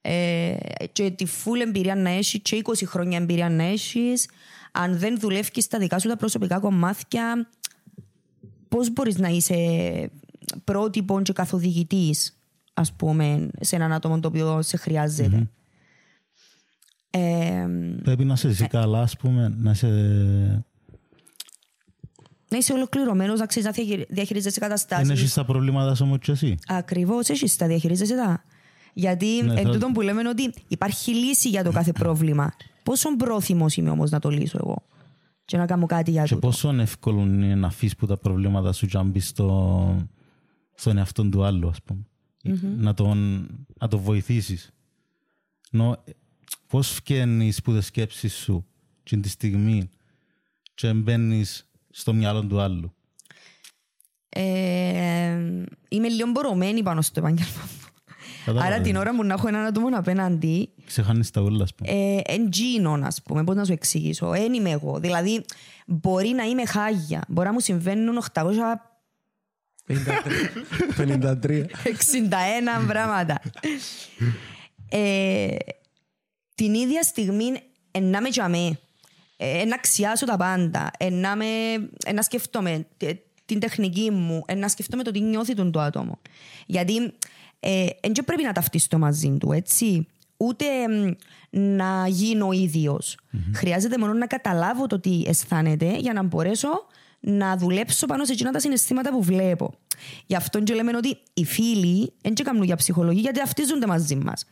Ε, 0.00 0.56
και 0.92 1.10
τη 1.10 1.26
full 1.26 1.60
εμπειρία 1.60 1.94
να 1.94 2.10
έχεις 2.10 2.40
και 2.42 2.62
20 2.64 2.72
χρόνια 2.86 3.18
εμπειρία 3.18 3.50
να 3.50 3.62
έχεις, 3.62 4.28
αν 4.76 4.98
δεν 4.98 5.18
δουλεύει 5.20 5.60
στα 5.62 5.78
δικά 5.78 5.98
σου 5.98 6.08
τα 6.08 6.16
προσωπικά 6.16 6.58
κομμάτια, 6.58 7.48
πώς 8.68 8.92
μπορείς 8.92 9.18
να 9.18 9.28
είσαι 9.28 9.56
πρότυπο 10.64 11.22
και 11.22 11.32
καθοδηγητής, 11.32 12.38
ας 12.74 12.92
πούμε, 12.92 13.48
σε 13.60 13.76
έναν 13.76 13.92
άτομο 13.92 14.20
το 14.20 14.28
οποίο 14.28 14.62
σε 14.62 14.76
χρειάζεται; 14.76 15.50
Ε, 17.10 17.66
Πρέπει 18.02 18.24
να 18.24 18.32
είσαι 18.32 18.48
εσύ 18.48 18.66
καλά, 18.66 19.00
ας 19.00 19.16
πούμε, 19.16 19.54
να 19.58 19.70
είσαι... 19.70 19.86
να 22.48 22.56
είσαι 22.56 22.72
ολοκληρωμένος, 22.72 23.38
να 23.38 23.46
ξέρεις 23.46 23.66
να 23.68 23.72
διαχειρι- 23.74 24.12
διαχειρίζεσαι 24.12 24.60
Δεν 24.60 24.68
καταστάσεις. 24.68 25.10
έχεις 25.10 25.34
τα 25.34 25.44
προβλήματα 25.44 25.94
σου 25.94 26.04
όμως 26.04 26.18
και 26.20 26.32
εσύ. 26.32 26.56
Ακριβώς, 26.66 27.28
έχεις 27.28 27.56
τα 27.56 27.66
διαχειρίζεσαι 27.66 28.14
τα. 28.16 28.44
Γιατί 28.94 29.26
Ναι, 29.44 29.52
εν 29.60 29.64
θα- 29.66 29.72
τούτον 29.72 29.92
που 29.92 30.00
λέμε 30.00 30.28
ότι 30.28 30.52
υπάρχει 30.68 31.14
λύση 31.14 31.48
για 31.48 31.64
το 31.64 31.72
κάθε 31.72 31.92
πρόβλημα. 32.02 32.52
Πόσο 32.86 33.16
πρόθυμος 33.16 33.76
είμαι 33.76 33.90
όμως 33.90 34.10
να 34.10 34.18
το 34.18 34.28
λύσω 34.28 34.58
εγώ 34.60 34.86
και 35.44 35.56
να 35.56 35.66
κάνω 35.66 35.86
κάτι 35.86 36.10
για 36.10 36.22
Και 36.22 36.34
τούτο; 36.34 36.46
πόσο 36.46 36.74
εύκολο 36.74 37.20
είναι 37.20 37.54
να 37.54 37.66
αφήσεις 37.66 37.96
που 37.96 38.06
τα 38.06 38.16
προβλήματα 38.16 38.72
σου 38.72 38.86
και 38.86 38.96
να 38.96 39.02
μπεις 39.02 39.28
στο, 39.28 40.08
στον 40.74 40.96
εαυτό 40.96 41.28
του 41.28 41.44
άλλου, 41.44 41.68
ας 41.68 41.82
πούμε. 41.82 42.06
Να, 42.76 42.94
τον, 42.94 43.48
να 43.80 43.88
το 43.88 43.98
βοηθήσεις. 43.98 44.70
Νο, 45.70 46.04
πώς 46.66 46.90
φκαίνεις 46.90 47.62
που 47.62 47.72
τις 47.72 47.86
σκέψεις 47.86 48.34
σου 48.34 48.66
και 49.02 49.16
τη 49.16 49.28
στιγμή 49.28 49.88
και 50.74 50.92
μπαίνεις 50.92 51.70
στο 51.90 52.12
μυαλό 52.12 52.46
του 52.46 52.60
άλλου; 52.60 52.94
Ε, 54.28 55.64
είμαι 55.88 56.08
λίγο 56.08 56.30
μπορωμένη 56.30 56.82
πάνω 56.82 57.02
στο 57.02 57.20
επάγγελμα 57.20 57.62
μου. 57.62 57.85
Κατάλαβα. 58.46 58.74
Άρα 58.74 58.80
την 58.82 58.96
ώρα 58.96 59.14
μου 59.14 59.22
να 59.24 59.34
έχω 59.34 59.48
έναν 59.48 59.64
άτομο 59.64 59.88
απέναντι, 59.92 60.68
Ξεχάνεις 60.86 61.30
τα 61.30 61.40
όλα, 61.40 61.62
ας 61.62 61.74
πούμε. 61.74 61.90
ε, 61.90 62.20
εντζίνω, 62.24 62.98
ας 63.02 63.22
πούμε, 63.22 63.44
πώς 63.44 63.54
να 63.54 63.64
σου 63.64 63.72
εξηγήσω. 63.72 64.28
Δεν 64.28 64.52
είμαι 64.52 64.70
εγώ. 64.70 64.98
Δηλαδή, 64.98 65.44
μπορεί 65.86 66.28
να 66.28 66.42
είμαι 66.42 66.66
χάγια. 66.66 67.24
Μπορεί 67.28 67.46
να 67.46 67.52
μου 67.52 67.60
συμβαίνουν 67.60 68.22
800 68.32 68.52
53. 70.96 71.64
61 71.84 72.86
πράγματα. 72.86 73.40
Ε, 74.90 75.48
την 76.54 76.74
ίδια 76.74 77.02
στιγμή 77.02 77.46
ε, 77.90 78.00
να 78.00 78.20
με 78.20 78.28
τζαμέ, 78.30 78.78
ε, 79.36 79.64
να 79.64 79.74
αξιάσω 79.74 80.26
τα 80.26 80.36
πάντα, 80.36 80.90
ε, 80.98 81.10
να, 81.10 81.36
με, 81.36 81.44
ε, 82.04 82.12
να 82.12 82.22
σκεφτόμαι 82.22 82.86
τε- 82.96 83.20
την 83.44 83.60
τεχνική 83.60 84.10
μου, 84.10 84.42
ε, 84.46 84.54
να 84.54 84.68
σκεφτόμαι 84.68 85.02
το 85.02 85.10
τι 85.10 85.20
νιώθει 85.20 85.54
τον 85.54 85.70
το 85.72 85.80
άτομο. 85.80 86.18
Γιατί 86.66 87.12
ε, 87.60 87.86
δεν 88.02 88.24
πρέπει 88.24 88.42
να 88.42 88.52
ταυτιστώ 88.52 88.98
μαζί 88.98 89.36
του, 89.40 89.52
έτσι. 89.52 90.06
Ούτε 90.36 90.64
μ, 90.88 91.12
να 91.50 92.08
γίνω 92.08 92.46
ο 92.46 92.52
ίδιος. 92.52 93.18
Χρειάζεται 93.54 93.98
μόνο 93.98 94.12
να 94.12 94.26
καταλάβω 94.26 94.86
το 94.86 95.00
τι 95.00 95.22
αισθάνεται 95.26 95.96
για 95.96 96.12
να 96.12 96.22
μπορέσω 96.22 96.68
να 97.20 97.56
δουλέψω 97.56 98.06
πάνω 98.06 98.24
σε 98.24 98.32
εκείνα 98.32 98.50
τα 98.50 98.58
συναισθήματα 98.60 99.10
που 99.10 99.22
βλέπω. 99.22 99.74
Γι' 100.26 100.36
αυτό 100.36 100.62
και 100.62 100.74
λέμε 100.74 100.96
ότι 100.96 101.18
οι 101.34 101.44
φίλοι 101.44 102.12
δεν 102.22 102.34
και 102.34 102.42
κάνουν 102.42 102.62
για 102.62 102.76
ψυχολογία 102.76 103.20
γιατί 103.20 103.38
ταυτίζονται 103.38 103.86
μαζί 103.86 104.16
μας. 104.16 104.44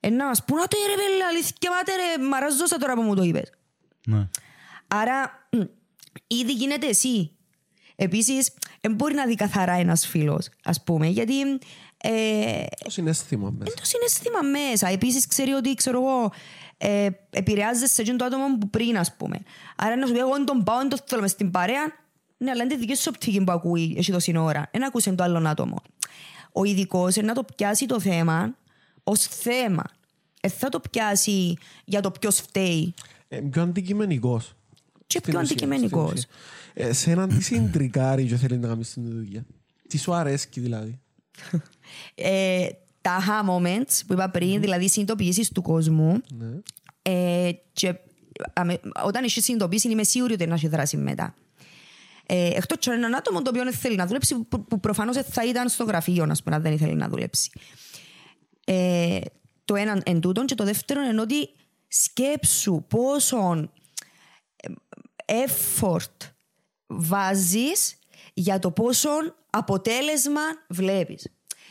Ε, 0.00 0.10
να 0.10 0.26
μας 0.26 0.44
πούν 0.44 0.58
«Άτε 0.58 0.76
ρε 0.88 0.94
πέλε, 0.94 1.24
αλήθεια, 1.24 1.70
μάτε 1.70 1.92
ρε, 1.96 2.24
μ' 2.28 2.34
αράζωσα 2.34 2.76
τώρα 2.76 2.94
που 2.94 3.02
μου 3.02 3.14
το 3.14 3.22
είπες». 3.22 3.52
Ναι. 4.06 4.28
Άρα, 4.88 5.48
μ, 5.50 5.60
ήδη 6.26 6.52
γίνεται 6.52 6.86
εσύ. 6.86 7.30
Επίσης, 7.96 8.50
δεν 8.80 8.94
μπορεί 8.94 9.14
να 9.14 9.26
δει 9.26 9.34
καθαρά 9.34 9.72
ένας 9.72 10.06
φίλος, 10.06 10.48
ας 10.64 10.82
πούμε, 10.82 11.06
γιατί 11.06 11.34
ε, 12.06 12.64
Το 12.84 12.90
συνέστημα 12.90 13.50
μέσα. 13.58 13.74
το 13.74 13.84
συναίσθημα 13.84 14.40
μέσα. 14.42 14.88
Επίσης, 14.88 15.26
ξέρει 15.26 15.52
ότι 15.52 15.74
ξέρω 15.74 16.00
εγώ, 16.02 16.32
ε, 16.76 17.08
επηρεάζεσαι 17.30 18.04
σε 18.04 18.16
το 18.16 18.24
άτομο 18.24 18.58
που 18.58 18.70
πριν, 18.70 18.98
ας 18.98 19.16
πούμε. 19.16 19.42
Άρα 19.76 19.96
να 19.96 20.06
σου 20.06 20.12
πει: 20.12 20.18
Εγώ 20.18 20.32
δεν 20.32 20.44
τον 20.44 20.64
πάω, 20.64 20.78
δεν 20.78 20.88
τον 20.88 20.98
θέλω 21.06 21.20
μες 21.20 21.30
στην 21.30 21.50
παρέα. 21.50 21.82
Ναι, 22.36 22.50
αλλά 22.50 22.62
είναι 22.62 22.74
τη 22.74 22.80
δική 22.80 22.94
σου 22.94 23.10
οπτική 23.14 23.44
που 23.44 23.52
ακούει 23.52 23.94
εσύ 23.98 24.12
τόση 24.12 24.36
ώρα. 24.36 24.68
Δεν 24.72 24.84
ακούσε 24.84 25.12
το 25.12 25.22
άλλο 25.22 25.48
άτομο. 25.48 25.82
Ο 26.52 26.64
ειδικός 26.64 27.16
να 27.16 27.34
το 27.34 27.44
πιάσει 27.56 27.86
το 27.86 28.00
θέμα 28.00 28.56
ως 29.04 29.20
θέμα. 29.20 29.84
Ε, 30.40 30.48
θα 30.48 30.68
το 30.68 30.80
πιάσει 30.90 31.56
για 31.84 32.00
το 32.00 32.10
ποιος 32.10 32.36
φταίει. 32.40 32.94
Ε, 33.28 33.40
πιο 33.40 33.62
αντικειμενικός. 33.62 34.52
Και 35.06 35.18
Στην 35.18 35.32
πιο 35.32 35.40
ουσία, 35.40 35.52
αντικειμενικός. 35.54 36.10
στην 36.10 36.30
ουσία. 36.74 36.88
Ε, 36.88 36.92
σε 36.92 37.10
έναν 37.10 37.28
τι 37.28 37.42
συντρικάρει 37.42 38.24
και 38.26 38.36
θέλει 38.36 38.58
να 38.58 38.68
κάνει 38.68 38.84
την 38.84 39.04
δουλειά. 39.10 39.44
Τι 39.88 39.98
σου 39.98 40.14
αρέσει 40.14 40.48
δηλαδή. 40.54 40.98
Ε, 42.14 42.68
τα 43.00 43.18
aha 43.20 43.48
moments 43.50 44.00
που 44.06 44.12
είπα 44.12 44.30
πριν, 44.30 44.60
δηλαδή 44.60 44.88
συνειδητοποιήσεις 44.88 45.48
του 45.52 45.62
κόσμου. 45.62 46.20
Ναι. 46.38 46.46
Ε, 47.02 47.50
και 47.72 47.94
αμε- 48.52 48.80
όταν 49.04 49.24
έχεις 49.24 49.44
συνειδητοποίηση, 49.44 49.88
είμαι 49.90 50.02
σίγουρη 50.04 50.32
ότι 50.32 50.46
να 50.46 50.54
έχεις 50.54 50.68
δράση 50.70 50.96
μετά. 50.96 51.34
Ε, 52.26 52.46
Εκτός 52.46 52.86
από 52.86 52.96
έναν 52.96 53.14
άτομο 53.14 53.42
το 53.42 53.50
οποίο 53.50 53.62
δεν 53.64 53.72
θέλει 53.72 53.96
να 53.96 54.06
δουλέψει, 54.06 54.34
που, 54.34 54.64
που 54.64 54.80
προφανώς 54.80 55.16
θα 55.16 55.44
ήταν 55.46 55.68
στο 55.68 55.84
γραφείο, 55.84 56.26
να 56.26 56.34
πούμε, 56.44 56.56
αν 56.56 56.62
δεν 56.62 56.72
ήθελε 56.72 56.94
να 56.94 57.08
δουλέψει. 57.08 57.50
Ε, 58.66 59.18
το 59.64 59.74
ένα 59.74 60.00
εν 60.04 60.20
τούτον 60.20 60.46
και 60.46 60.54
το 60.54 60.64
δεύτερο 60.64 61.02
είναι 61.02 61.20
ότι 61.20 61.50
σκέψου 61.88 62.84
πόσο 62.88 63.70
effort 65.26 66.28
βάζεις 66.86 67.98
για 68.34 68.58
το 68.58 68.70
πόσο 68.70 69.08
αποτέλεσμα 69.56 70.40
βλέπεις. 70.68 71.28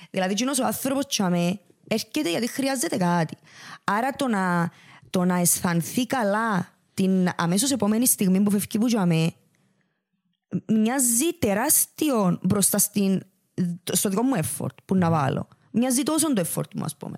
Δηλαδή, 0.09 0.31
εκείνος 0.31 0.59
ο 0.59 0.65
άνθρωπος 0.65 1.05
τσαμέ 1.05 1.59
έρχεται 1.87 2.29
γιατί 2.29 2.47
χρειάζεται 2.47 2.97
κάτι. 2.97 3.37
Άρα 3.83 4.11
το 4.11 4.27
να, 4.27 4.71
το 5.09 5.23
να 5.25 5.35
αισθανθεί 5.35 6.05
καλά 6.05 6.67
την 6.93 7.29
αμέσως 7.35 7.71
επόμενη 7.71 8.07
στιγμή 8.07 8.41
που 8.41 8.51
φεύγει 8.51 8.77
που 8.77 8.85
τσαμέ 8.85 9.33
μοιάζει 10.67 11.33
τεράστιο 11.39 12.39
μπροστά 12.41 12.77
στην, 12.77 13.21
στο 13.91 14.09
δικό 14.09 14.21
μου 14.21 14.33
effort 14.35 14.75
που 14.85 14.95
να 14.95 15.09
βάλω. 15.09 15.47
Μοιάζει 15.71 16.03
τόσο 16.03 16.33
το 16.33 16.43
effort 16.53 16.75
μου, 16.75 16.83
ας 16.83 16.97
πούμε. 16.97 17.17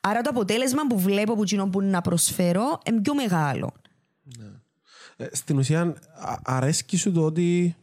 Άρα 0.00 0.20
το 0.20 0.30
αποτέλεσμα 0.30 0.86
που 0.86 0.98
βλέπω 0.98 1.34
που 1.34 1.42
εκείνο 1.42 1.68
που 1.68 1.80
να 1.80 2.00
προσφέρω 2.00 2.80
είναι 2.86 3.00
πιο 3.00 3.14
μεγάλο. 3.14 3.72
Ε, 5.16 5.26
στην 5.32 5.58
ουσία, 5.58 5.80
α- 6.14 6.38
αρέσκει 6.44 6.96
σου 6.96 7.12
το 7.12 7.24
ότι 7.24 7.76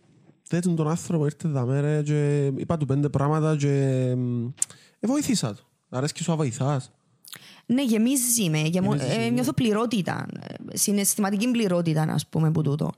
δεν 0.50 0.76
τον 0.76 0.90
άνθρωπο 0.90 1.26
ήρθε 1.26 1.48
εδώ 1.48 1.66
μέρα 1.66 2.04
και 2.04 2.46
είπα 2.46 2.78
του 2.78 2.86
πέντε 2.86 3.10
πράγματα 3.10 3.56
και 3.56 3.68
μ, 4.18 4.46
ε, 5.00 5.08
βοήθησα 5.08 5.56
του. 5.56 5.64
Αρέσκει 5.90 6.24
σου 6.24 6.30
να 6.30 6.36
βοηθάς. 6.36 6.92
Ναι, 7.66 7.84
γεμίζεις 7.84 8.50
με. 8.50 8.60
Γεμω... 8.60 8.96
Ε, 9.00 9.30
νιώθω 9.30 9.54
πληρότητα. 9.54 10.26
ε, 10.40 10.78
Συναισθηματική 10.78 11.52
πληρότητα, 11.52 12.02
α 12.02 12.18
πούμε, 12.30 12.52
που 12.52 12.62
τούτο. 12.62 12.92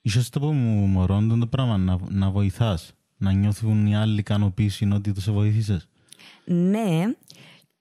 Ίσως 0.00 0.28
το 0.28 0.40
πω 0.40 0.52
μου 0.52 0.86
μωρών 0.86 1.40
το 1.40 1.46
πράγμα, 1.46 1.76
να, 1.76 1.98
να 2.08 2.30
βοηθάς. 2.30 2.92
Να 3.16 3.32
νιώθουν 3.32 3.86
οι 3.86 3.96
άλλοι 3.96 4.18
ικανοποίηση 4.18 4.88
ότι 4.92 5.12
τους 5.12 5.30
βοήθησες. 5.30 5.88
Ναι, 6.44 7.02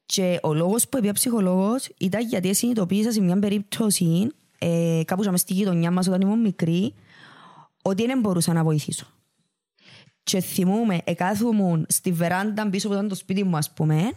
και 0.05 0.39
ο 0.43 0.53
λόγος 0.53 0.87
που 0.87 0.97
έπια 0.97 1.13
ψυχολόγος 1.13 1.89
ήταν 1.97 2.27
γιατί 2.27 2.55
συνειδητοποίησα 2.55 3.11
σε 3.11 3.21
μια 3.21 3.39
περίπτωση 3.39 4.31
ε, 4.57 5.01
κάπου 5.05 5.31
μες 5.31 5.39
στη 5.39 5.53
γειτονιά 5.53 5.91
μας 5.91 6.07
όταν 6.07 6.21
ήμουν 6.21 6.39
μικρή 6.39 6.93
ότι 7.85 8.05
δεν 8.05 8.19
μπορούσα 8.19 8.53
να 8.53 8.63
βοηθήσω. 8.63 9.05
Και 10.23 10.39
θυμούμαι, 10.39 11.01
εκάθομουν 11.03 11.85
στη 11.89 12.11
βεράντα 12.11 12.69
πίσω 12.69 12.87
που 12.87 12.93
ήταν 12.93 13.07
το 13.07 13.15
σπίτι 13.15 13.43
μου, 13.43 13.57
ας 13.57 13.73
πούμε, 13.73 14.11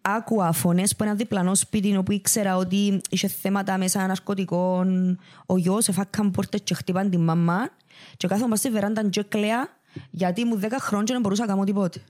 άκουα 0.00 0.52
φωνές 0.52 0.92
από 0.92 1.04
ένα 1.04 1.14
διπλανό 1.14 1.54
σπίτι 1.54 1.96
όπου 1.96 2.12
ήξερα 2.12 2.56
ότι 2.56 3.00
είχε 3.10 3.28
θέματα 3.28 3.78
μέσα 3.78 4.06
ναρκωτικών. 4.06 5.18
Ο 5.46 5.56
γιος 5.56 5.88
εφάκαν 5.88 6.30
πόρτες 6.30 6.60
και 6.64 6.74
χτύπαν 6.74 7.10
την 7.10 7.20
μαμά. 7.20 7.70
Και 8.16 8.26
κάθομαι 8.26 8.56
στη 8.56 8.70
βεράντα 8.70 9.08
και 9.08 9.22
κλαία 9.22 9.68
γιατί 10.10 10.44
μου 10.44 10.60
10 10.62 10.66
χρόνια 10.78 11.04
και 11.04 11.12
δεν 11.12 11.20
μπορούσα 11.20 11.46
να 11.46 11.52
κάνω 11.52 11.64
τίποτε. 11.64 12.02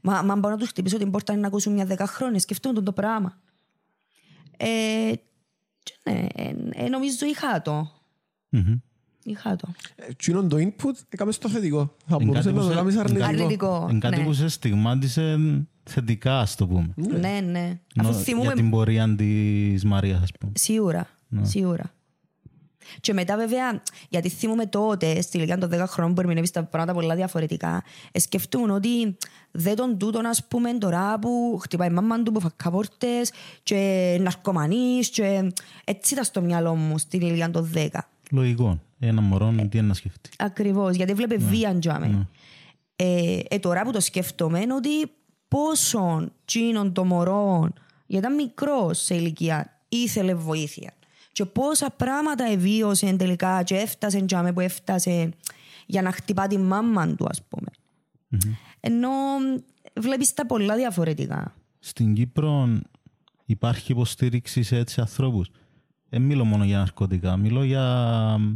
Μα, 0.00 0.22
μα 0.22 0.36
μπορώ 0.36 0.54
να 0.54 0.60
τους 0.60 0.68
χτυπήσω 0.68 0.98
την 0.98 1.10
πόρτα 1.10 1.36
να 1.36 1.46
ακούσουν 1.46 1.72
μια 1.72 1.86
10 1.88 1.96
χρόνια, 2.06 2.38
σκεφτούν 2.38 2.74
τον 2.74 2.84
το 2.84 2.92
πράγμα. 2.92 3.40
Ε, 4.56 5.12
και 5.82 6.10
ναι, 6.10 6.26
ε, 6.34 6.54
ε, 6.70 6.88
νομίζω 6.88 7.26
είχα 7.26 7.62
το. 7.62 7.90
Μμμ. 8.48 8.74
Είχα 9.24 9.56
το. 9.56 9.68
Ε, 9.96 10.12
Τι 10.12 10.30
είναι 10.32 10.42
το 10.42 10.56
input, 10.56 10.94
έκαμε 11.08 11.32
στο 11.32 11.48
θετικό. 11.48 11.94
Θα 12.06 12.16
Είναι 12.20 12.24
μπορούσε 12.24 12.42
κάτι 12.50 12.54
να 12.54 12.60
που 12.60 12.66
το 12.68 12.72
σε- 12.72 12.78
κάνεις 12.78 12.94
είναι 12.94 13.02
κάτι- 13.02 13.22
αρνητικό. 13.22 13.66
Αρνητικό. 13.66 13.86
Είναι 13.90 13.98
κάτι 13.98 14.16
ναι. 14.16 14.24
που 14.24 14.32
σε 14.32 14.48
στιγμάτισε 14.48 15.38
θετικά, 15.84 16.38
ας 16.38 16.54
το 16.54 16.66
πούμε. 16.66 16.94
Ναι, 16.96 17.40
ναι. 17.50 17.80
Αφού 17.96 18.10
Νο- 18.12 18.16
θυμούμαι 18.18 18.46
Για 18.46 18.54
την 18.54 18.70
πορεία 18.70 19.14
της 19.16 19.84
Μαρίας, 19.84 20.22
ας 20.22 20.28
πούμε. 20.40 20.52
Σίγουρα. 20.56 21.08
Σίγουρα. 21.42 21.92
Και 23.00 23.12
μετά 23.12 23.36
βέβαια, 23.36 23.82
γιατί 24.08 24.28
θυμούμαι 24.28 24.66
τότε, 24.66 25.20
στη 25.20 25.36
ηλικία 25.36 25.58
των 25.58 25.68
10 25.70 25.86
χρόνων 25.86 26.14
που 26.14 26.20
ερμηνεύεις 26.20 26.50
τα 26.50 26.64
πράγματα 26.64 26.92
πολλά 26.92 27.14
διαφορετικά, 27.14 27.82
ε, 28.12 28.18
σκεφτούν 28.20 28.70
ότι 28.70 29.16
δεν 29.50 29.76
τον 29.76 29.98
τούτον 29.98 30.26
ας 30.26 30.44
πούμε 30.48 30.72
τώρα 30.72 31.18
που 31.18 31.58
χτυπάει 31.62 31.88
η 31.88 31.92
μάμα 31.92 32.22
του, 32.22 32.32
που 32.32 32.40
φακά 32.40 32.70
πόρτες 32.70 33.32
και 33.62 34.16
ναρκωμανείς 34.20 35.08
και 35.10 35.52
έτσι 35.84 36.12
ήταν 36.12 36.24
στο 36.24 36.40
μυαλό 36.40 36.74
μου 36.74 36.98
στην 36.98 37.20
ηλικία 37.20 37.50
των 37.50 37.70
10. 37.74 37.88
Λογικό. 38.30 38.78
Ένα 39.04 39.20
μωρό 39.20 39.54
τι 39.70 39.78
είναι 39.78 39.86
να 39.86 39.94
σκεφτεί. 39.94 40.30
Ακριβώς, 40.38 40.96
γιατί 40.96 41.14
βλέπε 41.14 41.36
βία 41.36 41.78
τζάμε. 41.78 42.28
Ε, 42.96 43.38
ε, 43.48 43.58
τώρα 43.58 43.82
που 43.82 43.92
το 43.92 44.00
σκέφτομαι 44.00 44.60
είναι 44.60 44.74
ότι 44.74 44.88
πόσο 45.48 46.30
τσίνον 46.44 46.92
το 46.92 47.04
μωρό, 47.04 47.68
γιατί 48.06 48.26
ήταν 48.26 48.34
μικρός 48.34 48.98
σε 48.98 49.14
ηλικία, 49.14 49.80
ήθελε 49.88 50.34
βοήθεια. 50.34 50.94
Και 51.32 51.44
πόσα 51.44 51.90
πράγματα 51.90 52.44
εβίωσε 52.44 53.16
τελικά 53.16 53.62
και 53.62 53.74
έφτασε 53.74 54.24
τζάμε 54.24 54.52
που 54.52 54.60
έφτασε 54.60 55.30
για 55.86 56.02
να 56.02 56.12
χτυπά 56.12 56.46
τη 56.46 56.58
μάμα 56.58 57.14
του, 57.14 57.26
ας 57.28 57.42
πούμε. 57.42 57.68
Ενώ 58.80 59.10
βλέπεις 60.00 60.34
τα 60.34 60.46
πολλά 60.46 60.76
διαφορετικά. 60.76 61.54
Στην 61.78 62.14
Κύπρο 62.14 62.78
υπάρχει 63.44 63.92
υποστήριξη 63.92 64.62
σε 64.62 64.76
έτσι 64.76 65.00
ανθρώπους. 65.00 65.50
Δεν 66.08 66.22
μιλώ 66.22 66.44
μόνο 66.44 66.64
για 66.64 66.78
ναρκωτικά, 66.78 67.36
μιλώ 67.36 67.64
για 67.64 67.84
μ, 68.38 68.54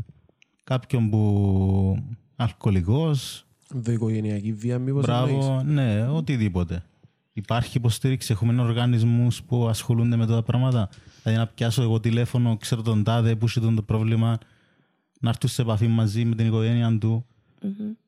κάποιον 0.66 1.10
που 1.10 2.02
αλκοολικός, 2.36 3.46
Ενδοοικογενειακή 3.74 4.52
βία, 4.52 4.78
μήπως 4.78 5.06
εννοείς; 5.06 5.34
μπράβο, 5.46 5.62
ναι, 5.62 6.08
οτιδήποτε. 6.08 6.82
Υπάρχει 7.32 7.76
υποστήριξη, 7.76 8.32
έχουμε 8.32 8.62
οργανισμούς 8.62 9.42
που 9.42 9.68
ασχολούνται 9.68 10.16
με 10.16 10.26
τα 10.26 10.42
πράγματα. 10.42 10.88
Δηλαδή 11.22 11.40
να 11.40 11.46
πιάσω 11.46 11.82
εγώ 11.82 12.00
τηλέφωνο, 12.00 12.56
ξέρω 12.56 12.82
τον 12.82 13.04
τάδε 13.04 13.36
που 13.36 13.46
έχει 13.46 13.60
το 13.60 13.82
πρόβλημα, 13.82 14.38
να 15.20 15.28
έρθουν 15.28 15.50
σε 15.50 15.62
επαφή 15.62 15.86
μαζί 15.86 16.24
με 16.24 16.34
την 16.34 16.46
οικογένεια 16.46 16.98
του 16.98 17.26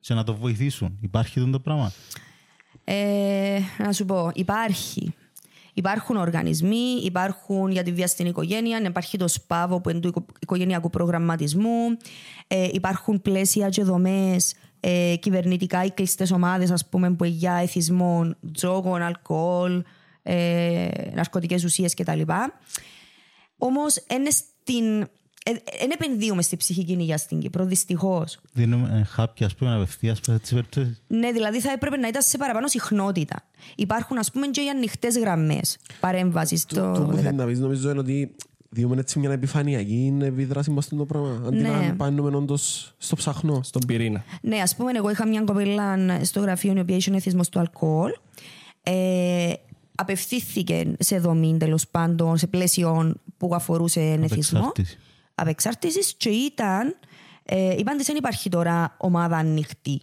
και 0.01 0.15
να 0.15 0.25
το 0.25 0.35
βοηθήσουν. 0.35 0.99
Υπάρχει 1.01 1.51
το 1.51 1.61
πράγμα; 1.61 1.93
Ε, 2.85 3.59
να 3.79 3.93
σου 3.93 4.05
πω, 4.05 4.31
υπάρχει. 4.35 5.15
Υπάρχουν 5.79 6.17
οργανισμοί, 6.17 7.01
υπάρχουν 7.05 7.71
για 7.71 7.83
τη 7.83 7.93
βία 7.93 8.07
στην 8.07 8.27
οικογένεια, 8.27 8.81
υπάρχει 8.87 9.19
το 9.19 9.29
ΣΠΑΒΟ 9.29 9.81
που 9.81 9.91
είναι 9.91 10.01
του 10.01 10.09
οικο- 10.09 10.27
οικογενειακού 10.41 10.91
προγραμματισμού, 10.91 11.97
ε, 12.47 12.69
υπάρχουν 12.73 13.23
πλαίσια 13.23 13.69
και 13.69 13.83
δομές 13.83 14.55
ε, 14.81 15.15
κυβερνητικά 15.21 15.85
ή 15.85 15.91
κλειστές 15.91 16.31
ομάδες, 16.31 16.71
ας 16.71 16.89
πούμε, 16.89 17.15
που 17.15 17.25
για 17.25 17.53
εθισμό 17.53 18.35
τζόγων, 18.53 19.03
αλκοόλ, 19.03 19.83
ε, 20.23 20.89
ναρκωτικές 21.15 21.65
ουσίες 21.65 21.95
κτλ. 21.95 22.21
Όμως, 23.59 24.05
είναι 24.15 24.31
στην. 24.31 25.09
Δεν 25.79 25.91
επενδύουμε 25.93 26.43
στη 26.43 26.57
ψυχική 26.57 26.93
υγεία 26.93 27.17
στην 27.19 27.39
Κύπρο, 27.39 27.65
δυστυχώς. 27.65 28.39
Δίνουμε 28.53 28.99
ε, 29.01 29.05
χάπια, 29.05 29.47
ας 29.47 29.55
πούμε, 29.55 29.75
απευθείας 29.75 30.17
σε 30.17 30.23
τέτοιες 30.33 30.51
περιπτώσεις. 30.51 31.03
Ναι, 31.07 31.33
δηλαδή 31.33 31.61
θα 31.61 31.73
έπρεπε 31.73 31.97
να 31.97 32.09
ήταν 32.09 32.23
σε 32.23 32.37
παραπάνω 32.39 32.69
συχνότητα. 32.69 33.43
Υπάρχουν, 33.77 34.19
ας 34.19 34.31
πούμε, 34.31 34.47
και 34.47 34.61
οι 34.61 34.69
ανοιχτές 34.69 35.19
γραμμές 35.19 35.79
παρέμβασης 36.01 36.65
Το 36.65 36.75
στο. 36.95 37.05
που 37.11 37.17
θέλει 37.17 37.37
να 37.37 37.45
πεις 37.47 37.59
νομίζω 37.59 37.91
είναι 37.91 37.99
ότι 37.99 38.35
διούμε 38.71 38.97
έτσι 38.99 39.19
μια 39.19 39.31
επιφανειακή 39.33 40.17
επίδραση 40.23 40.71
μας 40.71 40.85
στο 40.85 40.97
πράγμα. 40.97 41.43
Αντί 41.47 41.57
Ναι. 41.57 41.69
να 41.69 41.95
πάμε 41.97 42.37
όντως 42.37 42.95
στο 42.99 43.17
ψαχνό. 43.17 43.61
Στον 43.63 43.83
πυρήνα. 43.87 44.25
Ναι, 44.41 44.57
ας 44.61 44.77
πούμε, 44.77 44.91
εγώ 44.95 45.11
είχα 45.11 45.27
μια 45.27 45.41
κοπέλα 45.43 45.97
στο 46.25 46.41
γραφείο 46.41 46.73
η 46.77 46.79
οποία 46.81 46.97
είχε 46.97 47.15
εθισμός 47.15 47.49
του 47.49 47.59
αλκοόλ. 47.59 48.11
Ε, 48.83 49.53
απευθύνθηκε 49.95 50.93
σε 50.99 51.19
δομή 51.19 51.57
τέλος 51.59 51.89
πάντων, 51.89 52.37
σε 52.37 52.47
πλαίσιο 52.47 53.15
που 53.37 53.55
αφορούσε 53.55 54.01
εθισμό. 54.01 54.59
Απεξάρτηση. 54.59 54.99
Απεξάρτηση 55.41 56.15
και 56.17 56.29
ήταν. 56.29 56.97
Ε, 57.45 57.75
είπαν 57.79 57.97
της 57.97 58.07
δεν 58.07 58.17
υπάρχει 58.17 58.49
τώρα 58.49 58.95
ομάδα 58.99 59.37
ανοιχτή. 59.37 60.01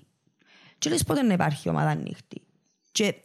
Και 0.77 0.89
λες 0.89 1.03
πότε 1.03 1.21
να 1.21 1.33
υπάρχει 1.33 1.69
ομάδα 1.69 1.89
ανοιχτή; 1.89 2.41
Και 2.91 3.15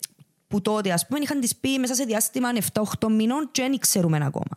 που 0.48 0.60
τότε, 0.62 0.92
ας 0.92 1.06
πούμε, 1.06 1.18
είχαν 1.22 1.40
της 1.40 1.56
πει 1.56 1.78
μέσα 1.78 1.94
σε 1.94 2.04
διάστημα 2.04 2.48
7-8 2.72 3.08
μηνών 3.10 3.48
και 3.52 3.62
δεν 3.62 3.78
ξέρουμε 3.78 4.16
ακόμα. 4.22 4.56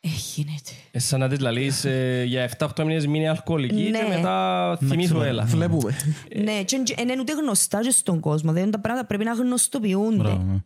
Ε, 0.00 0.08
γίνεται. 0.34 0.70
Ε, 0.90 0.98
σαν 0.98 1.20
να 1.20 1.28
της 1.28 1.40
λαλείς 1.40 1.84
ε, 1.84 2.22
για 2.26 2.50
7-8 2.58 2.84
μήνες 2.84 3.06
μείνει 3.06 3.28
αλκοολική 3.28 3.84
και 3.84 3.90
Ναι. 3.90 4.08
μετά 4.16 4.76
θυμίζω 4.84 5.22
έλα. 5.22 5.44
Βλέπουμε. 5.44 5.96
Ναι, 6.42 6.62
και 6.62 6.76
και 6.76 6.94
είναι 7.00 7.16
ούτε 7.20 7.32
γνωστά 7.32 7.80
και 7.82 7.90
στον 7.90 8.20
κόσμο. 8.20 8.52
Δεν 8.52 8.70
τα 8.70 8.78
πράγματα 8.80 9.06
πρέπει 9.06 9.24
να 9.24 9.32
γνωστοποιούνται. 9.32 10.16
Μπράβο, 10.22 10.42
ναι. 10.52 10.58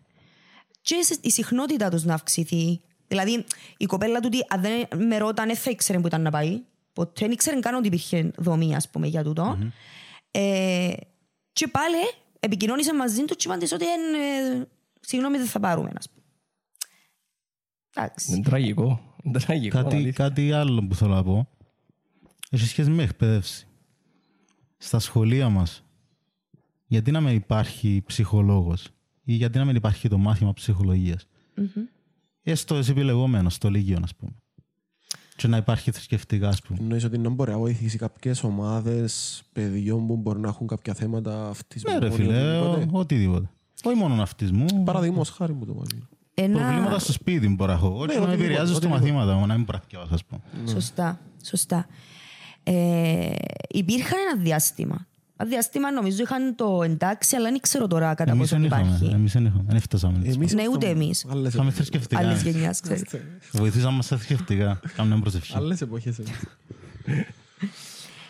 Και 0.80 1.00
σε- 1.02 1.18
η 1.20 1.30
συχνότητά 1.30 1.88
τους 1.90 2.04
να 2.04 2.14
αυξηθεί. 2.14 2.80
Δηλαδή, 3.12 3.44
η 3.76 3.86
κοπέλα 3.86 4.20
του, 4.20 4.28
αν 4.48 4.60
δεν 4.60 5.06
με 5.06 5.18
ρώταν, 5.18 5.46
δεν 5.46 5.56
θα 5.56 5.70
ήξερε 5.70 5.98
που 5.98 6.06
ήταν 6.06 6.22
να 6.22 6.30
πάει. 6.30 6.60
Ποτέ 6.92 7.12
δεν 7.24 7.30
ήξερε 7.30 7.60
καν 7.60 7.74
ότι 7.74 7.86
υπήρχε 7.86 8.30
δομή, 8.36 8.74
ας 8.74 8.88
πούμε, 8.88 9.06
για 9.06 9.22
τούτο. 9.24 9.58
Ε, 10.30 10.92
και 11.52 11.68
πάλι 11.68 11.96
επικοινώνησε 12.40 12.94
μαζί 12.94 13.24
του 13.24 13.34
και 13.34 13.48
είπαν 13.48 13.58
της 13.58 13.72
ότι 13.72 13.84
«Εν, 13.84 14.00
ε, 14.60 14.68
συγγνώμη 15.00 15.36
δεν 15.36 15.46
θα 15.46 15.60
πάρουμε, 15.60 15.90
ας 15.96 16.08
πούμε. 16.10 16.24
Εντάξει. 17.94 18.32
Είναι 18.32 18.42
τραγικό. 18.42 19.16
Είναι 19.22 19.38
τραγικό. 19.38 19.82
Κάτι, 19.82 19.94
αλήθεια. 19.96 20.12
κάτι 20.12 20.52
άλλο 20.52 20.86
που 20.86 20.94
θέλω 20.94 21.14
να 21.14 21.22
πω. 21.22 21.48
Έχει 22.50 22.66
σχέση 22.66 22.90
με 22.90 23.02
εκπαίδευση. 23.02 23.66
Στα 24.76 24.98
σχολεία 24.98 25.48
μας, 25.48 25.84
γιατί 26.86 27.10
να 27.10 27.20
μην 27.20 27.34
υπάρχει 27.34 28.02
ψυχολόγος 28.06 28.88
ή 29.24 29.32
γιατί 29.32 29.58
να 29.58 29.64
μην 29.64 29.76
υπάρχει 29.76 30.08
το 30.08 30.18
μάθημα 30.18 30.52
ψυχολογίας; 30.52 31.26
Έστω 32.42 32.74
εσύ 32.74 32.90
επιλεγόμενος 32.90 33.54
στο 33.54 33.70
Λύκειο, 33.70 33.98
ας 34.02 34.14
πούμε. 34.14 34.32
Και 35.36 35.48
να 35.48 35.56
υπάρχει 35.56 35.90
θρησκευτικά, 35.90 36.48
ας 36.48 36.62
πούμε. 36.62 36.78
Εννοείς 36.82 37.04
ότι 37.04 37.18
να 37.18 37.28
μπορεί 37.28 37.50
να 37.50 37.58
βοηθήσει 37.58 37.98
κάποιες 37.98 38.42
ομάδες 38.44 39.42
παιδιών 39.52 40.06
που 40.06 40.16
μπορεί 40.16 40.40
να 40.40 40.48
έχουν 40.48 40.66
κάποια 40.66 40.94
θέματα 40.94 41.48
αυτισμού. 41.48 41.92
Ναι 41.92 41.98
ρε 41.98 42.10
φίλε, 42.10 42.58
ο- 42.58 42.88
οτιδήποτε. 42.92 43.50
Όχι 43.84 43.96
μόνο 43.96 44.22
αυτισμού. 44.22 44.82
Παραδείγματος 44.84 45.30
χάρη 45.30 45.52
μου 45.52 45.64
το 45.66 45.74
βάλει. 45.74 46.06
Ένα... 46.34 46.58
Προβλήματα 46.58 46.90
Ναι, 46.92 46.98
στο 46.98 47.12
σπίτι 47.12 47.48
μπορεί 47.48 47.70
να 47.70 47.76
έχω. 47.76 47.88
Όχι 47.88 47.96
να 47.96 48.04
με 48.06 48.10
οτιδήποτε, 48.12 48.32
επηρεάζει 48.44 48.74
στο 48.74 48.76
οτιδήποτε. 48.76 49.12
μαθήματα 49.12 49.34
μου, 49.38 49.46
να 49.46 49.54
μην 49.56 49.64
πρακτιώσω, 49.66 50.14
ας 50.14 50.24
πούμε. 50.24 50.40
Σωστά, 50.68 51.20
σωστά. 51.44 51.86
Ε, 52.62 53.30
υπήρχαν 53.68 54.18
ένα 54.32 54.42
διάστημα. 54.42 55.06
Ένα 55.42 55.50
διάστημα 55.50 55.92
νομίζω 55.92 56.22
είχαν 56.22 56.54
το 56.56 56.82
εντάξει, 56.82 57.36
αλλά 57.36 57.50
δεν 57.50 57.60
ξέρω 57.60 57.86
τώρα 57.86 58.14
κατά 58.14 58.30
Εμείς 58.30 58.42
πόσο 58.50 58.56
δεν 58.56 58.64
είχαμε, 58.64 58.82
υπάρχει. 58.86 59.14
εμείς 59.14 59.32
δεν 59.32 59.44
είχαμε. 59.44 59.64
Δεν 59.68 59.80
φτάσαμε. 59.80 60.18
έτσι. 60.18 60.30
Εμείς 60.30 60.52
Ναι, 60.54 60.60
αυτό- 60.60 60.72
ούτε 60.74 60.88
εμείς. 60.88 61.26
Άλλες 61.30 61.52
Είχαμε 61.52 61.68
εποχές. 61.68 61.74
θρησκευτικά. 61.88 62.20
Άλλης 62.20 62.42
γενιάς, 62.42 62.80
ξέρεις. 62.80 63.04
Βοηθήσαμε 63.52 63.96
μας 63.96 64.04
στα 64.04 64.16
θρησκευτικά. 64.16 64.80
Κάνουμε 64.96 65.20
προσευχή. 65.20 65.56
Άλλες 65.56 65.80
εποχές. 65.80 66.18
εμείς. 66.18 66.30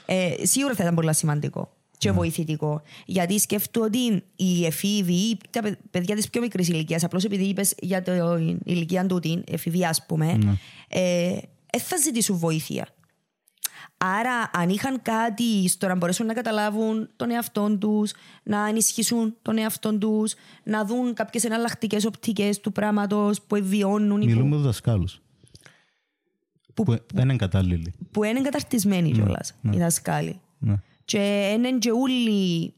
Ε, 0.07 0.47
σίγουρα 0.47 0.75
θα 0.75 0.83
ήταν 0.83 0.95
πολύ 0.95 1.15
σημαντικό 1.15 1.73
και 1.99 2.11
βοηθητικό. 2.11 2.83
Γιατί 3.07 3.39
σκέφτομαι 3.39 3.87
ότι 3.87 4.23
οι 4.37 4.67
εφήβοι, 4.67 5.13
ή 5.13 5.39
τα 5.51 5.61
παι- 5.63 5.79
παιδιά 5.91 6.15
της 6.17 6.31
πιο 6.31 6.41
μικρής 6.41 6.69
ηλικίας, 6.69 7.05
απλώς 7.05 7.25
επειδή 7.25 7.45
είπες 7.45 7.75
για 7.81 8.03
την 8.03 8.61
ηλικία 8.65 9.07
του, 9.07 9.19
την 9.19 9.43
εφηβεία, 9.51 9.89
ας 9.89 10.07
πούμε, 10.07 10.39
ε, 10.89 11.29
ε, 11.73 11.79
θα 11.79 11.97
ζητήσουν 11.97 12.37
βοήθεια. 12.37 12.87
Άρα, 13.97 14.51
αν 14.53 14.69
είχαν 14.69 15.03
κάτι 15.03 15.69
στο 15.69 15.87
να 15.87 15.95
μπορέσουν 15.97 16.27
να 16.27 16.33
καταλάβουν 16.35 17.11
τον 17.17 17.31
εαυτό 17.31 17.79
τους, 17.79 18.13
να 18.43 18.67
ενισχύσουν 18.69 19.37
τον 19.43 19.59
εαυτό 19.59 19.99
τους, 19.99 20.35
να 20.65 20.85
δουν 20.85 21.15
κάποιες 21.15 21.45
εναλλακτικές 21.45 22.05
οπτικές 22.05 22.61
του 22.61 22.73
πράγματος 22.73 23.43
που 23.43 23.59
βιώνουν 23.63 24.21
ή 24.21 24.25
που, 24.25 24.31
Μιλούμε 24.31 24.57
με 24.57 24.63
δασκάλους. 24.63 25.21
που, 26.75 26.83
Που 26.85 26.97
δεν 27.15 27.25
είναι 27.29 27.37
κατάλληλοι. 27.37 27.95
που 28.11 28.25
είναι 28.25 28.41
καταρτισμένοι 28.41 29.11
κιόλας 29.13 29.55
οι 29.73 29.79
δασκάλοι. 29.79 30.41
Ναι. 30.59 30.75
Και 31.05 31.51
είναι 31.57 31.79
και 31.79 31.91
όλοι 31.91 32.75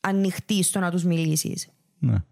ανοιχτοί 0.00 0.62
στο 0.62 0.78
να 0.78 0.90
τους 0.90 1.04
μιλήσεις. 1.04 1.68
Ναι. 1.98 2.22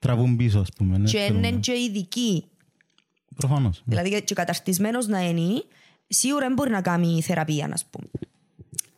Τραβούν 0.00 0.36
πίσω, 0.36 0.58
ας 0.60 0.68
πούμε. 0.76 0.98
Ναι, 0.98 1.10
Και 1.10 1.18
θέλουν, 1.18 1.38
είναι 1.38 1.50
ναι. 1.50 1.58
και 1.60 1.72
ειδικοί. 1.72 2.44
Προφανώς. 3.36 3.82
ναι. 3.84 3.94
Δηλαδή 4.00 4.22
και 4.24 4.34
καταρτισμένος 4.34 5.06
να 5.06 5.28
είναι, 5.28 5.62
σίγουρα 6.08 6.46
δεν 6.46 6.54
μπορεί 6.54 6.70
να 6.70 6.80
κάνει 6.80 7.22
θεραπεία, 7.22 7.68
να 7.68 7.74
πούμε. 7.90 8.06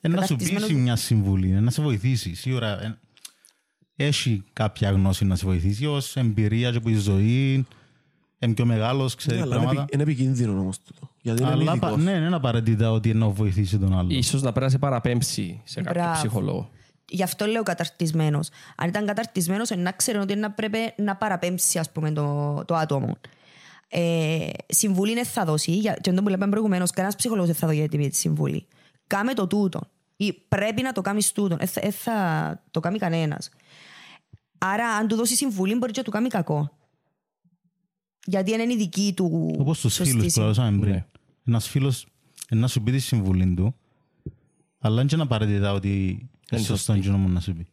Ε, 0.01 0.09
να 0.09 0.15
σου 0.15 0.20
καταρτισμένος- 0.20 0.69
πείσει 0.69 0.81
μια 0.81 0.97
συμβουλή, 0.97 1.51
ε, 1.53 1.61
να 1.61 1.70
σε 1.70 1.83
βοηθήσει. 1.83 2.35
Σίγουρα 2.35 2.83
ε, 2.83 2.99
έχει 3.97 4.45
κάποια 4.53 4.91
γνώση 4.91 5.24
να 5.24 5.37
σε 5.37 5.47
βοηθήσει 5.47 5.87
ως 5.87 6.16
εμπειρία 6.16 6.70
και 6.70 6.77
από 6.77 6.87
τη 6.87 6.95
ζωή. 6.95 7.66
Είναι 8.39 8.55
πιο 8.55 8.65
μεγάλος, 8.66 9.15
ξέρεις 9.15 9.39
Ναι, 9.41 9.45
αλλά 9.47 9.55
είναι 9.55 9.65
πράγματα. 9.65 9.83
επι- 9.83 9.95
είναι 9.95 10.03
επικίνδυνο 10.03 10.61
όμως 10.61 10.78
τούτο. 10.83 11.11
Γιατί 11.23 11.43
είναι 11.43 11.51
Αλλά 11.51 11.62
ειδικός. 11.73 11.91
πα- 11.91 11.97
ναι, 11.97 12.12
δεν 12.12 12.23
είναι 12.23 12.35
απαραίτητα 12.37 12.91
ότι 12.93 13.15
να 13.15 13.28
βοηθήσει 13.28 13.78
τον 13.78 13.99
άλλο. 13.99 14.09
Ίσως 14.11 14.43
να 14.43 14.49
πρέπει 14.51 14.65
να 14.65 14.70
σε 14.70 14.78
παραπέμψει 14.78 15.61
σε 15.65 15.81
κάποιο 15.81 16.01
Μπράβο. 16.03 16.19
ψυχολόγο. 16.19 16.70
Γι' 17.09 17.23
αυτό 17.23 17.47
λέω 17.47 17.62
καταρτισμένος. 17.62 18.49
Αν 18.77 18.89
ήταν 18.89 19.07
καταρτισμένος, 19.07 19.70
να 19.77 19.93
ξέρει 19.93 20.19
ότι 20.19 20.35
να 20.35 20.51
πρέπει 20.51 20.78
να 20.97 21.16
παραπέμψει 21.16 21.78
ας 21.78 21.91
πούμε, 21.93 22.11
το, 22.12 22.62
το 22.66 22.74
άτομο. 22.74 23.16
Ε, 23.89 24.49
συμβουλή 24.67 25.15
δεν 25.15 25.25
θα 25.25 25.45
δώσει. 25.45 25.73
Για, 25.73 25.99
και 26.01 26.11
αυτό 26.11 26.23
που 26.23 26.29
λέμε 26.29 26.49
προηγουμένως, 26.49 26.91
κανένας 26.91 27.17
ψυχολόγος 27.17 27.49
δεν 27.49 27.57
θα 27.57 27.67
δώσει 27.67 28.09
τη 28.09 28.17
συμβουλή. 28.17 28.67
Κάμε 29.07 29.35
το 29.35 29.47
τούτο. 29.47 29.81
Ή 30.17 30.33
πρέπει 30.33 30.83
να 30.83 30.93
το 30.93 31.01
κάνεις 31.01 31.33
τούτο. 31.33 31.57
Δεν 31.57 31.67
θα, 31.67 31.81
ε, 31.85 31.91
θα 31.91 32.63
το 32.71 32.81
κάνει 32.81 32.99
κανένας. 32.99 33.51
Άρα, 34.59 34.89
αν 34.89 35.09
του 35.09 35.17
δώσει 35.17 35.37
συμβουλή, 35.37 35.75
μπορεί 35.75 35.93
και 35.93 35.99
να 35.99 36.05
του 36.05 36.11
κάνει 36.11 36.29
κακό. 36.29 36.71
Γιατί 38.27 38.53
είναι 38.53 38.73
η 38.73 38.77
δική 38.77 39.13
του. 39.17 39.57
Όπως 39.59 39.81
τους 39.81 39.95
σωστή 39.95 40.11
φίλους 40.11 40.25
που 40.25 40.31
συμβουλή. 40.31 40.57
λέγαμε 40.57 40.79
πριν. 40.79 40.93
Ναι. 40.93 41.07
Ένας 41.47 41.69
φίλος 41.69 42.07
ε, 42.49 42.55
να 42.55 42.69
σου 42.69 42.83
πει 42.83 42.91
τη 42.93 42.99
συμβουλή 42.99 43.55
του, 43.55 43.75
αλλά 44.79 44.97
δεν 44.97 45.09
είναι 45.13 45.23
απαραίτητα 45.23 45.73
ότι 45.73 45.89
είναι 46.51 46.61
σωστό 46.61 46.93
εκείνο 46.93 47.19
μου 47.19 47.29
να 47.29 47.41
σου 47.41 47.53
πει. 47.53 47.67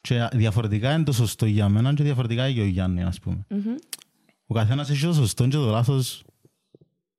Και 0.00 0.28
διαφορετικά 0.32 0.92
είναι 0.94 1.04
το 1.04 1.12
σωστό 1.12 1.46
για 1.46 1.68
μένα 1.68 1.94
και 1.94 2.02
διαφορετικά 2.02 2.48
για 2.48 2.62
ο 2.62 2.66
Γιάννη, 2.66 3.02
ας 3.02 3.18
πούμε. 3.18 3.46
Ο 4.50 4.54
καθένας 4.54 4.90
έχει 4.90 5.06
το 5.06 5.12
σωστό 5.12 5.44
και 5.44 5.56
το 5.56 5.70
λάθος 5.70 6.24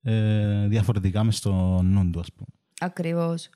ε, 0.01 0.67
διαφορετικά 0.67 1.23
μες 1.23 1.37
στο 1.37 1.81
νου 1.83 2.09
του, 2.09 2.19
ας 2.19 2.27
πούμε. 2.33 2.47
Ακριβώς. 2.79 3.49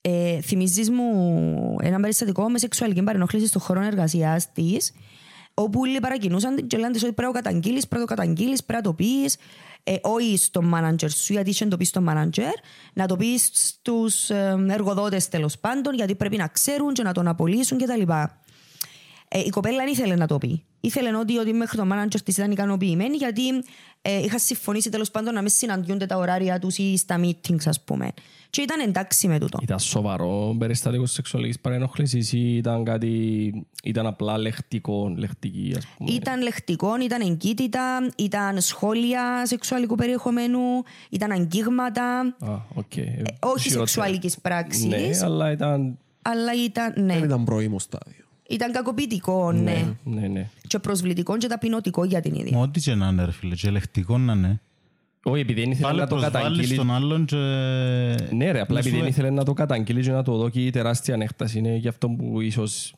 Ε, 0.00 0.40
θυμίζεις 0.40 0.90
μου 0.90 1.76
ένα 1.80 2.00
περιστατικό 2.00 2.50
με 2.50 2.58
σεξουαλική 2.58 3.02
παρενόχληση 3.02 3.46
στον 3.46 3.60
χώρο 3.60 3.80
εργασίας 3.80 4.52
της, 4.52 4.92
όπου 5.54 5.80
όλοι 5.80 6.00
παρακινούσαν 6.00 6.54
την 6.54 6.66
και 6.66 6.76
λένε 6.76 6.92
της 6.92 7.02
ότι 7.02 7.12
πρέπει 7.12 7.32
να 7.32 7.40
το 7.40 7.44
καταγγείλεις, 7.44 7.88
πρέπει 7.88 8.02
να 8.02 8.08
το 8.08 8.14
καταγγείλεις, 8.14 8.64
πρέπει 8.64 8.82
να 8.82 8.90
το 8.90 8.94
πεις, 8.94 9.36
ε, 9.82 9.96
όχι 10.02 10.36
στον 10.36 10.64
μάνατζερ 10.64 11.10
σου, 11.10 11.32
γιατί 11.32 11.50
είχε 11.50 11.64
να 11.64 11.70
το 11.70 11.76
πεις 11.76 11.88
στον 11.88 12.02
μάνατζερ, 12.02 12.52
να 12.92 13.06
το 13.06 13.16
πεις 13.16 13.50
στους 13.52 14.30
ε, 14.30 14.64
εργοδότες 14.68 15.28
τέλος 15.28 15.58
πάντων, 15.58 15.94
γιατί 15.94 16.14
πρέπει 16.14 16.36
να 16.36 16.46
ξέρουν 16.46 16.92
και 16.92 17.02
να 17.02 17.12
τον 17.12 17.28
απολύσουν 17.28 17.78
κτλ. 17.78 18.02
Ε, 19.32 19.38
η 19.38 19.48
κοπέλα 19.48 19.76
δεν 19.76 19.88
ήθελε 19.92 20.14
να 20.14 20.26
το 20.26 20.38
πει. 20.38 20.64
Ήθελε 20.80 21.16
ότι, 21.16 21.38
ότι 21.38 21.52
μέχρι 21.52 21.76
το 21.76 21.86
manager 21.92 22.20
της 22.24 22.36
ήταν 22.36 22.50
ικανοποιημένη, 22.50 23.16
γιατί 23.16 23.42
ε, 24.02 24.18
είχα 24.18 24.38
συμφωνήσει 24.38 24.90
τέλος 24.90 25.10
πάντων 25.10 25.34
να 25.34 25.40
μην 25.40 25.50
συναντιούνται 25.50 26.06
τα 26.06 26.16
ωράρια 26.16 26.58
τους 26.58 26.78
ή 26.78 26.96
στα 26.96 27.20
meetings, 27.22 27.62
ας 27.66 27.80
πούμε. 27.80 28.10
Και 28.50 28.60
ήταν 28.62 28.80
εντάξει 28.80 29.28
με 29.28 29.38
τούτο. 29.38 29.58
Ήταν 29.62 29.78
σοβαρό 29.78 30.56
περιστατικός 30.58 31.12
σεξουαλικής 31.12 31.60
παρενόχλησης 31.60 32.32
ή 32.32 32.56
ήταν 32.56 32.84
κάτι, 32.84 33.52
ήταν 33.84 34.06
απλά 34.06 34.38
λεχτικό, 34.38 35.14
λεχτική 35.16 35.74
ας 35.76 35.86
πούμε. 35.86 36.10
Ήταν 36.12 36.42
λεκτικό, 36.42 36.96
ήταν 37.02 37.20
εγγύτητα, 37.20 38.10
ήταν 38.16 38.60
σχόλια 38.60 39.46
σεξουαλικού 39.46 39.94
περιεχομένου, 39.94 40.60
ήταν 41.10 41.30
αγγίγματα. 41.30 42.18
Α, 42.40 42.54
οκ. 42.74 42.96
Ε, 42.96 43.22
όχι 43.40 43.62
χειρότερα. 43.62 43.86
σεξουαλικής 43.86 44.38
πράξης, 44.40 44.84
Ναι, 44.84 45.10
αλλά 45.22 45.50
ήταν... 45.50 45.98
αλλά 46.22 46.52
ήταν, 46.64 46.94
ναι, 46.96 47.14
Δεν 47.14 47.24
ήταν 47.24 47.44
πρώιμο 47.44 47.78
στάδιο. 47.78 48.24
Ήταν 48.50 48.72
κακοποιητικό, 48.72 49.52
ναι. 49.52 49.94
Ναι, 50.04 50.26
ναι. 50.28 50.48
Και 50.66 50.78
προσβλητικό 50.78 51.36
και 51.36 51.46
ταπεινωτικό 51.46 52.04
για 52.04 52.20
την 52.20 52.34
ίδια. 52.34 52.56
Μα 52.56 52.62
Ό,τι 52.62 52.80
και 52.80 52.94
να 52.94 53.08
είναι 53.08 53.24
ρε 53.24 53.30
φίλε, 53.32 53.54
και 53.54 53.68
ελεκτικό 53.68 54.18
να 54.18 54.32
είναι. 54.32 54.60
Όχι, 55.22 55.40
επειδή 55.40 55.60
δεν 55.60 55.70
ήθελε 55.70 55.86
Πάλι 55.86 55.98
να 56.00 56.06
το 56.06 56.16
προσβάλλεις 56.16 56.48
καταγγείλει. 56.48 56.76
τον 56.76 56.90
άλλον 56.90 57.24
και... 57.24 57.36
Ναι 58.34 58.50
ρε, 58.50 58.60
απλά 58.60 58.74
να 58.74 58.78
επειδή 58.78 58.88
σου 58.88 58.90
δεν 58.90 59.00
λέ- 59.00 59.08
ήθελε 59.08 59.30
να 59.30 59.44
το 59.44 59.52
καταγγείλεις 59.52 60.06
και 60.06 60.12
να 60.12 60.22
το 60.22 60.36
δώσει 60.36 60.70
τεράστια 60.70 61.14
ανέκταση 61.14 61.58
είναι 61.58 61.76
γι' 61.76 61.88
αυτό 61.88 62.08
που 62.08 62.40
ίσως 62.40 62.94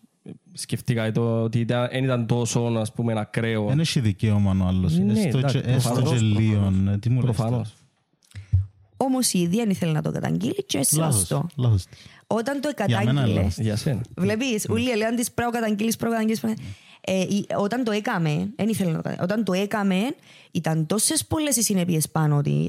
σκεφτήκα 0.52 1.12
το 1.12 1.42
ότι 1.42 1.58
ήταν- 1.60 1.88
δεν 1.92 2.04
ήταν 2.04 2.26
τόσο 2.26 2.60
ας 2.60 2.92
πούμε 2.92 3.12
ακραίο. 3.20 3.66
Δεν 3.66 3.80
έχει 3.80 4.00
δικαίωμα 4.00 4.56
ο 4.64 4.66
άλλος. 4.66 4.98
Ναι, 4.98 5.12
Έστω 5.20 5.38
εντάξει, 5.38 5.60
και- 5.60 5.70
Έστω 5.70 5.92
προφανώς, 5.92 6.18
και 6.20 6.24
λίγο. 6.26 6.72
ε, 6.92 6.98
Τι 6.98 7.10
μου 7.10 7.20
λες 7.22 7.36
τώρα. 7.36 7.48
Προφανώς. 7.48 7.74
Όμως 8.96 9.32
η 9.32 9.38
ίδια 9.38 9.62
δεν 9.62 9.70
ήθελε 9.70 9.92
να 9.92 10.02
το 10.02 10.10
καταγγείλει 10.12 10.64
και 10.66 10.80
Λάθος, 10.96 11.14
σωστό. 11.14 11.46
λάθος. 11.56 11.84
Όταν 12.34 12.60
το 12.60 12.70
Για 12.86 12.98
μένα 12.98 13.12
κατάγγειλε. 13.12 13.34
λάθος. 13.40 13.56
Για 13.58 13.76
σένα. 13.76 14.00
Βλέπει, 14.16 14.44
ούλοι 14.70 14.96
λένε 14.96 15.16
τη 15.16 15.24
πρέπει 15.34 15.52
να 15.52 15.58
καταγγείλει, 15.60 15.94
πρέπει 15.98 16.14
να 16.14 16.20
καταγγείλει. 16.24 16.56
Ε, 17.00 17.20
η- 17.20 17.46
όταν 17.56 17.84
το 17.84 17.90
έκαμε, 17.90 18.52
δεν 18.56 18.68
ήθελε 18.68 18.90
να 18.90 18.96
το 18.96 19.02
καταγγείλει. 19.02 19.24
Όταν 19.30 19.44
το 19.44 19.52
έκαμε, 19.52 19.96
ήταν 20.52 20.86
τόσε 20.86 21.14
πολλέ 21.28 21.48
οι 21.48 21.62
συνέπειε 21.62 21.98
πάνω 22.12 22.40
τη, 22.40 22.66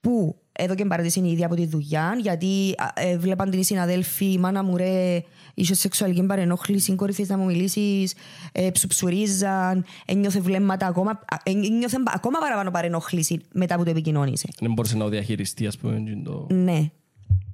που 0.00 0.38
εδώ 0.52 0.74
και 0.74 0.84
παρατήσει 0.84 1.20
η 1.20 1.30
ίδια 1.30 1.46
από 1.46 1.54
τη 1.54 1.66
δουλειά, 1.66 2.16
γιατί 2.20 2.74
α, 2.76 2.86
ε, 3.02 3.18
βλέπαν 3.18 3.50
την 3.50 3.64
συναδέλφη, 3.64 4.32
η 4.32 4.38
μάνα 4.38 4.62
μου 4.62 4.76
ρε, 4.76 5.22
είσαι 5.54 5.74
σεξουαλική 5.74 6.22
παρενόχληση, 6.22 6.94
κορυφή 6.94 7.24
να 7.28 7.36
μου 7.38 7.44
μιλήσει, 7.44 8.08
ε, 8.52 8.70
ψουψουρίζαν, 8.70 9.84
ένιωθε 10.06 10.40
βλέμματα 10.40 10.86
ακόμα, 10.86 11.10
α, 11.10 11.36
ένιωθε 11.42 11.96
ακόμα 12.14 12.38
παραπάνω 12.38 12.70
παρενόχληση 12.70 13.40
μετά 13.52 13.76
που 13.76 13.84
το 13.84 13.90
επικοινώνησε. 13.90 14.48
Δεν 14.60 14.72
μπορούσε 14.72 14.96
να 14.96 15.04
το 15.04 15.08
διαχειριστεί 15.10 15.66
ας 15.66 15.76
πούμε. 15.78 15.98
και 16.06 16.16
το- 16.24 16.46
Ναι. 16.50 16.90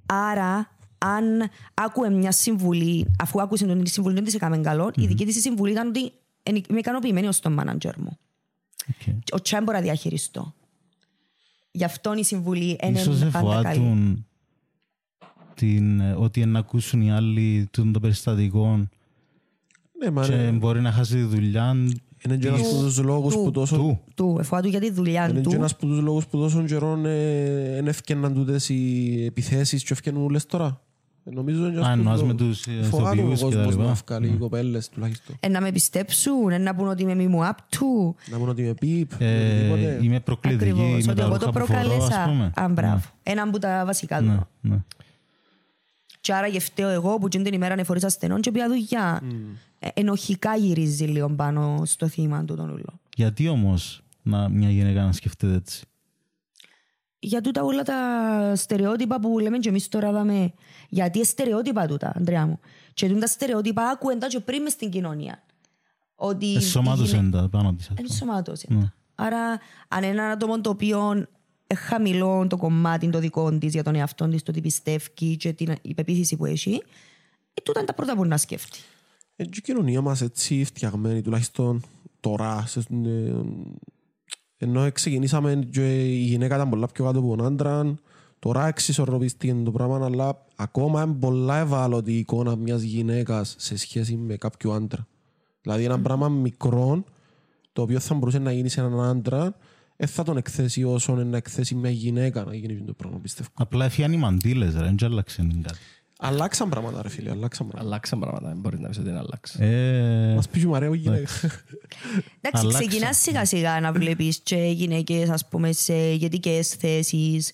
Άρα, 0.07 0.71
αν 1.05 1.25
άκουε 1.75 2.11
μια 2.11 2.33
συμβουλή, 2.33 3.11
αφού 3.19 3.41
άκουσε 3.43 3.67
τον 3.67 3.85
τη 3.85 3.91
συμβουλή, 3.91 4.15
δεν 4.15 4.25
της 4.25 4.35
έκαμε 4.35 4.59
καλό, 4.59 4.91
η 4.97 5.07
δική 5.07 5.25
της 5.27 5.41
συμβουλή 5.41 5.73
ήταν 5.73 5.89
ότι 5.89 6.13
«Εν- 6.43 6.63
είμαι 6.71 6.79
ικανοποιημένη 6.79 7.27
ως 7.27 7.41
τον 7.41 7.53
μάνατζερ 7.53 7.99
μου. 7.99 8.19
Οκ. 8.89 9.15
Ο 9.33 9.41
τσάι 9.43 9.61
μπορώ 9.63 9.77
να 9.79 9.83
διαχειριστώ. 9.85 10.55
Γι' 11.71 11.85
αυτό 11.85 12.15
η 12.15 12.25
συμβουλή 12.25 12.79
είναι 12.83 12.99
Ίσως 13.01 13.19
πάντα 13.19 13.63
καλή. 13.63 13.77
εφοάτουν 13.79 14.27
την, 15.55 16.01
ε, 16.01 16.13
ότι 16.13 16.45
να 16.47 16.59
ακούσουν 16.59 17.01
οι 17.03 17.13
άλλοι 17.13 17.69
τούτο 17.73 17.91
το 17.91 18.01
περιστατικό 18.01 18.77
Ναι, 19.99 20.11
μα 20.11 20.27
και 20.27 20.33
είναι 20.33 20.51
μπορεί 20.51 20.81
να 20.81 20.93
χάσει 20.93 21.15
τη 21.15 21.23
δουλειά 21.23 21.71
είναι 22.27 22.37
και 22.37 22.47
ένας 22.49 22.61
από 22.61 22.81
τους 22.83 22.99
λόγους 22.99 23.35
του- 23.35 23.43
που 23.43 23.51
τόσο... 23.51 23.77
του. 23.77 24.01
Του, 24.15 24.37
εφοάτου 24.41 24.69
για 24.69 24.81
τη 24.81 24.91
δουλειά 24.91 25.29
Είναι 25.29 25.41
και 25.41 25.49
του. 25.49 25.55
ένας 25.55 25.73
από 25.73 25.87
τους 25.87 25.99
λόγους 26.01 26.27
που 26.27 26.39
τόσο 26.39 26.63
καιρό 26.65 27.07
ε, 27.07 27.77
εν 27.77 27.87
ευκαιναν 27.87 28.35
τούτες 28.35 28.69
οι 28.69 29.25
επιθέσεις 29.25 29.83
και 29.85 29.93
ευκαινούν 29.93 30.25
όλες 30.25 30.47
τώρα. 30.47 30.81
Ε, 31.25 31.31
Νομίζω 31.35 31.59
είναι 31.67 31.71
και 31.71 31.77
ένας 31.77 31.87
Α, 31.89 31.93
από 31.93 31.97
τους 32.03 32.07
εννοάς 32.07 32.23
με 32.23 32.27
λόγους. 32.39 32.63
τους, 32.63 32.75
ε, 32.75 32.83
Φοβάται 32.83 33.23
ο 33.23 33.33
ηθοποιούς 33.33 33.39
και 33.51 33.57
τα 33.57 33.65
κόσμος 33.65 33.75
λοιπά. 33.75 33.85
να 33.85 33.95
βγάλει 34.07 34.27
οι 34.35 34.37
κοπέλες 34.39 34.89
τουλάχιστον. 34.89 35.37
Ε, 35.41 35.49
να 35.49 35.61
με 35.61 35.73
πιστέψουν, 35.73 36.51
ε, 36.51 36.59
να 36.59 36.75
πούν 36.75 36.89
ότι 36.89 37.03
είμαι 37.03 37.15
μη 37.15 37.27
μου 37.27 37.47
άπτου. 37.47 38.15
Να 38.31 38.39
πούν 38.39 38.49
ότι 38.49 38.63
είμαι 38.63 38.75
πίπ, 38.75 39.11
Ε, 39.19 39.25
οτιδήποτε. 39.71 39.99
είμαι 40.03 40.21
προκλητική 40.21 40.71
Ακριβώς, 40.71 41.05
με 41.05 41.13
ότι 41.13 41.21
τα 41.21 41.23
εγώ 41.27 41.33
ρούχα 41.33 41.39
το 41.39 41.51
που 41.53 41.67
φορώ, 41.67 41.79
ας 41.79 41.85
προκάλεσα. 41.87 42.25
πούμε. 42.29 42.53
Α, 42.55 42.69
μπράβο. 42.69 43.03
Ένα 43.23 43.43
από 43.43 43.59
τα 43.59 43.83
βασικά 43.87 44.21
Ναι, 44.21 44.35
του. 44.37 44.47
ναι. 44.61 44.77
Και 46.21 46.35
άρα 46.35 46.47
γευταίω 46.47 46.89
εγώ 46.89 47.19
που 47.19 47.29
την 47.29 47.45
ημέρα 47.53 47.75
εφορήσα 47.79 48.09
στενών 48.09 48.41
και 48.41 48.51
πια 48.51 48.69
δουλειά. 48.69 49.23
Ε, 49.79 49.89
ενοχικά 49.95 50.57
γυρίζει 50.57 51.05
λίγο 51.05 51.29
πάνω 51.31 51.83
στο 51.85 52.09
θύμα 52.09 52.45
του 52.45 52.55
τον 52.57 52.71
ούλο. 52.71 53.01
Γιατί 53.17 53.49
όμως 53.49 54.03
να, 54.23 54.49
μια 54.49 54.71
γυναίκα 54.71 55.05
να 55.05 55.13
σκεφτείτε 55.13 55.55
έτσι; 55.55 55.85
Για 57.23 57.41
τούτα 57.41 57.63
όλα 57.63 57.83
τα 57.83 57.97
στερεότυπα 58.57 59.21
που 59.21 59.39
λέμε 59.39 59.59
και 59.59 59.69
εμείς 59.69 59.89
τώρα 59.89 60.13
δάμε. 60.13 60.53
Γιατί 60.89 61.19
είναι 61.19 61.27
στερεότυπα 61.27 61.87
τούτα, 61.87 62.13
Αντρέα 62.17 62.47
μου. 62.47 62.61
Και 62.95 63.09
τούτα 63.09 63.27
στερεότυπα 63.27 63.83
άκουεν 63.89 64.19
τα 64.19 64.27
και 64.27 64.41
πριν 64.41 64.63
μες 64.63 64.73
στην 64.73 64.91
κοινωνία. 64.91 65.43
Ότι 66.15 66.47
η 66.47 66.57
Εσωμάτωσαν 66.57 67.25
γυναί- 67.25 67.33
τα 67.43 67.49
πάνω 67.49 67.73
της. 67.75 67.89
ας 67.89 67.95
πούμε. 67.95 68.09
ενσωμάτωσε. 68.11 68.67
Ναι. 68.71 68.93
Άρα, 69.15 69.59
αν 69.89 70.03
ένα 70.05 70.25
άτομο 70.31 70.61
το 70.61 70.71
οποίο 70.71 71.13
είναι 71.13 71.27
χαμηλό 71.79 72.47
το 72.49 72.57
κομμάτι 72.57 73.11
το 73.11 73.19
δικό 73.19 73.59
της 73.59 73.73
για 73.73 73.83
τον 73.83 73.95
εαυτό 73.95 74.29
της, 74.29 74.43
το 74.43 74.53
τι 74.53 74.61
πιστεύει 74.61 75.37
και 75.37 75.53
την 75.53 75.75
υπεποίθηση 75.83 76.37
που 76.37 76.45
έχει, 76.45 76.83
ε, 77.55 77.61
τούτα 77.63 77.79
είναι 77.79 77.89
τα 77.89 77.95
πρώτα 77.95 78.17
που 78.17 78.25
να 78.25 78.37
σκέφτει. 78.37 78.79
Έτσι 79.37 79.59
η 79.59 79.63
κοινωνία 79.63 80.01
μας 80.01 80.21
έτσι 80.21 80.65
φτιαγμένη, 80.65 81.23
τουλάχιστον 81.23 81.83
τώρα, 82.21 82.65
σε- 82.67 82.81
ε, 83.05 83.33
ενώ 84.63 84.93
ξεκινήσαμε 84.93 85.69
και 85.71 86.05
η 86.05 86.23
γυναίκα 86.23 86.55
ήταν 86.55 86.69
πολλά 86.69 86.87
πιο 86.87 87.05
κάτω 87.05 87.19
από 87.19 87.37
τον 87.37 87.47
άντρα, 87.47 87.95
τώρα 88.39 88.67
εξισορροπίστηκε 88.67 89.55
το 89.65 89.71
πράγμα, 89.71 90.05
αλλά 90.05 90.47
ακόμα 90.57 91.03
είναι 91.03 91.15
πολλά 91.15 91.59
ευάλωτη 91.59 92.13
η 92.13 92.19
εικόνα 92.19 92.57
μιας 92.57 92.83
γυναίκας 92.83 93.55
σε 93.59 93.77
σχέση 93.77 94.17
με 94.17 94.37
κάποιο 94.37 94.73
άντρα. 94.73 95.07
Δηλαδή 95.63 95.85
ένα 95.85 96.01
πράγμα 96.01 96.29
μικρό, 96.29 97.05
το 97.73 97.83
οποίο 97.83 98.01
θα 98.01 98.15
μπορούσε 98.15 98.39
να 98.39 98.53
γίνει 98.53 98.69
σε 98.69 98.81
έναν 98.81 99.01
άντρα, 99.01 99.55
δεν 99.97 100.09
θα 100.09 100.23
τον 100.23 100.37
εκθέσει 100.37 100.85
όσο 100.85 101.15
να 101.15 101.37
εκθέσει 101.37 101.75
μια 101.75 101.91
γυναίκα 101.91 102.45
να 102.45 102.55
γίνει 102.55 102.83
το 102.83 102.93
πράγμα, 102.93 103.19
πιστεύω. 103.19 103.49
Απλά 103.55 103.85
έφυγαν 103.85 104.13
οι 104.13 104.17
μαντήλες, 104.17 104.75
ρε, 104.75 104.85
δεν 104.85 104.97
άλλαξε 105.05 105.47
κάτι. 105.63 105.79
Αλλάξαν 106.23 106.69
πράγματα, 106.69 107.03
ρε 107.03 107.09
φίλε, 107.09 107.31
αλλάξαν 107.31 107.67
πράγματα. 107.67 107.89
Αλλάξαν 107.89 108.19
πράγματα, 108.19 108.49
δεν 108.49 108.57
μπορείς 108.59 108.79
να 108.81 108.89
πεις 108.89 108.99
ότι 108.99 109.09
δεν 109.09 109.17
αλλάξαν. 109.19 109.63
Ε, 109.63 110.33
Μας 110.35 110.49
πεις 110.49 110.63
και 110.63 110.69
Μαρέα, 110.69 110.89
όχι 110.91 110.99
γυναίκα. 111.01 111.29
Εντάξει, 112.41 112.67
Αλλάξα. 112.67 112.79
ξεκινάς 112.79 113.17
σιγά 113.17 113.45
σιγά 113.45 113.81
να 113.81 113.93
βλέπεις 113.93 114.41
και 114.43 114.57
γυναίκες, 114.57 115.29
ας 115.29 115.49
πούμε, 115.49 115.73
σε 115.73 115.95
ηγετικές 115.95 116.69
θέσεις, 116.69 117.53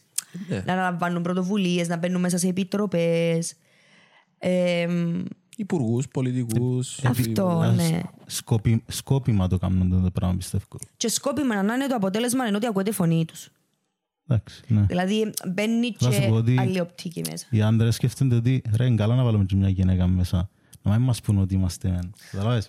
Ναι. 0.48 0.62
να 0.66 0.72
αναλαμβάνουν 0.72 1.22
πρωτοβουλίες, 1.22 1.88
να 1.88 1.96
μπαίνουν 1.96 2.20
μέσα 2.20 2.38
σε 2.38 2.48
επιτροπές. 2.48 3.54
Ε, 4.38 4.86
Υπουργούς, 5.56 6.08
πολιτικούς. 6.08 7.04
αυτό, 7.04 7.72
ναι. 7.76 8.00
σκόπι, 8.26 8.82
σκόπιμα 8.86 9.48
το 9.48 9.58
κάνουν 9.58 10.02
το 10.02 10.10
πράγμα, 10.10 10.36
πιστεύω. 10.36 10.64
Και 10.96 11.08
σκόπιμα 11.08 11.62
να 11.62 11.74
είναι 11.74 11.86
το 11.86 11.94
αποτέλεσμα 11.94 12.46
είναι 12.46 12.56
ότι 12.56 12.66
ακούεται 12.66 12.90
η 12.90 12.92
φωνή 12.92 13.24
τους. 13.24 13.50
Εντάξει, 14.28 14.62
ναι. 14.68 14.80
Δηλαδή 14.88 15.32
μπαίνει 15.52 15.94
Θα 15.98 16.10
σου 16.12 16.20
και 16.20 16.26
πω 16.28 16.34
ότι- 16.34 16.58
άλλη 16.58 16.80
οπτική 16.80 17.22
μέσα. 17.30 17.46
Οι 17.50 17.62
άντρες 17.62 17.94
σκέφτονται 17.94 18.34
ότι 18.34 18.62
ρε, 18.76 18.84
είναι 18.86 18.96
καλά 18.96 19.14
να 19.14 19.22
βάλουμε 19.24 19.44
και 19.44 19.56
μια 19.56 19.68
γυναίκα 19.68 20.06
μέσα. 20.06 20.48
Να 20.82 20.92
μην 20.92 21.00
μας 21.00 21.20
πούν 21.20 21.38
ότι 21.38 21.54
είμαστε 21.54 21.88
μεν. 21.88 22.12
Καταλάβες; 22.30 22.68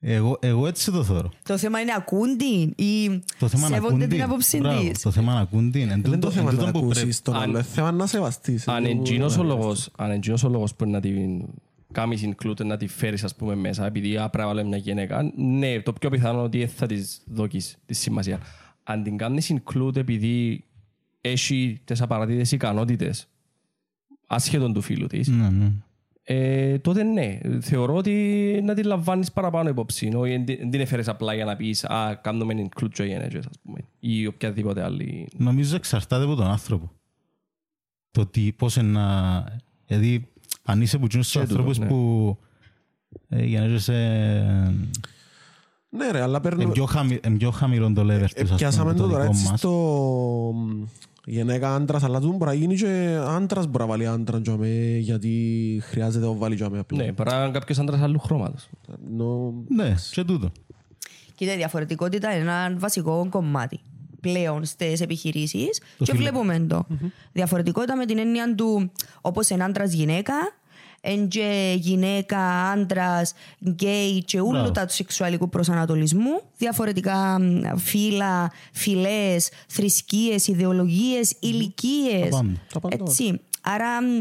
Εγώ, 0.00 0.38
εγώ 0.40 0.66
έτσι 0.66 0.90
το 0.90 1.04
θεωρώ. 1.04 1.30
Το 1.42 1.58
θέμα 1.58 1.80
είναι 1.80 1.92
ακούν 1.96 2.36
την 2.36 2.72
ή 2.86 3.22
Το 3.38 3.48
θέμα 3.48 3.68
να 3.68 3.74
σέβονται 3.74 3.86
ακούν 3.94 3.98
την 3.98 4.08
την. 4.08 4.22
άποψη 4.22 4.58
Μπράβο, 4.58 4.88
της. 4.90 5.00
Το 5.02 5.10
θέμα 5.10 5.34
να 5.34 5.40
ακούν 5.40 5.70
την. 5.70 5.80
Εν 5.80 5.88
Δεν 5.88 5.96
είναι 5.98 6.04
το 6.08 6.12
τούτο- 6.12 6.30
θέμα 6.30 6.50
εν 6.50 6.56
να 6.56 6.64
τούτο 6.64 6.78
που 6.78 6.84
πρέπει- 6.86 6.96
ακούσεις 7.00 7.22
τον 7.22 7.34
Αν- 7.34 7.42
άλλο, 7.42 7.50
είναι 7.50 7.62
θέμα 7.62 7.92
να 7.92 8.06
σεβαστείς. 8.06 8.68
Αν 8.68 8.78
Είναι 8.78 8.88
είναι 8.88 8.96
που- 9.02 9.04
εκείνος 9.06 9.36
ο 9.38 9.42
λόγος, 9.42 9.90
αν 9.96 10.06
είναι 10.06 10.14
εκείνος 10.16 10.44
ο 10.44 10.48
λόγος 10.48 10.74
που 10.74 10.86
να 10.88 11.00
την 11.00 11.44
κάνεις 11.92 12.22
include, 12.28 12.64
να 12.64 12.76
τη 12.76 12.86
φέρεις 12.86 13.24
ας 13.24 13.34
πούμε 13.34 13.54
μέσα, 13.54 13.86
επειδή 13.86 14.16
α, 14.16 14.28
πρέπει 14.28 14.38
να 14.38 14.46
βάλουμε 14.46 14.68
μια 14.68 14.76
γυναίκα, 14.78 15.32
ναι, 15.36 15.80
το 15.80 15.92
πιο 15.92 16.10
πιθανό 16.10 16.32
είναι 16.34 16.42
ότι 16.42 16.58
δεν 16.58 16.68
θα 16.68 16.86
της 16.86 17.20
δώκεις 17.26 17.76
τη 17.86 17.94
σημασία. 17.94 18.38
Αν 18.84 19.02
την 19.02 19.16
κάνεις 19.16 19.52
include 19.54 19.96
επειδή 19.96 20.64
έχει 21.20 21.80
τις 21.84 22.00
απαρατήτες 22.02 22.52
ικανότητες, 22.52 23.28
ασχέτων 24.26 24.72
του 24.72 24.80
φίλου 24.80 25.06
της, 25.06 25.28
Ναι, 25.28 25.48
ναι. 25.50 25.72
ε, 26.22 26.78
τότε 26.78 27.02
ναι. 27.02 27.38
Θεωρώ 27.60 27.94
ότι 27.94 28.60
να 28.64 28.74
την 28.74 28.84
λαμβάνεις 28.86 29.32
παραπάνω 29.32 29.68
υπόψη. 29.68 30.10
Όχι, 30.14 30.32
εν 30.32 30.44
την- 30.44 30.58
εν 30.60 30.70
την 30.70 30.80
έφερες 30.80 31.08
απλά 31.08 31.34
για 31.34 31.44
να 31.44 31.56
πεις 31.56 31.84
«Α, 31.84 32.14
κάνουμε 32.22 32.68
include 32.68 32.88
και 32.92 33.04
γυναίκες», 33.04 33.46
ας 33.46 33.58
πούμε, 33.62 33.78
ή 33.98 34.26
οποιαδήποτε 34.26 34.82
άλλη. 34.82 35.28
Νομίζω 35.36 35.76
εξαρτάται 35.76 36.24
από 36.24 36.34
τον 36.34 36.46
άνθρωπο. 36.46 36.92
Το 38.10 38.26
τι, 38.26 38.52
πώς 38.52 38.76
είναι 38.76 38.88
να... 38.90 39.44
Δηλαδή, 39.86 40.28
αν 40.64 40.80
είσαι 40.82 40.96
από 40.96 41.08
τους 41.08 41.30
Και 41.32 41.38
τούτο, 41.38 41.50
ανθρώπους 41.52 41.78
ναι. 41.78 41.86
που 41.86 42.36
ε, 43.28 43.44
γεννάζεσαι 43.44 44.74
Ναι 45.96 46.10
ρε, 46.10 46.20
αλλά 46.22 46.36
ε, 46.36 46.40
παίρνουμε... 46.40 46.72
πιο, 46.72 46.84
χαμη, 46.84 47.18
ε, 47.22 47.28
πιο 47.30 47.50
χαμηλό 47.50 47.92
το 47.92 48.02
level 48.02 48.16
τους, 48.18 48.22
ας 48.24 48.32
πούμε, 48.44 48.56
Πιάσαμε 48.56 48.90
από 48.90 48.98
το 48.98 49.04
το 49.04 49.10
τώρα 49.10 49.22
δικό 49.22 49.34
έτσι 49.34 49.48
μας. 49.50 49.58
στο... 49.58 50.54
Γυναίκα 51.26 51.74
άντρας, 51.74 52.02
αλλά 52.02 52.20
τούτο 52.20 52.32
μπορεί 52.36 52.50
να 52.50 52.56
γίνει 52.56 52.74
και 52.76 53.18
άντρας 53.28 53.66
μπορεί 53.66 53.78
να 53.84 53.86
βάλει 53.90 54.06
άντρα 54.06 54.40
τζάμε, 54.40 54.96
γιατί 55.00 55.80
χρειάζεται 55.84 56.26
να 56.26 56.32
βάλει 56.32 56.54
τζάμε 56.54 56.78
απλά. 56.78 57.04
Ναι, 57.04 57.12
πρέπει 57.12 57.30
να 57.36 57.42
είναι 57.42 57.50
κάποιος 57.52 57.78
άντρας 57.78 58.00
άλλου 58.00 58.18
χρώματος. 58.18 58.68
Ενώ- 59.10 59.54
Ναι, 59.68 59.94
και 60.10 60.24
τούτο. 60.24 60.52
Κοίτα, 61.34 61.52
η 61.52 61.56
διαφορετικότητα 61.56 62.30
είναι 62.36 62.40
ένα 62.40 62.76
βασικό 62.78 63.26
κομμάτι 63.30 63.80
πλέον 64.20 64.64
στις 64.64 65.00
επιχειρήσεις. 65.00 65.80
Το 65.98 66.04
Και 66.04 66.12
φιλο- 66.16 66.22
βλέπουμε 66.22 66.58
το. 66.68 66.86
Διαφορετικότητα 67.32 67.96
με 67.96 68.04
την 68.06 68.18
έννοια 68.18 68.54
του 68.54 68.90
όπως 69.20 69.48
είναι 69.48 69.64
άντρας 69.64 69.92
γυναίκα, 69.92 70.34
εν 70.34 70.52
και 71.28 71.74
γυναίκα, 71.78 72.70
άντρας, 72.70 73.32
γκέι 73.68 74.24
και 74.24 74.40
όλου 74.40 74.50
Μπράβο. 74.50 74.70
τα 74.70 74.86
του 74.86 74.92
σεξουαλικού 74.92 75.48
προσανατολισμού. 75.48 76.40
Διαφορετικά 76.56 77.40
μ, 77.40 77.76
φύλλα, 77.76 78.52
φυλές, 78.72 79.50
θρησκείες, 79.68 80.46
ιδεολογίες, 80.46 81.34
ηλικίες. 81.40 82.28
Τα 82.30 82.36
πάντα. 82.36 82.52
Τα 82.72 82.80
πάντα. 82.80 82.96
Έτσι. 83.00 83.40
Άρα 83.62 84.02
μ, 84.02 84.20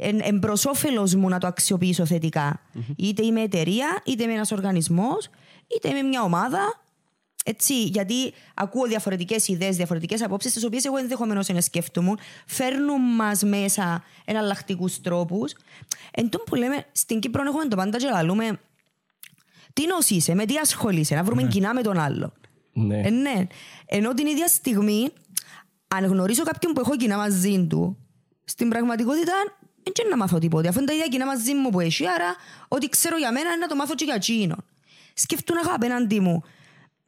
εν, 0.00 0.20
εν 0.22 0.38
προς 0.38 0.64
όφελος 0.64 1.14
μου 1.14 1.28
να 1.28 1.38
το 1.38 1.46
αξιοποιήσω 1.46 2.06
θετικά. 2.06 2.60
Είτε 2.96 3.24
είμαι 3.24 3.40
εταιρεία, 3.40 4.02
είτε 4.04 4.22
είμαι 4.22 4.32
ένας 4.32 4.52
οργανισμός, 4.52 5.28
είτε 5.76 5.88
είμαι 5.88 6.02
μια 6.02 6.22
ομάδα. 6.22 6.58
Έτσι, 7.44 7.82
γιατί 7.82 8.32
ακούω 8.54 8.86
διαφορετικές 8.86 9.48
ιδέες, 9.48 9.76
διαφορετικές 9.76 10.22
απόψεις, 10.22 10.52
τις 10.52 10.64
οποίες 10.64 10.84
εγώ 10.84 10.96
ενδεχομένως 10.96 11.48
να 11.48 11.60
σκέφτομαι, 11.60 12.14
φέρνουν 12.46 13.00
μας 13.00 13.42
μέσα 13.42 14.04
εναλλακτικούς 14.24 15.00
τρόπους. 15.00 15.52
Εν 16.10 16.28
τω 16.28 16.38
που 16.38 16.54
λέμε, 16.54 16.86
στην 16.92 17.20
Κύπρο 17.20 17.42
έχουμε 17.42 17.64
το 17.64 17.76
πάντα 17.76 17.98
και 17.98 18.08
λαλούμε 18.12 18.60
τι 19.72 19.86
νος 19.86 20.10
είσαι, 20.10 20.34
με 20.34 20.44
τι 20.44 20.56
ασχολείσαι, 20.56 21.14
να 21.14 21.22
βρούμε 21.22 21.42
κοινά 21.42 21.74
με 21.74 21.82
τον 21.82 21.98
άλλο. 21.98 22.32
Ναι. 22.72 23.00
Ε, 23.00 23.10
ναι. 23.10 23.46
Ενώ 23.86 24.14
την 24.14 24.26
ίδια 24.26 24.46
στιγμή, 24.46 25.08
αν 25.88 26.04
γνωρίσω 26.04 26.42
κάποιον 26.42 26.72
που 26.72 26.80
έχω 26.80 26.96
κοινά 26.96 27.16
μαζί 27.16 27.66
του, 27.66 27.96
στην 28.44 28.68
πραγματικότητα 28.68 29.32
δεν 29.82 29.92
ξέρω 29.92 30.08
να 30.08 30.16
μάθω 30.16 30.38
τίποτα. 30.38 30.68
Αφού 30.68 30.78
είναι 30.78 30.86
τα 30.86 30.92
ίδια 30.92 31.06
κοινά 31.06 31.26
μαζί 31.26 31.54
μου 31.54 31.70
που 31.70 31.80
έχει, 31.80 32.06
άρα 32.06 32.36
ό,τι 32.68 32.88
ξέρω 32.88 33.16
για 33.16 33.32
μένα 33.32 33.48
είναι 33.48 33.58
να 33.58 33.66
το 33.66 33.76
μάθω 33.76 33.94
και 33.94 34.04
για 34.04 34.14
εκείνον. 34.14 34.64
Σκεφτούν 35.14 35.56
να 35.56 35.62
έχω 35.62 35.74
απέναντί 35.74 36.20
μου 36.20 36.42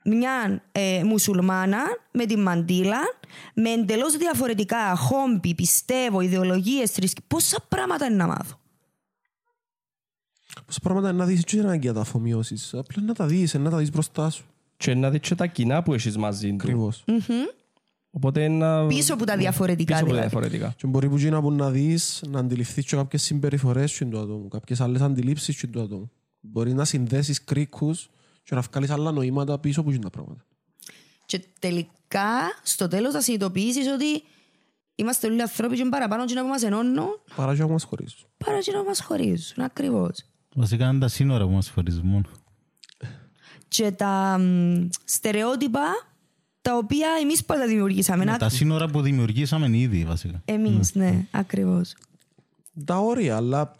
μια 0.05 0.63
ε, 0.73 1.03
μουσουλμάνα 1.05 1.79
με 2.11 2.27
την 2.27 2.43
μαντήλα, 2.43 3.01
με 3.55 3.71
εντελώς 3.71 4.17
διαφορετικά 4.17 4.97
χόμπι, 4.97 5.55
πιστεύω, 5.55 6.21
ιδεολογίες, 6.21 6.91
θρησκείε. 6.91 7.25
Πόσα 7.29 7.65
πράγματα 7.69 8.07
είναι 8.07 8.17
να 8.17 8.27
μάθω; 8.27 8.59
Πόσα 10.67 10.81
πράγματα 10.83 11.09
είναι 11.09 11.19
να 11.19 11.25
δεις 11.25 11.45
και 11.45 11.51
δεν 11.51 11.59
είναι 11.59 11.69
ανάγκη 11.69 11.87
να 11.87 11.95
τα 11.95 12.01
αφομοιώσεις. 12.01 12.75
Απλά 12.75 13.03
να 13.03 13.15
τα 13.15 13.27
δεις, 13.27 13.55
να 13.55 13.71
τα 13.71 13.77
δεις 13.77 13.91
μπροστά 13.91 14.31
σου. 14.31 14.45
Και 14.77 14.95
να 14.95 15.11
δεις 15.11 15.21
και 15.21 15.35
τα 15.35 15.47
κοινά 15.47 15.83
που 15.83 15.95
έχεις 15.95 16.17
μαζί 16.17 16.49
του. 16.49 16.55
Ακριβώς. 16.55 17.05
Οπότε 18.15 18.49
να... 18.49 18.87
Πίσω 18.87 19.15
από 19.15 19.25
τα 19.25 19.37
διαφορετικά 19.37 19.93
Πίσω 19.93 20.05
από 20.05 20.15
τα 20.15 20.19
δηλαδή. 20.19 20.29
διαφορετικά. 20.31 20.75
Και 20.77 20.87
μπορεί 20.87 21.09
που 21.09 21.17
γίνει 21.17 21.41
που 21.41 21.53
να 21.53 21.71
δεις, 21.71 22.25
να 22.29 22.39
αντιληφθείς 22.39 22.85
και 22.85 22.97
κάποιες 22.97 23.23
συμπεριφορές 23.23 23.93
του 23.93 24.19
ατόμου, 24.19 24.49
κάποιες 24.49 24.81
άλλες 24.81 25.01
αντιλήψεις 25.01 25.67
του 25.71 25.81
ατόμου. 25.81 26.11
Μπορεί 26.41 26.75
να 26.75 26.85
συνδέσεις 26.85 27.45
κρίκους 27.45 28.11
και 28.43 28.55
να 28.55 28.61
βγάλεις 28.61 28.91
άλλα 28.91 29.13
νοήματα 29.13 29.59
πίσω 29.59 29.81
από 29.81 29.99
τα 29.99 30.11
πράγματα. 30.11 30.45
Και 31.27 31.45
τελικά, 31.59 32.31
στο 32.63 32.89
τέλος, 32.89 33.13
θα 33.13 33.21
συνειδητοποιήσεις 33.21 33.87
ότι 33.87 34.23
είμαστε 34.95 35.27
όλοι 35.27 35.43
άνθρωποι 35.43 35.75
και 35.75 35.81
είναι 35.81 35.91
παραπάνω 35.91 36.25
και 36.25 36.35
να 36.35 36.45
μας 36.45 36.63
ενώνουν 36.63 37.07
Παρά 37.37 37.55
και 37.55 37.61
να 37.63 37.69
μας 37.69 37.85
χωρίζουν. 37.85 38.19
παρά 38.45 38.59
και 38.61 38.73
να 38.73 38.85
μας 38.85 39.01
χωρίζουν. 39.01 39.65
Ακριβώς. 39.65 40.25
Βασικά 40.55 40.89
είναι 40.89 40.99
τα 40.99 41.09
σύνορα 41.09 41.45
που 41.45 41.51
μας 41.51 41.69
χωρίζουν 41.71 42.07
μόνο. 42.07 42.25
Και 43.69 43.91
τα 43.93 44.39
μ, 44.39 44.89
στερεότυπα 45.05 45.81
τα 46.63 46.77
οποία 46.77 47.09
εμείς 47.23 47.45
πάντα 47.45 47.67
δημιουργήσαμε. 47.67 48.25
Με 48.25 48.39
τα 48.39 48.49
σύνορα 48.49 48.89
που 48.89 49.01
δημιουργήσαμε 49.01 49.79
ήδη 49.79 50.05
βασικά. 50.05 50.43
Εμείς, 50.45 50.95
ναι, 50.95 51.27
ακριβώς. 51.31 51.95
Τα 52.85 52.99
όρια, 52.99 53.37
αλλά 53.37 53.73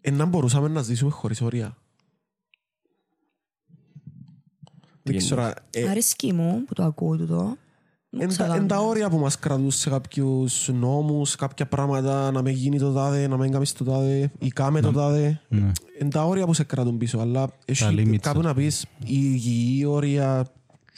ε, 0.00 0.10
να 0.10 0.24
μπορούσαμε 0.24 0.68
να 0.68 0.82
ζήσουμε 0.82 1.10
χωρίς 1.10 1.40
όρια. 1.40 1.76
Δεν 5.06 5.16
ξέρω. 5.16 5.52
ε, 5.70 5.88
Αρέσκει 5.88 6.32
μου 6.32 6.64
που 6.66 6.74
το 6.74 6.82
ακούω 6.82 7.16
τούτο. 7.16 7.56
Μου 8.10 8.20
Εν 8.22 8.28
τα- 8.28 8.34
ξαγάμνει. 8.34 8.60
εν 8.60 8.66
τα 8.68 8.78
όρια 8.78 9.10
που 9.10 9.18
μας 9.18 9.38
κρατούν 9.38 9.70
σε 9.70 9.90
κάποιους 9.90 10.68
νόμους, 10.72 11.34
κάποια 11.36 11.66
πράγματα, 11.66 12.30
να 12.30 12.42
μην 12.42 12.54
γίνει 12.54 12.78
το 12.78 12.92
τάδε, 12.92 13.26
να 13.28 13.36
μην 13.36 13.52
κάνεις 13.52 13.72
το 13.72 13.84
τάδε, 13.84 14.30
ή 14.38 14.48
κάμε 14.48 14.80
το 14.80 14.92
τάδε. 14.92 15.40
Ναι. 15.48 15.72
Εν 15.98 16.10
τα 16.10 16.24
όρια 16.24 16.46
που 16.46 16.54
σε 16.54 16.64
κρατούν 16.64 16.98
πίσω, 16.98 17.18
αλλά 17.18 17.50
έχει 17.64 17.84
limits, 17.88 18.16
κάπου 18.20 18.38
ας 18.38 18.44
να 18.44 18.54
πεις 18.54 18.82
η 18.82 18.86
υγιή 19.06 19.84
όρια 19.86 20.46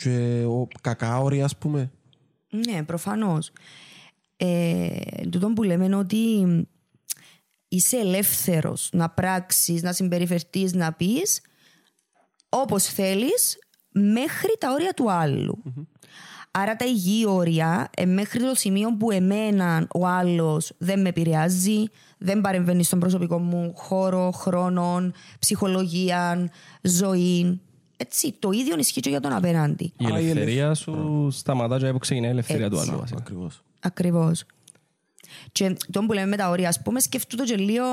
και 0.03 0.45
ο 0.49 0.69
κακά 0.81 1.19
όρια, 1.19 1.45
ας 1.45 1.57
πούμε. 1.57 1.91
Ναι, 2.51 2.83
προφανώς. 2.85 3.51
Ε, 4.37 4.89
τούτο 5.31 5.49
που 5.53 5.63
λέμε 5.63 5.85
είναι 5.85 5.97
ότι 5.97 6.17
είσαι 7.69 7.97
ελεύθερος 7.97 8.89
να 8.93 9.11
πράξεις, 9.11 9.83
να 9.83 9.93
συμπεριφερθείς, 9.93 10.73
να 10.73 10.93
πεις 10.93 11.41
όπως 12.49 12.85
θέλεις 12.85 13.59
μέχρι 13.99 14.57
τα 14.59 14.73
όρια 14.73 14.93
του 14.93 15.11
αλλου 15.11 15.63
Άρα 16.59 16.77
τα 16.77 16.85
υγιή 16.85 17.25
όρια 17.29 17.91
ε, 17.97 18.05
μέχρι 18.05 18.41
το 18.41 18.55
σημείο 18.55 18.97
που 18.97 19.11
εμένα 19.11 19.87
ο 19.95 20.07
άλλος 20.07 20.73
δεν 20.79 21.01
με 21.01 21.09
επηρεάζει, 21.09 21.85
δεν 22.19 22.41
παρεμβαίνει 22.41 22.85
στον 22.85 22.99
προσωπικό 22.99 23.39
μου 23.39 23.73
χώρο, 23.77 24.31
χρόνο, 24.31 25.11
ψυχολογία, 25.39 26.51
ζωή. 26.83 27.61
Έτσι, 27.97 28.35
το 28.39 28.51
ίδιο 28.51 28.79
ισχύει 28.79 29.01
και 29.01 29.11
για 29.11 29.21
τον 29.21 29.33
απέναντι. 29.33 29.85
Η 29.85 30.05
Άρα 30.07 30.21
η 30.21 30.31
ελευθερία 30.31 30.75
σου 30.75 31.29
σταματά 31.31 31.79
και 31.79 31.93
που 31.93 31.99
ξεκινάει 31.99 32.29
η 32.29 32.33
ελευθερία 32.33 32.71
του 32.71 32.77
Έτσι. 32.77 32.89
άλλου. 32.89 33.01
βασικά. 33.01 33.21
Ακριβώς. 33.21 33.63
Ακριβώς. 33.81 34.45
Και 35.53 35.77
το 35.91 36.01
που 36.01 36.13
λέμε 36.13 36.27
με 36.27 36.37
τα 36.37 36.49
όρια, 36.49 36.69
ας 36.69 36.83
πούμε, 36.83 37.01
σκεφτού 37.01 37.37
το 37.37 37.45
και 37.45 37.57
λίγο 37.57 37.85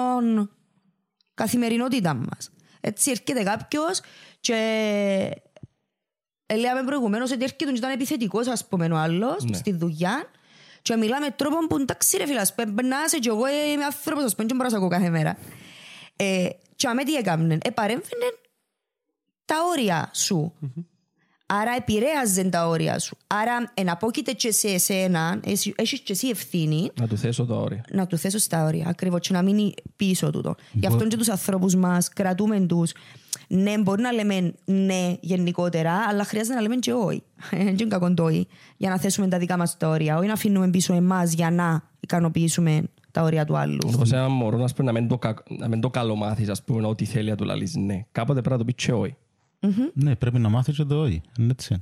καθημερινότητα 1.33 2.13
μας. 2.13 2.51
Έτσι, 2.81 3.11
έρχεται 3.11 3.43
κάποιος 3.43 4.01
και. 4.39 4.55
Ε, 6.53 6.57
Λέμε 6.57 6.83
προηγουμένως 6.85 7.31
ότι 7.31 7.43
έρχεται 7.43 7.65
και 7.65 7.77
ήταν 7.77 7.91
επιθετικός, 7.91 8.47
ας 8.47 8.65
πούμε, 8.67 8.85
ο 8.85 8.95
άλλος 8.97 9.43
Ναι. 9.43 9.57
στη 9.57 9.71
δουλειά. 9.73 10.29
Και 10.81 10.95
μιλάμε 10.95 11.25
με 11.25 11.31
τρόπο 11.31 11.67
που 11.67 11.77
εντάξει, 11.77 12.17
ρε 12.17 12.25
φίλες, 12.25 12.41
ας 12.41 12.55
πούμε, 12.55 12.81
να 12.81 12.97
είσαι 13.05 13.17
και 13.19 13.29
εγώ 13.29 13.47
είμαι 13.73 13.83
άνθρωπος, 13.85 14.23
ας 14.23 14.35
πούμε, 14.35 14.47
και 14.47 14.53
μπορώ 14.53 14.63
να 14.65 14.69
σε 14.69 14.75
ακούω 14.75 14.89
κάθε 14.89 15.09
μέρα. 15.09 15.37
Ε, 16.15 16.47
και 16.75 16.87
αμέ 16.87 17.03
τι 17.03 17.13
έκαμνε, 17.15 17.57
επαρέμφερε 17.63 18.25
τα 19.45 19.55
όρια 19.71 20.09
σου. 20.13 20.53
Άρα 21.45 21.71
επηρέαζε 21.77 22.43
τα 22.43 22.67
όρια 22.67 22.99
σου. 22.99 23.17
Άρα 23.27 23.71
εναπόκειται 23.73 24.31
και 24.31 24.51
σε 24.51 24.67
εσένα, 24.67 25.39
εσύ- 25.45 25.73
έχεις 25.77 25.99
και 25.99 26.13
εσύ 26.13 26.27
ευθύνη 26.27 26.91
Να 26.99 27.07
του 27.07 27.17
θέσω 27.17 27.45
τα 27.45 27.55
όρια. 27.55 27.85
να 27.91 28.07
του 28.07 28.17
θέσω 28.17 28.37
στα 28.37 28.65
όρια. 28.65 28.87
Ακριβώς 28.87 29.27
και 29.27 29.33
να 29.33 29.41
μείνει 29.41 29.73
πίσω 29.95 30.29
τούτο. 30.29 30.55
Γι' 30.71 30.87
αυτό 30.87 31.07
και 31.07 31.17
τους 31.17 31.29
ανθρώπους 31.29 31.75
μας 31.75 32.09
κρατούμε 32.09 32.59
τους. 32.59 32.91
Ναι, 33.55 33.77
μπορεί 33.77 34.01
να 34.01 34.11
λέμε 34.11 34.53
ναι 34.65 35.15
γενικότερα, 35.21 35.93
αλλά 36.07 36.23
χρειάζεται 36.23 36.55
να 36.55 36.61
λέμε 36.61 36.75
και 36.75 36.93
όχι. 36.93 37.23
Δεν 37.51 37.67
είναι 37.67 37.85
κακό 37.85 38.13
το 38.13 38.23
όχι. 38.23 38.47
Για 38.77 38.89
να 38.89 38.99
θέσουμε 38.99 39.27
τα 39.27 39.37
δικά 39.37 39.57
μας 39.57 39.77
τα 39.77 39.87
όρια. 39.87 40.17
Όχι 40.17 40.27
να 40.27 40.33
αφήνουμε 40.33 40.69
πίσω 40.69 40.93
εμάς 40.93 41.33
για 41.33 41.51
να 41.51 41.83
ικανοποιήσουμε 41.99 42.83
τα 43.11 43.21
όρια 43.21 43.45
του 43.45 43.57
άλλου. 43.57 43.77
Όπως 43.93 44.11
ένα 44.11 44.29
μωρό 44.29 44.57
να, 44.57 44.67
πούμε, 44.75 44.91
να, 44.91 44.99
μην 44.99 45.07
το, 45.09 45.17
κα- 45.17 45.43
να 45.57 45.67
μην 45.67 45.81
το 45.81 45.89
καλομάθεις, 45.89 46.49
ας 46.49 46.63
πούμε, 46.63 46.87
ό,τι 46.87 47.05
θέλει 47.05 47.29
να 47.29 47.35
του 47.35 47.43
λαλείς 47.43 47.75
ναι. 47.75 48.05
Κάποτε 48.11 48.41
πρέπει 48.41 48.55
να 48.55 48.57
το 48.57 48.65
πεις 48.73 48.85
και 48.85 48.93
όχι. 48.93 49.15
Ναι, 49.93 50.15
πρέπει 50.15 50.39
να 50.39 50.49
μάθεις 50.49 50.75
και 50.75 50.83
το 50.83 51.01
όχι. 51.01 51.21
Είναι 51.39 51.51
έτσι. 51.51 51.81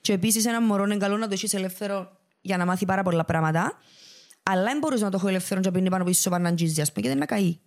Και 0.00 0.12
επίσης 0.12 0.46
ένα 0.46 0.62
μωρό 0.62 0.84
είναι 0.84 0.96
καλό 0.96 1.16
να 1.16 1.26
το 1.26 1.32
έχεις 1.32 1.54
ελεύθερο 1.54 2.10
για 2.40 2.56
να 2.56 2.66
μάθει 2.66 2.84
πάρα 2.84 3.02
πολλά 3.02 3.24
πράγματα. 3.24 3.78
Αλλά 4.42 4.62
δεν 4.62 4.78
μπορείς 4.78 5.00
να 5.00 5.10
το 5.10 5.16
έχω 5.16 5.28
ελεύθερο 5.28 5.60
και 5.60 5.68
να 5.68 5.74
πίνει 5.74 5.88
πάνω 5.88 6.04
πίσω 6.04 6.30
παναντζίζι, 6.30 6.80
ας 6.80 6.92
πούμε, 6.92 7.02
και 7.02 7.08
δεν 7.08 7.16
είναι 7.16 7.26
καεί. 7.26 7.58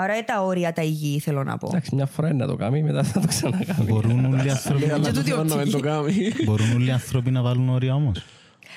Άρα 0.00 0.12
ε, 0.12 0.22
τα 0.22 0.42
όρια 0.42 0.72
τα 0.72 0.82
υγιή 0.82 1.18
θέλω 1.18 1.44
να 1.44 1.58
πω. 1.58 1.66
Εντάξει, 1.70 1.94
μια 1.94 2.06
φορά 2.06 2.28
είναι 2.28 2.36
να 2.36 2.46
το 2.46 2.56
κάνει, 2.56 2.82
μετά 2.82 3.02
θα 3.02 3.20
το 3.20 3.26
ξανακάνει. 3.26 3.92
Μπορούν 3.92 4.24
όλοι 4.24 4.46
οι 4.46 4.50
άνθρωποι, 4.50 4.84
Ε, 4.84 4.92
Αλλά 4.92 5.04
Και 5.04 5.10
το 5.10 5.16
τούτη 5.18 5.30
θέλω 5.30 5.44
να 5.44 5.56
μην 5.56 5.70
το 5.70 5.76
οπτική. 5.76 6.30
κάνει. 6.30 6.44
μπορούν 6.44 6.72
όλοι 6.72 6.86
οι 6.86 6.90
άνθρωποι 6.90 7.30
να 7.30 7.42
βάλουν 7.42 7.68
όρια 7.68 7.94
όμως; 7.94 8.24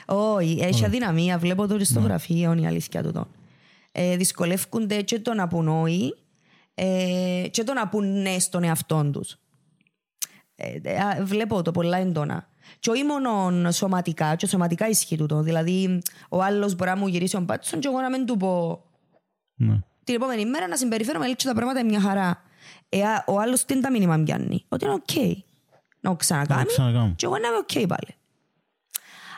Όχι, 0.06 0.60
έχει 0.62 0.86
αδυναμία. 0.86 1.38
Βλέπω 1.38 1.68
το 1.68 1.78
και 1.78 1.84
στο 1.84 2.00
γραφείο 2.00 2.54
η 2.54 2.66
αλήθεια 2.66 3.04
του. 3.04 3.28
Ε, 3.92 4.16
δυσκολεύκονται 4.18 5.02
και 5.02 5.20
το 5.20 5.34
να 5.34 5.48
πούν 5.48 5.68
όχι 5.68 6.14
ε, 6.74 7.44
και 7.52 7.64
το 7.64 7.74
να 7.74 7.88
πούν 7.88 8.22
ναι 8.22 8.40
στον 8.40 8.64
εαυτό 8.64 9.10
τους. 9.14 9.38
Ε, 10.56 10.78
ε, 10.84 10.98
α, 10.98 11.18
βλέπω 11.24 11.62
το 11.62 11.72
πολλά 11.72 11.98
έντονα. 11.98 12.48
Και 12.80 12.90
όχι 12.90 13.04
μόνο 13.04 13.72
σωματικά, 13.72 14.36
και 14.36 14.48
σωματικά 14.48 14.88
ισχύει 14.90 15.18
τούτο. 15.18 15.42
Δηλαδή, 15.42 16.02
ο 16.30 16.42
άλλος 16.44 16.76
μπορεί 16.76 16.90
να 16.90 16.98
μου 16.98 17.08
γυρίσει 17.08 17.34
τον 17.34 17.46
πάτσον 17.46 17.80
και 17.80 17.88
εγώ 17.88 18.00
να 18.02 18.10
μην 18.10 18.26
του 18.26 18.38
πω 18.38 18.84
Ναι. 19.56 19.80
Την 20.12 20.22
επόμενη 20.22 20.46
μέρα 20.50 20.68
να 20.68 20.76
συμπεριφέρομαι 20.76 21.28
έτσι 21.28 21.48
τα 21.48 21.54
πράγματα 21.54 21.80
είναι 21.80 21.90
μια 21.90 22.02
χαρά. 22.02 22.42
Ε, 22.90 23.04
α, 23.04 23.24
ο 23.28 23.40
άλλος 23.40 23.66
τι 23.66 23.74
είναι 23.74 23.82
τα 23.82 23.92
μήνυμα 23.92 24.20
πιάνει; 24.24 24.66
Ότι 24.70 24.86
είναι 24.86 24.94
οκ. 24.94 25.16
Να 26.00 26.10
το 26.10 26.16
ξανακάνει. 26.16 26.60
Να 26.60 26.66
το 26.66 26.72
ξανακάνω. 26.72 27.14
Και 27.16 27.26
εγώ 27.26 27.38
να 27.38 27.48
είμαι 27.48 27.58
οκ 27.58 27.88
πάλι. 27.88 28.16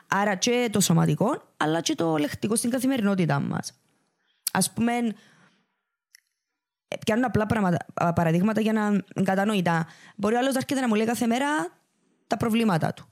Άρα 0.08 0.36
και 0.36 0.70
το 0.72 0.80
σωματικό, 0.80 1.42
αλλά 1.58 1.82
και 1.82 1.96
το 1.96 2.18
λεκτικό 2.18 2.56
στην 2.56 2.70
καθημερινότητά 2.70 3.40
μας. 3.40 3.74
Α 4.52 4.72
πούμε, 4.74 4.94
ε, 6.88 6.96
πιάνω 7.06 7.28
απλά 7.28 7.46
πράγματα, 7.46 7.86
α, 7.94 8.14
παραδείγματα 8.14 8.62
για 8.62 8.74
να 8.74 8.86
είναι 8.88 9.04
κατανοητά. 9.24 9.88
Μπορεί 10.16 10.36
ο 10.36 10.38
άλλος 10.38 10.54
να 10.54 10.60
έρχεται 10.60 10.82
να 10.82 10.88
μου 10.88 10.96
λέει 10.96 11.06
κάθε 11.06 11.28
μέρα 11.28 11.48
τα 12.28 12.38
προβλήματα 12.38 12.94
του. 12.94 13.08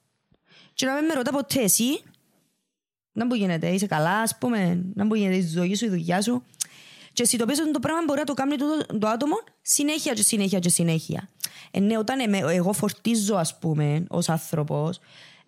Και 0.74 0.86
να 0.86 0.94
μην 0.94 1.06
με 1.06 1.14
ρωτά 1.14 1.32
ποτέ 1.32 1.62
εσύ, 1.62 2.04
να 3.12 3.26
μου 3.26 3.34
γίνεται, 3.34 3.68
είσαι 3.68 3.88
καλά, 3.88 4.18
ας 4.20 4.38
πούμε, 4.38 4.86
να 4.94 5.06
μου 5.06 5.14
γίνεται 5.14 5.36
η 5.36 5.48
ζωή 5.48 5.76
σου, 5.76 5.86
η 5.86 5.90
δουλειά 5.90 6.22
σου. 6.22 6.44
Και 7.14 7.26
συνειδητοποιήσω 7.26 7.64
ότι 7.64 7.72
το 7.72 7.80
πράγμα 7.80 8.04
μπορεί 8.06 8.20
να 8.20 8.26
το 8.26 8.34
κάνει 8.34 8.56
το, 8.56 8.66
το 9.00 9.08
άτομο 9.08 9.36
συνέχεια 9.62 10.14
και 10.14 10.24
συνέχεια 10.24 10.60
και 10.60 10.70
συνέχεια. 10.70 11.30
Ε, 11.72 11.80
ναι, 11.80 11.98
όταν 11.98 12.20
εμέ- 12.20 12.44
εγώ 12.50 12.74
φορτίζω, 12.74 13.36
ας 13.36 13.60
πούμε, 13.60 14.06
ως 14.10 14.30
άνθρωπος, 14.30 15.00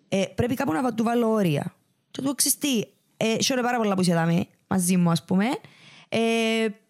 ε, 0.08 0.24
πρέπει 0.34 0.54
κάπου 0.54 0.72
να 0.72 0.94
του 0.94 1.04
βάλω 1.04 1.30
όρια. 1.30 1.74
Και 2.10 2.22
του 2.22 2.34
ξέρεις 2.34 2.58
τι, 2.58 2.82
ε, 3.16 3.38
χαίρομαι 3.42 3.66
πάρα 3.66 3.78
πολλά 3.78 3.94
που 3.94 4.00
είσαι 4.00 4.12
εδώ 4.12 4.46
μαζί 4.66 4.96
μου, 4.96 5.10
ας 5.10 5.24
πούμε. 5.24 5.44
Ε, 6.08 6.18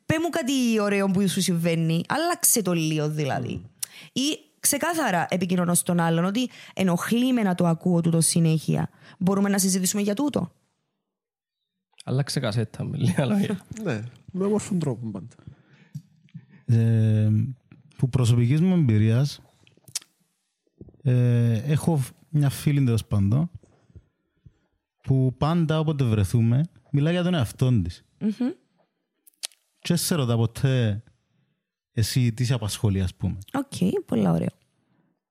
πέ 0.06 0.14
μου 0.22 0.28
κάτι 0.30 0.80
ωραίο 0.80 1.06
που 1.06 1.28
σου 1.28 1.40
συμβαίνει. 1.40 2.04
Άλλαξε 2.08 2.62
το 2.62 2.72
λίγο 2.72 3.08
δηλαδή. 3.08 3.62
Ή 4.12 4.38
ξεκάθαρα 4.60 5.26
επικοινωνώ 5.30 5.74
στον 5.74 6.00
άλλον 6.00 6.24
ότι 6.24 6.50
ενοχλεί 6.74 7.32
με 7.32 7.42
να 7.42 7.54
το 7.54 7.66
ακούω 7.66 8.00
τούτο 8.00 8.20
συνέχεια. 8.20 8.88
Μπορούμε 9.18 9.48
να 9.48 9.58
συζητήσουμε 9.58 10.02
για 10.02 10.14
τούτο. 10.14 10.50
Άλλαξε 12.06 12.40
κασέτα 12.40 12.84
με 12.84 12.96
λίγα 12.96 13.24
λόγια. 13.26 13.66
Ναι, 13.82 14.00
με 14.32 14.44
όμορφον 14.44 14.78
τρόπο 14.78 15.10
πάντα. 15.10 15.36
Ε, 16.64 17.30
που 17.96 18.08
προσωπικής 18.08 18.60
μου 18.60 18.74
εμπειρίας 18.74 19.40
ε, 21.02 21.52
έχω 21.72 22.02
μια 22.28 22.48
φίλη 22.48 22.84
τέλος 22.84 23.04
πάντων 23.04 23.50
που 25.00 25.34
πάντα 25.38 25.78
όποτε 25.78 26.04
βρεθούμε 26.04 26.62
μιλάει 26.90 27.12
για 27.12 27.22
τον 27.22 27.34
εαυτό 27.34 27.82
της. 27.82 28.04
Και 29.78 29.96
σε 29.96 30.14
ρωτά 30.14 30.36
ποτέ 30.36 31.02
εσύ 31.92 32.32
τι 32.32 32.44
σε 32.44 32.54
απασχολεί 32.54 33.00
ας 33.00 33.14
πούμε. 33.14 33.38
Οκ, 33.52 34.04
πολύ 34.06 34.28
ωραίο. 34.28 34.48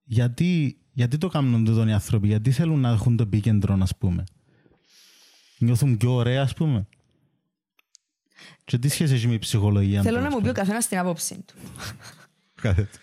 Γιατί, 0.03 0.77
γιατί 0.91 1.17
το 1.17 1.27
κάνουν 1.27 1.65
τούτον 1.65 1.87
οι 1.87 1.93
άνθρωποι, 1.93 2.27
γιατί 2.27 2.51
θέλουν 2.51 2.79
να 2.79 2.89
έχουν 2.89 3.15
το 3.17 3.23
επίκεντρο, 3.23 3.77
ας 3.81 3.97
πούμε. 3.97 4.23
Νιώθουν 5.63 5.97
πιο 5.97 6.13
ωραία, 6.13 6.41
ας 6.41 6.53
πούμε. 6.53 6.87
Και 8.65 8.77
τι 8.77 8.87
σχέση 8.87 9.13
έχει 9.13 9.27
με 9.27 9.33
η 9.33 9.39
ψυχολογία. 9.39 10.01
Θέλω 10.01 10.17
του, 10.17 10.21
να 10.21 10.27
ας 10.27 10.33
μου 10.33 10.41
πει 10.41 10.47
ο 10.47 10.51
πούμε. 10.51 10.63
καθένας 10.63 10.87
την 10.87 10.97
άποψή 10.97 11.43
του. 11.45 11.53
Κάθεται. 12.61 12.97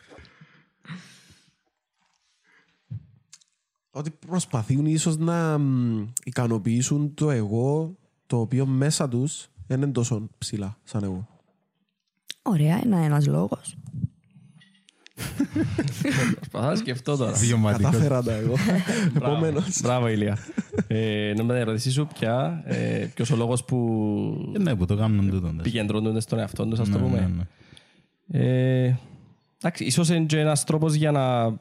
Ότι 3.91 4.11
προσπαθούν 4.11 4.87
ίσως 4.87 5.17
να 5.17 5.59
μ, 5.59 6.07
ικανοποιήσουν 6.25 7.15
το 7.15 7.31
εγώ 7.31 7.97
το 8.27 8.41
οποίο 8.41 8.67
μέσα 8.67 9.09
τους 9.09 9.49
δεν 9.67 9.83
είναι 9.83 9.93
τόσο 9.93 10.29
ψηλά 10.39 10.79
σαν 10.85 11.03
εγώ. 11.05 11.29
Ωραία, 12.43 12.81
είναι 12.85 13.05
ένας 13.05 13.27
λόγος. 13.27 13.77
Προσπαθώ 16.35 16.67
να 16.69 16.75
σκεφτώ 16.75 17.17
τώρα. 17.17 17.33
Βιωματικός. 17.33 17.91
Κατάφερα 17.91 18.23
τα 18.23 18.33
εγώ. 18.33 18.55
Επομένως. 19.17 19.81
Μπράβο, 19.83 20.09
Ηλία. 20.09 20.39
Ε, 20.87 21.33
να 21.37 21.43
με 21.43 21.59
ερωτήσει 21.59 21.91
σου 21.91 22.07
πια, 22.15 22.63
ε, 22.65 23.07
ποιος 23.15 23.31
ο 23.31 23.37
λόγος 23.37 23.65
που 23.65 24.53
Ε, 24.57 24.59
Ναι, 24.59 24.77
που 24.77 24.87
το 24.87 24.97
κάνουν 24.97 25.31
τούτον. 25.31 25.57
τες. 25.57 25.67
επικεντρώνονται 25.67 26.21
στον 26.21 26.39
εαυτό 26.39 26.67
τους, 26.67 26.79
ας 26.79 26.89
το 26.91 26.99
Ναι, 26.99 27.05
πούμε. 27.05 27.21
ναι, 27.21 27.27
ναι. 27.27 27.43
Ε, 28.87 28.99
εντάξει, 29.59 29.85
ίσως 29.85 30.09
είναι 30.09 30.25
και 30.25 30.39
ένας 30.39 30.65
τρόπος 30.65 30.95
για 30.95 31.11
να 31.11 31.55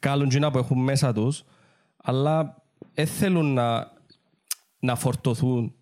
βγάλουν 0.00 0.28
τζίνα 0.28 0.50
που 0.50 0.58
έχουν 0.58 0.78
μέσα 0.82 1.12
τους, 1.12 1.44
αλλά 2.02 2.62
δεν 2.94 3.06
θέλουν 3.06 3.52
να, 3.52 3.92
να 4.80 4.94
φορτωθούν 4.96 5.74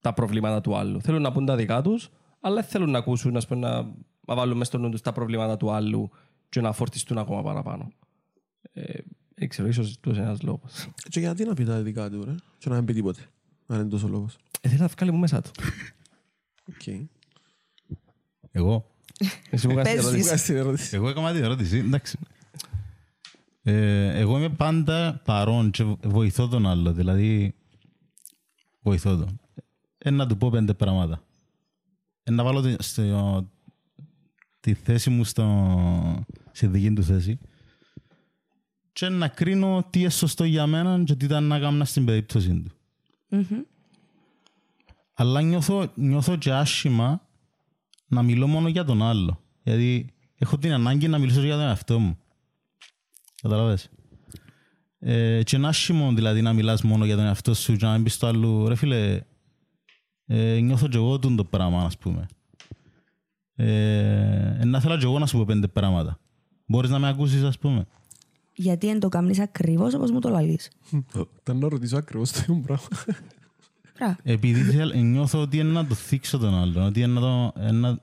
τα 0.00 0.12
προβλήματα 0.12 0.60
του 0.60 0.76
άλλου. 0.76 1.00
Θέλουν 1.00 1.22
να 1.22 1.32
πούν 1.32 1.46
τα 1.46 1.56
δικά 1.56 1.82
τους, 1.82 2.10
αλλά 2.40 2.54
δεν 2.54 2.64
θέλουν 2.64 2.90
να 2.90 2.98
ακούσουν, 2.98 3.36
ας 3.36 3.46
πούμε, 3.46 3.68
να, 3.68 3.90
να 4.26 4.34
βάλουν 4.34 4.56
μέσα 4.56 4.70
στο 4.70 4.78
νου 4.78 4.88
τους 4.90 5.00
τα 5.00 5.12
προβλήματα 5.12 5.56
του 5.56 5.70
άλλου 5.70 6.10
και 6.48 6.60
να 6.60 6.72
φορτιστούν 6.72 7.18
ακόμα 7.18 7.42
παραπάνω. 7.42 7.92
Ε, 8.72 8.98
Δεν 9.34 9.48
ξέρω, 9.48 9.68
ίσως 9.68 9.94
τούτος 10.00 10.16
είναι 10.18 10.26
ένας 10.26 10.42
λόγος. 10.42 10.88
Και 11.08 11.20
γιατί 11.20 11.44
να 11.44 11.54
πει 11.54 11.64
τα 11.64 11.82
δικά 11.82 12.10
του, 12.10 12.24
ρε. 12.24 12.34
Και 12.58 12.68
να 12.68 12.74
μην 12.74 12.84
πει 12.84 12.92
τίποτε. 12.92 13.20
Αν 13.66 13.80
είναι 13.80 13.88
τόσο 13.88 14.08
λόγος. 14.08 14.36
Ε, 14.60 14.68
θέλει 14.68 14.80
να 14.80 14.86
βγάλει 14.86 15.12
μου 15.12 15.18
μέσα 15.18 15.40
του. 15.42 15.50
Οκ. 16.68 16.86
Εγώ. 18.50 18.86
Εσύ 19.50 19.68
μου 19.68 19.74
κάνεις 19.74 19.92
την 19.92 20.02
Παίζεις. 20.02 20.04
ερώτηση. 20.08 20.22
Βγάζει 20.28 20.44
την 20.44 20.56
ερώτηση. 20.56 20.96
Εγώ 20.96 21.08
έκανα 21.08 21.32
την 21.32 21.42
ερώτηση. 21.44 21.78
Εντάξει. 21.78 22.18
Ε, 23.62 24.18
εγώ 24.18 24.36
είμαι 24.38 24.48
πάντα 24.48 25.20
παρόν 25.24 25.70
και 25.70 25.84
βοηθώ 26.02 26.48
τον 26.48 26.66
άλλο. 26.66 26.92
Δηλαδή, 26.92 27.54
βοηθώ 28.80 29.16
τον. 29.16 29.40
Ε, 29.98 30.10
να 30.10 30.26
του 30.26 30.36
πω 30.36 30.50
πέντε 30.50 30.74
πράγματα. 30.74 31.22
Ε, 32.22 32.30
να 32.30 32.44
βάλω 32.44 32.60
τη, 32.60 32.74
στο, 32.78 33.48
τη 34.62 34.74
θέση 34.74 35.10
μου 35.10 35.24
στο, 35.24 36.24
στη 36.52 36.66
δική 36.66 36.92
του 36.92 37.02
θέση 37.02 37.38
και 38.92 39.08
να 39.08 39.28
κρίνω 39.28 39.86
τι 39.90 40.00
είναι 40.00 40.08
σωστό 40.08 40.44
για 40.44 40.66
μένα 40.66 41.02
και 41.04 41.14
τι 41.14 41.24
ήταν 41.24 41.44
να 41.44 41.58
κάνω 41.58 41.84
στην 41.84 42.04
περίπτωση 42.04 42.62
του. 42.62 42.72
Αλλά 45.14 45.40
νιώθω, 45.40 45.92
νιώθω 45.94 46.36
και 46.36 46.52
άσχημα 46.52 47.26
να 48.06 48.22
μιλώ 48.22 48.46
μόνο 48.46 48.68
για 48.68 48.84
τον 48.84 49.02
άλλο. 49.02 49.42
Γιατί 49.62 50.14
έχω 50.34 50.58
την 50.58 50.72
ανάγκη 50.72 51.08
να 51.08 51.18
μιλήσω 51.18 51.42
για 51.42 51.54
τον 51.54 51.64
εαυτό 51.64 51.98
μου. 51.98 52.18
Καταλαβες. 53.42 53.90
Ε, 54.98 55.42
και 55.42 55.56
είναι 55.56 55.68
άσχημο 55.68 56.12
δηλαδή 56.12 56.42
να 56.42 56.52
μιλάς 56.52 56.82
μόνο 56.82 57.04
για 57.04 57.16
τον 57.16 57.24
εαυτό 57.24 57.54
σου 57.54 57.76
και 57.76 57.86
να 57.86 57.92
μην 57.92 58.02
πεις 58.02 58.14
στο 58.14 58.26
άλλο 58.26 58.68
ρε 58.68 58.74
φίλε 58.74 59.20
ε, 60.26 60.60
νιώθω 60.60 60.88
και 60.88 60.96
εγώ 60.96 61.18
τούτο 61.18 61.34
το 61.34 61.44
πράγμα 61.44 61.84
ας 61.84 61.98
πούμε. 61.98 62.26
Ε, 63.56 64.60
να 64.64 64.80
θέλω 64.80 64.96
και 64.96 65.04
εγώ 65.04 65.18
να 65.18 65.26
σου 65.26 65.36
πω 65.38 65.44
πέντε 65.44 65.66
πράγματα. 65.68 66.18
Μπορείς 66.66 66.90
να 66.90 66.98
με 66.98 67.08
ακούσεις 67.08 67.42
ας 67.42 67.58
πούμε. 67.58 67.86
Γιατί 68.54 68.86
δεν 68.86 69.00
το 69.00 69.08
κάνεις 69.08 69.38
ακριβώς 69.40 69.94
όπως 69.94 70.10
μου 70.10 70.18
το 70.20 70.28
λαλείς. 70.28 70.70
Ήταν 71.40 71.58
να 71.58 71.68
ρωτήσω 71.68 71.96
ακριβώς 71.96 72.30
το 72.32 72.38
ίδιο 72.42 72.62
πράγμα. 72.66 72.86
Μπράβο. 73.98 74.16
Επειδή 74.22 74.60
θέλ- 74.60 74.94
νιώθω 74.94 75.40
ότι 75.40 75.58
είναι 75.58 75.70
να 75.70 75.86
το 75.86 75.94
θίξω 75.94 76.38
τον 76.38 76.54
άλλον, 76.54 76.82
ότι 76.84 77.00
είναι 77.00 77.12
να, 77.12 77.20
το, 77.20 77.52
ε, 77.60 77.70
να, 77.70 77.98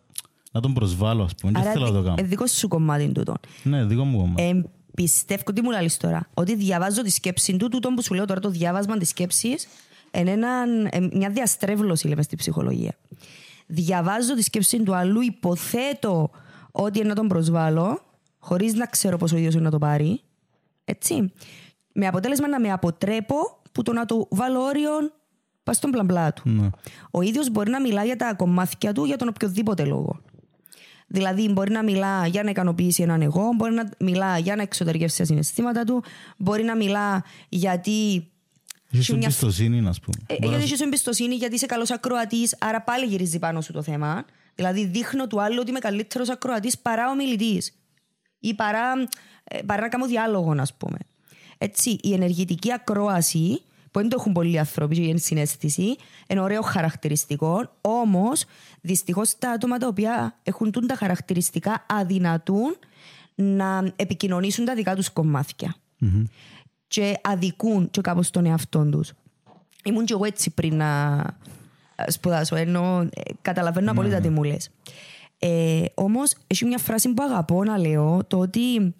να 0.51 0.59
τον 0.61 0.73
προσβάλλω 0.73 1.23
ας 1.23 1.35
πούμε. 1.35 1.51
Και 1.51 1.61
δεν 1.61 1.71
θέλω 1.71 1.85
να 1.85 1.91
το 1.91 1.97
ε, 1.99 2.03
κάνω. 2.15 2.27
δικό 2.27 2.47
σου 2.47 2.67
κομμάτι 2.67 3.11
τούτο. 3.11 3.33
Ναι, 3.63 3.85
δικό 3.85 4.03
μου 4.03 4.17
κόμμα. 4.17 4.33
Ε, 4.41 4.63
πιστεύω 4.95 5.53
τι 5.53 5.61
μου 5.61 5.71
λαλείς 5.71 5.97
τώρα. 5.97 6.29
Ότι 6.33 6.55
διαβάζω 6.55 7.01
τη 7.01 7.09
σκέψη 7.09 7.57
του, 7.57 7.67
τούτο 7.69 7.89
που 7.89 8.03
σου 8.03 8.13
λέω 8.13 8.25
τώρα 8.25 8.39
το 8.39 8.49
διάβασμα 8.49 8.97
της 8.97 9.09
σκέψης, 9.09 9.67
είναι 10.11 10.31
έναν- 10.31 10.85
ε, 10.91 10.99
μια 11.13 11.29
διαστρέβλωση 11.29 12.07
λέμε 12.07 12.21
στη 12.21 12.35
ψυχολογία. 12.35 12.95
Διαβάζω 13.71 14.35
τη 14.35 14.43
σκέψη 14.43 14.83
του 14.83 14.95
αλλού, 14.95 15.21
υποθέτω 15.21 16.29
ότι 16.71 16.99
είναι 16.99 17.07
να 17.07 17.15
τον 17.15 17.27
προσβάλλω, 17.27 18.01
χωρίς 18.39 18.73
να 18.73 18.85
ξέρω 18.85 19.17
πώς 19.17 19.31
ο 19.31 19.37
ίδιος 19.37 19.53
είναι 19.53 19.63
να 19.63 19.71
το 19.71 19.77
πάρει. 19.77 20.21
Έτσι. 20.83 21.31
Με 21.93 22.07
αποτέλεσμα 22.07 22.47
να 22.47 22.59
με 22.59 22.71
αποτρέπω 22.71 23.35
που 23.71 23.83
το 23.83 23.93
να 23.93 24.05
του 24.05 24.27
βάλω 24.31 24.61
όριο 24.61 24.91
πας 25.63 25.77
στον 25.77 25.91
πλαμπλά 25.91 26.33
του. 26.33 26.49
Ναι. 26.49 26.69
Ο 27.11 27.21
ίδιος 27.21 27.49
μπορεί 27.49 27.69
να 27.69 27.81
μιλά 27.81 28.03
για 28.03 28.15
τα 28.15 28.33
κομμάτια 28.33 28.93
του 28.93 29.05
για 29.05 29.17
τον 29.17 29.27
οποιοδήποτε 29.27 29.85
λόγο. 29.85 30.21
Δηλαδή, 31.07 31.49
μπορεί 31.49 31.71
να 31.71 31.83
μιλά 31.83 32.27
για 32.27 32.43
να 32.43 32.49
ικανοποιήσει 32.49 33.03
έναν 33.03 33.21
εγώ, 33.21 33.49
μπορεί 33.55 33.73
να 33.73 33.89
μιλά 33.99 34.37
για 34.37 34.55
να 34.55 34.61
εξωτερικεύσει 34.61 35.17
τα 35.17 35.25
συναισθήματα 35.25 35.83
του, 35.83 36.03
μπορεί 36.37 36.63
να 36.63 36.75
μιλά 36.75 37.23
γιατί. 37.49 38.27
Έχεις 38.93 39.05
σου 39.05 39.13
μια- 39.15 39.23
εμπιστοσύνη, 39.23 39.87
ας 39.87 39.99
πούμε. 39.99 40.15
Ε, 40.19 40.25
Μπορείς 40.25 40.39
γιατί 40.39 40.55
να- 40.57 40.63
έχεις 40.63 40.81
εμπιστοσύνη, 40.81 41.35
γιατί 41.35 41.55
είσαι 41.55 41.65
καλός 41.65 41.91
ακροατής, 41.91 42.55
άρα 42.59 42.81
πάλι 42.81 43.05
γυρίζει 43.05 43.39
πάνω 43.39 43.61
σου 43.61 43.71
το 43.73 43.81
θέμα. 43.81 44.25
Δηλαδή, 44.55 44.85
δείχνω 44.85 45.27
του 45.27 45.41
άλλου 45.41 45.57
ότι 45.59 45.69
είμαι 45.69 45.79
καλύτερος 45.79 46.29
ακροατής 46.29 46.77
παρά 46.77 47.09
ομιλητής. 47.09 47.73
Ή 48.39 48.53
παρά, 48.53 48.93
ε, 49.43 49.61
παρά 49.61 49.81
να 49.81 49.87
κάνω 49.89 50.05
διάλογο, 50.05 50.51
α 50.51 50.65
πούμε. 50.77 50.97
Έτσι, 51.57 51.89
η 52.01 52.13
ενεργητική 52.13 52.73
ακρόαση, 52.73 53.61
που 53.91 53.99
δεν 53.99 54.09
το 54.09 54.15
έχουν 54.19 54.33
πολλοί 54.33 54.59
άνθρωποι 54.59 54.95
και 54.95 55.01
η 55.01 55.17
συνέστηση, 55.17 55.95
είναι 56.27 56.39
ωραίο 56.39 56.61
χαρακτηριστικό, 56.61 57.71
όμως 57.81 58.45
δυστυχώς 58.81 59.37
τα 59.37 59.49
άτομα 59.51 59.77
τα 59.77 59.87
οποία 59.87 60.39
έχουν 60.43 60.71
τούν 60.71 60.87
τα 60.87 60.95
χαρακτηριστικά 60.95 61.85
αδυνατούν 61.89 62.77
να 63.35 63.93
επικοινωνήσουν 63.95 64.65
τα 64.65 64.73
δικά 64.75 64.95
τους 64.95 65.09
κομμάτια 65.09 65.75
και 66.89 67.19
αδικούν 67.23 67.89
και 67.89 68.01
κάπως 68.01 68.29
τον 68.29 68.45
εαυτό 68.45 68.89
τους. 68.89 69.13
Ήμουν 69.83 70.05
και 70.05 70.13
εγώ 70.13 70.25
έτσι 70.25 70.49
πριν 70.49 70.75
να 70.75 71.21
ε, 71.95 72.11
σπουδάσω, 72.11 72.55
ενώ 72.55 73.07
ε, 73.13 73.21
καταλαβαίνω 73.41 73.91
απόλυτα 73.91 74.19
τι 74.19 74.29
μου 74.29 74.43
λες. 74.43 74.69
Ε, 75.39 75.83
όμως, 75.93 76.33
έχει 76.47 76.65
μια 76.65 76.77
φράση 76.77 77.13
που 77.13 77.23
αγαπώ 77.23 77.63
να 77.63 77.77
λέω, 77.77 78.23
το 78.27 78.39
ότι 78.39 78.95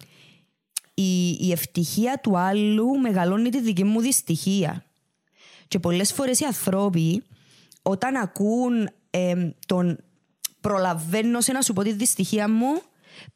η, 0.94 1.30
η 1.30 1.52
ευτυχία 1.52 2.20
του 2.22 2.38
άλλου 2.38 2.98
μεγαλώνει 2.98 3.48
τη 3.48 3.60
δική 3.60 3.84
μου 3.84 4.00
δυστυχία. 4.00 4.84
Και 5.68 5.78
πολλές 5.78 6.12
φορές 6.12 6.40
οι 6.40 6.44
ανθρώποι, 6.44 7.22
όταν 7.82 8.16
ακούν 8.16 8.88
ε, 9.10 9.50
τον 9.66 9.98
προλαβαίνω 10.60 11.40
σε 11.40 11.52
να 11.52 11.62
σου 11.62 11.72
πω 11.72 11.82
τη 11.82 11.92
δυστυχία 11.92 12.50
μου, 12.50 12.80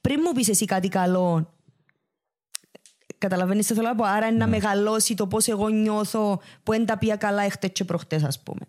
πριν 0.00 0.20
μου 0.24 0.32
πεις 0.32 0.48
εσύ 0.48 0.64
κάτι 0.64 0.88
καλό, 0.88 1.54
Καταλαβαίνεις 3.24 3.66
τι 3.66 3.74
θέλω 3.74 3.88
να 3.88 3.94
πω. 3.94 4.04
Άρα 4.04 4.26
είναι 4.26 4.36
να 4.36 4.46
μεγαλώσει 4.46 5.14
το 5.14 5.26
πώς 5.26 5.46
εγώ 5.48 5.68
νιώθω 5.68 6.40
που 6.62 6.72
δεν 6.72 6.86
τα 6.86 6.98
πια 6.98 7.16
καλά 7.16 7.42
έχτες 7.42 7.70
και 7.72 7.84
προχτές 7.84 8.22
ας 8.24 8.42
πούμε. 8.42 8.60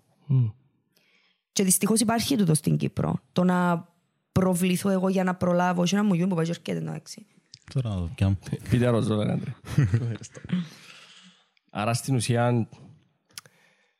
Και 1.51 1.63
δυστυχώς 1.63 1.99
υπάρχει 1.99 2.35
τούτο 2.35 2.53
στην 2.53 2.77
Κύπρο. 2.77 3.19
Το 3.31 3.43
να 3.43 3.87
προβληθώ 4.31 4.89
εγώ 4.89 5.09
για 5.09 5.23
να 5.23 5.35
προλάβω 5.35 5.83
και 5.83 5.95
να 5.95 6.03
μου 6.03 6.13
γίνουν 6.13 6.29
που 6.29 6.35
πάει 6.35 6.45
και 6.45 6.51
έρχεται 6.51 6.77
εντάξει. 6.77 7.25
Τώρα 7.73 7.89
να 7.89 7.95
το 7.95 8.09
πιάνω. 8.15 8.37
Πείτε 8.69 8.87
ροζό, 8.87 9.15
Άντρε. 9.15 9.55
Άρα 11.69 11.93
στην 11.93 12.15
ουσία 12.15 12.67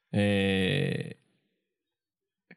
ε, 0.10 1.10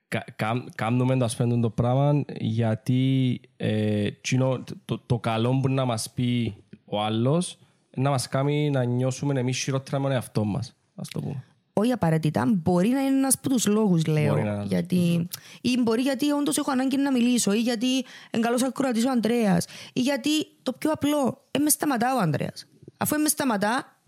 κα- 0.09 0.25
κάμ- 0.37 0.69
κάνουμε 0.75 1.17
το 1.17 1.25
ασπέντον 1.25 1.61
το 1.61 1.71
πράγμα 1.71 2.25
γιατί 2.39 3.41
ε, 3.57 4.11
τσινό- 4.11 4.65
το, 4.85 4.99
το 4.99 5.19
καλό 5.19 5.61
που 5.61 5.69
να 5.69 5.85
μας 5.85 6.13
πει 6.13 6.55
ο 6.85 7.01
άλλος 7.03 7.59
να 7.99 8.11
μας 8.11 8.29
κάνει 8.29 8.71
να 8.71 8.85
νιώσουμε 8.85 9.41
εμείς 9.41 9.59
χειρότερα 9.59 9.99
με 9.99 10.05
τον 10.05 10.13
εαυτό 10.13 10.45
μας. 10.45 10.77
Ας 10.95 11.09
το 11.09 11.21
πούμε. 11.21 11.45
Όχι 11.73 11.93
απαραίτητα, 11.93 12.45
μπορεί 12.47 12.89
να 12.89 13.01
είναι 13.01 13.17
ένας 13.17 13.35
από 13.35 13.49
τους 13.49 13.67
λόγους 13.67 14.07
λέω. 14.07 14.29
Μπορεί 14.29 14.43
να 14.43 14.49
είναι 14.49 14.57
ένας 14.57 14.69
γιατί... 14.69 15.29
Ή 15.61 15.81
μπορεί 15.83 16.03
γιατί 16.03 16.31
όντως 16.31 16.59
έχω 16.59 16.71
ανάγκη 16.71 16.97
να 16.97 17.13
μιλήσω 17.13 17.53
ή 17.53 17.61
γιατί 17.61 17.87
είναι 18.31 18.43
καλός 18.43 18.63
ακροατής 18.63 19.05
ο 19.05 19.11
Ανδρέας 19.11 19.67
ή 19.93 20.01
γιατί 20.01 20.31
το 20.63 20.73
πιο 20.73 20.91
απλό, 20.91 21.47
ε, 21.51 21.59
μες 21.59 21.73
σταματά 21.73 22.15
ο 22.17 22.19
Ανδρέας. 22.19 22.67
Αφού 22.97 23.15
ε, 23.15 23.19
μες 23.19 23.31
σταματά, 23.31 24.01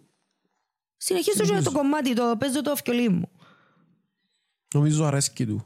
συνεχίζω 0.96 1.44
και 1.44 1.62
το 1.62 1.72
κομμάτι, 1.72 2.14
το 2.14 2.34
παίζω 2.38 2.62
το 2.62 2.70
αυκιολί 2.70 3.08
μου. 3.08 3.28
Νομίζω 4.74 5.04
αρέσκει 5.04 5.46
του. 5.46 5.64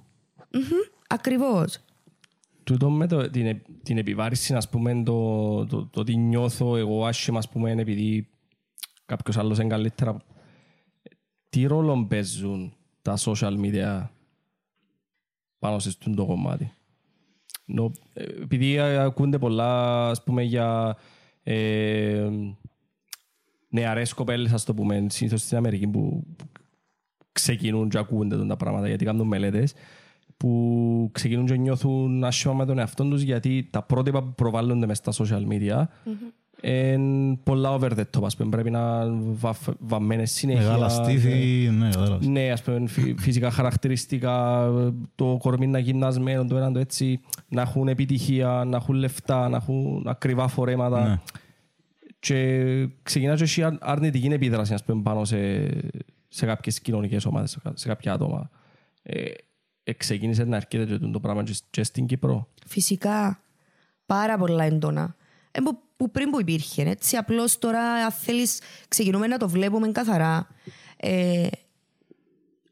Ακριβώς. 1.08 1.78
Τούτο 2.64 2.90
με 2.90 3.06
το, 3.06 3.30
την, 3.30 3.46
ε- 3.46 3.62
την 3.82 3.98
επιβάρηση, 3.98 4.54
ας 4.54 4.68
πούμε, 4.68 5.02
το, 5.02 5.66
το, 5.66 5.86
το 5.86 6.00
ότι 6.00 6.16
νιώθω 6.16 6.76
εγώ 6.76 7.06
άσχημα, 7.06 7.38
ας 7.38 7.48
πούμε, 7.48 7.70
επειδή 7.70 8.28
κάποιος 9.04 9.36
άλλος 9.36 9.58
είναι 9.58 9.68
καλύτερα. 9.68 10.16
Τι 11.48 11.66
ρόλο 11.66 12.06
παίζουν 12.08 12.74
τα 13.02 13.16
social 13.18 13.58
media 13.60 14.08
πάνω 15.58 15.78
σε 15.78 15.88
αυτό 15.88 16.14
το 16.14 16.26
κομμάτι; 16.26 16.72
Νο, 17.64 17.92
ε, 18.12 18.22
επειδή 18.22 18.74
ε, 18.74 18.98
ακούνται 18.98 19.38
πολλά, 19.38 20.08
ας 20.08 20.24
πούμε, 20.24 20.42
για 20.42 20.96
ε, 21.42 22.28
νεαρές 23.68 24.12
κοπέλες, 24.12 24.52
ας 24.52 24.64
το 24.64 24.74
πούμε, 24.74 25.06
συνήθως 25.08 25.42
στην 25.42 25.56
Αμερική 25.56 25.86
που 25.86 26.24
που 26.36 26.46
ξεκινούν 27.32 27.88
και 27.88 27.98
ακούνται 27.98 28.46
τα 28.46 28.56
πράγματα 28.56 28.88
γιατί 28.88 29.04
κάνουν 29.04 29.26
μελέτες 29.26 29.74
που 30.36 31.08
ξεκινούν 31.12 31.46
και 31.46 31.56
νιώθουν 31.56 32.24
άσχημα 32.24 32.54
με 32.54 32.64
τον 32.66 32.78
εαυτό 32.78 33.04
τους 33.04 33.22
γιατί 33.22 33.68
τα 33.70 33.82
πρότυπα 33.82 34.22
που 34.22 34.34
προβάλλονται 34.34 34.86
μες 34.86 34.98
στα 34.98 35.12
social 35.12 35.42
media 35.52 35.84
είναι 36.62 37.36
πολλά 37.42 37.74
over 37.74 37.90
the 37.90 38.02
top, 38.18 38.24
ας 38.24 38.36
πούμε, 38.36 38.50
πρέπει 38.50 38.70
να 38.70 39.06
βαφ- 39.20 39.74
βαμμένες 39.78 40.30
συνέχεια. 40.30 40.62
Μεγάλα 40.62 40.88
στήθη, 40.88 41.68
ναι, 41.78 41.88
κατάλαβα. 41.90 42.26
Ναι, 42.28 42.50
ας 42.50 42.62
πούμε, 42.62 42.86
φυ- 42.86 43.20
φυσικά 43.20 43.50
χαρακτηριστικά, 43.50 44.68
το 45.14 45.36
κορμί 45.40 45.66
να 45.66 45.78
γυμνασμένο, 45.78 46.44
το 46.44 46.56
ένα 46.56 46.72
το 46.72 46.78
έτσι, 46.78 47.20
να 47.48 47.62
έχουν 47.62 47.88
επιτυχία, 47.88 48.64
να 48.66 48.76
έχουν 48.76 48.94
λεφτά, 48.94 49.48
να 49.48 49.56
έχουν 49.56 50.04
ακριβά 50.06 50.48
φορέματα. 50.48 51.08
Ναι. 51.08 51.20
Και 52.18 52.88
ξεκινάς 53.02 53.38
και 53.38 53.44
έχει 53.44 53.62
αρ- 53.62 53.76
αρνητική 53.80 54.26
επίδραση, 54.26 54.74
ας 54.74 54.84
πούμε, 54.84 55.02
πάνω 55.02 55.24
σε, 55.24 55.68
σε 56.28 56.46
κάποιες 56.46 56.80
κοινωνικές 56.80 57.24
ομάδες, 57.24 57.50
σε 57.50 57.60
κα- 57.62 57.72
σε 57.74 57.88
κάποια 57.88 58.12
άτομα. 58.12 58.50
Ε, 59.02 59.20
ε, 59.20 59.32
ξεκίνησε 59.92 60.44
να 60.44 60.56
έρχεται 60.56 60.84
και 60.84 61.06
το 61.06 61.20
πράγμα 61.20 61.42
και, 61.42 61.54
και 61.70 61.82
στην 61.82 62.06
Κύπρο. 62.06 62.48
Φυσικά. 62.66 63.42
Πάρα 64.06 64.38
πολλά 64.38 64.64
έντονα. 64.64 65.16
Ε, 65.50 65.60
που, 65.60 65.78
που 65.96 66.10
πριν 66.10 66.30
που 66.30 66.40
υπήρχε. 66.40 66.82
Έτσι, 66.82 67.16
απλώς 67.16 67.58
τώρα, 67.58 67.80
αν 67.80 68.10
θέλεις, 68.10 68.60
ξεκινούμε 68.88 69.26
να 69.26 69.36
το 69.36 69.48
βλέπουμε 69.48 69.92
καθαρά. 69.92 70.48
Ε, 70.96 71.46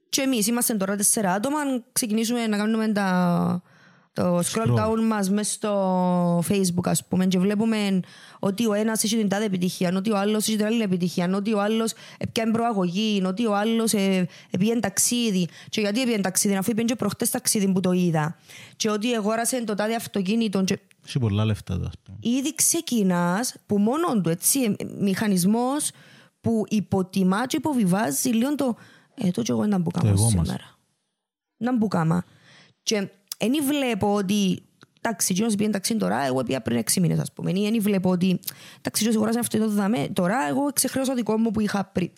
και 0.08 0.20
εμείς 0.20 0.46
είμαστε 0.46 0.74
τώρα 0.74 0.96
τέσσερα 0.96 1.32
άτομα. 1.32 1.58
Αν 1.60 1.84
ξεκινήσουμε 1.92 2.46
να 2.46 2.56
κάνουμε 2.56 2.92
τα, 2.92 3.62
το 4.12 4.38
scroll 4.38 4.66
Scroll. 4.66 4.78
down 4.78 5.00
μας 5.08 5.30
μέσα 5.30 5.52
στο 5.52 6.38
facebook 6.48 6.84
ας 6.84 7.06
πούμε 7.06 7.26
και 7.26 7.38
βλέπουμε 7.38 8.00
ότι 8.38 8.66
ο 8.66 8.72
ένας 8.72 9.04
έχει 9.04 9.16
την 9.16 9.28
τάδε 9.28 9.44
επιτυχία, 9.44 9.92
ότι 9.96 10.10
ο 10.10 10.18
άλλος 10.18 10.48
έχει 10.48 10.56
την 10.56 10.66
άλλη 10.66 10.82
επιτυχία, 10.82 11.30
ότι 11.34 11.52
ο 11.54 11.60
άλλος 11.60 11.92
έπιανε 12.18 12.52
προαγωγή, 12.52 13.22
ότι 13.26 13.46
ο 13.46 13.54
άλλος 13.56 13.92
ε, 13.92 14.28
πήγαινε 14.58 14.80
ταξίδι. 14.80 15.48
Και 15.68 15.80
γιατί 15.80 16.02
πήγαινε 16.04 16.22
ταξίδι, 16.22 16.54
αφού 16.54 16.64
πήγαινε 16.70 16.84
και 16.88 16.96
προχτές 16.96 17.30
ταξίδι 17.30 17.72
που 17.72 17.80
το 17.80 17.92
είδα. 17.92 18.36
Και 18.76 18.90
ότι 18.90 19.14
αγόρασε 19.14 19.64
το 19.64 19.74
τάδε 19.74 19.94
αυτοκίνητο 19.94 20.64
και 20.64 20.78
Έχει 21.06 21.18
πολλά 21.18 21.44
λεφτά 21.44 21.78
το, 21.78 21.86
ας 21.86 21.94
πούμε. 22.02 22.18
ήδη 22.20 22.54
ξεκινάς 22.54 23.54
που 23.66 23.78
μόνο 23.78 24.20
του 24.20 24.28
έτσι, 24.28 24.76
μηχανισμός 24.98 25.90
που 26.40 26.64
υποτιμά 26.68 27.46
και 27.46 27.56
υποβιβάζει 27.56 28.28
λίγο 28.28 28.54
το. 28.54 28.76
Ε, 29.14 29.30
το 29.30 29.42
και 29.42 29.52
εγώ 29.52 29.66
να 29.66 29.78
μπουκάμα 29.78 30.08
εγώ 30.08 30.22
μας. 30.22 30.30
σήμερα. 30.30 30.78
Να 31.56 31.76
μπουκάμα. 31.76 32.24
Και 32.82 33.08
δεν 33.50 33.64
βλέπω 33.64 34.14
ότι. 34.14 34.62
Εντάξει, 35.00 35.28
εκείνος 35.30 35.54
πήγαινε 35.54 35.72
ταξί 35.72 35.96
τώρα, 35.96 36.26
εγώ 36.26 36.42
πήγα 36.42 36.60
πριν 36.60 36.76
έξι 36.76 37.00
μήνες, 37.00 37.18
ας 37.18 37.32
πούμε. 37.32 37.50
Ή 37.50 37.68
δεν 37.70 37.82
βλέπω 37.82 38.10
ότι. 38.10 38.26
Εντάξει, 38.78 39.02
εκείνος 39.02 39.14
αγοράζει 39.14 39.38
αυτό 39.38 39.58
το 39.58 39.68
δαμέ, 39.68 40.08
τώρα 40.12 40.48
εγώ 40.48 40.72
ξεχρέωσα 40.72 41.10
το 41.10 41.16
δικό 41.16 41.38
μου 41.38 41.50
που 41.50 41.60
είχα 41.60 41.84
πριν. 41.84 42.10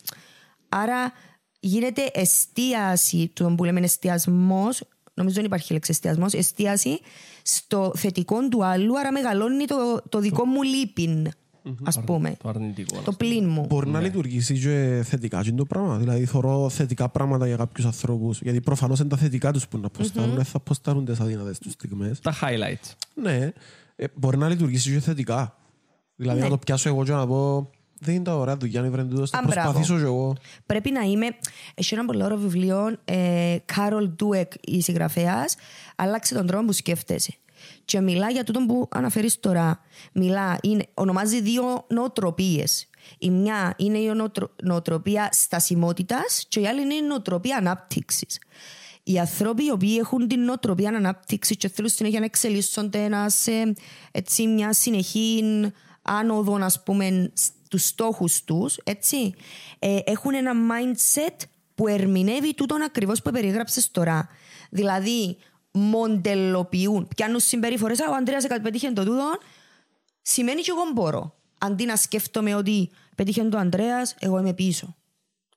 Άρα 0.69 1.13
γίνεται 1.61 2.11
εστίαση, 2.13 3.31
το 3.33 3.55
που 3.57 3.65
λέμε 3.65 3.81
εστιασμός, 3.81 4.83
νομίζω 5.15 5.37
δεν 5.37 5.45
υπάρχει 5.45 5.73
λέξη 5.73 5.91
εστιασμός, 5.91 6.33
εστίαση 6.33 7.01
στο 7.43 7.93
θετικό 7.97 8.49
του 8.49 8.65
άλλου, 8.65 8.99
άρα 8.99 9.13
μεγαλώνει 9.13 9.65
το, 9.65 10.03
το 10.09 10.19
δικό 10.19 10.45
μου 10.45 10.63
λείπιν, 10.63 11.29
ας 11.82 12.01
πούμε. 12.05 12.36
Το 12.43 12.49
αρνητικό. 12.49 13.01
Το 13.05 13.12
πλήν 13.12 13.49
μου. 13.49 13.66
Μπορεί 13.69 13.89
να 13.89 14.01
λειτουργήσει 14.01 14.59
και 14.59 15.03
θετικά 15.05 15.43
και 15.43 15.53
το 15.53 15.65
πράγμα. 15.65 15.97
Δηλαδή, 15.97 16.24
θωρώ 16.24 16.69
θετικά 16.69 17.09
πράγματα 17.09 17.47
για 17.47 17.57
κάποιους 17.57 17.86
ανθρώπους. 17.86 18.41
Γιατί 18.41 18.61
προφανώς 18.61 18.99
είναι 19.01 19.09
τα 19.09 19.16
θετικά 19.16 19.53
τους 19.53 19.69
που 19.69 19.78
να 19.78 19.86
αποστάρουν, 19.86 20.35
δεν 20.35 20.45
θα 20.45 20.57
αποστάρουν 20.57 21.05
τις 21.05 21.20
αδύνατες 21.20 21.59
τους 21.59 21.73
στιγμές. 21.73 22.20
Τα 22.20 22.35
highlights. 22.43 22.93
Ναι, 23.15 23.53
ε, 23.97 24.05
μπορεί 24.15 24.36
να 24.39 24.49
λειτουργήσει 24.49 24.93
και 24.93 25.01
θετικά. 25.01 25.57
Δηλαδή, 26.16 26.39
Ναι. 26.39 26.45
να 26.45 26.51
το 26.51 26.59
πιάσω 26.59 26.89
εγώ 26.89 27.05
και 27.05 27.12
να 27.12 27.27
πω. 27.27 27.70
Δεν 27.99 28.15
είναι 28.15 28.24
τα 28.24 28.36
ωραία 28.36 28.57
του 28.57 28.66
Γιάννη 28.66 28.91
Βρεντούδο, 28.91 29.27
θα 29.27 29.39
Α, 29.39 29.43
μπράβο. 29.47 29.61
προσπαθήσω 29.61 29.97
και 29.97 30.03
εγώ. 30.05 30.36
Πρέπει 30.66 30.91
να 30.91 31.01
είμαι. 31.01 31.27
Έχει 31.74 31.95
ένα 31.95 32.05
πολύ 32.05 32.23
ωραίο 32.24 32.36
βιβλίο, 32.39 32.97
ε, 33.05 33.57
Κάρολ 33.65 34.09
Ντούεκ, 34.09 34.53
η 34.61 34.81
συγγραφέας, 34.82 35.57
Άλλαξε 35.97 36.35
τον 36.35 36.47
τρόπο 36.47 36.65
που 36.65 36.73
σκέφτεσαι. 36.73 37.35
Και 37.85 38.01
μιλά 38.01 38.31
για 38.31 38.44
τούτο 38.44 38.61
που 38.66 38.89
αναφέρεις 38.90 39.40
τώρα. 39.40 39.81
Μιλά, 40.12 40.59
είναι, 40.62 40.86
ονομάζει 40.94 41.40
δύο 41.40 41.85
νοοτροπίες. 41.89 42.89
Η 43.19 43.31
μια 43.31 43.74
είναι 43.77 43.98
η 43.98 44.06
νοοτρο- 44.06 44.55
νοοτροπία 44.62 45.28
στασιμότητας 45.32 46.44
και 46.48 46.61
η 46.61 46.66
άλλη 46.66 46.81
είναι 46.81 46.94
η 46.94 47.02
νοοτροπία 47.02 47.56
ανάπτυξης. 47.56 48.39
Οι 49.02 49.19
άνθρωποι 49.19 49.65
οι 49.65 49.70
οποίοι 49.70 49.97
έχουν 50.01 50.28
την 50.28 50.44
νοοτροπία 50.44 50.89
ανάπτυξης 50.89 51.56
και 51.56 51.69
θέλουν 51.69 51.90
συνέχεια 51.90 52.19
να 52.19 52.24
εξελίσσονται 52.24 53.09
να 53.09 53.28
σε 53.28 53.74
έτσι, 54.11 54.47
μια 54.47 54.73
συνεχή 54.73 55.43
άνοδο, 56.02 56.55
ας 56.55 56.82
πούμε, 56.82 57.32
στου 57.35 57.78
στόχους 57.78 58.44
τους, 58.44 58.77
έτσι, 58.85 59.35
ε, 59.78 59.98
έχουν 60.05 60.35
ένα 60.35 60.52
mindset 60.52 61.36
που 61.74 61.89
ερμηνεύει 61.89 62.55
τούτον 62.55 62.82
ακριβώς 62.82 63.23
που 63.23 63.31
περιγράψε 63.31 63.90
τώρα. 63.90 64.28
Δηλαδή, 64.70 65.36
μοντελοποιούν, 65.75 67.09
πιάνουν 67.17 67.41
συμπεριφορές. 67.41 67.99
Ο 68.01 68.15
Αντρέα 68.15 68.61
πετύχε 68.63 68.91
το 68.91 69.05
τούτο, 69.05 69.39
σημαίνει 70.23 70.61
και 70.61 70.71
εγώ 70.71 70.83
μπορώ. 70.95 71.35
Αντί 71.59 71.85
να 71.85 71.97
σκέφτομαι 71.97 72.55
ότι 72.55 72.91
πετύχε 73.17 73.43
το 73.45 73.59
Αντρέα, 73.59 74.03
εγώ 74.19 74.39
είμαι 74.39 74.55
πίσω. 74.55 74.97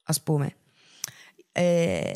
Α 0.04 0.22
πούμε. 0.24 0.54
Ε, 1.52 2.12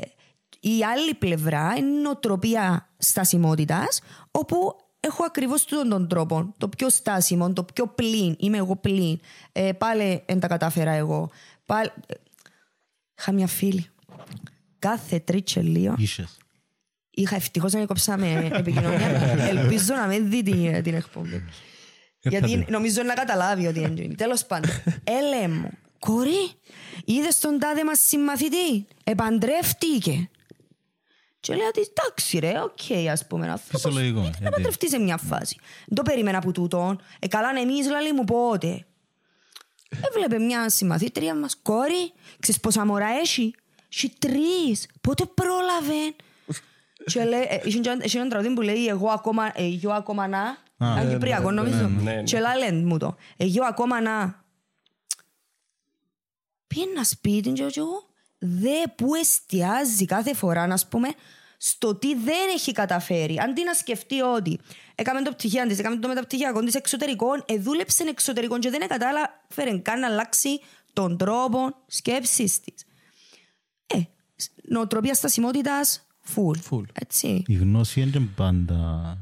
η 0.60 0.84
άλλη 0.84 1.14
πλευρά 1.14 1.74
είναι 1.78 1.98
η 1.98 2.02
νοοτροπία 2.02 2.90
στασιμότητας, 2.98 4.02
όπου 4.32 4.76
έχω 5.00 5.24
ακριβώς 5.24 5.66
τούτον 5.66 5.90
τον 5.90 6.08
τρόπο. 6.08 6.54
Το 6.58 6.68
πιο 6.68 6.90
στάσιμο, 6.90 7.54
το 7.54 7.64
πιο 7.64 7.88
πλήν. 7.88 8.36
Είμαι 8.40 8.58
εγώ 8.58 8.76
πλήν. 8.76 9.20
Ε, 9.52 9.72
πάλι 9.72 10.24
δεν 10.28 10.40
τα 10.40 10.48
κατάφερα 10.48 10.92
εγώ. 10.92 11.30
Πάλι... 11.66 11.92
ε, 12.08 12.14
Είχα 13.20 13.32
μια 13.32 13.48
φίλη. 13.48 13.90
Κάθε 14.80 15.20
τρίτσε 15.20 15.62
λίγο. 15.62 15.96
Ίσες. 17.12 17.26
Είχα 17.30 17.36
ευτυχώς 17.36 17.74
να 17.74 17.86
κόψαμε 17.86 18.50
επικοινωνία. 18.54 19.08
Ελπίζω 19.54 19.94
να 19.94 20.06
μην 20.06 20.30
δει 20.30 20.44
την, 20.44 20.84
την 20.84 20.94
εκπομπή. 20.96 21.44
Γιατί 22.20 22.52
Έρχεται. 22.52 22.72
νομίζω 22.72 23.04
να 23.04 23.14
καταλάβει 23.14 23.68
ότι 23.68 23.80
είναι. 23.80 24.16
Τέλος 24.16 24.46
πάντων. 24.46 24.72
Έλε 25.20 25.48
μου, 25.48 25.70
κόρη, 26.00 26.52
είδες 27.06 27.40
τον 27.40 27.60
τάδε 27.60 27.84
μας 27.84 28.00
συμμαθητή; 28.00 28.88
Επαντρεύτηκε. 29.04 30.30
Και 31.40 31.54
λέει 31.56 31.66
ότι 31.68 31.80
εντάξει 31.80 32.40
ρε, 32.40 32.54
οκ, 32.62 33.10
ας 33.12 33.28
πούμε. 33.28 33.50
άνθρωπος. 33.50 33.82
Φυσιολογικό, 33.82 34.20
Ε, 34.20 34.22
γιατί. 34.24 34.44
Να 34.44 34.50
παντρευτεί 34.50 34.90
σε 34.90 35.00
μια 35.00 35.18
φάση. 35.18 35.58
Δεν 35.86 35.96
το 35.96 36.02
περίμενα 36.02 36.38
από 36.38 36.52
τούτον. 36.52 37.02
Ε, 37.20 37.28
καλά, 37.28 37.50
εμείς 37.62 37.90
λαλή 37.90 38.14
μου 38.14 38.24
πότε. 38.24 38.86
Έβλεπε 40.08 40.40
μια 40.44 40.70
συμμαθήτρια 40.70 41.36
μας, 41.36 41.58
κόρη, 41.62 42.12
ξέρεις 42.40 42.60
πόσα 42.62 42.86
μωρά 42.86 43.08
έχει; 43.22 43.54
Έχει 43.94 44.12
τρεις. 44.20 44.88
Πότε 45.02 45.26
πρόλαβε. 45.26 46.14
Και 47.06 47.24
λέει, 47.24 47.42
ε, 47.50 47.60
είχε 47.64 47.80
και- 47.80 47.98
είχε 48.02 48.20
ένα 48.20 48.30
τραγούδι 48.30 48.54
που 48.54 48.62
λέει 48.62 48.88
εγώ 48.88 49.10
ακόμα, 49.10 49.46
ε, 49.56 49.64
εγώ 49.84 49.92
ακόμα 49.92 50.28
να. 50.28 50.40
Α, 50.42 50.56
Αν 50.78 51.10
κυπριακό 51.10 51.52
νομίζω. 51.52 51.88
ναι, 51.88 52.12
ναι. 52.14 52.24
Και 52.24 52.40
λένε 52.40 52.86
μου 52.86 52.98
το. 52.98 53.16
Εγώ 53.38 53.66
ακόμα 53.66 54.02
να. 54.02 54.44
Πήγαινε 56.68 56.92
ένα 56.92 57.04
σπίτι 57.04 57.52
και 57.52 57.64
εγώ 57.76 58.10
δε 58.40 58.88
που 58.96 59.16
εστιάζει 59.16 60.06
κάθε 60.06 60.34
φορά, 60.34 60.68
να 60.68 60.78
πούμε, 60.90 61.08
στο 61.58 61.96
τι 61.96 62.16
δεν 62.16 62.50
έχει 62.54 62.72
καταφέρει. 62.72 63.40
Αντί 63.40 63.64
να 63.64 63.74
σκεφτεί 63.74 64.22
ότι 64.22 64.60
έκαμε 64.96 65.22
το 65.22 65.32
πτυχίο 65.32 65.68
της, 65.68 65.80
έκαμε 65.80 65.96
το 65.96 66.08
μεταπτυχιακό 66.08 66.60
της 66.60 66.76
εξωτερικών, 66.76 67.44
εδούλεψε 67.48 68.04
εξωτερικών 68.04 68.60
και 68.60 68.70
δεν 68.70 68.88
κατάλαβε 68.88 69.80
καν 69.82 70.00
να 70.00 70.08
αλλάξει 70.08 70.60
τον 70.94 71.18
τρόπο 71.18 71.76
σκέψης 71.88 72.60
της. 72.60 72.86
Ε, 73.88 73.98
σ- 74.36 74.52
νοοτροπίας 74.64 75.18
στασιμότητας, 75.18 76.08
full. 76.36 76.56
Full. 76.70 76.84
Έτσι. 76.94 77.44
Η 77.48 77.54
γνώση 77.54 78.02
είναι 78.02 78.28
πάντα 78.36 79.18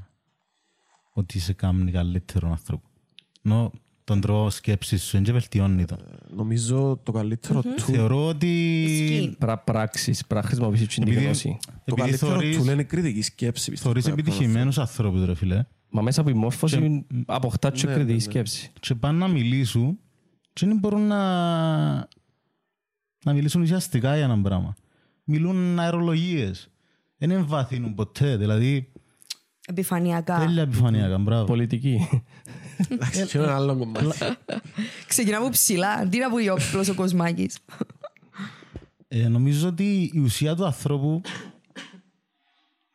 ότι 1.14 1.40
σε 1.40 1.54
κάνει 1.54 1.92
καλύτερο 1.92 2.50
άνθρωπο. 2.50 2.88
Ενώ 3.42 3.72
τον 4.04 4.22
τρόπο 4.22 4.50
σκέψης 4.50 5.04
σου 5.04 5.22
δεν 5.22 5.34
βελτιώνει 5.34 5.86
το. 5.86 5.98
Νομίζω 6.36 7.00
το 7.04 7.12
καλύτερο 7.12 7.62
του. 7.62 7.80
Θεωρώ 7.82 8.28
ότι 8.28 8.82
Ισχύει. 8.84 9.36
Πρα, 9.40 9.58
πράξεις, 9.58 10.26
πρα 10.28 10.42
χρησιμοποιήσεις 10.42 10.88
την 10.88 11.04
επειδή, 11.04 11.24
γνώση. 11.24 11.58
Το 11.66 11.72
επειδή 11.86 12.02
καλύτερο 12.02 12.32
θωρείς, 12.32 12.58
του 12.58 12.64
λένε 12.64 12.84
κριτική 12.84 13.22
σκέψη. 13.22 13.72
πιστεύω, 13.72 13.90
θωρείς 13.90 14.04
να 14.06 14.10
κάνω 14.10 14.22
επιτυχημένους 14.22 14.78
ανθρώπους 14.78 15.26
ρε 15.26 15.36
φίλε 15.36 15.66
Μα 15.90 16.02
μέσα 16.02 16.22
από 16.22 16.30
η 16.30 16.34
μόρφωση 16.34 17.06
αποκτά 17.26 17.72
και 17.72 17.88
κριτική 17.88 18.20
σκέψη. 18.20 18.72
και 18.80 18.96
πάνε 18.96 19.18
να 19.18 19.28
μιλήσουν 19.28 20.00
και 20.54 20.66
δεν 20.66 20.78
μπορούν 20.78 21.08
να, 21.08 21.18
να 23.24 23.34
μιλήσουν 23.34 23.62
ουσιαστικά 23.62 24.16
για 24.16 24.24
ένα 24.26 24.42
πράγμα. 24.42 24.76
Μιλούν 25.24 25.80
αερολογίες. 25.80 26.70
Δεν 27.22 27.32
εμβαθύνουν 27.32 27.96
ποτέ. 27.96 28.38
Δηλαδή, 28.38 28.92
Επιφανειακά. 29.68 30.38
τέλεια 30.40 30.62
επιφανειακά. 30.62 31.18
Μπράβο. 31.18 31.46
Πολιτική. 31.46 31.98
αυτό. 32.80 32.94
Εντάξει, 32.94 33.26
και 33.26 33.38
ένα 33.38 33.56
άλλο 33.56 33.78
κομμάτι. 33.78 34.08
Ξεκινά 35.08 35.38
από 35.38 35.50
ψηλά, 35.50 35.90
αντί 35.92 36.18
να 36.18 36.30
πει 36.32 36.48
ο 36.50 36.54
απλός 36.54 36.90
ο 36.90 36.94
Κοσμάκης. 36.96 37.60
Ε, 39.08 39.28
νομίζω 39.28 39.68
ότι 39.68 40.12
η 40.14 40.20
ουσία 40.20 40.56
του 40.56 40.66
ανθρώπου 40.66 41.22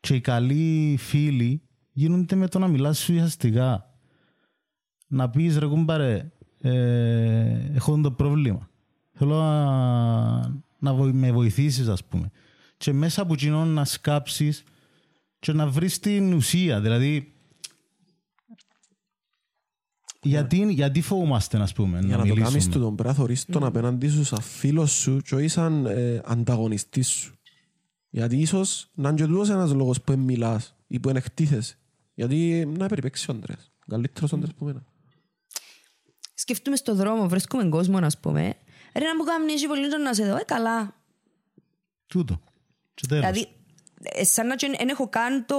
και 0.01 0.15
οι 0.15 0.21
καλοί 0.21 0.97
φίλοι 1.01 1.63
γίνονται 1.93 2.35
με 2.37 2.49
το 2.49 2.59
να 2.59 2.69
μιλάς 2.69 2.99
σου 2.99 3.15
ουσιαστικά. 3.15 3.95
Να 5.07 5.31
πεις 5.31 5.59
ρε 5.59 5.67
κουμπάρε, 5.67 6.33
ε, 6.61 7.71
έχω 7.75 8.01
το 8.01 8.11
πρόβλημα. 8.11 8.69
Θέλω 9.13 9.35
να, 9.39 10.39
να 10.79 10.95
βοη- 10.95 11.15
με 11.15 11.33
βοηθήσεις 11.33 11.89
ας 11.89 12.05
πούμε. 12.05 12.31
Και 12.85 12.93
μέσα 12.93 13.23
από 13.23 13.35
κοινό 13.35 13.65
να 13.65 13.85
σκάψεις 13.85 14.65
και 15.39 15.53
να 15.53 15.67
βρεις 15.67 15.99
την 15.99 16.33
ουσία. 16.33 16.81
Δηλαδή, 16.81 17.35
γιατί, 20.23 20.73
γιατί 20.73 21.01
φοβούμαστε 21.01 21.59
ας 21.59 21.73
πούμε 21.73 21.99
Για 21.99 22.17
να, 22.17 22.23
να 22.23 22.29
το 22.29 22.35
κάνεις 22.35 22.51
μιλήσουμε; 22.51 22.75
του 22.75 22.81
τον 22.81 22.97
πράγμα, 22.97 23.15
θωρείς 23.15 23.45
τον 23.45 23.65
απέναντι 23.65 24.09
σου 24.09 24.25
σαν 24.25 24.41
φίλος 24.41 24.93
σου 24.93 25.21
και 25.21 25.35
όχι 25.35 25.49
σαν 25.49 25.87
ε, 25.87 26.21
ανταγωνιστής 26.25 27.09
σου. 27.09 27.35
Γιατί 28.11 28.37
ίσως 28.37 28.91
να 28.95 29.09
είναι 29.09 29.19
και 29.19 29.27
τούτος 29.27 29.49
ένας 29.49 29.73
λόγος 29.73 30.01
που 30.01 30.13
εν 30.13 30.19
μιλάς 30.19 30.77
ή 30.87 31.01
που 31.01 31.09
εν 31.09 31.17
εκτίθεσαι. 31.17 31.79
Γιατί 32.15 32.67
να 32.79 32.87
περιπέξει 32.87 33.31
ο 33.31 33.35
Αντρέας. 33.35 33.73
Καλύτερος 33.87 34.33
ο 34.33 34.37
Αντρέας 34.37 34.55
που 34.55 34.65
μένα. 34.65 34.85
Σκεφτούμε 36.35 36.77
στον 36.77 36.97
δρόμο, 36.97 37.29
βρίσκουμε 37.29 37.69
κόσμο, 37.69 38.01
να 38.01 38.11
πούμε. 38.21 38.55
Ρε 38.95 39.05
να 39.05 39.17
μου 39.17 39.25
κάνει 39.25 39.53
εσύ 39.53 39.67
πολύ 39.67 40.03
να 40.03 40.15
σε 40.15 40.27
δω. 40.27 40.37
Ε, 40.37 40.43
καλά. 40.47 40.95
Τούτο. 42.07 42.41
Και 42.95 43.07
τέλος. 43.09 43.25
Δηλαδή, 43.25 43.49
ε, 44.03 44.25
σαν 44.25 44.47
να 44.47 44.55
δεν 44.79 44.89
έχω 44.89 45.09
καν 45.09 45.45
το, 45.47 45.57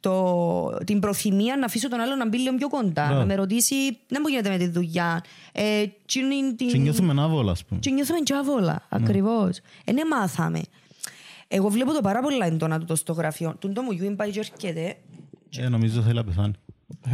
το, 0.00 0.84
την 0.84 1.00
προθυμία 1.00 1.56
να 1.56 1.64
αφήσω 1.64 1.88
τον 1.88 2.00
άλλο 2.00 2.14
να 2.14 2.28
μπει 2.28 2.38
λίγο 2.38 2.56
πιο 2.56 2.68
κοντά. 2.68 3.04
Μπράβο. 3.04 3.18
Να 3.18 3.24
με 3.24 3.34
ρωτήσει, 3.34 3.74
δεν 4.08 4.20
μου 4.22 4.28
γίνεται 4.28 4.48
με 4.48 4.58
τη 4.58 4.68
δουλειά. 4.68 5.24
Ε, 5.52 5.84
τι 6.06 6.18
είναι 6.18 6.54
την... 6.54 6.68
Και 6.68 6.78
νιώθουμε 6.78 7.22
άβολα, 7.22 7.50
ας 7.50 7.64
πούμε. 7.64 7.80
Και 7.80 7.90
νιώθουμε 7.90 8.18
και 8.18 8.34
άβολα, 8.34 8.86
ακριβώς. 8.88 9.60
Ε, 9.84 9.92
ναι, 9.92 10.04
μάθαμε. 10.04 10.62
Εγώ 11.48 11.68
βλέπω 11.68 11.92
το 11.92 12.00
πάρα 12.00 12.20
πολλά 12.20 12.46
έντονα 12.46 12.78
τούτο 12.78 12.94
στο 12.94 13.12
γραφείο. 13.12 13.56
Τον 13.58 13.74
το 13.74 13.82
μου 13.82 13.90
γιούιν 13.92 14.16
πάει 14.16 14.30
και 14.30 14.38
έρχεται 14.38 14.96
Ε, 15.56 15.68
νομίζω 15.68 16.02
θέλει 16.02 16.14
να 16.14 16.24
πεθάνει. 16.24 16.52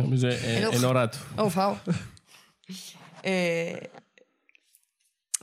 Νομίζω 0.03 0.27
ε, 0.27 0.35
ε, 0.35 0.57
Ενώ- 0.57 0.71
εν 0.73 0.85
ώρα 0.85 1.09
του. 1.09 1.19
Ω, 1.37 1.49
φάω. 1.49 1.75
Ε, 3.21 3.73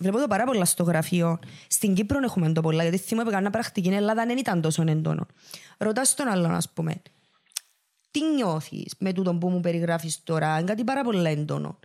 Βλέπω 0.01 0.19
το 0.19 0.27
πάρα 0.27 0.43
πολλά 0.43 0.65
στο 0.65 0.83
γραφείο. 0.83 1.39
Στην 1.67 1.93
Κύπρο 1.93 2.19
έχουμε 2.23 2.51
το 2.51 2.61
πολλά, 2.61 2.83
γιατί 2.83 2.97
θυμάμαι 2.97 3.29
που 3.29 3.35
έκανα 3.35 3.49
πρακτική 3.49 3.87
στην 3.87 3.97
Ελλάδα 3.97 4.25
δεν 4.25 4.37
ήταν 4.37 4.61
τόσο 4.61 4.83
έντονο. 4.87 5.27
Ρωτάς 5.77 6.13
τον 6.13 6.27
άλλον, 6.27 6.51
ας 6.51 6.69
πούμε, 6.69 7.01
τι 8.11 8.23
νιώθεις 8.23 8.95
με 8.99 9.13
τούτο 9.13 9.35
που 9.35 9.49
μου 9.49 9.59
περιγράφεις 9.59 10.23
τώρα, 10.23 10.57
είναι 10.57 10.67
κάτι 10.67 10.83
πάρα 10.83 11.03
πολύ 11.03 11.29
έντονο. 11.29 11.79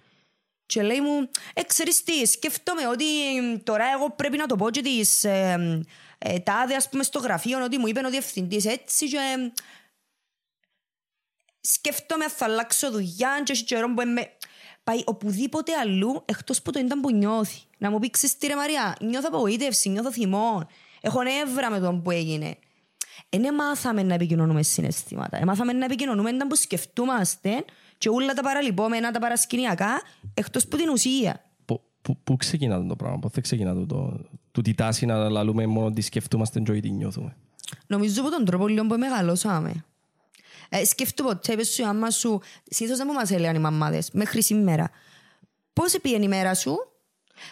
Και 0.66 0.82
λέει 0.82 1.01
μου, 1.01 1.28
ε, 1.55 1.62
ξέρεις 1.62 2.02
τι, 2.02 2.26
σκέφτομαι 2.26 2.86
ότι 2.86 3.36
ε, 3.36 3.59
τώρα 3.59 3.84
εγώ 3.94 4.10
πρέπει 4.10 4.36
να 4.36 4.47
το 4.47 4.56
πω 4.56 4.70
και 4.70 4.82
της 4.82 5.24
ε, 5.24 5.84
ε, 6.18 6.38
τάδε, 6.38 6.74
ας 6.74 6.88
πούμε, 6.88 7.02
στο 7.02 7.18
γραφείο, 7.18 7.64
ότι 7.64 7.78
μου 7.78 7.86
είπε 7.86 8.06
ο 8.06 8.10
διευθυντής 8.10 8.64
έτσι 8.64 9.09
και 9.09 9.16
ε, 9.16 9.52
σκέφτομαι 11.60 12.24
αν 12.24 12.30
θα 12.30 12.44
αλλάξω 12.44 12.90
δουλειά 12.90 13.40
και 13.44 13.52
έχει 13.52 13.64
καιρό 13.64 13.94
που 13.94 14.02
με... 14.06 14.30
Πάει 14.84 15.02
οπουδήποτε 15.05 15.72
αλλού 15.72 16.22
εκτός 16.24 16.62
που 16.62 16.70
το 16.70 16.78
ήταν 16.78 17.01
που 17.01 17.12
νιώθει. 17.12 17.65
Να 17.78 17.90
μου 17.90 17.98
πει, 17.98 18.11
ξέρεις 18.11 18.39
τι 18.39 18.47
ρε 18.47 18.55
Μαρία, 18.57 18.97
νιώθω 19.01 19.27
απογοήτευση, 19.28 19.89
νιώθω 19.89 20.12
θυμό. 20.12 20.66
Έχω 21.01 21.23
νεύρα 21.23 21.70
με 21.70 21.81
τον 21.81 22.03
που 22.03 22.11
έγινε. 22.11 22.57
Δεν 23.31 23.55
μάθαμε 23.55 24.03
να 24.03 24.15
επικοινωνούμε 24.15 24.62
συναισθήματα. 24.62 25.44
Μάθαμε 25.44 25.73
να 25.73 25.85
επικοινωνούμε 25.85 26.31
ήταν 26.31 26.48
που 26.48 26.55
σκεφτούμαστε 26.55 27.65
και 27.98 28.09
όλα 28.09 28.32
τα 28.35 28.43
παραλυπόμενα, 28.43 29.11
τα 29.11 29.19
παρασκηνιακά, 29.19 30.03
εκτός 30.35 30.66
που 30.66 30.77
την 30.77 30.89
ουσία. 30.89 31.44
Πού- 31.65 31.81
πού- 32.03 32.19
Πού 32.24 32.36
ξεκινά 32.36 32.86
το 32.86 32.97
πράγμα, 32.97 33.19
πότε 33.19 33.40
ξεκινά 33.40 33.74
το, 33.74 33.86
το, 33.86 34.20
το 34.53 34.61
τη 34.61 34.74
τάση 34.74 35.07
να 35.07 35.28
λαλούμε 35.28 35.66
μόνο 35.66 35.90
τι 35.93 36.01
σκεφτούμαστε 36.01 36.61
και 36.61 36.70
όχι 36.70 36.81
τι 36.81 36.90
νιώθουμε; 36.90 37.36
Νομίζω 37.86 38.20
από 38.20 38.31
τον 38.31 38.44
τρόπο 38.44 38.69
λίγο 38.69 38.86
που 38.86 38.98
μεγαλώσαμε. 38.98 39.85
Ε, 40.69 40.85
σκέφτομαι 40.85 41.28
ποτέ, 41.32 41.53
είπες 41.53 41.69
σου 41.69 41.82
η 41.82 41.85
μάμα 41.85 42.11
σου, 42.11 42.40
συνήθως 42.70 42.98
δεν 42.98 43.07
μου 43.11 43.15
μας 43.19 43.31
έλεγαν 43.31 43.55
οι 43.55 43.59
μαμάδες, 43.59 44.11
μέχρι 44.12 44.43
σήμερα. 44.43 44.90
Πώς 45.73 45.97
πήγαινε 46.03 46.24
η 46.24 46.28
μέρα 46.28 46.55
σου, 46.55 46.77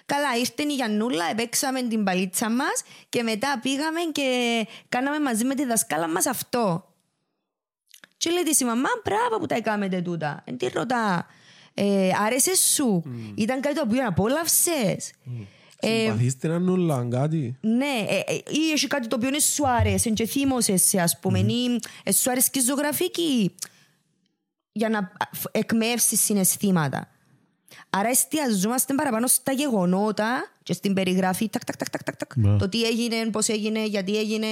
Καλά, 0.07 0.37
ήρθε 0.39 0.63
η 0.63 0.75
Γιαννούλα, 0.75 1.25
επέξαμε 1.31 1.83
την 1.83 2.05
παλίτσα 2.05 2.51
μας 2.51 2.83
και 3.09 3.23
μετά 3.23 3.59
πήγαμε 3.63 4.01
και 4.13 4.29
κάναμε 4.89 5.21
μαζί 5.21 5.45
με 5.45 5.55
τη 5.55 5.65
δασκάλα 5.65 6.09
μας 6.09 6.27
αυτό. 6.27 6.89
Και 8.17 8.31
λέει 8.31 8.43
της 8.43 8.61
η 8.61 8.65
μαμά, 8.65 8.89
μπράβο 9.05 9.39
που 9.39 9.47
τα 9.47 9.55
έκαμετε 9.55 10.01
τούτα. 10.01 10.43
Εν 10.47 10.57
τι 10.57 10.69
ρωτά, 10.69 11.27
ε, 11.75 12.11
άρεσε 12.25 12.57
σου, 12.57 13.03
ήταν 13.35 13.61
κάτι 13.61 13.75
το 13.75 13.83
οποίο 13.87 14.07
απόλαυσες; 14.07 15.13
Ε, 15.81 16.01
Συμπαθείς 16.05 16.37
την 16.37 16.51
Ανούλα, 16.51 17.07
κάτι. 17.11 17.57
ναι, 17.61 18.05
ε, 18.09 18.19
ε, 18.33 18.35
ή 18.35 18.71
έχει 18.73 18.87
κάτι 18.87 19.07
το 19.07 19.17
οποίο 19.17 19.31
δεν 19.31 19.41
σου 19.41 19.69
άρεσε 19.69 20.11
και 20.11 20.27
θύμωσες 20.27 20.83
σε, 20.83 21.01
ας 21.01 21.19
πούμε, 21.19 21.39
ή 21.39 21.81
ε, 22.03 22.13
σου 22.13 22.31
άρεσε 22.31 22.49
και 22.53 22.59
η 22.59 22.63
ζωγραφική 22.63 23.55
για 24.73 24.89
να 24.89 25.13
φ- 25.33 25.57
εκμεύσεις 25.57 26.21
συναισθήματα. 26.21 27.09
Άρα 27.91 28.09
εστιαζόμαστε 28.09 28.95
παραπάνω 28.95 29.27
στα 29.27 29.53
γεγονότα 29.53 30.51
και 30.63 30.73
στην 30.73 30.95
περιγραφή, 30.95 31.49
τακ, 31.49 31.65
τακ, 31.65 31.77
τακ, 31.77 31.89
τακ, 31.91 32.03
τακ, 32.03 32.17
τακ, 32.17 32.37
Ναι. 32.37 32.57
το 32.57 32.69
τι 32.69 32.83
έγινε, 32.85 33.31
πώς 33.31 33.49
έγινε, 33.49 33.87
γιατί 33.87 34.19
έγινε. 34.19 34.47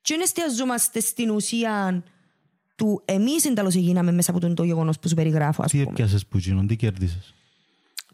Και 0.00 0.14
δεν 0.14 0.20
εστιαζόμαστε 0.20 1.00
στην 1.00 1.30
ουσία 1.30 2.02
του 2.76 3.02
εμείς 3.04 3.44
εντάλλως 3.44 3.74
έγιναμε 3.74 4.12
μέσα 4.12 4.30
από 4.30 4.40
το, 4.40 4.54
το 4.54 4.64
γεγονός 4.64 4.98
που 4.98 5.08
σου 5.08 5.14
περιγράφω, 5.14 5.62
ας 5.62 5.70
Τι 5.70 5.76
πούμε. 5.78 5.90
έπιασες 5.90 6.26
που 6.26 6.38
γίνον, 6.38 6.66
τι 6.66 6.76
κέρδισες; 6.76 7.34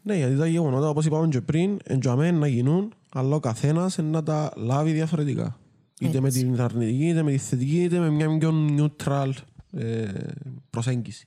Ναι, 0.01 0.15
γιατί 0.15 0.37
τα 0.37 0.47
γεγονότα, 0.47 0.89
όπως 0.89 1.05
είπαμε 1.05 1.27
και 1.27 1.41
πριν, 1.41 1.79
εντιαμέ 1.83 2.31
να 2.31 2.47
γίνουν, 2.47 2.93
αλλά 3.13 3.35
ο 3.35 3.39
καθένας 3.39 3.97
να 3.97 4.23
τα 4.23 4.51
λάβει 4.55 4.91
διαφορετικά. 4.91 5.59
Είτε 5.99 6.19
με 6.19 6.29
την 6.29 6.61
αρνητική, 6.61 7.07
είτε 7.07 7.23
με 7.23 7.31
τη 7.31 7.37
θετική, 7.37 7.83
είτε 7.83 7.99
με 7.99 8.09
μια 8.09 8.37
πιο 8.37 8.53
neutral 8.77 9.31
ε, 9.77 10.07
προσέγγιση. 10.69 11.25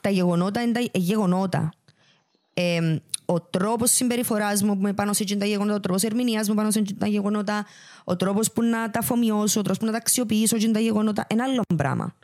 τα 0.00 0.10
γεγονότα 0.10 0.62
είναι 0.62 0.72
τα 0.72 0.98
γεγονότα. 0.98 1.72
Ε, 2.60 3.00
ο 3.24 3.40
τρόπος 3.40 3.90
συμπεριφοράς 3.90 4.62
μου 4.62 4.76
με 4.76 4.92
πάνω 4.92 5.12
σε 5.12 5.22
εκείνα 5.22 5.40
τα 5.40 5.46
γεγονότα, 5.46 5.76
ο 5.76 5.80
τρόπος 5.80 6.02
ερμηνείας 6.02 6.48
μου 6.48 6.54
πάνω 6.54 6.70
σε 6.70 6.78
εκείνα 6.78 6.98
τα 6.98 7.06
γεγονότα, 7.06 7.66
ο 8.04 8.16
τρόπος 8.16 8.52
που 8.52 8.62
να 8.62 8.90
τα 8.90 8.98
αφομοιώσω, 8.98 9.60
ο 9.60 9.62
τρόπος 9.62 9.78
που 9.78 9.84
να 9.84 9.90
τα 9.90 9.96
αξιοποιήσω 9.96 10.56
εκείνα 10.56 10.72
τα 10.72 10.80
γεγονότα, 10.80 11.26
ένα 11.28 11.44
άλλο 11.44 11.62
πράγμα. 11.76 12.14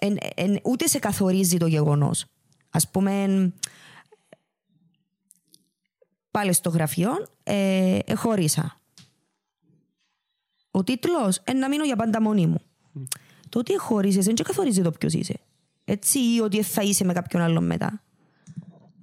Εν, 0.00 0.16
εν, 0.34 0.58
ούτε 0.62 0.86
σε 0.86 0.98
καθορίζει 0.98 1.56
το 1.56 1.66
γεγονός. 1.66 2.24
Α 2.70 2.88
πούμε, 2.90 3.22
εν, 3.22 3.54
πάλι 6.30 6.52
στο 6.52 6.70
γραφείο, 6.70 7.10
ε, 7.42 7.98
εχώρισα. 8.04 8.80
Ο 10.70 10.84
τίτλος, 10.84 11.40
ε, 11.44 11.52
να 11.52 11.68
μείνω 11.68 11.84
για 11.84 11.96
πάντα 11.96 12.22
μόνη 12.22 12.46
μου. 12.46 12.60
Το 13.48 13.58
ότι 13.58 13.76
χώρισε 13.78 14.20
δεν 14.20 14.34
και 14.34 14.42
καθορίζει 14.42 14.82
το 14.82 14.90
ποιος 14.90 15.12
είσαι. 15.12 15.40
Έτσι, 15.84 16.18
ή 16.18 16.40
ότι 16.40 16.62
θα 16.62 16.82
είσαι 16.82 17.04
με 17.04 17.12
κάποιον 17.12 17.42
άλλον 17.42 17.64
μετά. 17.64 18.00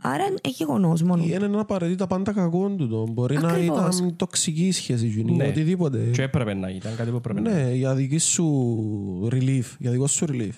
Άρα 0.06 0.26
είναι 0.26 0.40
γεγονός 0.44 1.02
μόνο. 1.02 1.24
Είναι 1.24 1.46
ένα 1.46 1.60
απαραίτητα 1.60 2.08
πάντα 2.08 2.32
κακό 2.34 2.70
τούτο. 2.78 3.08
Μπορεί 3.12 3.38
Ακριβώς. 3.38 3.78
να 3.80 3.86
ήταν 3.96 4.16
τοξική 4.16 4.66
η 4.68 4.72
σχέση, 4.72 5.08
γίνει, 5.08 5.32
Ναι. 5.36 5.48
οτιδήποτε. 5.48 6.10
Και 6.14 6.22
έπρεπε 6.22 6.54
να 6.54 6.70
ήταν 6.70 6.96
κάτι 6.96 7.10
που 7.10 7.16
έπρεπε 7.16 7.40
να 7.42 7.50
ήταν. 7.50 7.64
Ναι, 7.66 7.74
για 7.74 7.96
δική 7.96 8.18
σου 8.18 9.30
relief, 9.32 9.64
για 9.80 9.92
δικό 9.92 10.08
σου 10.08 10.26
relief. 10.30 10.52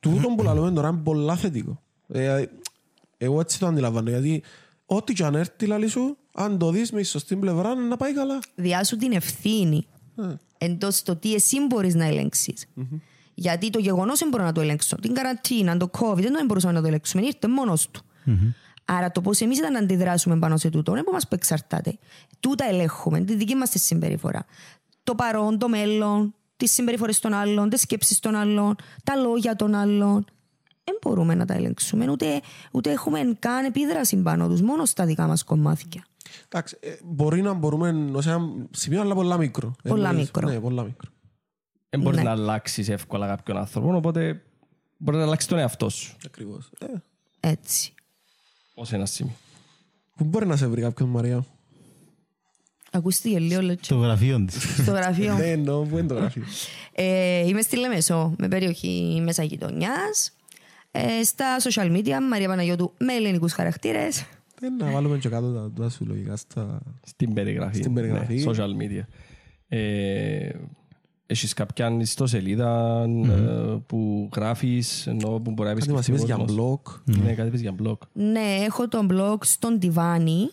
Τούτο 0.00 0.28
που 0.36 0.42
λέμε 0.42 0.70
τώρα 0.70 0.88
είναι 0.88 1.00
πολλά 1.04 1.36
θετικό. 1.36 1.80
Ε, 2.08 2.44
εγώ 3.18 3.40
έτσι 3.40 3.58
το 3.58 3.66
αντιλαμβάνω, 3.66 4.10
γιατί 4.10 4.42
ό,τι 4.86 5.12
και 5.12 5.24
αν 5.24 5.34
έρθει 5.34 5.66
λαλή 5.66 5.88
σου, 5.88 6.16
αν 6.34 6.58
το 6.58 6.70
δεις 6.70 6.92
με 6.92 7.00
τη 7.00 7.06
σωστή 7.06 7.36
πλευρά, 7.36 7.70
είναι 7.70 7.80
να 7.82 7.96
πάει 7.96 8.12
καλά. 8.14 8.38
Διάσου 8.54 8.96
την 8.96 9.12
ευθύνη 9.12 9.86
Ε, 10.16 10.66
εντός 10.66 11.02
το 11.02 11.16
τι 11.16 11.34
εσύ 11.34 11.56
μπορείς 11.68 11.94
να 11.94 12.04
ελεγξει 12.04 12.54
Γιατί 13.34 13.70
το 13.70 13.78
γεγονός 13.78 14.18
δεν 14.18 14.28
μπορώ 14.28 14.44
να 14.44 14.52
το 14.52 14.60
ελέγξω. 14.60 14.96
Την 14.96 15.14
καραντίνα, 15.14 15.76
το 15.76 15.90
COVID, 15.98 16.20
δεν 16.20 16.46
μπορούσαμε 16.46 16.72
να 16.72 16.80
το 16.80 16.86
ελέγξουμε. 16.86 17.22
Ήρθε 17.26 17.48
μόνος 17.48 17.90
του. 17.90 18.00
Άρα 18.84 19.10
το 19.10 19.20
πώς 19.20 19.40
εμείς 19.40 19.58
ήταν 19.58 19.72
να 19.72 19.78
αντιδράσουμε 19.78 20.38
πάνω 20.38 20.56
σε 20.56 20.70
τούτο, 20.70 20.90
είναι 20.90 21.00
από 21.00 21.10
εμά 21.10 21.18
που 21.20 21.34
εξαρτάται. 21.34 21.98
Τούτα 22.40 22.64
ελέγχουμε, 22.64 23.20
τη 23.20 23.34
δική 23.34 23.54
μας 23.54 23.70
τη 23.70 23.78
συμπεριφορά. 23.78 24.44
Το 25.02 25.14
παρόν, 25.14 25.58
το 25.58 25.68
μέλλον, 25.68 26.34
τις 26.56 26.72
συμπεριφορές 26.72 27.18
των 27.20 27.32
άλλων, 27.32 27.68
τις 27.68 27.80
σκέψεις 27.80 28.18
των 28.20 28.34
άλλων, 28.34 28.76
τα 29.04 29.16
λόγια 29.16 29.56
των 29.56 29.74
άλλων. 29.74 30.24
Δεν 30.84 30.98
μπορούμε 31.02 31.34
να 31.34 31.44
τα 31.44 31.54
ελέγξουμε, 31.54 32.10
ούτε, 32.10 32.40
ούτε 32.72 32.90
έχουμε 32.90 33.36
καν 33.38 33.64
επίδραση 33.64 34.16
πάνω 34.16 34.48
τους, 34.48 34.60
μόνο 34.62 34.84
στα 34.84 35.04
δικά 35.06 35.26
μας 35.26 35.44
κομμάτια. 35.44 36.04
Εντάξει, 36.48 36.76
ε, 36.80 36.94
μπορεί 37.04 37.42
να 37.42 37.52
μπορούμε 37.52 38.10
ως 38.12 38.26
ένα 38.26 38.48
σημείο, 38.70 39.00
αλλά 39.00 39.14
πολλά 39.14 39.36
μικρό. 39.36 39.74
Πολλά 39.88 40.10
Ε, 40.10 40.12
μικρό. 40.14 40.48
Ναι, 40.48 40.60
πολλά 40.60 40.82
μικρό. 40.82 41.10
Δεν 41.90 42.00
μπορείς 42.00 42.18
Ναι. 42.18 42.24
να 42.24 42.30
αλλάξεις 42.30 42.88
εύκολα 42.88 43.26
κάποιον 43.26 43.56
άνθρωπο, 43.56 43.96
οπότε 43.96 44.42
μπορείς 44.96 45.20
να 45.20 45.26
αλλάξεις 45.26 45.48
τον 45.48 45.58
εαυτό 45.58 45.88
σου 45.88 46.16
Ακριβώς. 46.26 46.70
Ε, 46.78 46.86
Έτσι. 47.40 47.93
Ως 48.74 48.92
ένα 48.92 49.06
σημείο. 49.06 49.32
πού 50.16 50.24
μπορεί 50.24 50.46
να 50.46 50.56
σε 50.56 50.66
βρει 50.66 50.80
κάποιον, 50.80 51.08
Μαρία; 51.08 51.44
Ακούστηκε 52.92 53.38
λίγο 53.38 53.60
λέτσι. 53.60 53.88
Το 53.88 53.96
γραφείο 53.96 54.44
της. 54.44 54.76
στο 54.82 54.92
γραφείο. 54.92 55.34
Ναι, 55.34 55.50
εννοώ, 55.50 55.82
πού 55.82 55.98
είναι 55.98 56.06
το 56.06 56.14
γραφείο. 56.14 56.42
Ε, 56.92 57.46
είμαι 57.46 57.60
στη 57.62 57.76
Λεμεσό, 57.76 58.34
με 58.38 58.48
περιοχή 58.48 59.20
μέσα 59.24 59.42
γειτονιάς. 59.42 60.32
Ε, 60.90 61.22
στα 61.22 61.56
social 61.60 61.96
media, 61.96 62.18
Μαρία 62.30 62.48
Παναγιώτου 62.48 62.92
με 62.98 63.12
ελληνικούς 63.14 63.52
χαρακτήρες. 63.52 64.20
Ε, 64.60 64.68
Να 64.78 64.90
βάλουμε 64.90 65.18
και 65.18 65.28
κάτω 65.28 65.52
τα 65.52 65.68
δικά 65.68 65.88
σου 65.88 66.06
λογικά 66.06 66.36
στα... 66.36 66.80
Στην 67.04 67.34
περιγραφή. 67.34 67.76
Στην 67.76 67.94
περιγραφή. 67.94 68.34
Ναι, 68.34 68.42
social 68.46 68.70
media. 68.82 69.02
Ε, 71.26 71.32
έχεις 71.32 71.52
κάποια 71.52 71.96
ιστοσελίδα 72.00 73.02
ε, 73.26 73.82
που 73.86 74.28
γράφεις, 74.36 75.06
ενώ 75.06 75.28
που 75.28 75.50
μπορεί 75.50 75.68
να 75.68 75.74
Κάτι 75.74 75.92
μας 75.92 76.08
είπες 76.08 76.22
για 76.22 76.38
blog. 76.48 76.80
Ναι, 77.04 77.34
κάτι 77.34 77.48
είπες 77.48 77.60
για 77.60 77.74
blog. 77.82 77.96
Ναι, 78.12 78.56
έχω 78.66 78.88
το 78.88 79.06
blog 79.10 79.36
στον 79.40 79.78
Τιβάνι. 79.78 80.50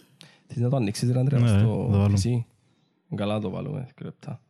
Θες 0.47 0.57
να 0.63 0.69
το 0.69 0.75
ανοίξεις, 0.75 1.11
ρε 1.11 1.19
Αντρέα, 1.19 1.39
Ναι, 1.39 1.47
στο 1.47 1.87
το 1.91 1.97
βάλω. 1.97 2.15
PC. 2.23 2.43
Καλά 3.15 3.39
το 3.39 3.49
βάλουμε, 3.49 3.79
δύο 3.79 4.05
λεπτά. 4.05 4.41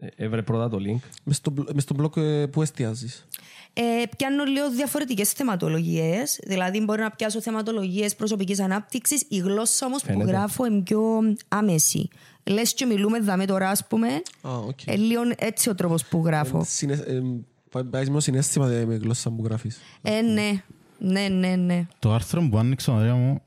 Ε, 0.00 0.06
Έβρε 0.16 0.42
πρώτα 0.42 0.68
το 0.68 0.76
link. 0.76 0.98
Μες 1.24 1.36
στο, 1.36 1.50
μπλο- 1.50 1.68
μες 1.74 1.82
στο 1.82 1.94
blog 2.00 2.16
ε, 2.16 2.46
που 2.46 2.62
εστιάζεις. 2.62 3.26
Ε, 3.72 3.82
πιάνω 4.16 4.44
λίγο 4.44 4.70
διαφορετικές 4.70 5.32
θεματολογίες. 5.32 6.40
Δηλαδή, 6.46 6.80
μπορώ 6.84 7.02
να 7.02 7.10
πιάσω 7.10 7.40
θεματολογίες 7.40 8.14
προσωπικής 8.16 8.60
ανάπτυξης. 8.60 9.24
Η 9.28 9.38
γλώσσα 9.38 9.86
όμως 9.86 10.00
που 10.02 10.06
Φαίνεται. 10.06 10.30
γράφω 10.30 10.66
είναι 10.66 10.80
πιο 10.80 11.00
άμεση. 11.48 12.08
Λες 12.48 12.74
και 12.74 12.84
μιλούμε 12.86 13.20
δάμε 13.20 13.44
τώρα, 13.46 13.70
ας 13.70 13.86
πούμε. 13.86 14.08
Α, 14.40 14.56
οκ. 14.58 14.86
Ε, 14.86 14.96
λίγο 14.96 15.20
έτσι 15.36 15.68
ο 15.68 15.74
τρόπος 15.74 16.04
που 16.04 16.22
γράφω. 16.24 16.62
Συνε- 16.64 17.08
ε, 17.08 17.22
πα- 17.70 17.84
Πάει 17.84 18.06
με 18.06 18.20
συναίσθημα 18.20 18.66
δε, 18.66 18.84
με 18.86 18.94
γλώσσα 18.96 19.30
που 19.30 19.44
γράφεις. 19.44 19.80
Ε, 20.02 20.20
ναι. 20.20 20.62
Ναι, 20.98 21.28
ναι, 21.28 21.56
ναι. 21.56 21.86
Το 21.98 22.12
άρθρο 22.12 22.48
που 22.50 22.58
άνοιξα, 22.58 22.92
Μαρία 22.92 23.14
μου, 23.14 23.40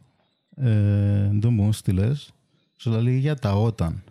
ε, 0.56 1.30
το 1.42 1.48
που 1.48 1.54
μου 1.54 1.72
στείλες, 1.74 2.34
σου 2.76 2.90
λέει 2.92 3.18
για 3.18 3.36
τα 3.36 3.54
όταν. 3.54 4.04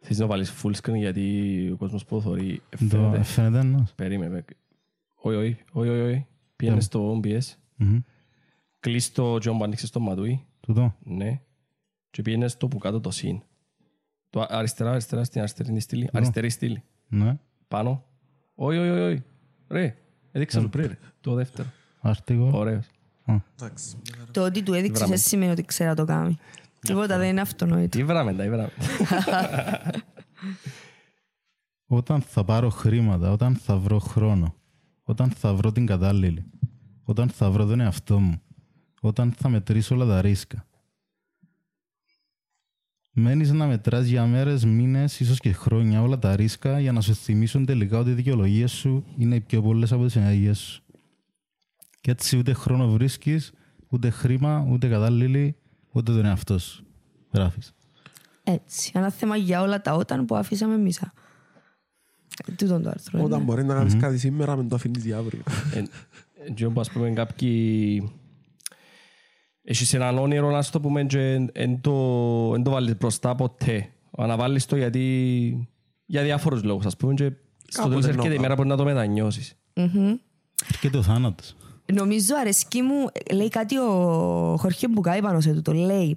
Θες 0.00 0.18
να 0.18 0.26
βάλεις 0.26 0.52
full 0.62 0.72
screen 0.82 0.94
γιατί 0.96 1.70
ο 1.72 1.76
κόσμος 1.76 2.04
που 2.04 2.14
το 2.14 2.20
θωρεί 2.20 2.62
Το 2.70 2.76
φαίνεται. 2.86 3.22
φαίνεται 3.22 3.58
ένας. 3.58 3.92
Περίμενε. 3.94 4.44
Όχι, 5.14 5.36
όχι, 5.36 5.56
όχι, 5.72 5.88
όχι, 5.88 6.00
όχι. 6.00 6.26
Πήγαινε 6.56 6.80
στο 6.80 7.20
OBS. 7.22 7.38
Μμμ. 7.76 7.98
Κλείς 8.80 9.12
το 9.12 9.38
τζιόν 9.38 9.58
που 9.58 9.64
άνοιξες 9.64 9.90
το 9.90 10.00
ματούι. 10.00 10.44
Τούτο. 10.60 10.94
Ναι. 11.02 11.40
Και 12.10 12.22
πήγαινε 12.22 12.48
στο 12.48 12.68
που 12.68 12.78
κάτω 12.78 13.00
το 13.00 13.10
συν. 13.10 13.42
Το 14.36 14.42
α- 14.42 14.46
αριστερά, 14.50 14.90
αριστερά, 14.90 15.24
στην 15.24 15.40
αριστερή 15.40 15.80
στήλη. 15.80 16.08
Αριστερή 16.12 16.50
στήλη. 16.50 16.82
Ναι. 17.08 17.38
Πάνω. 17.68 18.04
Όχι, 18.54 18.78
όχι, 18.78 18.90
όχι, 18.90 19.00
όχι. 19.00 19.22
Ρε. 19.68 19.96
Έδειξα 20.32 20.60
σου 20.60 20.68
πριν, 20.68 20.86
ρε. 20.86 20.98
το 21.20 21.34
δεύτερο. 21.34 21.68
Αρτικό. 22.00 22.50
Ωραίος. 22.52 22.86
Εντάξει. 23.60 23.96
Το 24.30 24.44
ότι 24.44 24.62
του 24.62 24.72
έδειξες 24.72 24.98
Βράμε. 24.98 25.14
δεν 25.14 25.24
σημαίνει 25.24 25.50
ότι 25.50 25.62
ξέρει 25.64 25.88
να 25.88 25.96
το 25.96 26.04
κάνει. 26.04 26.36
Τίποτα 26.80 27.18
δεν 27.18 27.28
είναι 27.28 27.40
αυτονόητο. 27.40 27.98
Τι 27.98 28.04
βράμε 28.04 28.34
τα, 28.34 28.42
τι 28.42 28.48
βράμε. 28.50 28.70
Όταν 31.86 32.20
θα 32.20 32.44
πάρω 32.44 32.68
χρήματα, 32.68 33.30
όταν 33.30 33.54
θα 33.54 33.76
βρω 33.76 33.98
χρόνο, 33.98 34.54
όταν 35.02 35.30
θα 35.30 35.54
βρω 35.54 35.72
την 35.72 35.86
κατάλληλη, 35.86 36.44
όταν 37.04 37.28
θα 37.28 37.50
βρω 37.50 37.66
τον 37.66 37.80
εαυτό 37.80 38.18
μου, 38.18 38.40
όταν 39.00 39.32
θα 39.32 39.48
μετρήσω 39.48 39.94
όλα 39.94 40.06
τα 40.06 40.20
ρίσκα. 40.20 40.66
Μένεις 43.18 43.52
να 43.52 43.66
μετράς 43.66 44.06
για 44.06 44.26
μέρες, 44.26 44.64
μήνες, 44.64 45.20
ίσως 45.20 45.38
και 45.40 45.52
χρόνια 45.52 46.02
όλα 46.02 46.18
τα 46.18 46.36
ρίσκα 46.36 46.80
για 46.80 46.92
να 46.92 47.00
σου 47.00 47.14
θυμίσουν 47.14 47.64
τελικά 47.64 47.98
ότι 47.98 48.10
οι 48.10 48.12
δικαιολογίες 48.12 48.72
σου 48.72 49.04
είναι 49.18 49.34
οι 49.34 49.40
πιο 49.40 49.62
πολλές 49.62 49.92
από 49.92 50.04
τις 50.04 50.16
ενέργειες 50.16 50.58
σου. 50.58 50.82
Και 52.00 52.10
έτσι 52.10 52.38
ούτε 52.38 52.52
χρόνο 52.52 52.88
βρίσκεις, 52.88 53.52
ούτε 53.88 54.10
χρήμα, 54.10 54.66
ούτε 54.70 54.88
κατάλληλη, 54.88 55.56
ούτε 55.92 56.12
τον 56.12 56.24
εαυτό 56.24 56.58
σου. 56.58 56.86
Γράφεις. 57.32 57.74
Έτσι. 58.42 58.92
Ένα 58.94 59.10
θέμα 59.10 59.36
για 59.36 59.60
όλα 59.62 59.80
τα 59.80 59.94
όταν 59.94 60.24
που 60.24 60.36
αφήσαμε 60.36 60.74
εμείς. 60.74 61.02
α. 61.02 61.12
Ε, 62.46 62.52
Τούτον 62.52 62.82
το 62.82 62.88
άρθρο. 62.88 63.22
Όταν 63.22 63.36
είναι. 63.36 63.44
μπορεί 63.44 63.64
να 63.64 63.74
κάνεις 63.74 63.96
κάτι 63.96 64.18
σήμερα, 64.18 64.56
με 64.56 64.64
το 64.64 64.74
αφήνεις 64.74 65.04
για 65.04 65.16
αύριο. 65.16 65.42
Και 66.54 66.64
όπως 66.64 66.88
ας 66.88 66.94
πούμε 66.94 67.10
κάποιοι... 67.10 68.10
Έχεις 69.68 69.94
έναν 69.94 70.18
όνειρο 70.18 70.50
να 70.50 70.62
σου 70.62 70.70
το 70.70 70.80
πούμε 70.80 71.04
και 71.04 71.18
εν- 71.20 71.50
εν 71.52 71.80
το, 71.80 71.92
εν 72.54 72.62
το 72.62 72.70
βάλεις 72.70 72.96
μπροστά 72.96 73.34
ποτέ. 73.34 73.88
Αναβάλεις 74.16 74.66
το 74.66 74.76
γιατί... 74.76 75.68
Για 76.06 76.22
διάφορους 76.22 76.62
λόγους 76.62 76.86
ας 76.86 76.96
πούμε 76.96 77.14
και 77.14 77.32
στο 77.68 77.82
Κάποτε 77.82 77.88
τέλος 78.00 78.04
έρχεται 78.06 78.24
η 78.26 78.28
νόημα. 78.28 78.42
μέρα 78.42 78.54
που 78.54 78.64
να 78.64 78.76
το 78.76 78.84
μετανιώσεις. 78.84 79.54
Έρχεται 80.70 80.98
ο 80.98 81.02
θάνατος. 81.02 81.56
Νομίζω 81.92 82.34
αρέσκει 82.40 82.82
μου, 82.82 83.06
λέει 83.32 83.48
κάτι 83.48 83.78
ο 83.78 84.56
Χορχέ 84.58 84.88
Μπουκάη 84.88 85.20
πάνω 85.20 85.40
σε 85.40 85.52
τούτο. 85.52 85.72
Λέει, 85.72 86.16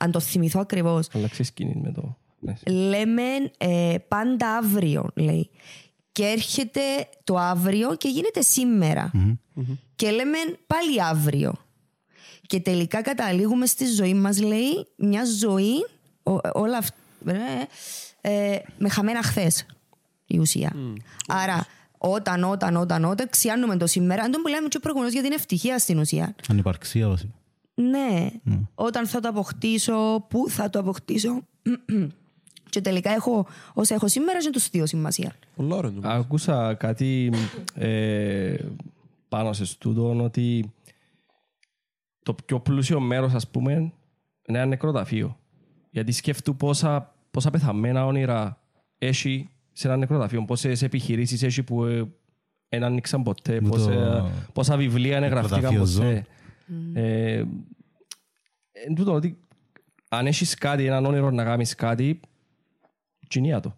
αν 0.00 0.10
το 0.10 0.20
θυμηθώ 0.20 0.60
ακριβώς, 0.60 1.08
Αλλά 1.12 1.28
ξεσκίνεις 1.28 1.76
με 1.76 1.92
το... 1.92 2.16
ναι. 2.38 2.54
λέμε 2.72 3.22
ε, 3.58 3.94
πάντα 4.08 4.56
αύριο, 4.56 5.10
λέει. 5.14 5.50
Και 6.12 6.24
έρχεται 6.24 6.80
το 7.24 7.36
αύριο 7.38 7.94
και 7.96 8.08
γίνεται 8.08 8.40
σήμερα. 8.42 9.10
Και 9.96 10.10
λέμε 10.10 10.36
πάλι 10.66 11.02
αύριο. 11.02 11.52
Και 12.46 12.60
τελικά 12.60 13.02
καταλήγουμε 13.02 13.66
στη 13.66 13.84
ζωή 13.86 14.14
μας, 14.14 14.40
λέει, 14.40 14.86
μια 14.96 15.22
ζωή, 15.24 15.74
ο- 16.22 16.60
όλα 16.60 16.76
αυτά, 16.76 16.96
ε, 18.20 18.56
με 18.78 18.88
χαμένα 18.88 19.22
χθες 19.22 19.66
η 20.26 20.38
ουσία. 20.38 20.72
Άρα, 21.28 21.66
όταν, 21.98 22.44
όταν, 22.44 22.76
όταν, 22.76 23.04
όταν, 23.04 23.28
ξιάνουμε 23.30 23.76
το 23.76 23.86
σήμερα, 23.86 24.22
αν 24.22 24.30
τον 24.30 24.42
που 24.42 24.48
λέμε 24.48 24.68
και 24.68 24.78
προηγουμένως 24.78 25.12
για 25.14 25.22
την 25.22 25.32
ευτυχία 25.32 25.78
στην 25.78 25.98
ουσία. 25.98 26.34
Ανυπαρξία 26.48 27.08
βασικά. 27.08 27.32
Ναι, 27.74 28.30
όταν 28.74 29.06
θα 29.06 29.20
το 29.20 29.28
αποκτήσω, 29.28 30.26
πού 30.28 30.48
θα 30.48 30.70
το 30.70 30.78
αποκτήσω. 30.78 31.40
και 32.70 32.80
τελικά 32.80 33.10
έχω, 33.10 33.46
όσα 33.74 33.94
έχω 33.94 34.08
σήμερα 34.08 34.38
και 34.38 34.50
τους 34.50 34.68
δύο 34.70 34.86
σημασία. 34.86 35.34
Πολλά 35.56 35.76
ωραία. 35.76 35.90
νομίζω. 35.90 36.08
Άκουσα 36.12 36.74
κάτι 36.74 37.32
ε, 37.74 38.54
πάνω 39.28 39.52
σε 39.52 39.64
στούτον 39.64 40.20
ότι 40.20 40.72
το 42.22 42.34
πιο 42.34 42.60
πλούσιο 42.60 43.00
μέρος 43.00 43.34
ας 43.34 43.48
πούμε 43.48 43.72
είναι 43.72 44.58
ένα 44.58 44.66
νεκροταφείο. 44.66 45.38
Γιατί 45.90 46.12
σκέφτου 46.12 46.56
πόσα, 46.56 47.14
πόσα 47.30 47.50
πεθαμένα 47.50 48.06
όνειρα 48.06 48.60
έχει 48.98 49.48
σε 49.72 49.86
ένα 49.86 49.96
νεκροταφείο, 49.96 50.44
πόσες 50.44 50.82
επιχειρήσεις 50.82 51.42
έχει 51.42 51.62
που 51.62 51.84
ε, 51.84 52.12
δεν 52.68 52.84
άνοιξαν 52.84 53.22
ποτέ, 53.22 53.60
Που 53.60 53.68
το 53.68 53.76
πόσα, 53.76 54.30
πόσα 54.52 54.76
βιβλία 54.76 55.20
δεν 55.20 55.30
γραφτήκαν 55.30 55.60
νεκροταφείο 55.62 56.02
ποτέ. 56.02 56.26
Ε, 56.92 57.44
εν 58.72 58.94
τούτο 58.94 59.12
ότι 59.12 59.38
αν 60.08 60.26
έχεις 60.26 60.54
κάτι, 60.54 60.86
έναν 60.86 61.06
όνειρο 61.06 61.30
να 61.30 61.44
κάνεις 61.44 61.74
κάτι, 61.74 62.20
κινεία 63.28 63.60
το. 63.60 63.76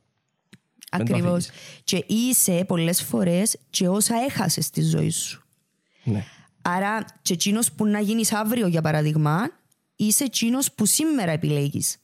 Δεν 0.97 1.07
το 1.07 1.15
Ακριβώς. 1.15 1.49
Και 1.85 2.05
είσαι 2.07 2.65
πολλές 2.65 3.03
φορές 3.03 3.59
και 3.71 3.89
όσα 3.89 4.15
έχασες 4.17 4.65
στη 4.65 4.83
ζωή 4.83 5.11
σου. 5.11 5.45
Ναι. 6.05 6.25
Άρα 6.67 7.05
και 7.23 7.33
εκείνος 7.33 7.73
που 7.73 7.87
να 7.87 8.01
γίνεις 8.01 8.33
αύριο 8.33 8.67
για 8.67 8.83
παράδειγμα, 8.83 9.51
είσαι 9.97 10.25
εκείνος 10.25 10.73
που 10.73 10.87
σήμερα 10.87 11.31
επιλέγεις. 11.33 11.97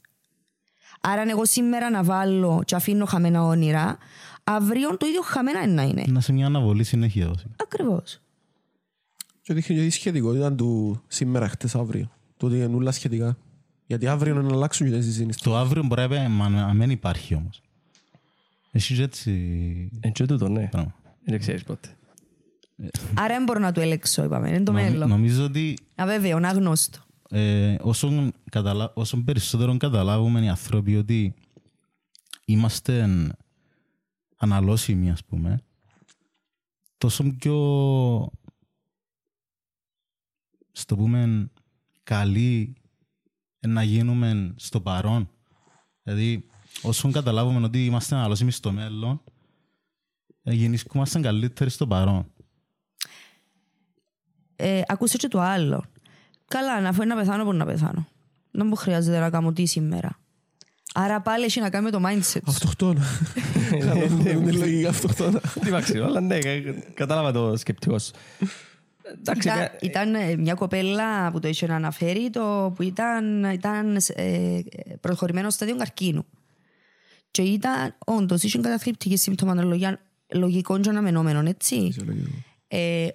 Άρα 1.01 1.21
αν 1.21 1.29
εγώ 1.29 1.45
σήμερα 1.45 1.91
να 1.91 2.03
βάλω 2.03 2.63
και 2.65 2.75
αφήνω 2.75 3.05
χαμένα 3.05 3.43
όνειρα, 3.43 3.99
αύριο 4.45 4.97
το 4.97 5.07
ίδιο 5.07 5.21
χαμένα 5.23 5.63
είναι 5.63 5.73
να 5.73 5.83
είναι. 5.83 6.05
Να 6.09 6.21
σε 6.21 6.33
μια 6.33 6.47
αναβολή 6.47 6.85
συνέχεια 6.85 7.29
βασικά. 7.29 7.51
Ακριβώς. 7.63 8.21
Και 9.43 9.55
δείχνει 9.55 9.77
και 9.77 9.83
τη 9.83 9.91
σχετικότητα 9.91 10.53
του 10.53 11.03
σήμερα, 11.09 11.49
χτες, 11.49 11.75
αύριο. 11.75 12.11
Το 12.37 12.47
ότι 12.47 12.57
είναι 12.57 12.75
όλα 12.77 12.91
σχετικά. 12.93 13.37
Γιατί 13.87 14.07
αύριο 14.07 14.35
είναι 14.35 14.43
να 14.43 14.55
αλλάξουν 14.55 14.91
και 14.91 14.97
τις 14.97 15.15
συνιστώσεις. 15.15 15.43
Το 15.43 15.57
αύριο 15.57 15.83
μπορεί 15.83 16.09
να 16.09 16.29
μα- 16.29 16.49
να 16.49 16.75
μην 16.75 16.91
υπάρχει 16.91 17.35
όμως. 17.35 17.63
Έχεις 18.73 18.99
έτσι 18.99 19.31
Εν 20.01 20.13
και 20.13 20.27
τούτο, 20.27 20.49
ναι. 20.49 20.67
πράγμα. 20.71 20.95
Δεν 21.25 21.39
ξέρεις 21.39 21.63
πότε. 21.63 21.89
Άρα 23.15 23.35
δεν 23.35 23.45
μπορώ 23.45 23.59
να 23.61 23.73
το 23.73 23.81
ελέξω, 23.81 24.25
είπαμε. 24.25 24.49
Είναι 24.49 24.63
το 24.63 24.73
Νομι- 24.73 24.91
μέλλον. 24.91 25.09
Νομίζω 25.09 25.45
ότι 25.45 25.77
Αβέβαιο, 25.95 26.37
άγνωστο. 26.37 26.99
ε, 27.31 27.77
όσο, 27.81 28.31
καταλα... 28.51 28.93
όσο 28.95 29.23
περισσότερο 29.25 29.77
καταλάβουμε 29.77 30.41
οι 30.45 30.49
άνθρωποι 30.49 30.97
ότι 30.97 31.35
είμαστε 32.45 33.09
αναλώσιμοι, 34.37 35.11
ας 35.11 35.25
πούμε, 35.25 35.61
τόσο 36.99 37.25
πιο 37.39 38.31
στο 40.73 40.97
πούμε 40.97 41.51
καλοί 42.03 42.75
να 43.67 43.83
γίνουμε 43.83 44.55
στο 44.57 44.81
παρόν. 44.81 45.31
Δηλαδή, 46.03 46.47
όσο 46.83 47.11
καταλάβουμε 47.11 47.65
ότι 47.67 47.85
είμαστε 47.85 48.15
αναλώσιμοι 48.15 48.51
στο 48.51 48.73
μέλλον, 48.73 49.23
ε, 50.43 50.53
γεννήσκομαστε 50.53 51.21
καλύτεροι 51.21 51.71
στο 51.71 51.87
παρόν. 51.87 52.33
Ε, 54.61 54.81
ακούσε 54.87 55.17
και 55.17 55.29
το 55.29 55.41
άλλο. 55.41 55.85
Καλά, 56.49 56.81
να 56.81 56.93
φέρει 56.93 57.09
να 57.09 57.15
πεθάνω, 57.17 57.45
μπορεί 57.45 57.57
να 57.57 57.65
πεθάνω. 57.65 58.07
Δεν 58.51 58.67
μου 58.67 58.75
χρειάζεται 58.77 59.19
να 59.19 59.31
κάνω 59.31 59.53
τι 59.53 59.67
σήμερα. 59.67 60.19
Άρα 60.95 61.21
πάλι 61.21 61.45
έχει 61.45 61.61
να 61.61 61.71
κάνει 61.71 61.85
με 61.85 61.91
το 61.91 62.01
mindset. 62.07 62.23
σου. 62.23 62.41
Αυτοκτόνα. 62.47 63.03
Είναι 64.31 64.53
λογική 64.53 64.87
αυτοκτόνα. 64.87 65.41
Τι 65.65 65.71
μαξιρό, 65.71 66.05
αλλά 66.05 66.21
ναι, 66.21 66.39
κα- 66.39 66.75
κατάλαβα 66.95 67.33
το 67.33 67.57
σκεπτικός 67.57 68.05
σου. 68.05 68.13
Εντάξει, 69.21 69.49
Ήταν, 69.49 69.59
κα- 69.59 69.77
ήταν 69.81 70.15
ε, 70.15 70.37
μια 70.37 70.55
κοπέλα 70.55 71.31
που 71.31 71.39
το 71.41 71.49
είχε 71.49 71.73
αναφέρει 71.73 72.31
το, 72.31 72.73
που 72.77 72.83
ήταν, 72.83 73.45
ήταν 73.45 73.97
ε, 74.15 74.61
προχωρημένος 75.01 75.55
στάδιο 75.55 75.77
καρκίνου. 75.77 76.25
Και 77.31 77.43
ήταν, 77.43 77.95
όντως, 78.05 78.43
είχε 78.43 78.59
καταθλιπτική 78.59 79.17
συμπτωματολογία 79.17 80.01
λογικών 80.35 80.83
και 80.83 80.89
αναμενόμενων, 80.89 81.47
έτσι. 81.47 81.95
Ε, 82.69 83.07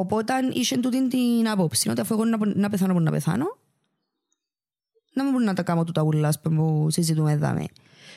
οπότε 0.00 0.32
είχε 0.52 0.76
τούτη 0.78 1.08
την 1.08 1.48
άποψη 1.48 1.88
ότι 1.88 2.00
αφού 2.00 2.14
εγώ 2.14 2.24
να, 2.24 2.38
να 2.54 2.68
πεθάνω, 2.68 2.92
μπορεί 2.92 3.04
να 3.04 3.10
πεθάνω, 3.10 3.44
να 5.12 5.22
μην 5.22 5.32
μπορεί 5.32 5.44
να 5.44 5.54
τα 5.54 5.62
κάνω 5.62 5.84
τούτα 5.84 6.02
ούλα 6.02 6.28
ας 6.28 6.40
πούμε, 6.40 6.56
που 6.56 6.86
συζητούμε 6.90 7.32
εδώ. 7.32 7.54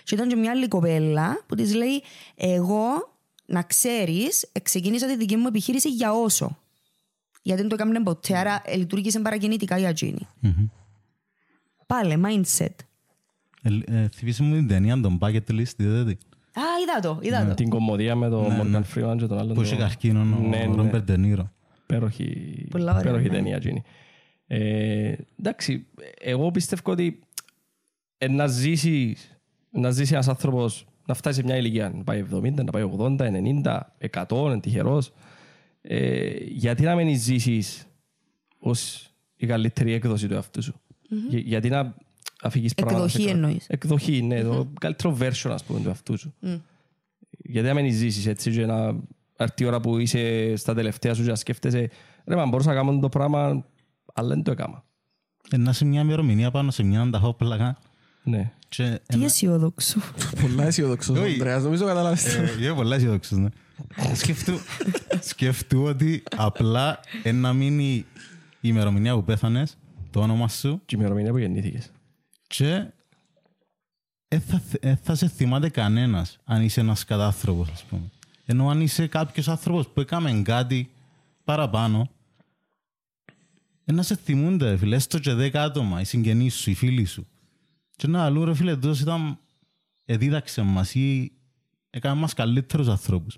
Και 0.03 0.15
ήταν 0.15 0.27
και 0.27 0.35
μια 0.35 0.51
άλλη 0.51 0.67
κοπέλα 0.67 1.43
που 1.47 1.55
της 1.55 1.73
λέει, 1.75 2.03
εγώ 2.35 3.15
να 3.45 3.61
ξέρεις, 3.63 4.49
ξεκίνησα 4.61 5.07
τη 5.07 5.15
δική 5.17 5.35
μου 5.35 5.47
επιχείρηση 5.47 5.89
για 5.89 6.13
όσο. 6.13 6.57
Γιατί 7.41 7.61
δεν 7.61 7.69
το 7.69 7.75
έκαμε 7.79 7.99
ποτέ, 8.03 8.37
άρα 8.37 8.61
ε, 8.65 8.75
λειτουργήσε 8.77 9.19
παρακινητικά 9.19 9.77
για 9.77 9.89
εκείνη. 9.89 10.27
Πάλε, 11.87 12.17
mindset. 12.25 12.75
Ε, 13.61 13.69
ε, 13.85 14.07
θυμίσαι 14.07 14.43
μου 14.43 14.53
την 14.55 14.67
ταινία 14.67 15.01
των 15.01 15.17
Bucket 15.21 15.49
List, 15.51 15.73
είδατε. 15.77 16.17
Α, 16.53 16.61
είδα 16.83 16.99
το, 17.01 17.19
είδα 17.21 17.45
το. 17.47 17.53
την 17.53 17.69
κομμωδία 17.69 18.15
με 18.15 18.29
τον 18.29 18.45
Morgan 18.45 18.81
Freeman 18.95 19.15
και 19.17 19.25
τον 19.25 19.37
άλλον. 19.39 19.53
Που 19.53 19.61
είχε 19.61 19.75
το- 19.75 19.81
καρκίνο 19.81 20.23
Ναι, 20.23 20.35
ο 20.57 20.69
ναι. 20.69 20.75
Ρόμπερ 20.75 21.01
Ντενίρο. 21.01 21.51
Υπέροχη, 21.95 22.65
Πολλά 22.69 22.91
ωραία, 22.91 23.01
υπέροχη 23.01 23.27
ναι. 23.29 23.33
ταινία 23.35 23.55
εκείνη. 23.55 23.81
Ε, 24.47 25.13
εντάξει, 25.39 25.85
εγώ 26.19 26.51
πιστεύω 26.51 26.91
ότι 26.91 27.19
ε, 28.17 28.27
να 28.27 28.47
ζήσει 28.47 29.15
να 29.71 29.91
ζήσει 29.91 30.13
ένας 30.13 30.27
άνθρωπος 30.27 30.85
να 31.05 31.13
φτάσει 31.13 31.39
σε 31.39 31.43
μια 31.45 31.57
ηλικία, 31.57 31.89
να 31.89 32.03
πάει 32.03 32.25
70, 32.33 32.53
να 32.53 32.71
πάει 32.71 32.89
80, 32.97 33.15
90, 33.63 33.79
100, 34.11 34.27
είναι 34.45 34.59
τυχερός. 34.59 35.13
Ε, 35.81 36.29
γιατί 36.47 36.83
να 36.83 36.95
μην 36.95 37.19
ζήσεις 37.19 37.85
ως 38.59 39.09
η 39.35 39.45
καλύτερη 39.45 39.93
έκδοση 39.93 40.27
του 40.27 40.33
εαυτού 40.33 40.63
σου; 40.63 40.81
Για- 41.29 41.39
γιατί 41.39 41.69
να 41.69 41.95
αφήγεις 42.41 42.73
πράγματα. 42.73 43.07
σε 43.07 43.17
Εκδοχή 43.17 43.25
κα- 43.31 43.37
εννοείς. 43.37 43.65
Εκδοχή, 43.69 44.21
ναι, 44.21 44.41
το 44.43 44.71
καλύτερο 44.79 45.17
version 45.21 45.49
ας 45.51 45.63
πούμε 45.63 45.79
του 45.81 45.87
εαυτού 45.87 46.17
σου. 46.17 46.33
Γιατί 47.43 47.67
να 47.67 47.73
μην 47.73 47.93
ζήσεις 47.93 48.25
έτσι 48.27 48.51
και 48.51 48.65
να 48.65 48.99
έρθει 49.43 49.63
η 49.63 49.65
ώρα 49.65 49.79
που 49.79 49.97
είσαι 49.97 50.53
στα 50.55 50.73
τελευταία 50.73 51.13
σου 51.13 51.23
και 51.23 51.29
να 51.29 51.35
σκέφτεσαι 51.35 51.89
ρε 52.25 52.35
μα 52.35 52.45
μπορούσα 52.45 52.69
να 52.69 52.75
κάνω 52.75 52.99
το 52.99 53.09
πράγμα 53.09 53.65
αλλά 54.13 54.27
δεν 54.27 54.43
το 54.43 54.51
έκανα. 54.51 54.83
Ε, 55.51 55.57
Να 55.57 55.69
είσαι 55.69 55.85
μια 55.85 56.01
ημερομηνία 56.01 56.51
πάνω 56.51 56.71
σε 56.71 56.83
μια 56.83 57.01
ανταχόπλακα. 57.01 57.77
Ναι. 58.23 58.51
Και 58.69 58.99
Τι 59.07 59.23
αισιόδοξο. 59.23 59.99
Πολλά 60.41 60.63
αισιοδοξός 60.63 61.17
ο 61.17 61.21
Όχι. 61.21 61.31
Ανδρέας, 61.33 61.63
νομίζω 61.63 61.85
καταλάβεις. 61.85 62.25
ε, 62.35 62.55
Είμαι 62.61 62.73
πολλά 62.73 62.95
αισιόδοξος, 62.95 63.37
ναι. 63.37 63.49
Σκεφτού, 64.15 64.53
σκεφτού 65.21 65.81
ότι 65.83 66.23
απλά 66.37 66.99
να 67.33 67.53
μείνει 67.53 67.93
η 67.93 68.05
ημερομηνία 68.61 69.13
που 69.13 69.23
πέθανες, 69.23 69.77
το 70.11 70.19
όνομα 70.19 70.47
σου 70.47 70.81
Και 70.85 70.95
η 70.95 70.97
ημερομηνία 71.01 71.31
που 71.31 71.37
γεννήθηκες. 71.37 71.91
και 72.47 72.85
ε, 74.27 74.39
θα, 74.39 74.61
ε, 74.79 74.95
θα 75.03 75.15
σε 75.15 75.27
θυμάται 75.27 75.69
κανένας 75.69 76.37
αν 76.45 76.61
είσαι 76.63 76.79
ένας 76.79 77.03
κατάνθρωπος, 77.05 77.69
ας 77.71 77.83
πούμε. 77.83 78.01
Ενώ 78.45 78.69
αν 78.69 78.81
είσαι 78.81 79.07
κάποιος 79.07 79.47
άνθρωπος 79.47 79.87
που 79.87 79.99
έκαμε 80.01 80.41
κάτι 80.43 80.91
παραπάνω, 81.43 82.09
ε, 83.85 83.91
να 83.91 84.01
σε 84.01 84.15
θυμούνται, 84.15 84.69
ρε 84.69 84.77
φίλε, 84.77 84.95
έστω 84.95 85.19
και 85.19 85.33
δέκα 85.33 85.63
άτομα, 85.63 86.01
οι 86.01 86.03
συγγενείς 86.03 86.55
σου, 86.55 86.69
οι 86.69 86.73
φίλοι 86.73 87.05
σου. 87.05 87.27
Και 87.95 88.07
να 88.07 88.23
αλλού, 88.23 88.45
ρε 88.45 88.53
φίλε, 88.55 88.75
τόσοι 88.75 89.01
ήταν, 89.01 89.37
εδίδαξε 90.05 90.61
μας 90.61 90.95
ή 90.95 91.31
έκανε 91.89 92.19
μας 92.19 92.33
καλύτερους 92.33 92.87
ανθρώπους. 92.87 93.37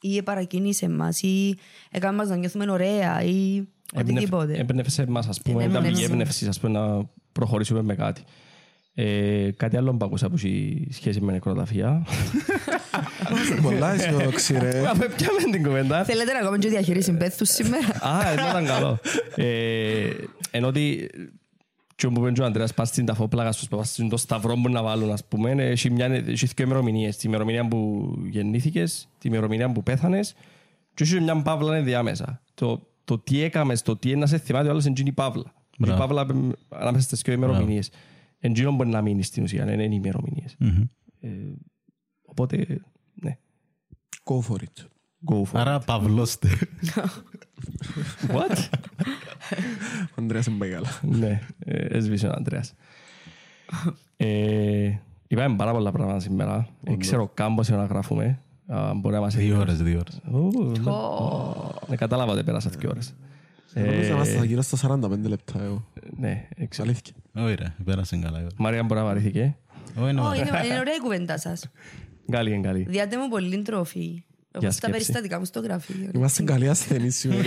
Ή 0.00 0.22
παρακίνησε 0.22 0.88
μας 0.88 1.22
ή 1.22 1.58
έκανε 1.90 2.16
μας 2.16 2.28
να 2.28 2.36
νιώθουμε 2.36 2.70
ωραία 2.70 3.22
ή 3.22 3.62
οτιδήποτε. 3.94 4.54
Έμπνευσε 4.56 5.02
εμάς, 5.02 5.28
ας 5.28 5.40
πούμε, 5.42 5.64
ήταν 5.64 5.74
Έμπνευσε. 5.74 6.00
πηγή 6.00 6.12
έμπνευσης, 6.12 6.48
ας 6.48 6.60
πούμε, 6.60 6.78
να 6.78 7.04
προχωρήσουμε 7.32 7.82
με 7.82 7.94
κάτι. 7.94 8.22
Ε, 9.02 9.50
κάτι 9.56 9.76
άλλο 9.76 9.94
που 9.94 10.04
ακούσα 10.04 10.28
που 10.28 10.34
έχει 10.36 10.86
σχέση 10.90 11.20
με 11.20 11.32
νεκροταφεία. 11.32 12.06
Είμαστε 13.30 13.54
πολλά 13.62 13.92
αισιόδοξοι 13.92 14.58
ρε. 14.58 14.86
Αφού 14.86 14.98
πιάμε 15.16 15.42
την 15.52 15.62
κουβέντα. 15.62 16.04
Θέλετε 16.04 16.32
να 16.32 16.38
κάνουμε 16.38 16.58
και 16.58 16.68
διαχείριση 16.68 17.12
πέθους 17.16 17.48
σήμερα; 17.48 17.86
Α, 17.86 18.30
εδώ 18.30 18.48
ήταν 18.48 18.66
καλό. 18.66 18.98
Ε, 19.34 20.10
ενώ 20.50 20.66
ότι 20.66 21.10
και 21.94 22.06
όπου 22.06 22.20
πέντω 22.20 22.42
ο 22.42 22.46
Ανδρέας 22.46 22.74
πας 22.74 22.88
στην 22.88 23.06
ταφόπλαγα 23.06 23.52
στους 23.52 23.68
πας 23.68 23.88
στην 23.88 24.08
το 24.08 24.16
σταυρό 24.16 24.56
μου 24.56 24.68
να 24.68 24.82
βάλουν 24.82 25.10
ας 25.10 25.24
πούμε 25.24 25.50
έχει, 25.50 25.90
μια, 25.90 26.06
έχει 26.06 26.46
δύο 26.46 26.64
ημερομηνίες 26.64 27.16
τη 27.16 27.28
ημερομηνία 27.28 27.68
που 27.68 28.12
γεννήθηκες 28.30 29.08
τη 29.18 29.28
ημερομηνία 29.28 29.72
που 29.72 29.82
πέθανες 29.82 30.34
και 30.94 31.04
έχει 31.04 31.20
μια 31.20 31.42
παύλα 31.42 31.76
ενδιάμεσα 31.76 32.40
το, 32.54 32.86
το 33.04 33.18
τι 33.18 33.42
έκαμες, 33.42 33.82
το 33.82 33.96
τι 33.96 34.10
είναι 34.10 34.18
να 34.18 34.26
σε 34.26 34.38
θυμάται 34.38 34.68
ο 34.68 34.70
άλλος 34.70 34.84
είναι 34.84 34.94
η 35.04 35.12
παύλα 35.12 35.52
η 35.70 35.76
Μπράβο. 35.78 35.98
παύλα 35.98 36.20
ε, 36.20 36.34
ανάμεσα 36.68 37.04
στις 37.04 37.20
δύο 37.20 37.34
ημερομηνίες 37.34 37.90
εντζήνο 38.40 38.72
μπορεί 38.72 38.88
να 38.88 39.02
μείνεις 39.02 39.26
στην 39.26 39.42
ουσία, 39.42 39.64
δεν 39.64 39.74
είναι 39.80 39.94
οι 39.94 40.00
ημερομηνίες 40.02 40.56
ε, 41.20 41.28
οπότε 42.26 42.80
ναι 43.14 43.38
Go 44.24 44.38
for 44.48 44.56
it. 44.56 44.84
go 45.30 45.36
for 45.42 45.56
it. 45.56 45.60
Άρα 45.60 45.78
παυλώστε. 45.78 46.48
What? 48.34 48.68
Ο 50.10 50.14
Ανδρέας 50.14 50.46
είναι 50.46 50.56
μεγάλα. 50.56 50.88
ναι, 51.02 51.40
ε, 51.58 51.96
έσβησε 51.96 52.26
ο 52.26 52.32
Αντρέας. 52.34 52.74
Ε, 54.16 54.92
Είπαμε 55.28 55.56
πάρα 55.56 55.72
πολλά 55.72 55.92
πράγματα 55.92 56.20
σήμερα. 56.20 56.68
Δεν 56.80 56.98
ξέρω 56.98 57.30
καν 57.34 57.54
πόση 57.54 57.72
ώρα 57.74 57.84
γράφουμε. 57.84 58.40
Α, 58.66 58.94
Μπορεί 58.94 59.14
να 59.14 59.20
μας 59.20 59.34
Δύο 59.34 59.58
ώρες, 59.58 59.82
δύο 59.82 59.98
ώρες. 59.98 60.20
Ου, 60.32 60.70
ναι. 60.84 60.90
Ναι, 61.88 61.96
κατάλαβα 61.96 62.32
ότι 62.32 62.42
πέρασαν 62.42 62.72
δύο 62.78 62.88
ώρες. 62.90 63.14
Νομίζω 63.74 64.08
να 64.08 64.14
είμαστε 64.14 64.44
γύρω 64.46 64.62
στα 64.62 64.98
45 65.00 65.10
λεπτά 65.22 65.62
εγώ. 65.62 65.86
Ναι, 66.16 66.48
έξω. 66.56 66.82
Αλήθεια. 66.82 67.14
Όχι 67.34 67.54
ρε, 67.54 67.74
πέρασε 67.84 68.16
καλά 68.16 68.38
η 68.38 68.42
ώρα. 68.42 68.50
Μαρία 68.56 68.82
μπορεί 68.82 69.00
να 69.00 69.06
βαρύθηκε. 69.06 69.56
Όχι, 70.00 70.10
είναι 70.10 70.20
Ω, 70.20 70.24
ωραία. 70.24 70.40
είναι, 70.40 70.66
είναι 70.66 70.78
ωραία 70.78 70.94
η 70.94 70.98
κουβέντα 71.02 71.38
σας. 71.38 71.64
Καλή 72.30 72.52
είναι 72.52 72.66
καλή. 72.66 72.86
Διάτε 72.88 73.16
μου 73.16 73.28
πολύ 73.28 73.62
τροφή. 73.62 74.22
Εγώ 74.52 74.60
Για 74.64 74.70
στα 74.70 74.72
σκέψη. 74.72 74.90
περιστατικά 74.90 75.38
μου 75.38 75.44
στο 75.44 75.60
γραφείο. 75.60 76.10
Είμαστε 76.14 76.42
καλοί 76.42 76.68
ασθενείς 76.68 77.16
σήμερα. 77.16 77.42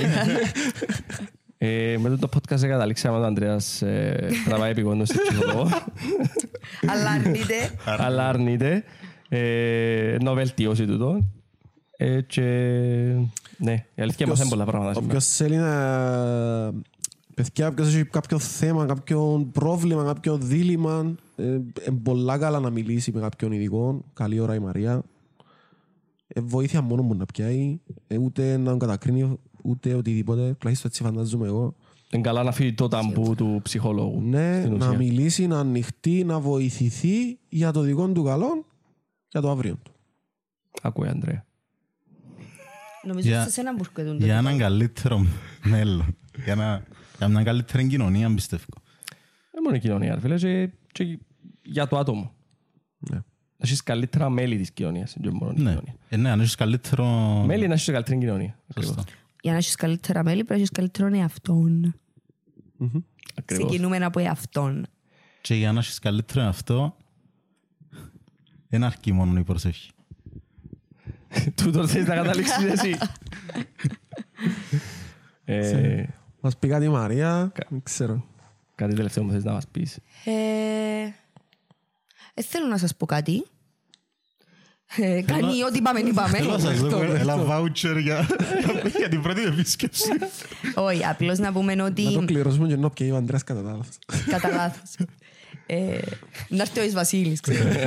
Ε, 1.57 1.97
με 1.99 2.17
το 2.17 2.29
podcast 2.33 2.59
καταλήξαμε 2.67 3.15
ότι 3.15 3.23
ο 3.23 3.27
Ανδρέας 3.27 3.81
ε, 3.81 4.29
τραβάει 4.45 4.71
επιγόντως 4.71 5.07
στο 5.07 5.19
ψυχολόγο. 5.29 5.69
Αλλά 6.87 7.09
αρνείται. 7.11 7.71
αλλά 7.85 8.29
αρνείται. 8.29 8.83
Ε, 9.29 10.17
να 10.21 10.33
βελτιώσει 10.33 10.85
τούτο. 10.85 11.29
Ε, 11.97 12.21
και 12.21 12.41
ναι, 13.64 13.85
η 13.95 14.02
αλήθεια 14.02 14.27
μας 14.27 14.40
είναι 14.40 14.49
πολλά 14.49 14.65
πράγματα 14.65 14.94
σήμερα. 14.94 15.07
Όποιος 15.07 15.27
θέλει 15.27 15.56
να... 15.56 15.72
Παιδιά, 17.34 17.68
όποιος 17.68 17.88
έχει 17.88 18.06
κάποιο 18.06 18.40
θέμα, 18.40 18.85
κάποιο 18.85 19.49
πρόβλημα, 19.52 20.03
κάποιο 20.03 20.38
δίλημα, 20.38 21.15
ε, 21.35 21.45
είναι 21.45 21.99
πολλά 22.03 22.38
καλά 22.38 22.60
να 22.60 22.69
μιλήσει 22.69 23.11
με 23.11 23.19
κάποιον 23.19 23.52
ειδικό. 23.52 24.03
Καλή 24.14 24.40
ώρα 24.40 24.56
η 24.56 24.60
Μαρία. 24.60 25.03
Ε, 26.27 26.41
βοήθεια 26.41 26.81
μόνο 26.81 27.02
μου 27.02 27.15
να 27.15 27.26
πιάει. 27.26 27.80
Ε, 28.07 28.18
ούτε 28.18 28.57
να 28.57 28.69
τον 28.69 28.80
κατακρίνει, 28.80 29.40
ούτε 29.64 29.94
οτιδήποτε. 29.94 30.56
Τουλάχιστον 30.60 30.90
έτσι 30.91 31.03
φαντάζομαι 31.03 31.48
εγώ. 31.48 31.76
Είναι 32.11 32.22
καλά 32.22 32.44
να 32.44 32.52
φύγει 32.52 32.73
το 32.73 32.88
ταμπού 32.88 33.35
του 33.35 33.60
ψυχολόγου. 33.64 34.22
Ναι, 34.22 34.60
στην 34.60 34.77
να 34.77 34.85
ουσία. 34.85 34.98
μιλήσει, 34.98 35.48
να 35.48 35.60
ανοιχτεί, 35.60 36.23
να 36.23 36.40
βοηθηθεί 36.40 37.40
για 37.49 37.72
το 37.72 37.81
δικό 37.81 38.07
του 38.07 38.23
καλό, 38.23 38.65
για 39.27 39.41
το 39.41 39.49
αύριο 39.49 39.76
του. 39.84 39.91
Ακούει, 40.81 41.07
Ανδρέα. 41.07 41.45
Νομίζω 43.03 43.27
Για- 43.30 43.41
ότι 43.41 43.51
σε 43.51 43.61
έναν 43.61 43.75
μπουρκετούν 43.75 44.17
το 44.19 44.25
Για 44.25 44.38
δικό. 44.38 44.47
έναν 44.47 44.59
καλύτερο 44.59 45.25
μέλλον. 45.63 46.15
Για, 46.43 46.55
να, 46.55 46.84
για 47.17 47.27
μια 47.27 47.43
καλύτερη 47.43 47.88
κοινωνία, 47.88 48.34
πιστεύω. 48.34 48.63
Δεν 49.51 49.61
μόνο 49.63 49.75
η 49.75 49.80
κοινωνία, 49.80 50.13
ρε 50.15 50.19
φίλε, 50.19 50.38
και, 50.38 50.69
και 50.91 51.19
για 51.63 51.88
το 51.88 51.97
άτομο. 51.97 52.34
Ναι. 52.97 53.15
Να 53.15 53.23
έχεις 53.69 53.84
καλύτερα 53.84 54.30
μέλη 54.30 54.57
της 54.57 54.71
κοινωνίας, 54.71 55.15
δεν 55.19 55.34
μόνο 55.34 55.51
η 55.51 55.61
Ναι, 55.61 55.69
κοινωνία. 55.69 55.95
ε, 56.09 56.17
ναι 56.17 56.30
αν 56.30 56.39
έχεις 56.39 56.55
καλύτερο... 56.55 57.05
Μέλη 57.45 57.67
να 57.67 57.73
έχεις 57.73 57.85
καλύτερη 57.85 58.17
κοινωνία. 58.19 58.59
Ακριβώς. 58.69 58.95
Σωστά. 58.95 59.11
Για 59.41 59.51
να 59.51 59.57
έχεις 59.57 59.75
καλύτερα 59.75 60.23
μέλη 60.23 60.35
πρέπει 60.35 60.49
να 60.51 60.55
έχεις 60.55 60.69
καλύτερον 60.69 61.13
εαυτόν. 61.13 61.95
Ακριβώς. 63.35 63.67
Ξεκινούμε 63.67 63.97
από 63.97 64.19
εαυτόν. 64.19 64.85
Και 65.41 65.55
για 65.55 65.71
να 65.71 65.80
έχεις 65.80 65.99
καλύτερο 65.99 66.45
αυτό, 66.45 66.95
δεν 68.67 68.84
αρκεί 68.84 69.11
μόνο 69.11 69.39
η 69.39 69.43
προσευχή. 69.43 69.91
Τούτο 71.55 71.88
θέλεις 71.88 72.07
να 72.07 72.15
καταλήξεις 72.15 72.64
εσύ. 72.64 72.97
Ε, 75.45 76.03
Μας 76.41 76.57
πει 76.57 76.68
κάτι 76.68 76.85
η 76.85 76.89
Μαρία, 76.89 77.51
δεν 77.69 77.81
ξέρω. 77.84 78.26
Κάτι 78.76 78.95
τελευταίο 78.95 79.23
που 79.23 79.31
θες 79.31 79.43
να 79.43 79.51
μας 79.51 79.68
πεις. 79.72 79.97
Ε, 80.26 80.31
ε, 82.34 82.41
θέλω 82.41 82.68
να 82.68 82.77
σας 82.77 82.95
πω 82.95 83.05
κάτι. 83.05 83.45
Ε, 84.97 85.22
κάνει 85.22 85.64
ό,τι 85.64 85.81
πάμε, 85.81 85.99
είπαμε. 85.99 86.38
Θέλω 86.38 86.51
να 86.51 86.60
σας 86.60 86.80
δω 86.80 87.01
ένα 87.03 87.35
voucher 87.49 87.97
για, 88.01 88.27
για 88.97 89.10
την 89.10 89.22
πρώτη 89.22 89.43
επίσκεψη. 89.43 90.10
Όχι, 90.76 91.05
απλώς 91.05 91.39
να 91.39 91.51
πούμε 91.51 91.76
Να 91.76 91.93
το 91.93 92.03
ότι 92.03 92.26
κληρώσουμε 92.26 92.68
και 92.68 92.76
να 92.76 92.89
πιέει 92.89 93.11
ο 93.11 93.15
Ανδρέας 93.15 93.43
κατά 93.43 93.61
τα 93.64 93.72
λάθος. 93.72 93.97
κατά 94.30 94.49
λάθος. 94.49 94.95
Ε, 95.65 95.97
Να 96.49 96.61
έρθει 96.61 96.80
ο 96.80 96.84
Ις 96.84 96.93
Βασίλης, 96.93 97.39
ξέρω. 97.39 97.69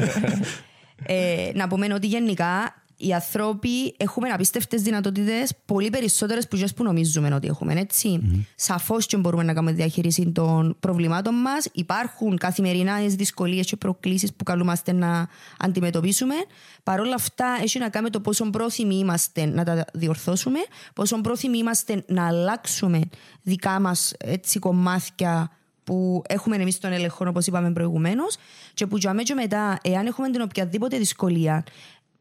Ε, 1.06 1.50
Να 1.54 1.68
πούμε 1.68 1.94
ότι 1.94 2.06
γενικά 2.06 2.82
οι 2.96 3.12
άνθρωποι 3.12 3.94
έχουμε 3.96 4.28
απίστευτες 4.28 4.82
δυνατότητες 4.82 5.52
πολύ 5.64 5.90
περισσότερες 5.90 6.48
που, 6.48 6.64
που 6.76 6.84
νομίζουμε 6.84 7.34
ότι 7.34 7.46
έχουμε, 7.46 7.74
έτσι. 7.74 8.20
Σαφώς 8.54 9.06
και 9.06 9.16
μπορούμε 9.16 9.42
να 9.42 9.52
κάνουμε 9.52 9.72
διαχείριση 9.72 10.30
των 10.32 10.76
προβλημάτων 10.80 11.34
μας. 11.34 11.68
Υπάρχουν 11.72 12.38
καθημερινά 12.38 12.98
δυσκολίες 13.06 13.66
και 13.66 13.76
προκλήσεις 13.76 14.34
που 14.34 14.44
καλούμαστε 14.44 14.92
να 14.92 15.28
αντιμετωπίσουμε. 15.58 16.34
Παρ' 16.82 17.00
όλα 17.00 17.14
αυτά 17.14 17.58
έχει 17.62 17.78
να 17.78 17.88
κάνει 17.88 18.04
με 18.04 18.10
το 18.10 18.20
πόσο 18.20 18.50
πρόθυμοι 18.50 18.94
είμαστε 18.98 19.44
να 19.44 19.64
τα 19.64 19.84
διορθώσουμε, 19.92 20.58
πόσο 20.94 21.20
πρόθυμοι 21.20 21.58
είμαστε 21.58 22.04
να 22.06 22.26
αλλάξουμε 22.26 23.00
δικά 23.42 23.80
μας 23.80 24.12
έτσι, 24.18 24.58
κομμάτια 24.58 25.50
που 25.84 26.22
έχουμε 26.28 26.56
εμείς 26.56 26.78
τον 26.78 26.92
έλεγχο, 26.92 27.24
όπως 27.28 27.46
είπαμε 27.46 27.72
προηγουμένως, 27.72 28.36
και 28.74 28.86
που 28.86 28.96
για 28.96 29.14
και 29.22 29.34
μετά, 29.34 29.78
εάν 29.82 30.06
έχουμε 30.06 30.30
την 30.30 30.40
οποιαδήποτε 30.40 30.98
δυσκολία, 30.98 31.64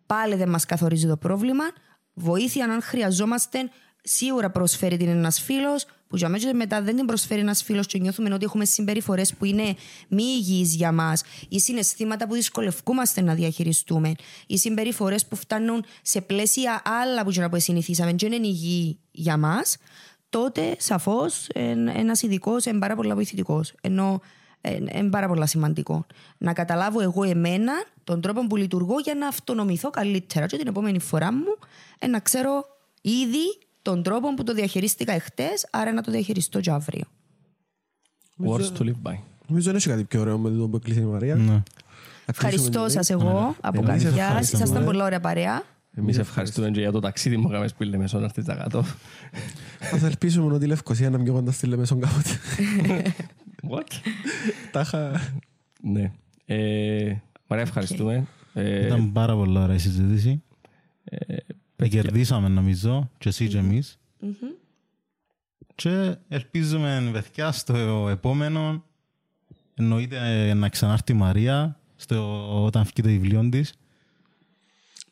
πάλι 0.06 0.36
δεν 0.36 0.49
μας 0.49 0.65
καθορίζει 0.65 1.07
το 1.07 1.18
πρόβλημα. 1.18 1.64
Βοήθεια, 2.14 2.65
αν 2.65 2.82
χρειαζόμαστε, 2.82 3.69
σίγουρα 4.02 4.49
προσφέρει 4.49 4.98
την 4.98 5.07
ένας 5.07 5.41
φίλος, 5.41 5.86
που 6.07 6.15
για 6.15 6.30
και 6.30 6.53
μετά 6.53 6.82
δεν 6.82 6.95
την 6.95 7.06
προσφέρει 7.06 7.41
ένας 7.41 7.64
φίλος 7.64 7.88
και 7.88 7.98
νιώθουμε 7.98 8.34
ότι 8.34 8.45
έχουμε 8.45 8.65
συμπεριφορές 8.65 9.34
που 9.34 9.45
είναι 9.45 9.76
μη 10.07 10.23
υγιείς 10.23 10.76
για 10.76 10.91
μας, 10.91 11.23
ή 11.49 11.60
συναισθήματα 11.60 12.27
που 12.27 12.34
δυσκολευκούμαστε 12.34 13.22
να 13.22 13.34
διαχειριστούμε, 13.34 14.11
ή 14.48 14.57
συμπεριφορές 14.57 15.26
που 15.26 15.36
φτάνουν 15.36 15.86
σε 16.02 16.22
πλαίσια 16.22 16.82
άλλα 16.86 17.23
που, 17.23 17.49
που 17.49 17.60
συνηθίσαμε 17.60 18.14
και 18.14 18.26
είναι 18.26 18.48
υγιή 18.48 18.99
για 19.11 19.38
μας, 19.38 19.77
τότε 20.30 20.76
σαφώς 20.80 21.48
ένας 21.95 22.22
ειδικός 22.22 22.65
είναι 22.65 22.80
πάρα 22.80 22.95
πολύ 22.95 23.14
βοηθητικός. 23.14 23.73
Ενώ 23.82 24.22
είναι 24.71 25.09
πάρα 25.09 25.27
πολύ 25.27 25.47
σημαντικό. 25.47 26.05
Να 26.37 26.53
καταλάβω 26.53 27.01
εγώ 27.01 27.23
εμένα 27.23 27.73
τον 28.03 28.21
τρόπο 28.21 28.47
που 28.47 28.55
λειτουργώ 28.55 28.99
για 29.03 29.15
να 29.15 29.27
αυτονομηθώ 29.27 29.89
καλύτερα. 29.89 30.45
Και 30.45 30.57
την 30.57 30.67
επόμενη 30.67 30.99
φορά 30.99 31.33
μου 31.33 31.57
ε, 31.99 32.07
να 32.07 32.19
ξέρω 32.19 32.65
ήδη 33.01 33.57
τον 33.81 34.03
τρόπο 34.03 34.33
που 34.33 34.43
το 34.43 34.53
διαχειρίστηκα 34.53 35.13
εχθές, 35.13 35.67
άρα 35.71 35.93
να 35.93 36.01
το 36.01 36.11
διαχειριστώ 36.11 36.59
και 36.59 36.71
αύριο. 36.71 37.03
Words 38.47 38.71
to 38.77 38.81
live 38.81 39.11
by. 39.11 39.17
Νομίζω 39.47 39.65
δεν 39.65 39.75
έχει 39.75 39.89
κάτι 39.89 40.03
πιο 40.03 40.21
ωραίο 40.21 40.37
με 40.37 40.49
το 40.49 40.67
που 40.67 40.75
έκλεισε 40.75 40.99
η 40.99 41.03
Μαρία. 41.03 41.35
Ναι. 41.35 41.63
Ευχαριστώ 42.25 42.89
σας 42.89 43.09
εγώ 43.09 43.55
από 43.61 43.77
Εμείς 43.77 44.03
καρδιάς. 44.03 44.27
ευχαριστούμε. 44.27 44.63
Ήσασταν 44.63 44.85
πολλά 44.85 45.05
ωραία 45.05 45.19
παρέα. 45.19 45.63
Εμείς 45.97 46.17
ευχαριστούμε 46.17 46.69
και 46.69 46.79
για 46.79 46.91
το 46.91 46.99
ταξίδι 46.99 47.37
που 47.37 47.49
είχαμε 47.49 47.67
σπίλε 47.67 47.97
μεσόν 47.97 48.19
να 48.19 48.25
έρθεις 48.25 48.45
τα 48.45 48.55
κάτω. 48.55 48.85
Ας 49.93 50.03
ελπίσουμε 50.03 50.53
ότι 50.53 50.65
η 50.65 50.67
Λευκοσία 50.67 51.09
να 51.09 51.17
μην 51.17 51.25
πιο 51.25 51.33
κοντά 51.33 51.51
στη 51.51 51.67
Λεμεσόν 51.67 51.99
κάποτε. 51.99 52.29
What? 53.69 53.87
Τα 54.71 54.81
είχα... 54.81 55.21
Ναι. 55.81 56.11
Ε, 56.45 57.15
Μαρία, 57.47 57.65
ευχαριστούμε. 57.65 58.27
Ε, 58.53 58.85
Ήταν 58.85 59.11
πάρα 59.11 59.35
πολύ 59.35 59.57
ωραία 59.57 59.75
η 59.75 59.79
συζήτηση. 59.79 60.43
Κερδίσαμε 61.89 62.47
νομίζω 62.47 63.09
και 63.17 63.29
εσύ 63.29 63.47
και 63.47 63.57
εμείς. 63.57 63.99
Και 65.75 66.15
ελπίζουμε 66.27 67.09
παιδιά 67.13 67.51
στο 67.51 68.07
επόμενο 68.09 68.83
εννοείται 69.73 70.53
να 70.53 70.69
ξανάρθει 70.69 71.11
η 71.11 71.15
Μαρία 71.15 71.79
στο, 71.95 72.63
όταν 72.65 72.83
βγει 72.83 73.01
το 73.01 73.09
βιβλίο 73.09 73.49
της. 73.49 73.73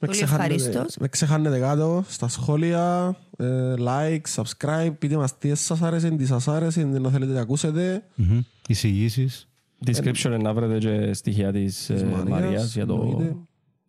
Με 0.05 0.09
Πολύ 0.09 0.21
ξεχάνετε- 0.21 0.59
ευχαρίστως. 0.59 0.97
Με 0.97 1.07
ξεχάνετε 1.07 1.59
κάτω 1.59 2.03
στα 2.07 2.27
σχόλια, 2.27 3.15
ε, 3.38 3.73
like, 3.77 4.21
subscribe, 4.35 4.93
πείτε 4.99 5.15
μας 5.17 5.38
τι 5.38 5.55
σας 5.55 5.81
άρεσε, 5.81 6.09
τι 6.09 6.25
σας 6.25 6.47
άρεσε, 6.47 6.84
τι 6.84 6.99
να 6.99 7.09
θέλετε 7.09 7.34
να 7.34 7.41
ακούσετε. 7.41 8.03
Μμμ. 8.15 8.39
Εισηγήσεις. 8.67 9.47
Description 9.85 10.39
να 10.41 10.53
βρείτε 10.53 10.77
και 10.77 11.13
στοιχεία 11.13 11.51
της 11.51 11.89
ε, 11.89 11.93
Μαρίας, 12.05 12.30
Μαρίας 12.30 12.73
για 12.73 12.85
το 12.85 12.93
εννοείται. 12.93 13.35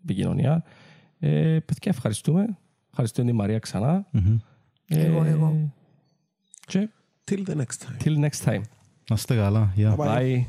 επικοινωνία. 0.02 0.64
Ε, 1.18 1.28
Παιδιά, 1.64 1.90
ευχαριστούμε. 1.94 2.58
Ευχαριστούμε 2.90 3.26
την 3.26 3.36
Μαρία 3.36 3.58
ξανά. 3.58 4.06
Μμμ. 4.10 4.36
Εγώ, 4.88 5.24
Ε, 5.24 5.28
εγώ. 5.28 5.72
Και 6.66 6.88
Till 7.30 7.42
the 7.48 7.54
next 7.56 7.60
time. 7.60 8.04
till 8.04 8.18
next 8.24 8.44
time. 8.50 8.60
Να 9.08 9.14
είστε 9.14 9.34
καλά. 9.36 9.72
Γεια. 9.74 9.96
Bye. 9.98 10.04
Bye. 10.18 10.44